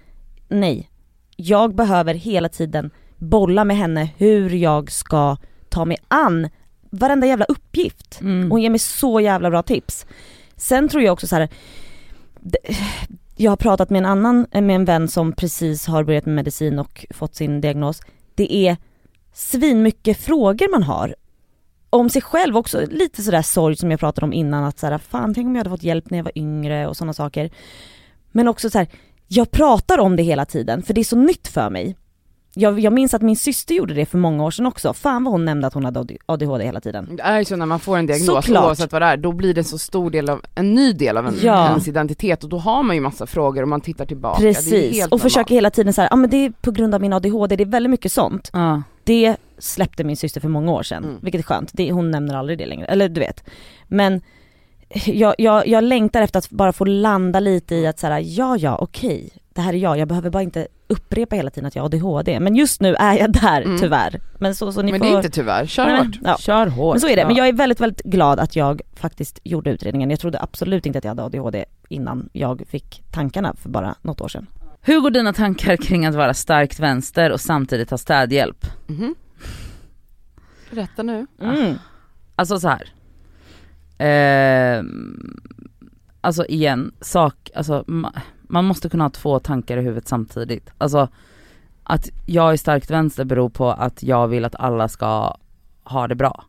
Nej, 0.47 0.89
jag 1.35 1.75
behöver 1.75 2.13
hela 2.13 2.49
tiden 2.49 2.91
bolla 3.17 3.63
med 3.63 3.77
henne 3.77 4.09
hur 4.17 4.49
jag 4.49 4.91
ska 4.91 5.37
ta 5.69 5.85
mig 5.85 5.97
an 6.07 6.49
varenda 6.89 7.27
jävla 7.27 7.45
uppgift. 7.45 8.21
Mm. 8.21 8.51
Hon 8.51 8.61
ger 8.61 8.69
mig 8.69 8.79
så 8.79 9.19
jävla 9.19 9.49
bra 9.49 9.63
tips. 9.63 10.05
Sen 10.55 10.89
tror 10.89 11.03
jag 11.03 11.13
också 11.13 11.27
så 11.27 11.35
här. 11.35 11.49
Jag 13.35 13.51
har 13.51 13.57
pratat 13.57 13.89
med 13.89 13.99
en 13.99 14.05
annan, 14.05 14.47
med 14.51 14.75
en 14.75 14.85
vän 14.85 15.07
som 15.07 15.33
precis 15.33 15.87
har 15.87 16.03
börjat 16.03 16.25
med 16.25 16.35
medicin 16.35 16.79
och 16.79 17.05
fått 17.09 17.35
sin 17.35 17.61
diagnos. 17.61 18.01
Det 18.35 18.55
är 18.55 18.77
svin 19.33 19.83
mycket 19.83 20.17
frågor 20.17 20.71
man 20.71 20.83
har. 20.83 21.15
Om 21.95 22.09
sig 22.09 22.21
själv 22.21 22.57
också, 22.57 22.81
lite 22.91 23.23
sådär 23.23 23.41
sorg 23.41 23.75
som 23.75 23.91
jag 23.91 23.99
pratade 23.99 24.25
om 24.25 24.33
innan 24.33 24.63
att 24.63 24.79
såhär, 24.79 24.97
fan 24.97 25.33
tänk 25.33 25.45
om 25.45 25.55
jag 25.55 25.59
hade 25.59 25.69
fått 25.69 25.83
hjälp 25.83 26.09
när 26.09 26.17
jag 26.17 26.23
var 26.23 26.37
yngre 26.37 26.87
och 26.87 26.97
sådana 26.97 27.13
saker. 27.13 27.49
Men 28.31 28.47
också 28.47 28.69
så 28.69 28.77
här, 28.77 28.87
jag 29.27 29.51
pratar 29.51 29.97
om 29.97 30.15
det 30.15 30.23
hela 30.23 30.45
tiden 30.45 30.81
för 30.83 30.93
det 30.93 31.01
är 31.01 31.05
så 31.05 31.15
nytt 31.17 31.47
för 31.47 31.69
mig. 31.69 31.95
Jag, 32.57 32.79
jag 32.79 32.93
minns 32.93 33.13
att 33.13 33.21
min 33.21 33.35
syster 33.35 33.75
gjorde 33.75 33.93
det 33.93 34.05
för 34.05 34.17
många 34.17 34.43
år 34.43 34.51
sedan 34.51 34.65
också. 34.65 34.93
Fan 34.93 35.23
vad 35.23 35.31
hon 35.31 35.45
nämnde 35.45 35.67
att 35.67 35.73
hon 35.73 35.85
hade 35.85 36.05
ADHD 36.25 36.65
hela 36.65 36.81
tiden. 36.81 37.15
Det 37.15 37.23
är 37.23 37.39
ju 37.39 37.45
så 37.45 37.55
när 37.55 37.65
man 37.65 37.79
får 37.79 37.97
en 37.97 38.05
diagnos, 38.05 38.25
Såklart. 38.25 38.65
oavsett 38.65 38.91
vad 38.91 39.01
det 39.01 39.05
är, 39.05 39.17
då 39.17 39.31
blir 39.31 39.53
det 39.53 39.59
en 39.61 39.65
så 39.65 39.77
stor 39.77 40.09
del 40.11 40.29
av, 40.29 40.41
en 40.55 40.73
ny 40.73 40.93
del 40.93 41.17
av 41.17 41.27
en, 41.27 41.35
Ja. 41.41 41.67
ens 41.69 41.87
identitet 41.87 42.43
och 42.43 42.49
då 42.49 42.57
har 42.57 42.83
man 42.83 42.95
ju 42.95 43.01
massa 43.01 43.25
frågor 43.27 43.61
och 43.61 43.67
man 43.67 43.81
tittar 43.81 44.05
tillbaka. 44.05 44.41
Precis, 44.41 45.07
och 45.07 45.21
försöker 45.21 45.39
normalt. 45.39 45.51
hela 45.57 45.69
tiden 45.69 45.93
så 45.93 46.07
ja 46.09 46.15
men 46.15 46.29
det 46.29 46.37
är 46.37 46.49
på 46.61 46.71
grund 46.71 46.95
av 46.95 47.01
min 47.01 47.13
ADHD, 47.13 47.55
det 47.55 47.63
är 47.63 47.65
väldigt 47.65 47.89
mycket 47.91 48.11
sånt. 48.11 48.49
Ja. 48.53 48.81
Det 49.03 49.37
släppte 49.57 50.03
min 50.03 50.17
syster 50.17 50.41
för 50.41 50.49
många 50.49 50.71
år 50.71 50.83
sedan, 50.83 51.03
Mm. 51.03 51.17
vilket 51.21 51.39
är 51.39 51.43
skönt. 51.43 51.69
Det, 51.73 51.91
hon 51.91 52.11
nämner 52.11 52.35
aldrig 52.35 52.57
det 52.57 52.65
längre, 52.65 52.85
eller 52.85 53.09
du 53.09 53.19
vet. 53.19 53.43
Men 53.87 54.21
jag, 55.05 55.35
jag, 55.37 55.67
jag 55.67 55.83
längtar 55.83 56.21
efter 56.21 56.39
att 56.39 56.49
bara 56.49 56.73
få 56.73 56.85
landa 56.85 57.39
lite 57.39 57.75
i 57.75 57.87
att 57.87 57.99
så 57.99 58.07
här, 58.07 58.23
ja 58.25 58.57
ja 58.57 58.77
okej, 58.81 59.29
det 59.53 59.61
här 59.61 59.73
är 59.73 59.77
jag, 59.77 59.97
jag 59.97 60.07
behöver 60.07 60.29
bara 60.29 60.43
inte 60.43 60.67
upprepa 60.87 61.35
hela 61.35 61.49
tiden 61.49 61.67
att 61.67 61.75
jag 61.75 61.83
har 61.83 61.85
ADHD. 61.85 62.39
Men 62.39 62.55
just 62.55 62.81
nu 62.81 62.95
är 62.95 63.17
jag 63.19 63.31
där 63.31 63.61
Mm. 63.61 63.79
tyvär. 63.79 64.21
Men 64.39 64.55
så, 64.55 64.71
så 64.71 64.81
ni 64.81 64.91
Men 64.91 64.99
får... 65.01 65.07
det 65.07 65.13
är 65.13 65.17
inte 65.17 65.29
tyvärr, 65.29 65.65
kör 65.65 65.85
Nej, 65.85 65.97
hårt. 65.97 66.05
men, 66.05 66.19
ja. 66.23 66.37
Kör 66.39 66.67
hårt. 66.67 66.93
Men 66.93 67.01
så 67.01 67.07
är 67.07 67.15
det, 67.15 67.25
men 67.25 67.35
jag 67.35 67.47
är 67.47 67.53
väldigt, 67.53 67.79
väldigt 67.79 68.01
glad 68.03 68.39
att 68.39 68.55
jag 68.55 68.81
faktiskt 68.95 69.39
gjorde 69.43 69.69
utredningen. 69.69 70.09
Jag 70.09 70.19
trodde 70.19 70.39
absolut 70.41 70.85
inte 70.85 70.97
att 70.97 71.03
jag 71.05 71.11
hade 71.11 71.23
ADHD 71.23 71.65
innan 71.89 72.29
jag 72.33 72.63
fick 72.69 73.03
tankarna 73.11 73.55
för 73.61 73.69
bara 73.69 73.95
något 74.01 74.21
år 74.21 74.27
sedan. 74.27 74.47
Hur 74.81 74.99
går 74.99 75.11
dina 75.11 75.33
tankar 75.33 75.77
kring 75.77 76.05
att 76.05 76.15
vara 76.15 76.33
starkt 76.33 76.79
vänster 76.79 77.31
och 77.31 77.41
samtidigt 77.41 77.89
ha 77.89 77.97
städhjälp? 77.97 78.65
Mhm. 78.87 79.15
Berätta 80.75 81.03
nu. 81.03 81.27
Mm. 81.41 81.75
Alltså 82.35 82.59
så 82.59 82.67
här. 82.67 82.89
Eh, 83.97 84.83
alltså 86.21 86.45
igen, 86.45 86.91
sak, 87.01 87.49
alltså 87.55 87.83
ma- 87.87 88.19
man 88.41 88.65
måste 88.65 88.89
kunna 88.89 89.03
ha 89.03 89.09
två 89.09 89.39
tankar 89.39 89.77
i 89.77 89.81
huvudet 89.81 90.07
samtidigt. 90.07 90.69
Alltså 90.77 91.07
att 91.83 92.09
jag 92.25 92.53
är 92.53 92.57
starkt 92.57 92.91
vänster 92.91 93.25
beror 93.25 93.49
på 93.49 93.71
att 93.71 94.03
jag 94.03 94.27
vill 94.27 94.45
att 94.45 94.55
alla 94.55 94.87
ska 94.87 95.37
ha 95.83 96.07
det 96.07 96.15
bra. 96.15 96.45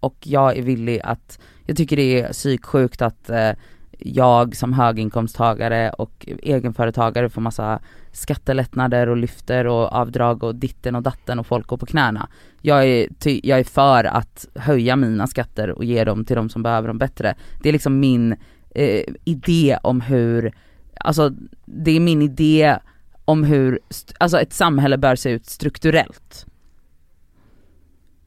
Och 0.00 0.16
jag 0.20 0.56
är 0.56 0.62
villig 0.62 1.00
att, 1.04 1.38
jag 1.64 1.76
tycker 1.76 1.96
det 1.96 2.20
är 2.20 2.32
psyksjukt 2.32 3.02
att 3.02 3.30
eh, 3.30 3.50
jag 3.98 4.56
som 4.56 4.72
höginkomsttagare 4.72 5.90
och 5.90 6.26
egenföretagare 6.42 7.28
får 7.28 7.40
massa 7.40 7.80
skattelättnader 8.16 9.08
och 9.08 9.16
lyfter 9.16 9.66
och 9.66 9.92
avdrag 9.92 10.42
och 10.42 10.54
ditten 10.54 10.94
och 10.94 11.02
datten 11.02 11.38
och 11.38 11.46
folk 11.46 11.66
går 11.66 11.76
på 11.76 11.86
knäna. 11.86 12.28
Jag 12.62 12.86
är, 12.86 13.08
ty, 13.18 13.40
jag 13.42 13.58
är 13.58 13.64
för 13.64 14.04
att 14.04 14.48
höja 14.54 14.96
mina 14.96 15.26
skatter 15.26 15.70
och 15.70 15.84
ge 15.84 16.04
dem 16.04 16.24
till 16.24 16.36
de 16.36 16.48
som 16.48 16.62
behöver 16.62 16.88
dem 16.88 16.98
bättre. 16.98 17.34
Det 17.62 17.68
är 17.68 17.72
liksom 17.72 18.00
min 18.00 18.32
eh, 18.70 19.02
idé 19.24 19.78
om 19.82 20.00
hur, 20.00 20.52
alltså 21.00 21.32
det 21.64 21.90
är 21.90 22.00
min 22.00 22.22
idé 22.22 22.78
om 23.24 23.44
hur 23.44 23.80
alltså 24.18 24.40
ett 24.40 24.52
samhälle 24.52 24.98
bör 24.98 25.16
se 25.16 25.30
ut 25.30 25.46
strukturellt. 25.46 26.46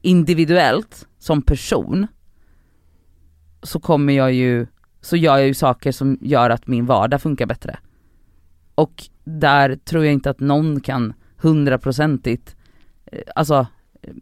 Individuellt, 0.02 1.06
som 1.18 1.42
person, 1.42 2.06
så 3.62 3.80
kommer 3.80 4.12
jag 4.12 4.32
ju, 4.32 4.66
så 5.00 5.16
gör 5.16 5.38
jag 5.38 5.46
ju 5.46 5.54
saker 5.54 5.92
som 5.92 6.18
gör 6.20 6.50
att 6.50 6.66
min 6.66 6.86
vardag 6.86 7.22
funkar 7.22 7.46
bättre. 7.46 7.78
Och 8.80 9.04
där 9.24 9.76
tror 9.76 10.04
jag 10.04 10.12
inte 10.12 10.30
att 10.30 10.40
någon 10.40 10.80
kan 10.80 11.12
hundraprocentigt, 11.36 12.56
eh, 13.06 13.22
alltså 13.34 13.66
eh, 14.02 14.12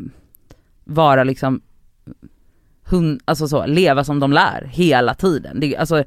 vara 0.85 1.25
liksom, 1.25 1.61
hun, 2.85 3.21
alltså 3.25 3.49
så, 3.49 3.67
leva 3.67 4.05
som 4.05 4.21
de 4.21 4.33
lär 4.33 4.65
hela 4.65 5.15
tiden. 5.15 5.61
Det, 5.61 5.77
alltså, 5.77 6.05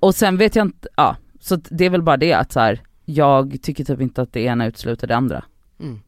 och 0.00 0.14
sen 0.14 0.36
vet 0.36 0.56
jag 0.56 0.66
inte, 0.66 0.88
ja, 0.96 1.16
så 1.40 1.56
det 1.56 1.84
är 1.84 1.90
väl 1.90 2.02
bara 2.02 2.16
det 2.16 2.32
att 2.32 2.52
så 2.52 2.60
här, 2.60 2.82
jag 3.04 3.58
tycker 3.62 3.84
typ 3.84 4.00
inte 4.00 4.22
att 4.22 4.32
det 4.32 4.40
ena 4.40 4.66
utesluter 4.66 5.06
det 5.06 5.16
andra. 5.16 5.44
Mm. 5.80 6.00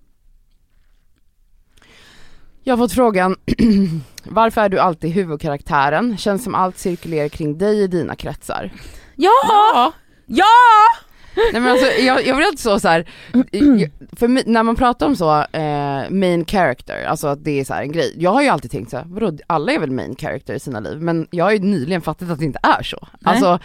Jag 2.62 2.76
har 2.76 2.84
fått 2.84 2.92
frågan, 2.92 3.36
varför 4.24 4.60
är 4.60 4.68
du 4.68 4.78
alltid 4.78 5.10
huvudkaraktären? 5.10 6.16
Känns 6.18 6.44
som 6.44 6.54
allt 6.54 6.78
cirkulerar 6.78 7.28
kring 7.28 7.58
dig 7.58 7.82
i 7.82 7.86
dina 7.86 8.16
kretsar. 8.16 8.72
Ja! 9.16 9.92
Ja! 10.26 11.05
Nej 11.52 11.60
men 11.62 11.70
alltså 11.72 11.86
jag, 11.86 12.26
jag 12.26 12.36
blir 12.36 12.46
alltid 12.46 12.58
så, 12.60 12.80
så 12.80 12.88
här, 12.88 13.04
jag- 13.52 13.90
för 14.16 14.48
när 14.50 14.62
man 14.62 14.76
pratar 14.76 15.06
om 15.06 15.16
så, 15.16 15.40
eh, 15.52 16.10
main 16.10 16.44
character, 16.46 17.04
alltså 17.04 17.26
att 17.26 17.44
det 17.44 17.60
är 17.60 17.64
så 17.64 17.74
här 17.74 17.82
en 17.82 17.92
grej. 17.92 18.14
Jag 18.18 18.30
har 18.30 18.42
ju 18.42 18.48
alltid 18.48 18.70
tänkt 18.70 18.90
så 18.90 18.96
här, 18.96 19.04
vadå 19.08 19.32
alla 19.46 19.72
är 19.72 19.78
väl 19.78 19.90
main 19.90 20.16
character 20.16 20.54
i 20.54 20.60
sina 20.60 20.80
liv, 20.80 21.02
men 21.02 21.26
jag 21.30 21.44
har 21.44 21.52
ju 21.52 21.58
nyligen 21.58 22.00
fattat 22.00 22.30
att 22.30 22.38
det 22.38 22.44
inte 22.44 22.58
är 22.78 22.82
så. 22.82 23.08
Nej. 23.20 23.34
Alltså, 23.34 23.58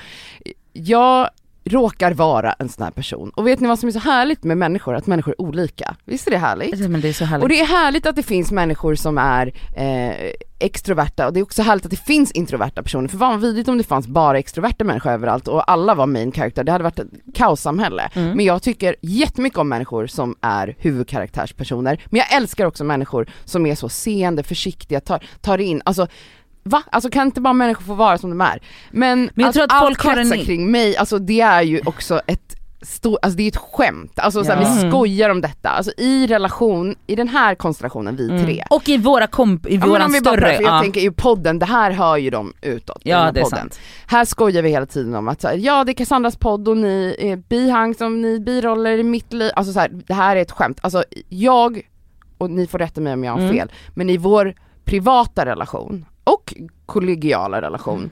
jag 0.73 1.29
råkar 1.63 2.13
vara 2.13 2.53
en 2.53 2.69
sån 2.69 2.83
här 2.83 2.91
person. 2.91 3.29
Och 3.35 3.47
vet 3.47 3.59
ni 3.59 3.67
vad 3.67 3.79
som 3.79 3.89
är 3.89 3.93
så 3.93 3.99
härligt 3.99 4.43
med 4.43 4.57
människor? 4.57 4.95
Att 4.95 5.07
människor 5.07 5.31
är 5.31 5.41
olika. 5.41 5.95
Visst 6.05 6.27
är 6.27 6.31
det 6.31 6.37
härligt? 6.37 6.89
Men 6.89 7.01
det 7.01 7.09
är 7.09 7.13
så 7.13 7.25
härligt. 7.25 7.43
Och 7.43 7.49
det 7.49 7.59
är 7.59 7.65
härligt 7.65 8.05
att 8.05 8.15
det 8.15 8.23
finns 8.23 8.51
människor 8.51 8.95
som 8.95 9.17
är 9.17 9.53
eh, 9.75 10.31
extroverta 10.59 11.27
och 11.27 11.33
det 11.33 11.39
är 11.39 11.43
också 11.43 11.61
härligt 11.61 11.85
att 11.85 11.91
det 11.91 11.97
finns 11.97 12.31
introverta 12.31 12.83
personer. 12.83 13.07
För 13.07 13.17
vad 13.17 13.41
vidrigt 13.41 13.69
om 13.69 13.77
det 13.77 13.83
fanns 13.83 14.07
bara 14.07 14.39
extroverta 14.39 14.83
människor 14.83 15.11
överallt 15.11 15.47
och 15.47 15.71
alla 15.71 15.95
var 15.95 16.05
main 16.05 16.31
character, 16.31 16.63
det 16.63 16.71
hade 16.71 16.83
varit 16.83 16.99
ett 16.99 17.07
kaossamhälle. 17.33 18.09
Mm. 18.13 18.37
Men 18.37 18.45
jag 18.45 18.63
tycker 18.63 18.95
jättemycket 19.01 19.59
om 19.59 19.69
människor 19.69 20.07
som 20.07 20.35
är 20.41 20.75
huvudkaraktärspersoner. 20.79 22.01
Men 22.05 22.17
jag 22.17 22.33
älskar 22.33 22.65
också 22.65 22.83
människor 22.83 23.29
som 23.45 23.65
är 23.65 23.75
så 23.75 23.89
seende, 23.89 24.43
försiktiga, 24.43 24.99
tar, 24.99 25.23
tar 25.41 25.57
in, 25.57 25.81
alltså 25.85 26.07
Va? 26.63 26.83
Alltså 26.91 27.09
kan 27.09 27.27
inte 27.27 27.41
bara 27.41 27.53
människor 27.53 27.83
få 27.85 27.93
vara 27.93 28.17
som 28.17 28.29
de 28.29 28.41
är? 28.41 28.61
Men, 28.91 29.19
Men 29.19 29.29
jag 29.35 29.45
alltså, 29.47 29.57
tror 29.59 29.63
att 29.65 29.71
allt 29.83 30.01
folk 30.01 30.17
en- 30.17 30.29
kretsar 30.29 30.45
kring 30.45 30.71
mig, 30.71 30.97
alltså 30.97 31.19
det 31.19 31.41
är 31.41 31.61
ju 31.61 31.81
också 31.85 32.21
ett 32.27 32.55
stort, 32.83 33.19
alltså 33.21 33.37
det 33.37 33.43
är 33.43 33.47
ett 33.47 33.57
skämt, 33.57 34.19
alltså 34.19 34.43
så 34.43 34.51
här, 34.51 34.61
Ja. 34.61 34.73
vi 34.83 34.89
skojar 34.89 35.29
om 35.29 35.41
detta, 35.41 35.69
alltså 35.69 35.91
i 35.97 36.27
relation, 36.27 36.95
i 37.07 37.15
den 37.15 37.27
här 37.27 37.55
konstellationen 37.55 38.15
vi 38.15 38.29
Mm. 38.29 38.43
tre. 38.43 38.63
Och 38.69 38.89
i 38.89 38.97
våra 38.97 39.27
komp, 39.27 39.67
i 39.67 39.73
Ja, 39.75 39.79
men 39.79 39.89
våran 39.89 40.11
större, 40.13 40.55
för 40.55 40.63
jag 40.63 40.73
ja. 40.73 40.81
tänker 40.81 41.01
ju 41.01 41.11
podden, 41.11 41.59
det 41.59 41.65
här 41.65 41.91
hör 41.91 42.17
ju 42.17 42.29
de 42.29 42.53
utåt 42.61 43.01
i 43.05 43.09
ja 43.09 43.31
det 43.31 43.39
är 43.39 43.43
podden. 43.43 43.59
sant. 43.59 43.79
Här 44.07 44.25
skojar 44.25 44.61
vi 44.61 44.69
hela 44.69 44.85
tiden 44.85 45.15
om 45.15 45.27
att 45.27 45.43
här, 45.43 45.53
ja 45.53 45.83
det 45.83 45.91
är 45.91 45.93
Cassandras 45.93 46.35
podd 46.35 46.67
och 46.67 46.77
ni 46.77 47.15
är 47.19 47.35
bihang 47.35 47.93
som 47.95 48.21
ni 48.21 48.39
biroller 48.39 48.97
i 48.97 49.03
mitt 49.03 49.33
liv, 49.33 49.51
alltså 49.55 49.73
så 49.73 49.79
här, 49.79 49.89
det 50.07 50.13
här 50.13 50.35
är 50.35 50.41
ett 50.41 50.51
skämt. 50.51 50.79
Alltså 50.81 51.03
jag, 51.29 51.81
och 52.37 52.49
ni 52.51 52.67
får 52.67 52.79
rätta 52.79 53.01
mig 53.01 53.13
om 53.13 53.23
jag 53.23 53.31
har 53.31 53.39
Mm. 53.39 53.51
fel, 53.53 53.71
men 53.93 54.09
i 54.09 54.17
vår 54.17 54.53
privata 54.85 55.45
relation 55.45 56.05
och 56.23 56.53
kollegiala 56.85 57.61
relation, 57.61 58.09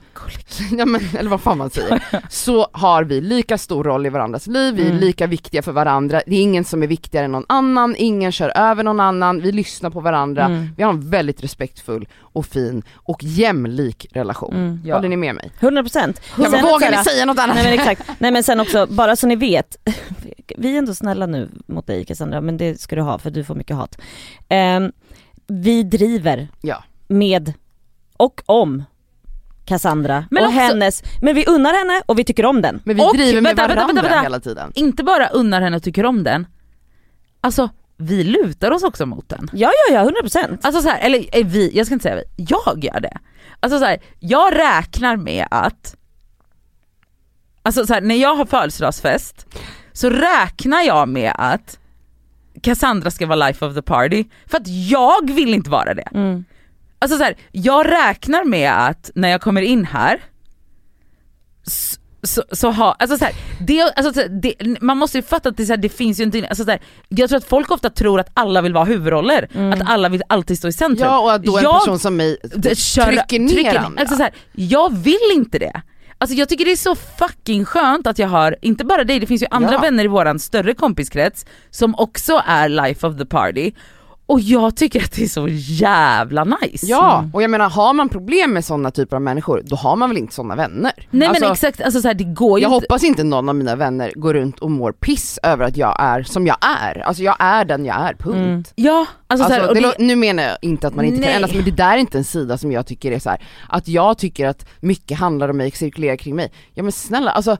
ja, 0.78 0.86
men, 0.86 1.00
eller 1.18 1.30
vad 1.30 1.40
fan 1.40 1.58
man 1.58 1.70
säger, 1.70 2.02
så 2.30 2.68
har 2.72 3.04
vi 3.04 3.20
lika 3.20 3.58
stor 3.58 3.84
roll 3.84 4.06
i 4.06 4.08
varandras 4.08 4.46
liv, 4.46 4.74
vi 4.74 4.82
är 4.82 4.86
Mm. 4.86 5.00
lika 5.00 5.26
viktiga 5.26 5.62
för 5.62 5.72
varandra, 5.72 6.22
det 6.26 6.36
är 6.36 6.40
ingen 6.42 6.64
som 6.64 6.82
är 6.82 6.86
viktigare 6.86 7.24
än 7.24 7.32
någon 7.32 7.44
annan, 7.48 7.94
ingen 7.98 8.32
kör 8.32 8.52
över 8.58 8.82
någon 8.84 9.00
annan, 9.00 9.40
vi 9.40 9.52
lyssnar 9.52 9.90
på 9.90 10.00
varandra, 10.00 10.44
Mm. 10.44 10.68
vi 10.76 10.82
har 10.82 10.90
en 10.90 11.10
väldigt 11.10 11.44
respektfull 11.44 12.08
och 12.20 12.46
fin 12.46 12.82
och 12.94 13.24
jämlik 13.24 14.06
relation. 14.12 14.54
Mm. 14.54 14.80
Ja. 14.84 14.94
Håller 14.96 15.08
ni 15.08 15.16
med 15.16 15.34
mig? 15.34 15.50
100 15.60 15.82
procent. 15.82 16.20
Ja, 16.38 16.48
men 16.50 16.62
vågar 16.64 16.90
ni 16.90 16.96
säga 17.04 17.24
något 17.24 17.38
annat? 17.38 17.56
Nej 17.56 17.64
men 17.64 17.72
exakt, 17.72 18.10
nej 18.20 18.30
men 18.30 18.42
sen 18.42 18.60
också, 18.60 18.86
bara 18.90 19.16
så 19.16 19.26
ni 19.26 19.36
vet, 19.36 19.76
vi 20.58 20.74
är 20.74 20.78
ändå 20.78 20.94
snälla 20.94 21.26
nu 21.26 21.48
mot 21.66 21.86
dig 21.86 22.04
Cassandra, 22.04 22.40
men 22.40 22.56
det 22.56 22.80
ska 22.80 22.96
du 22.96 23.02
ha 23.02 23.18
för 23.18 23.30
du 23.30 23.44
får 23.44 23.54
mycket 23.54 23.76
hat. 23.76 23.98
Ehm, 24.48 24.92
vi 25.46 25.82
driver 25.82 26.48
Ja. 26.60 26.84
med 27.08 27.52
och 28.20 28.42
om 28.46 28.84
Cassandra 29.64 30.24
Men 30.30 30.42
och 30.42 30.48
också- 30.48 30.60
hennes, 30.60 31.02
men 31.20 31.34
vi 31.34 31.46
unnar 31.46 31.74
henne 31.74 32.02
och 32.06 32.18
vi 32.18 32.24
tycker 32.24 32.46
om 32.46 32.62
den. 32.62 32.80
Men 32.84 32.96
vi 32.96 33.02
Och, 33.02 33.14
driver 33.16 33.40
med 33.40 33.56
vänta, 33.56 33.62
varandra 33.74 33.86
vänta, 33.86 34.02
vänta. 34.02 34.20
hela 34.22 34.40
tiden. 34.40 34.72
Inte 34.74 35.04
bara 35.04 35.28
unnar 35.28 35.60
henne 35.60 35.76
och 35.76 35.82
tycker 35.82 36.06
om 36.06 36.22
den, 36.24 36.46
alltså 37.40 37.68
vi 37.96 38.24
lutar 38.24 38.70
oss 38.70 38.82
också 38.82 39.06
mot 39.06 39.28
den. 39.28 39.50
Ja 39.52 39.70
ja 39.88 39.94
ja, 39.94 40.00
100 40.00 40.20
procent. 40.20 40.64
Alltså 40.64 40.82
så 40.82 40.88
här, 40.88 40.98
eller 40.98 41.18
eh, 41.38 41.46
vi, 41.46 41.70
jag 41.76 41.86
ska 41.86 41.92
inte 41.94 42.02
säga 42.02 42.14
vi, 42.16 42.44
jag 42.48 42.84
gör 42.84 43.00
det. 43.00 43.16
Alltså 43.60 43.78
så 43.78 43.84
här, 43.84 43.98
jag 44.20 44.58
räknar 44.58 45.16
med 45.16 45.46
att, 45.50 45.96
alltså 47.62 47.86
så 47.86 47.94
här, 47.94 48.00
när 48.00 48.14
jag 48.14 48.34
har 48.34 48.46
födelsedagsfest 48.46 49.46
så 49.92 50.10
räknar 50.10 50.82
jag 50.82 51.08
med 51.08 51.32
att 51.38 51.78
Cassandra 52.62 53.10
ska 53.10 53.26
vara 53.26 53.46
life 53.48 53.64
of 53.66 53.74
the 53.74 53.82
party, 53.82 54.24
för 54.46 54.56
att 54.56 54.66
jag 54.68 55.30
vill 55.30 55.54
inte 55.54 55.70
vara 55.70 55.94
det. 55.94 56.08
Mm. 56.14 56.44
Alltså 57.02 57.18
så 57.18 57.24
här, 57.24 57.36
jag 57.52 57.86
räknar 57.92 58.44
med 58.44 58.72
att 58.88 59.10
när 59.14 59.28
jag 59.28 59.40
kommer 59.40 59.62
in 59.62 59.84
här 59.84 60.20
så, 61.66 61.96
så, 62.22 62.42
så 62.52 62.70
har, 62.70 62.94
alltså 62.98 63.18
så 63.18 63.24
här, 63.24 63.34
det, 63.60 63.82
alltså 63.82 64.12
så 64.12 64.20
här, 64.20 64.28
det, 64.28 64.54
man 64.82 64.96
måste 64.98 65.18
ju 65.18 65.22
fatta 65.22 65.48
att 65.48 65.56
det, 65.56 65.66
så 65.66 65.72
här, 65.72 65.76
det 65.76 65.88
finns 65.88 66.20
ju 66.20 66.24
inte, 66.24 66.46
alltså 66.48 66.64
så 66.64 66.70
här, 66.70 66.80
jag 67.08 67.28
tror 67.28 67.36
att 67.36 67.44
folk 67.44 67.70
ofta 67.70 67.90
tror 67.90 68.20
att 68.20 68.30
alla 68.34 68.62
vill 68.62 68.72
vara 68.72 68.84
huvudroller, 68.84 69.48
att 69.74 69.90
alla 69.90 70.08
vill 70.08 70.22
alltid 70.28 70.58
stå 70.58 70.68
i 70.68 70.72
centrum. 70.72 71.08
Ja 71.08 71.18
och 71.18 71.32
att 71.32 71.42
då 71.44 71.56
en 71.58 71.62
Jag- 71.62 71.80
person 71.80 71.98
som 71.98 72.16
mig 72.16 72.36
kör- 72.74 73.04
trycker 73.26 73.38
ner 73.40 73.76
andra. 73.78 74.00
Alltså 74.00 74.16
så 74.16 74.22
här, 74.22 74.32
jag 74.52 74.96
vill 74.96 75.30
inte 75.34 75.58
det. 75.58 75.82
Alltså 76.18 76.36
jag 76.36 76.48
tycker 76.48 76.64
det 76.64 76.72
är 76.72 76.76
så 76.76 76.94
fucking 76.94 77.64
skönt 77.64 78.06
att 78.06 78.18
jag 78.18 78.28
har, 78.28 78.56
inte 78.62 78.84
bara 78.84 79.04
dig, 79.04 79.20
det 79.20 79.26
finns 79.26 79.42
ju 79.42 79.46
andra 79.50 79.72
Ja. 79.72 79.80
vänner 79.80 80.04
i 80.04 80.08
våran 80.08 80.38
större 80.38 80.74
kompiskrets 80.74 81.46
som 81.70 81.94
också 81.94 82.42
är 82.46 82.68
life 82.68 83.06
of 83.06 83.18
the 83.18 83.26
party. 83.26 83.72
Och 84.30 84.40
jag 84.40 84.76
tycker 84.76 85.04
att 85.04 85.12
det 85.12 85.22
är 85.22 85.28
så 85.28 85.48
jävla 85.50 86.44
nice. 86.44 86.86
Ja, 86.86 87.24
och 87.32 87.42
jag 87.42 87.50
menar 87.50 87.70
har 87.70 87.92
man 87.92 88.08
problem 88.08 88.52
med 88.52 88.64
sådana 88.64 88.90
typer 88.90 89.16
av 89.16 89.22
människor, 89.22 89.62
då 89.64 89.76
har 89.76 89.96
man 89.96 90.10
väl 90.10 90.18
inte 90.18 90.34
sådana 90.34 90.56
vänner? 90.56 90.92
Nej 91.10 91.28
alltså, 91.28 91.44
men 91.44 91.52
exakt, 91.52 91.80
alltså 91.80 92.00
så 92.00 92.08
här, 92.08 92.14
det 92.14 92.24
går 92.24 92.58
ju 92.58 92.62
jag 92.62 92.72
inte. 92.72 92.86
hoppas 92.86 93.04
inte 93.04 93.24
någon 93.24 93.48
av 93.48 93.54
mina 93.54 93.76
vänner 93.76 94.12
går 94.14 94.34
runt 94.34 94.58
och 94.58 94.70
mår 94.70 94.92
piss 94.92 95.38
över 95.42 95.64
att 95.64 95.76
jag 95.76 95.96
är 95.98 96.22
som 96.22 96.46
jag 96.46 96.56
är. 96.60 96.98
Alltså 96.98 97.22
jag 97.22 97.36
är 97.38 97.64
den 97.64 97.84
jag 97.84 97.96
är, 97.96 98.14
punkt. 98.14 98.36
Mm. 98.36 98.64
Ja, 98.74 99.06
alltså, 99.26 99.46
så 99.46 99.52
här, 99.52 99.60
Alltså, 99.60 99.74
det, 99.74 99.80
det, 99.98 100.04
nu 100.04 100.16
menar 100.16 100.42
jag 100.42 100.56
inte 100.62 100.86
att 100.86 100.94
man 100.94 101.04
inte 101.04 101.20
Nej. 101.20 101.26
kan 101.26 101.36
ändras 101.36 101.54
men 101.54 101.64
det 101.64 101.70
där 101.70 101.92
är 101.92 101.98
inte 101.98 102.18
en 102.18 102.24
sida 102.24 102.58
som 102.58 102.72
jag 102.72 102.86
tycker 102.86 103.12
är 103.12 103.18
så 103.18 103.30
här. 103.30 103.42
att 103.68 103.88
jag 103.88 104.18
tycker 104.18 104.46
att 104.46 104.66
mycket 104.80 105.18
handlar 105.18 105.48
om 105.48 105.56
mig, 105.56 105.70
cirkulerar 105.70 106.16
kring 106.16 106.36
mig. 106.36 106.52
Ja 106.74 106.82
men 106.82 106.92
snälla 106.92 107.30
alltså, 107.30 107.56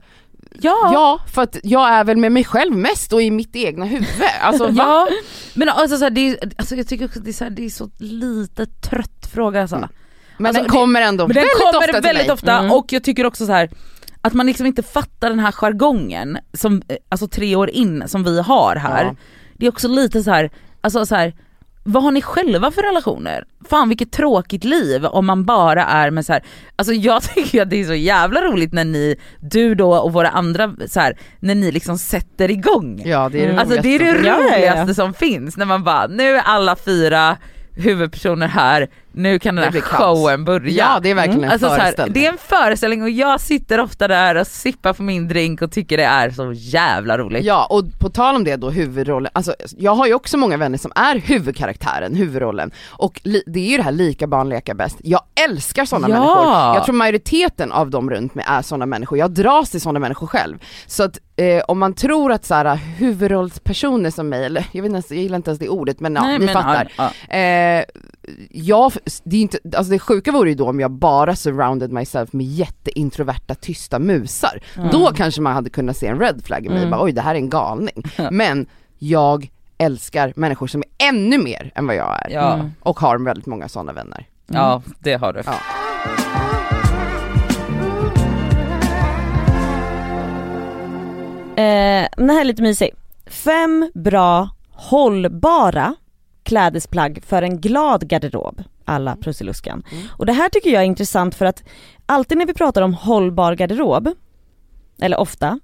ja. 0.59 0.89
ja 0.93 1.19
för 1.33 1.41
att 1.41 1.57
jag 1.63 1.89
är 1.89 2.03
väl 2.03 2.17
med 2.17 2.31
mig 2.31 2.43
själv 2.43 2.75
mest 2.75 3.13
och 3.13 3.21
i 3.21 3.31
mitt 3.31 3.55
egna 3.55 3.85
huvud. 3.85 4.07
Alltså? 4.41 4.69
Ja, 4.77 5.07
men 5.53 5.69
alltså, 5.69 5.97
så 5.97 6.03
här, 6.03 6.09
det 6.11 6.29
är, 6.29 6.37
alltså 6.57 6.75
jag 6.75 6.87
tycker 6.87 7.05
också 7.05 7.19
det 7.19 7.29
är 7.31 7.33
så, 7.33 7.43
här, 7.43 7.51
det 7.51 7.65
är 7.65 7.69
så 7.69 7.89
lite 7.97 8.65
trött 8.65 9.29
fråga 9.33 9.61
alltså. 9.61 9.75
Mm. 9.75 9.89
Men 10.37 10.45
Alltså, 10.45 10.61
den 10.63 10.71
kommer 10.71 11.01
ändå 11.01 11.27
Men 11.27 11.35
den 11.35 11.43
väldigt 11.43 11.57
kommer 11.57 11.77
ofta 11.79 11.93
till 11.93 12.01
väldigt 12.01 12.27
mig. 12.27 12.33
ofta 12.33 12.57
Mm. 12.59 12.71
och 12.71 12.93
jag 12.93 13.03
tycker 13.03 13.25
också 13.25 13.45
så 13.45 13.51
här 13.51 13.69
att 14.21 14.33
man 14.33 14.45
liksom 14.45 14.65
inte 14.65 14.83
fattar 14.83 15.29
den 15.29 15.39
här 15.39 15.51
jargongen 15.51 16.37
som, 16.53 16.81
eh, 16.87 16.95
alltså 17.09 17.27
tre 17.27 17.55
år 17.55 17.69
in 17.69 18.03
som 18.07 18.23
vi 18.23 18.41
har 18.41 18.75
här. 18.75 19.03
Ja. 19.05 19.15
Det 19.57 19.65
är 19.65 19.69
också 19.69 19.87
lite 19.87 20.23
så 20.23 20.31
här, 20.31 20.49
alltså 20.81 21.05
så 21.05 21.15
här, 21.15 21.33
vad 21.83 22.03
har 22.03 22.11
ni 22.11 22.21
själva 22.21 22.71
för 22.71 22.81
relationer? 22.81 23.45
Fan 23.69 23.89
vilket 23.89 24.11
tråkigt 24.11 24.63
liv 24.63 25.05
om 25.05 25.25
man 25.25 25.45
bara 25.45 25.85
är 25.85 26.11
med 26.11 26.25
så 26.25 26.33
här. 26.33 26.43
alltså 26.75 26.93
jag 26.93 27.23
tycker 27.35 27.61
att 27.61 27.69
det 27.69 27.81
är 27.81 27.85
så 27.85 27.93
jävla 27.93 28.41
roligt 28.41 28.73
när 28.73 28.85
ni, 28.85 29.15
du 29.39 29.75
då 29.75 29.95
och 29.95 30.13
våra 30.13 30.29
andra 30.29 30.73
så 30.87 30.99
här, 30.99 31.17
när 31.39 31.55
ni 31.55 31.71
liksom 31.71 31.97
sätter 31.97 32.51
igång. 32.51 33.01
Ja 33.05 33.29
det 33.29 33.45
är 33.45 33.53
det. 33.53 33.59
Alltså 33.59 33.81
det 33.81 33.95
är 33.95 33.99
det 33.99 34.13
roligaste. 34.13 34.59
Ja, 34.59 34.85
ja, 34.87 34.93
som 34.93 35.13
finns 35.13 35.57
när 35.57 35.65
man 35.65 35.83
bara, 35.83 36.07
nu 36.07 36.35
är 36.35 36.41
alla 36.41 36.75
fyra 36.75 37.37
huvudpersoner 37.75 38.47
här, 38.47 38.89
nu 39.13 39.39
kan 39.39 39.55
den 39.55 39.73
här 39.73 39.81
showen 39.81 40.45
börja. 40.45 40.71
Ja 40.71 40.99
det 41.03 41.09
är 41.11 41.15
verkligen 41.15 41.43
en 41.43 41.51
Alltså 41.51 41.67
så 41.67 41.73
här, 41.73 41.79
föreställning. 41.81 42.13
det 42.13 42.25
är 42.25 42.31
en 42.31 42.37
föreställning 42.37 43.01
och 43.03 43.09
jag 43.09 43.41
sitter 43.41 43.79
ofta 43.79 44.07
där 44.07 44.35
och 44.35 44.47
sippar 44.47 44.93
på 44.93 45.03
min 45.03 45.27
drink 45.27 45.61
och 45.61 45.71
tycker 45.71 45.97
det 45.97 46.03
är 46.03 46.29
så 46.29 46.51
jävla 46.55 47.17
roligt. 47.17 47.43
Ja 47.45 47.67
och 47.69 47.83
på 47.99 48.09
tal 48.09 48.35
om 48.35 48.43
det 48.43 48.55
då 48.55 48.69
huvudrollen, 48.69 49.31
alltså 49.33 49.55
jag 49.77 49.95
har 49.95 50.07
ju 50.07 50.13
också 50.13 50.37
många 50.37 50.57
vänner 50.57 50.77
som 50.77 50.91
är 50.95 51.15
huvudkaraktären, 51.15 52.15
huvudrollen 52.15 52.71
och 52.89 53.21
det 53.23 53.59
är 53.59 53.71
ju 53.71 53.77
det 53.77 53.83
här 53.83 53.91
lika 53.91 54.27
barn 54.27 54.49
leka 54.49 54.73
bäst. 54.73 54.97
Jag 55.03 55.21
älskar 55.49 55.85
sådana 55.85 56.09
Ja. 56.09 56.13
människor, 56.19 56.75
jag 56.75 56.85
tror 56.85 56.95
majoriteten 56.95 57.71
av 57.71 57.89
dem 57.89 58.09
runt 58.09 58.35
mig 58.35 58.45
är 58.47 58.61
sådana 58.61 58.85
människor, 58.85 59.17
jag 59.17 59.31
dras 59.31 59.69
till 59.69 59.81
sådana 59.81 59.99
människor 59.99 60.27
själv. 60.27 60.57
Så 60.87 61.03
att 61.03 61.17
eh, 61.35 61.63
om 61.67 61.79
man 61.79 61.93
tror 61.93 62.31
att 62.31 62.45
så 62.45 62.53
här, 62.55 62.75
huvudrollspersoner 62.75 64.09
som 64.11 64.29
mig, 64.29 64.45
eller 64.45 64.65
jag 64.71 64.83
vet 64.83 64.91
inte, 64.93 65.13
jag 65.15 65.23
gillar 65.23 65.35
inte 65.35 65.49
ens 65.49 65.59
det 65.59 65.69
ordet 65.69 65.99
men 65.99 66.15
ja, 66.15 66.21
Nej, 66.21 66.39
ni 66.39 66.45
men, 66.45 66.53
fattar. 66.53 66.91
ja, 66.97 67.11
ja. 67.29 67.35
Eh, 67.37 67.83
jag, 68.51 68.91
det, 69.23 69.37
är 69.37 69.41
inte, 69.41 69.59
alltså 69.77 69.91
det 69.93 69.99
sjuka 69.99 70.31
vore 70.31 70.49
ju 70.49 70.55
då 70.55 70.69
om 70.69 70.79
jag 70.79 70.91
bara 70.91 71.35
surrounded 71.35 71.91
myself 71.91 72.33
med 72.33 72.45
jätteintroverta 72.45 73.55
tysta 73.55 73.99
musar. 73.99 74.59
Då 74.91 75.11
kanske 75.15 75.41
man 75.41 75.53
hade 75.53 75.69
kunnat 75.69 75.97
se 75.97 76.07
en 76.07 76.19
red 76.19 76.41
flag 76.45 76.65
i 76.65 76.69
mig, 76.69 76.77
Mm. 76.77 76.89
bara, 76.91 77.03
oj 77.03 77.11
det 77.11 77.21
här 77.21 77.35
är 77.35 77.39
en 77.39 77.49
galning. 77.49 78.03
Men 78.31 78.65
jag 78.99 79.49
älskar 79.77 80.33
människor 80.35 80.67
som 80.67 80.83
är 80.99 81.07
ännu 81.07 81.37
mer 81.37 81.71
än 81.75 81.87
vad 81.87 81.95
jag 81.95 82.25
är. 82.25 82.29
Ja. 82.29 82.53
Mm. 82.53 82.71
Och 82.79 82.99
har 82.99 83.17
väldigt 83.25 83.45
många 83.45 83.69
sådana 83.69 83.93
vänner. 83.93 84.27
ja 84.47 84.81
det 84.99 85.13
har 85.13 85.33
du. 85.33 85.41
Ja. 85.45 85.53
Eh, 91.55 92.07
den 92.17 92.29
här 92.29 92.39
är 92.41 92.43
lite 92.43 92.61
mysig. 92.61 92.89
Fem 93.27 93.91
bra 93.93 94.49
hållbara 94.71 95.95
klädesplagg 96.43 97.23
för 97.25 97.41
en 97.41 97.61
glad 97.61 98.07
garderob 98.07 98.63
alla 98.85 99.15
Prussiluskan. 99.15 99.83
Och 100.17 100.25
det 100.25 100.33
här 100.33 100.49
tycker 100.49 100.69
jag 100.69 100.81
är 100.81 100.85
intressant 100.85 101.35
för 101.35 101.45
att 101.45 101.63
alltid 102.05 102.37
när 102.37 102.45
vi 102.45 102.53
pratar 102.53 102.81
om 102.81 102.93
hållbar 102.93 103.55
garderob, 103.55 104.09
eller 105.01 105.19
ofta, 105.19 105.59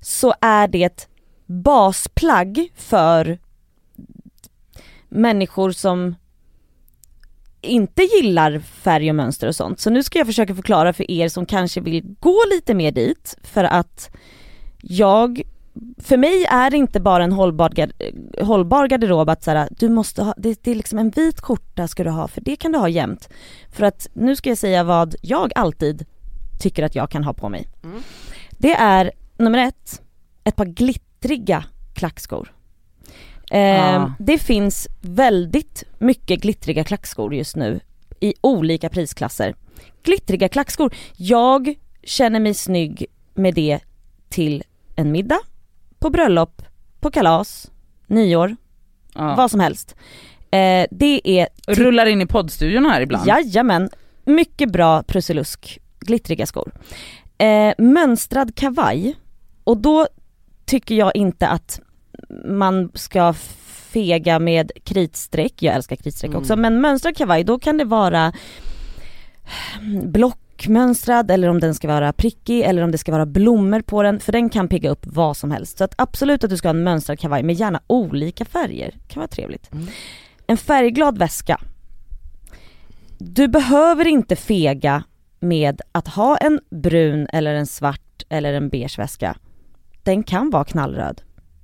så 0.00 0.34
är 0.40 0.68
det 0.68 0.84
ett 0.84 1.08
basplagg 1.46 2.68
för 2.76 3.38
människor 5.08 5.70
som 5.70 6.14
inte 7.60 8.02
gillar 8.02 8.58
färg 8.58 9.10
och 9.10 9.16
mönster 9.16 9.48
och 9.48 9.56
sånt. 9.56 9.80
Så 9.80 9.90
nu 9.90 10.02
ska 10.02 10.18
jag 10.18 10.26
försöka 10.26 10.54
förklara 10.54 10.92
för 10.92 11.10
er 11.10 11.28
som 11.28 11.46
kanske 11.46 11.80
vill 11.80 12.16
gå 12.20 12.38
lite 12.54 12.74
mer 12.74 12.92
dit 12.92 13.36
för 13.42 13.64
att 13.64 14.10
jag, 14.80 15.42
för 15.98 16.16
mig 16.16 16.44
är 16.44 16.70
det 16.70 16.76
inte 16.76 17.00
bara 17.00 17.24
en 17.24 17.32
hållbar, 17.32 17.72
hållbar 18.44 18.86
garderob 18.88 19.28
att 19.28 19.42
såhär, 19.44 19.68
du 19.70 19.88
måste 19.88 20.22
ha, 20.22 20.34
det, 20.36 20.64
det 20.64 20.70
är 20.70 20.74
liksom 20.74 20.98
en 20.98 21.10
vit 21.10 21.40
skjorta 21.40 21.88
ska 21.88 22.04
du 22.04 22.10
ha 22.10 22.28
för 22.28 22.40
det 22.40 22.56
kan 22.56 22.72
du 22.72 22.78
ha 22.78 22.88
jämt. 22.88 23.28
För 23.72 23.86
att 23.86 24.08
nu 24.12 24.36
ska 24.36 24.48
jag 24.48 24.58
säga 24.58 24.84
vad 24.84 25.14
jag 25.22 25.52
alltid 25.54 26.06
tycker 26.60 26.82
att 26.82 26.94
jag 26.94 27.10
kan 27.10 27.24
ha 27.24 27.32
på 27.32 27.48
mig. 27.48 27.68
Det 28.50 28.74
är 28.74 29.10
nummer 29.36 29.58
ett, 29.58 30.02
ett 30.44 30.56
par 30.56 30.66
glittriga 30.66 31.64
klackskor. 31.94 32.52
Eh, 33.50 34.02
Ah. 34.02 34.12
Det 34.18 34.38
finns 34.38 34.88
väldigt 35.00 35.84
mycket 35.98 36.40
glittriga 36.40 36.84
klackskor 36.84 37.34
just 37.34 37.56
nu 37.56 37.80
i 38.20 38.34
olika 38.40 38.88
prisklasser. 38.88 39.54
Glittriga 40.02 40.48
klackskor, 40.48 40.94
jag 41.16 41.74
känner 42.02 42.40
mig 42.40 42.54
snygg 42.54 43.06
med 43.34 43.54
det 43.54 43.80
till 44.28 44.62
en 44.96 45.12
middag, 45.12 45.38
på 46.04 46.10
bröllop, 46.10 46.62
på 47.00 47.10
kalas, 47.10 47.70
nyår, 48.06 48.56
Ja. 49.14 49.34
vad 49.36 49.50
som 49.50 49.60
helst. 49.60 49.94
Eh, 50.50 50.86
det 50.90 51.20
är 51.40 51.48
Rullar 51.66 52.06
in 52.06 52.20
i 52.22 52.26
poddstudion 52.26 52.86
här 52.86 53.00
ibland. 53.00 53.26
Jajamän, 53.28 53.90
mycket 54.24 54.72
bra 54.72 55.02
Prussilusk, 55.02 55.78
glittriga 56.00 56.46
skor. 56.46 56.72
Eh, 57.38 57.74
mönstrad 57.78 58.54
kavaj, 58.54 59.14
och 59.64 59.76
då 59.76 60.06
tycker 60.64 60.94
jag 60.94 61.16
inte 61.16 61.48
att 61.48 61.80
man 62.44 62.90
ska 62.94 63.32
fega 63.92 64.38
med 64.38 64.72
kritstreck, 64.84 65.62
jag 65.62 65.74
älskar 65.74 65.96
kritstreck 65.96 66.28
Mm. 66.30 66.40
också, 66.40 66.56
men 66.56 66.80
mönstrad 66.80 67.16
kavaj 67.16 67.44
då 67.44 67.58
kan 67.58 67.78
det 67.78 67.84
vara 67.84 68.32
blockmönstrad 70.56 71.30
eller 71.30 71.48
om 71.48 71.60
den 71.60 71.74
ska 71.74 71.88
vara 71.88 72.12
prickig 72.12 72.60
eller 72.60 72.82
om 72.82 72.90
det 72.90 72.98
ska 72.98 73.12
vara 73.12 73.26
blommor 73.26 73.80
på 73.80 74.02
den, 74.02 74.20
för 74.20 74.32
den 74.32 74.48
kan 74.50 74.68
pigga 74.68 74.90
upp 74.90 75.06
vad 75.06 75.36
som 75.36 75.50
helst. 75.50 75.78
Så 75.78 75.84
att 75.84 75.94
absolut 75.98 76.44
att 76.44 76.50
du 76.50 76.56
ska 76.56 76.68
ha 76.68 76.74
en 76.74 76.82
mönstrad 76.82 77.18
kavaj 77.18 77.42
med 77.42 77.54
gärna 77.54 77.80
olika 77.86 78.44
färger, 78.44 78.94
kan 79.08 79.20
vara 79.20 79.28
trevligt. 79.28 79.70
En 80.46 80.56
färgglad 80.56 81.18
väska, 81.18 81.60
du 83.18 83.48
behöver 83.48 84.06
inte 84.06 84.36
fega 84.36 85.04
med 85.40 85.80
att 85.92 86.08
ha 86.08 86.36
en 86.36 86.60
brun 86.70 87.26
eller 87.32 87.54
en 87.54 87.66
svart 87.66 88.22
eller 88.28 88.54
en 88.54 88.68
beige 88.68 88.98
väska. 88.98 89.36
Den 90.02 90.22
kan 90.22 90.50
vara 90.50 90.64
knallröd. 90.64 91.22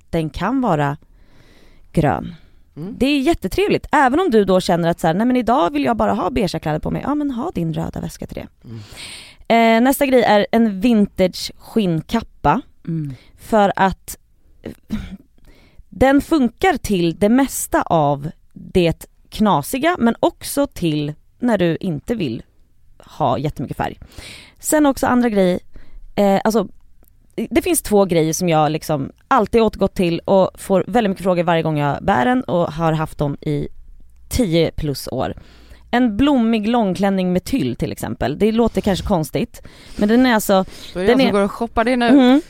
Den 0.09 0.29
kan 0.29 0.61
vara 0.61 0.97
grön. 1.91 2.35
Mm. 2.75 2.95
Det 2.97 3.05
är 3.05 3.19
jättetrevligt, 3.19 3.87
även 3.91 4.19
om 4.19 4.29
du 4.29 4.45
då 4.45 4.61
känner 4.61 4.89
att 4.89 4.99
så 4.99 5.07
här, 5.07 5.13
nej 5.13 5.27
men 5.27 5.35
idag 5.35 5.73
vill 5.73 5.85
jag 5.85 5.97
bara 5.97 6.13
ha 6.13 6.29
beigea 6.29 6.59
kläder 6.59 6.79
på 6.79 6.91
mig. 6.91 7.01
Ja 7.05 7.15
men 7.15 7.31
ha 7.31 7.51
din 7.51 7.73
röda 7.73 8.01
väska 8.01 8.27
till 8.27 8.35
det. 8.35 8.47
Eh, 9.55 9.81
nästa 9.81 10.05
grej 10.05 10.23
är 10.23 10.47
en 10.51 10.81
vintage 10.81 11.51
skinnkappa. 11.57 12.61
Mm. 12.87 13.13
För 13.37 13.73
att 13.75 14.17
den 15.89 16.21
funkar 16.21 16.77
till 16.77 17.19
det 17.19 17.29
mesta 17.29 17.81
av 17.81 18.31
det 18.53 19.05
knasiga 19.29 19.95
men 19.99 20.15
också 20.19 20.67
till 20.67 21.13
när 21.39 21.57
du 21.57 21.77
inte 21.79 22.15
vill 22.15 22.43
ha 22.97 23.37
jättemycket 23.37 23.77
färg. 23.77 23.99
Sen 24.59 24.85
också 24.85 25.07
andra 25.07 25.29
grejer, 25.29 25.59
eh, 26.15 26.41
alltså 26.43 26.67
det 27.49 27.61
finns 27.61 27.81
två 27.81 28.05
grejer 28.05 28.33
som 28.33 28.49
jag 28.49 28.71
liksom 28.71 29.11
alltid 29.27 29.61
återgått 29.61 29.93
till 29.95 30.19
och 30.19 30.51
får 30.55 30.83
väldigt 30.87 31.09
mycket 31.09 31.23
frågor 31.23 31.43
varje 31.43 31.63
gång 31.63 31.77
jag 31.77 32.03
bär 32.03 32.25
den 32.25 32.43
och 32.43 32.73
har 32.73 32.91
haft 32.93 33.17
dem 33.17 33.37
i 33.41 33.67
10 34.29 34.71
plus 34.71 35.07
år. 35.11 35.33
En 35.91 36.17
blommig 36.17 36.67
långklänning 36.67 37.33
med 37.33 37.43
tyll 37.43 37.75
till 37.75 37.91
exempel, 37.91 38.39
det 38.39 38.51
låter 38.51 38.81
kanske 38.81 39.05
konstigt 39.05 39.61
men 39.95 40.09
den 40.09 40.25
är 40.25 40.33
alltså 40.33 40.65
Då 40.93 40.99
är 40.99 41.03
det 41.03 41.09
Den 41.11 41.19
jag 41.19 41.27
är- 41.27 41.29
som 41.31 41.37
går 41.39 41.43
och 41.45 41.51
shoppar 41.51 41.83
det 41.83 41.95
nu. 41.95 42.11
Mhm. 42.11 42.41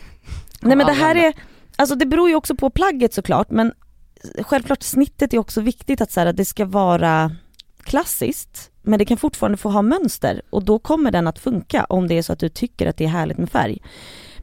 Nej 0.62 0.76
men 0.78 0.88
det 0.88 0.94
här 0.94 1.16
är, 1.16 1.34
alltså 1.76 1.96
det 1.96 2.06
beror 2.06 2.30
ju 2.30 2.36
också 2.36 2.56
på 2.56 2.70
plagget 2.70 3.14
såklart 3.14 3.50
men 3.52 3.74
självklart 4.40 4.84
snittet 4.84 5.34
är 5.34 5.38
också 5.38 5.62
viktigt 5.62 6.02
att 6.02 6.12
så 6.12 6.20
här, 6.20 6.28
att 6.28 6.38
det 6.38 6.46
ska 6.46 6.66
vara 6.66 7.32
klassiskt 7.84 8.72
men 8.82 9.00
det 9.00 9.06
kan 9.06 9.18
fortfarande 9.18 9.58
få 9.58 9.70
ha 9.70 9.82
mönster 9.82 10.42
och 10.50 10.64
då 10.64 10.80
kommer 10.80 11.12
den 11.12 11.28
att 11.28 11.40
funka 11.40 11.86
om 11.90 12.08
det 12.08 12.18
är 12.18 12.22
så 12.22 12.34
att 12.34 12.40
du 12.40 12.50
tycker 12.50 12.88
att 12.88 12.98
det 12.98 13.04
är 13.04 13.10
härligt 13.10 13.38
med 13.38 13.50
färg. 13.50 13.78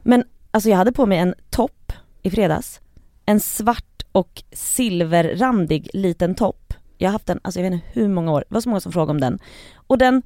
Men 0.03 0.23
alltså 0.51 0.69
jag 0.69 0.77
hade 0.77 0.91
på 0.91 1.05
mig 1.05 1.17
en 1.17 1.33
topp 1.49 1.93
i 2.21 2.29
fredags, 2.29 2.79
en 3.25 3.39
svart 3.39 4.03
och 4.11 4.43
silverrandig 4.51 5.89
liten 5.93 6.35
topp. 6.35 6.73
Jag 6.97 7.07
har 7.07 7.11
haft 7.11 7.25
den, 7.25 7.39
alltså 7.43 7.59
jag 7.59 7.69
vet 7.69 7.73
inte 7.73 7.87
hur 7.93 8.07
många 8.07 8.31
år, 8.31 8.43
det 8.49 8.53
var 8.53 8.61
så 8.61 8.69
många 8.69 8.79
som 8.79 8.91
frågade 8.91 9.11
om 9.11 9.21
den. 9.21 9.39
Och 9.75 9.97
den, 9.97 10.21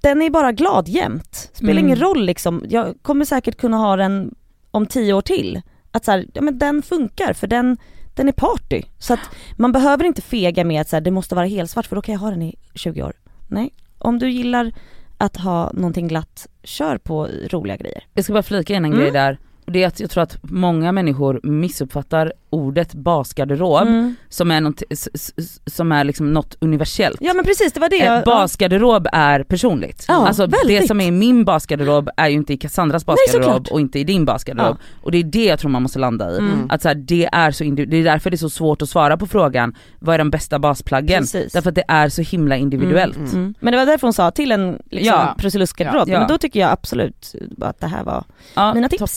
den 0.00 0.22
är 0.22 0.30
bara 0.30 0.52
glad 0.52 0.88
jämt. 0.88 1.50
Spelar 1.52 1.72
Mm. 1.72 1.84
ingen 1.84 2.00
roll 2.00 2.26
liksom, 2.26 2.64
jag 2.68 2.94
kommer 3.02 3.24
säkert 3.24 3.56
kunna 3.56 3.76
ha 3.76 3.96
den 3.96 4.34
om 4.70 4.86
tio 4.86 5.12
år 5.12 5.22
till. 5.22 5.62
Att 5.90 6.04
så 6.04 6.10
här, 6.10 6.26
ja 6.32 6.42
men 6.42 6.58
den 6.58 6.82
funkar 6.82 7.32
för 7.32 7.46
den, 7.46 7.76
den 8.14 8.28
är 8.28 8.32
party. 8.32 8.82
Så 8.98 9.14
att 9.14 9.20
man 9.56 9.72
behöver 9.72 10.04
inte 10.04 10.22
fega 10.22 10.64
med 10.64 10.80
att 10.80 10.88
så 10.88 10.96
här, 10.96 11.00
det 11.00 11.10
måste 11.10 11.34
vara 11.34 11.46
helsvart 11.46 11.86
för 11.86 11.96
då 11.96 12.02
kan 12.02 12.12
jag 12.12 12.20
ha 12.20 12.30
den 12.30 12.42
i 12.42 12.54
20 12.74 13.02
år. 13.02 13.12
Nej, 13.48 13.74
om 13.98 14.18
du 14.18 14.30
gillar 14.30 14.72
att 15.18 15.36
ha 15.36 15.70
någonting 15.74 16.08
glatt, 16.08 16.46
kör 16.62 16.98
på 16.98 17.28
roliga 17.50 17.76
grejer. 17.76 18.04
Jag 18.14 18.24
ska 18.24 18.32
bara 18.32 18.42
flika 18.42 18.74
in 18.74 18.84
en 18.84 18.92
Mm. 18.92 19.00
grej 19.00 19.10
där. 19.10 19.38
Det 19.66 19.82
är 19.82 19.86
att 19.86 20.00
jag 20.00 20.10
tror 20.10 20.22
att 20.22 20.38
många 20.42 20.92
människor 20.92 21.40
missuppfattar 21.42 22.32
ordet 22.50 22.94
basgarderob 22.94 23.82
Mm. 23.88 24.14
som 24.28 24.50
är, 24.50 24.60
något, 24.60 24.82
som 25.66 25.92
är 25.92 26.04
liksom 26.04 26.32
något 26.32 26.56
universellt. 26.60 27.16
Ja 27.20 27.34
men 27.34 27.44
precis, 27.44 27.72
det 27.72 27.80
var 27.80 27.88
det 27.88 27.96
Eh, 28.00 28.04
jag... 28.14 28.24
basgarderob 28.24 29.08
är 29.12 29.42
personligt. 29.42 30.04
Ja, 30.08 30.26
alltså 30.26 30.46
det 30.46 30.56
väldigt. 30.56 30.86
som 30.86 31.00
är 31.00 31.06
i 31.06 31.10
min 31.10 31.44
basgarderob 31.44 32.08
är 32.16 32.28
ju 32.28 32.34
inte 32.34 32.52
i 32.52 32.56
Cassandras 32.56 33.06
basgarderob 33.06 33.44
såklart. 33.54 33.68
och 33.68 33.80
inte 33.80 33.98
i 33.98 34.04
din 34.04 34.24
basgarderob. 34.24 34.76
Och 35.02 35.10
det 35.12 35.18
är 35.18 35.24
det 35.24 35.44
jag 35.44 35.58
tror 35.58 35.70
man 35.70 35.82
måste 35.82 35.98
landa 35.98 36.32
i. 36.34 36.38
Mm. 36.38 36.70
Att 36.70 36.82
så 36.82 36.88
här, 36.88 36.94
det, 36.94 37.28
är 37.32 37.50
så 37.50 37.64
det 37.64 37.82
är 37.96 38.04
därför 38.04 38.30
det 38.30 38.34
är 38.34 38.38
så 38.38 38.50
svårt 38.50 38.82
att 38.82 38.88
svara 38.88 39.16
på 39.16 39.26
frågan, 39.26 39.74
vad 39.98 40.14
är 40.14 40.18
de 40.18 40.30
bästa 40.30 40.58
basplaggen? 40.58 41.22
Precis. 41.22 41.52
Därför 41.52 41.68
att 41.68 41.74
det 41.74 41.84
är 41.88 42.08
så 42.08 42.22
himla 42.22 42.56
individuellt. 42.56 43.16
Mm. 43.16 43.30
Mm. 43.30 43.54
Men 43.60 43.72
det 43.72 43.78
var 43.78 43.86
därför 43.86 44.06
hon 44.06 44.12
sa 44.14 44.30
till 44.30 44.52
en 44.52 44.78
liksom, 44.90 45.06
Ja. 45.06 45.34
Ja. 46.06 46.18
Men 46.18 46.28
då 46.28 46.38
tycker 46.38 46.60
jag 46.60 46.70
absolut 46.70 47.34
att 47.60 47.80
det 47.80 47.86
här 47.86 48.04
var 48.04 48.24
Ja, 48.54 48.74
mina 48.74 48.88
topp. 48.88 49.10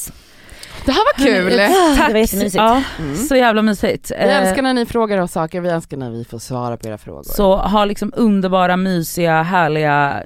Det 0.86 0.92
här 0.92 1.02
var 1.18 1.26
kul! 1.26 1.54
Ah, 1.60 2.08
Det 2.08 2.14
var 2.14 2.20
jättemysigt. 2.20 2.56
Ja, 2.56 2.84
Mm. 3.00 3.16
så 3.16 3.36
jävla 3.36 3.62
mysigt. 3.62 4.12
Vi 4.12 4.16
Eh, 4.24 4.38
älskar 4.42 4.62
när 4.62 4.74
ni 4.74 4.86
frågar 4.86 5.18
oss 5.18 5.32
saker, 5.32 5.62
vi 5.62 5.70
älskar 5.70 5.98
när 5.98 6.12
vi 6.12 6.26
får 6.26 6.40
svara 6.40 6.78
på 6.78 6.88
era 6.88 6.98
frågor. 6.98 7.24
Så 7.24 7.56
ha 7.58 7.86
liksom 7.86 8.14
underbara, 8.16 8.78
mysiga, 8.78 9.42
härliga 9.42 10.24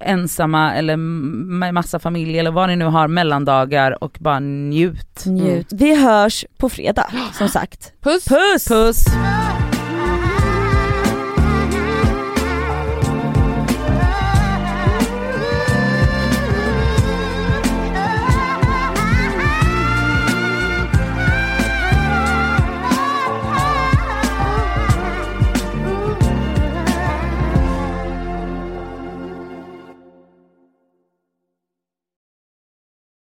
ensamma 0.00 0.74
eller 0.74 0.96
med 0.96 1.74
massa 1.74 1.98
familj 1.98 2.38
eller 2.38 2.50
vad 2.50 2.68
ni 2.68 2.76
nu 2.76 2.84
har 2.84 3.08
mellandagar 3.08 4.04
och 4.04 4.16
bara 4.20 4.40
njut. 4.40 5.24
Njut. 5.26 5.66
Vi 5.70 5.94
hörs 6.02 6.44
på 6.56 6.68
fredag 6.68 7.06
som 7.32 7.48
sagt. 7.48 7.92
Puss! 8.02 8.24
Puss! 8.24 8.68
Puss! 8.68 9.04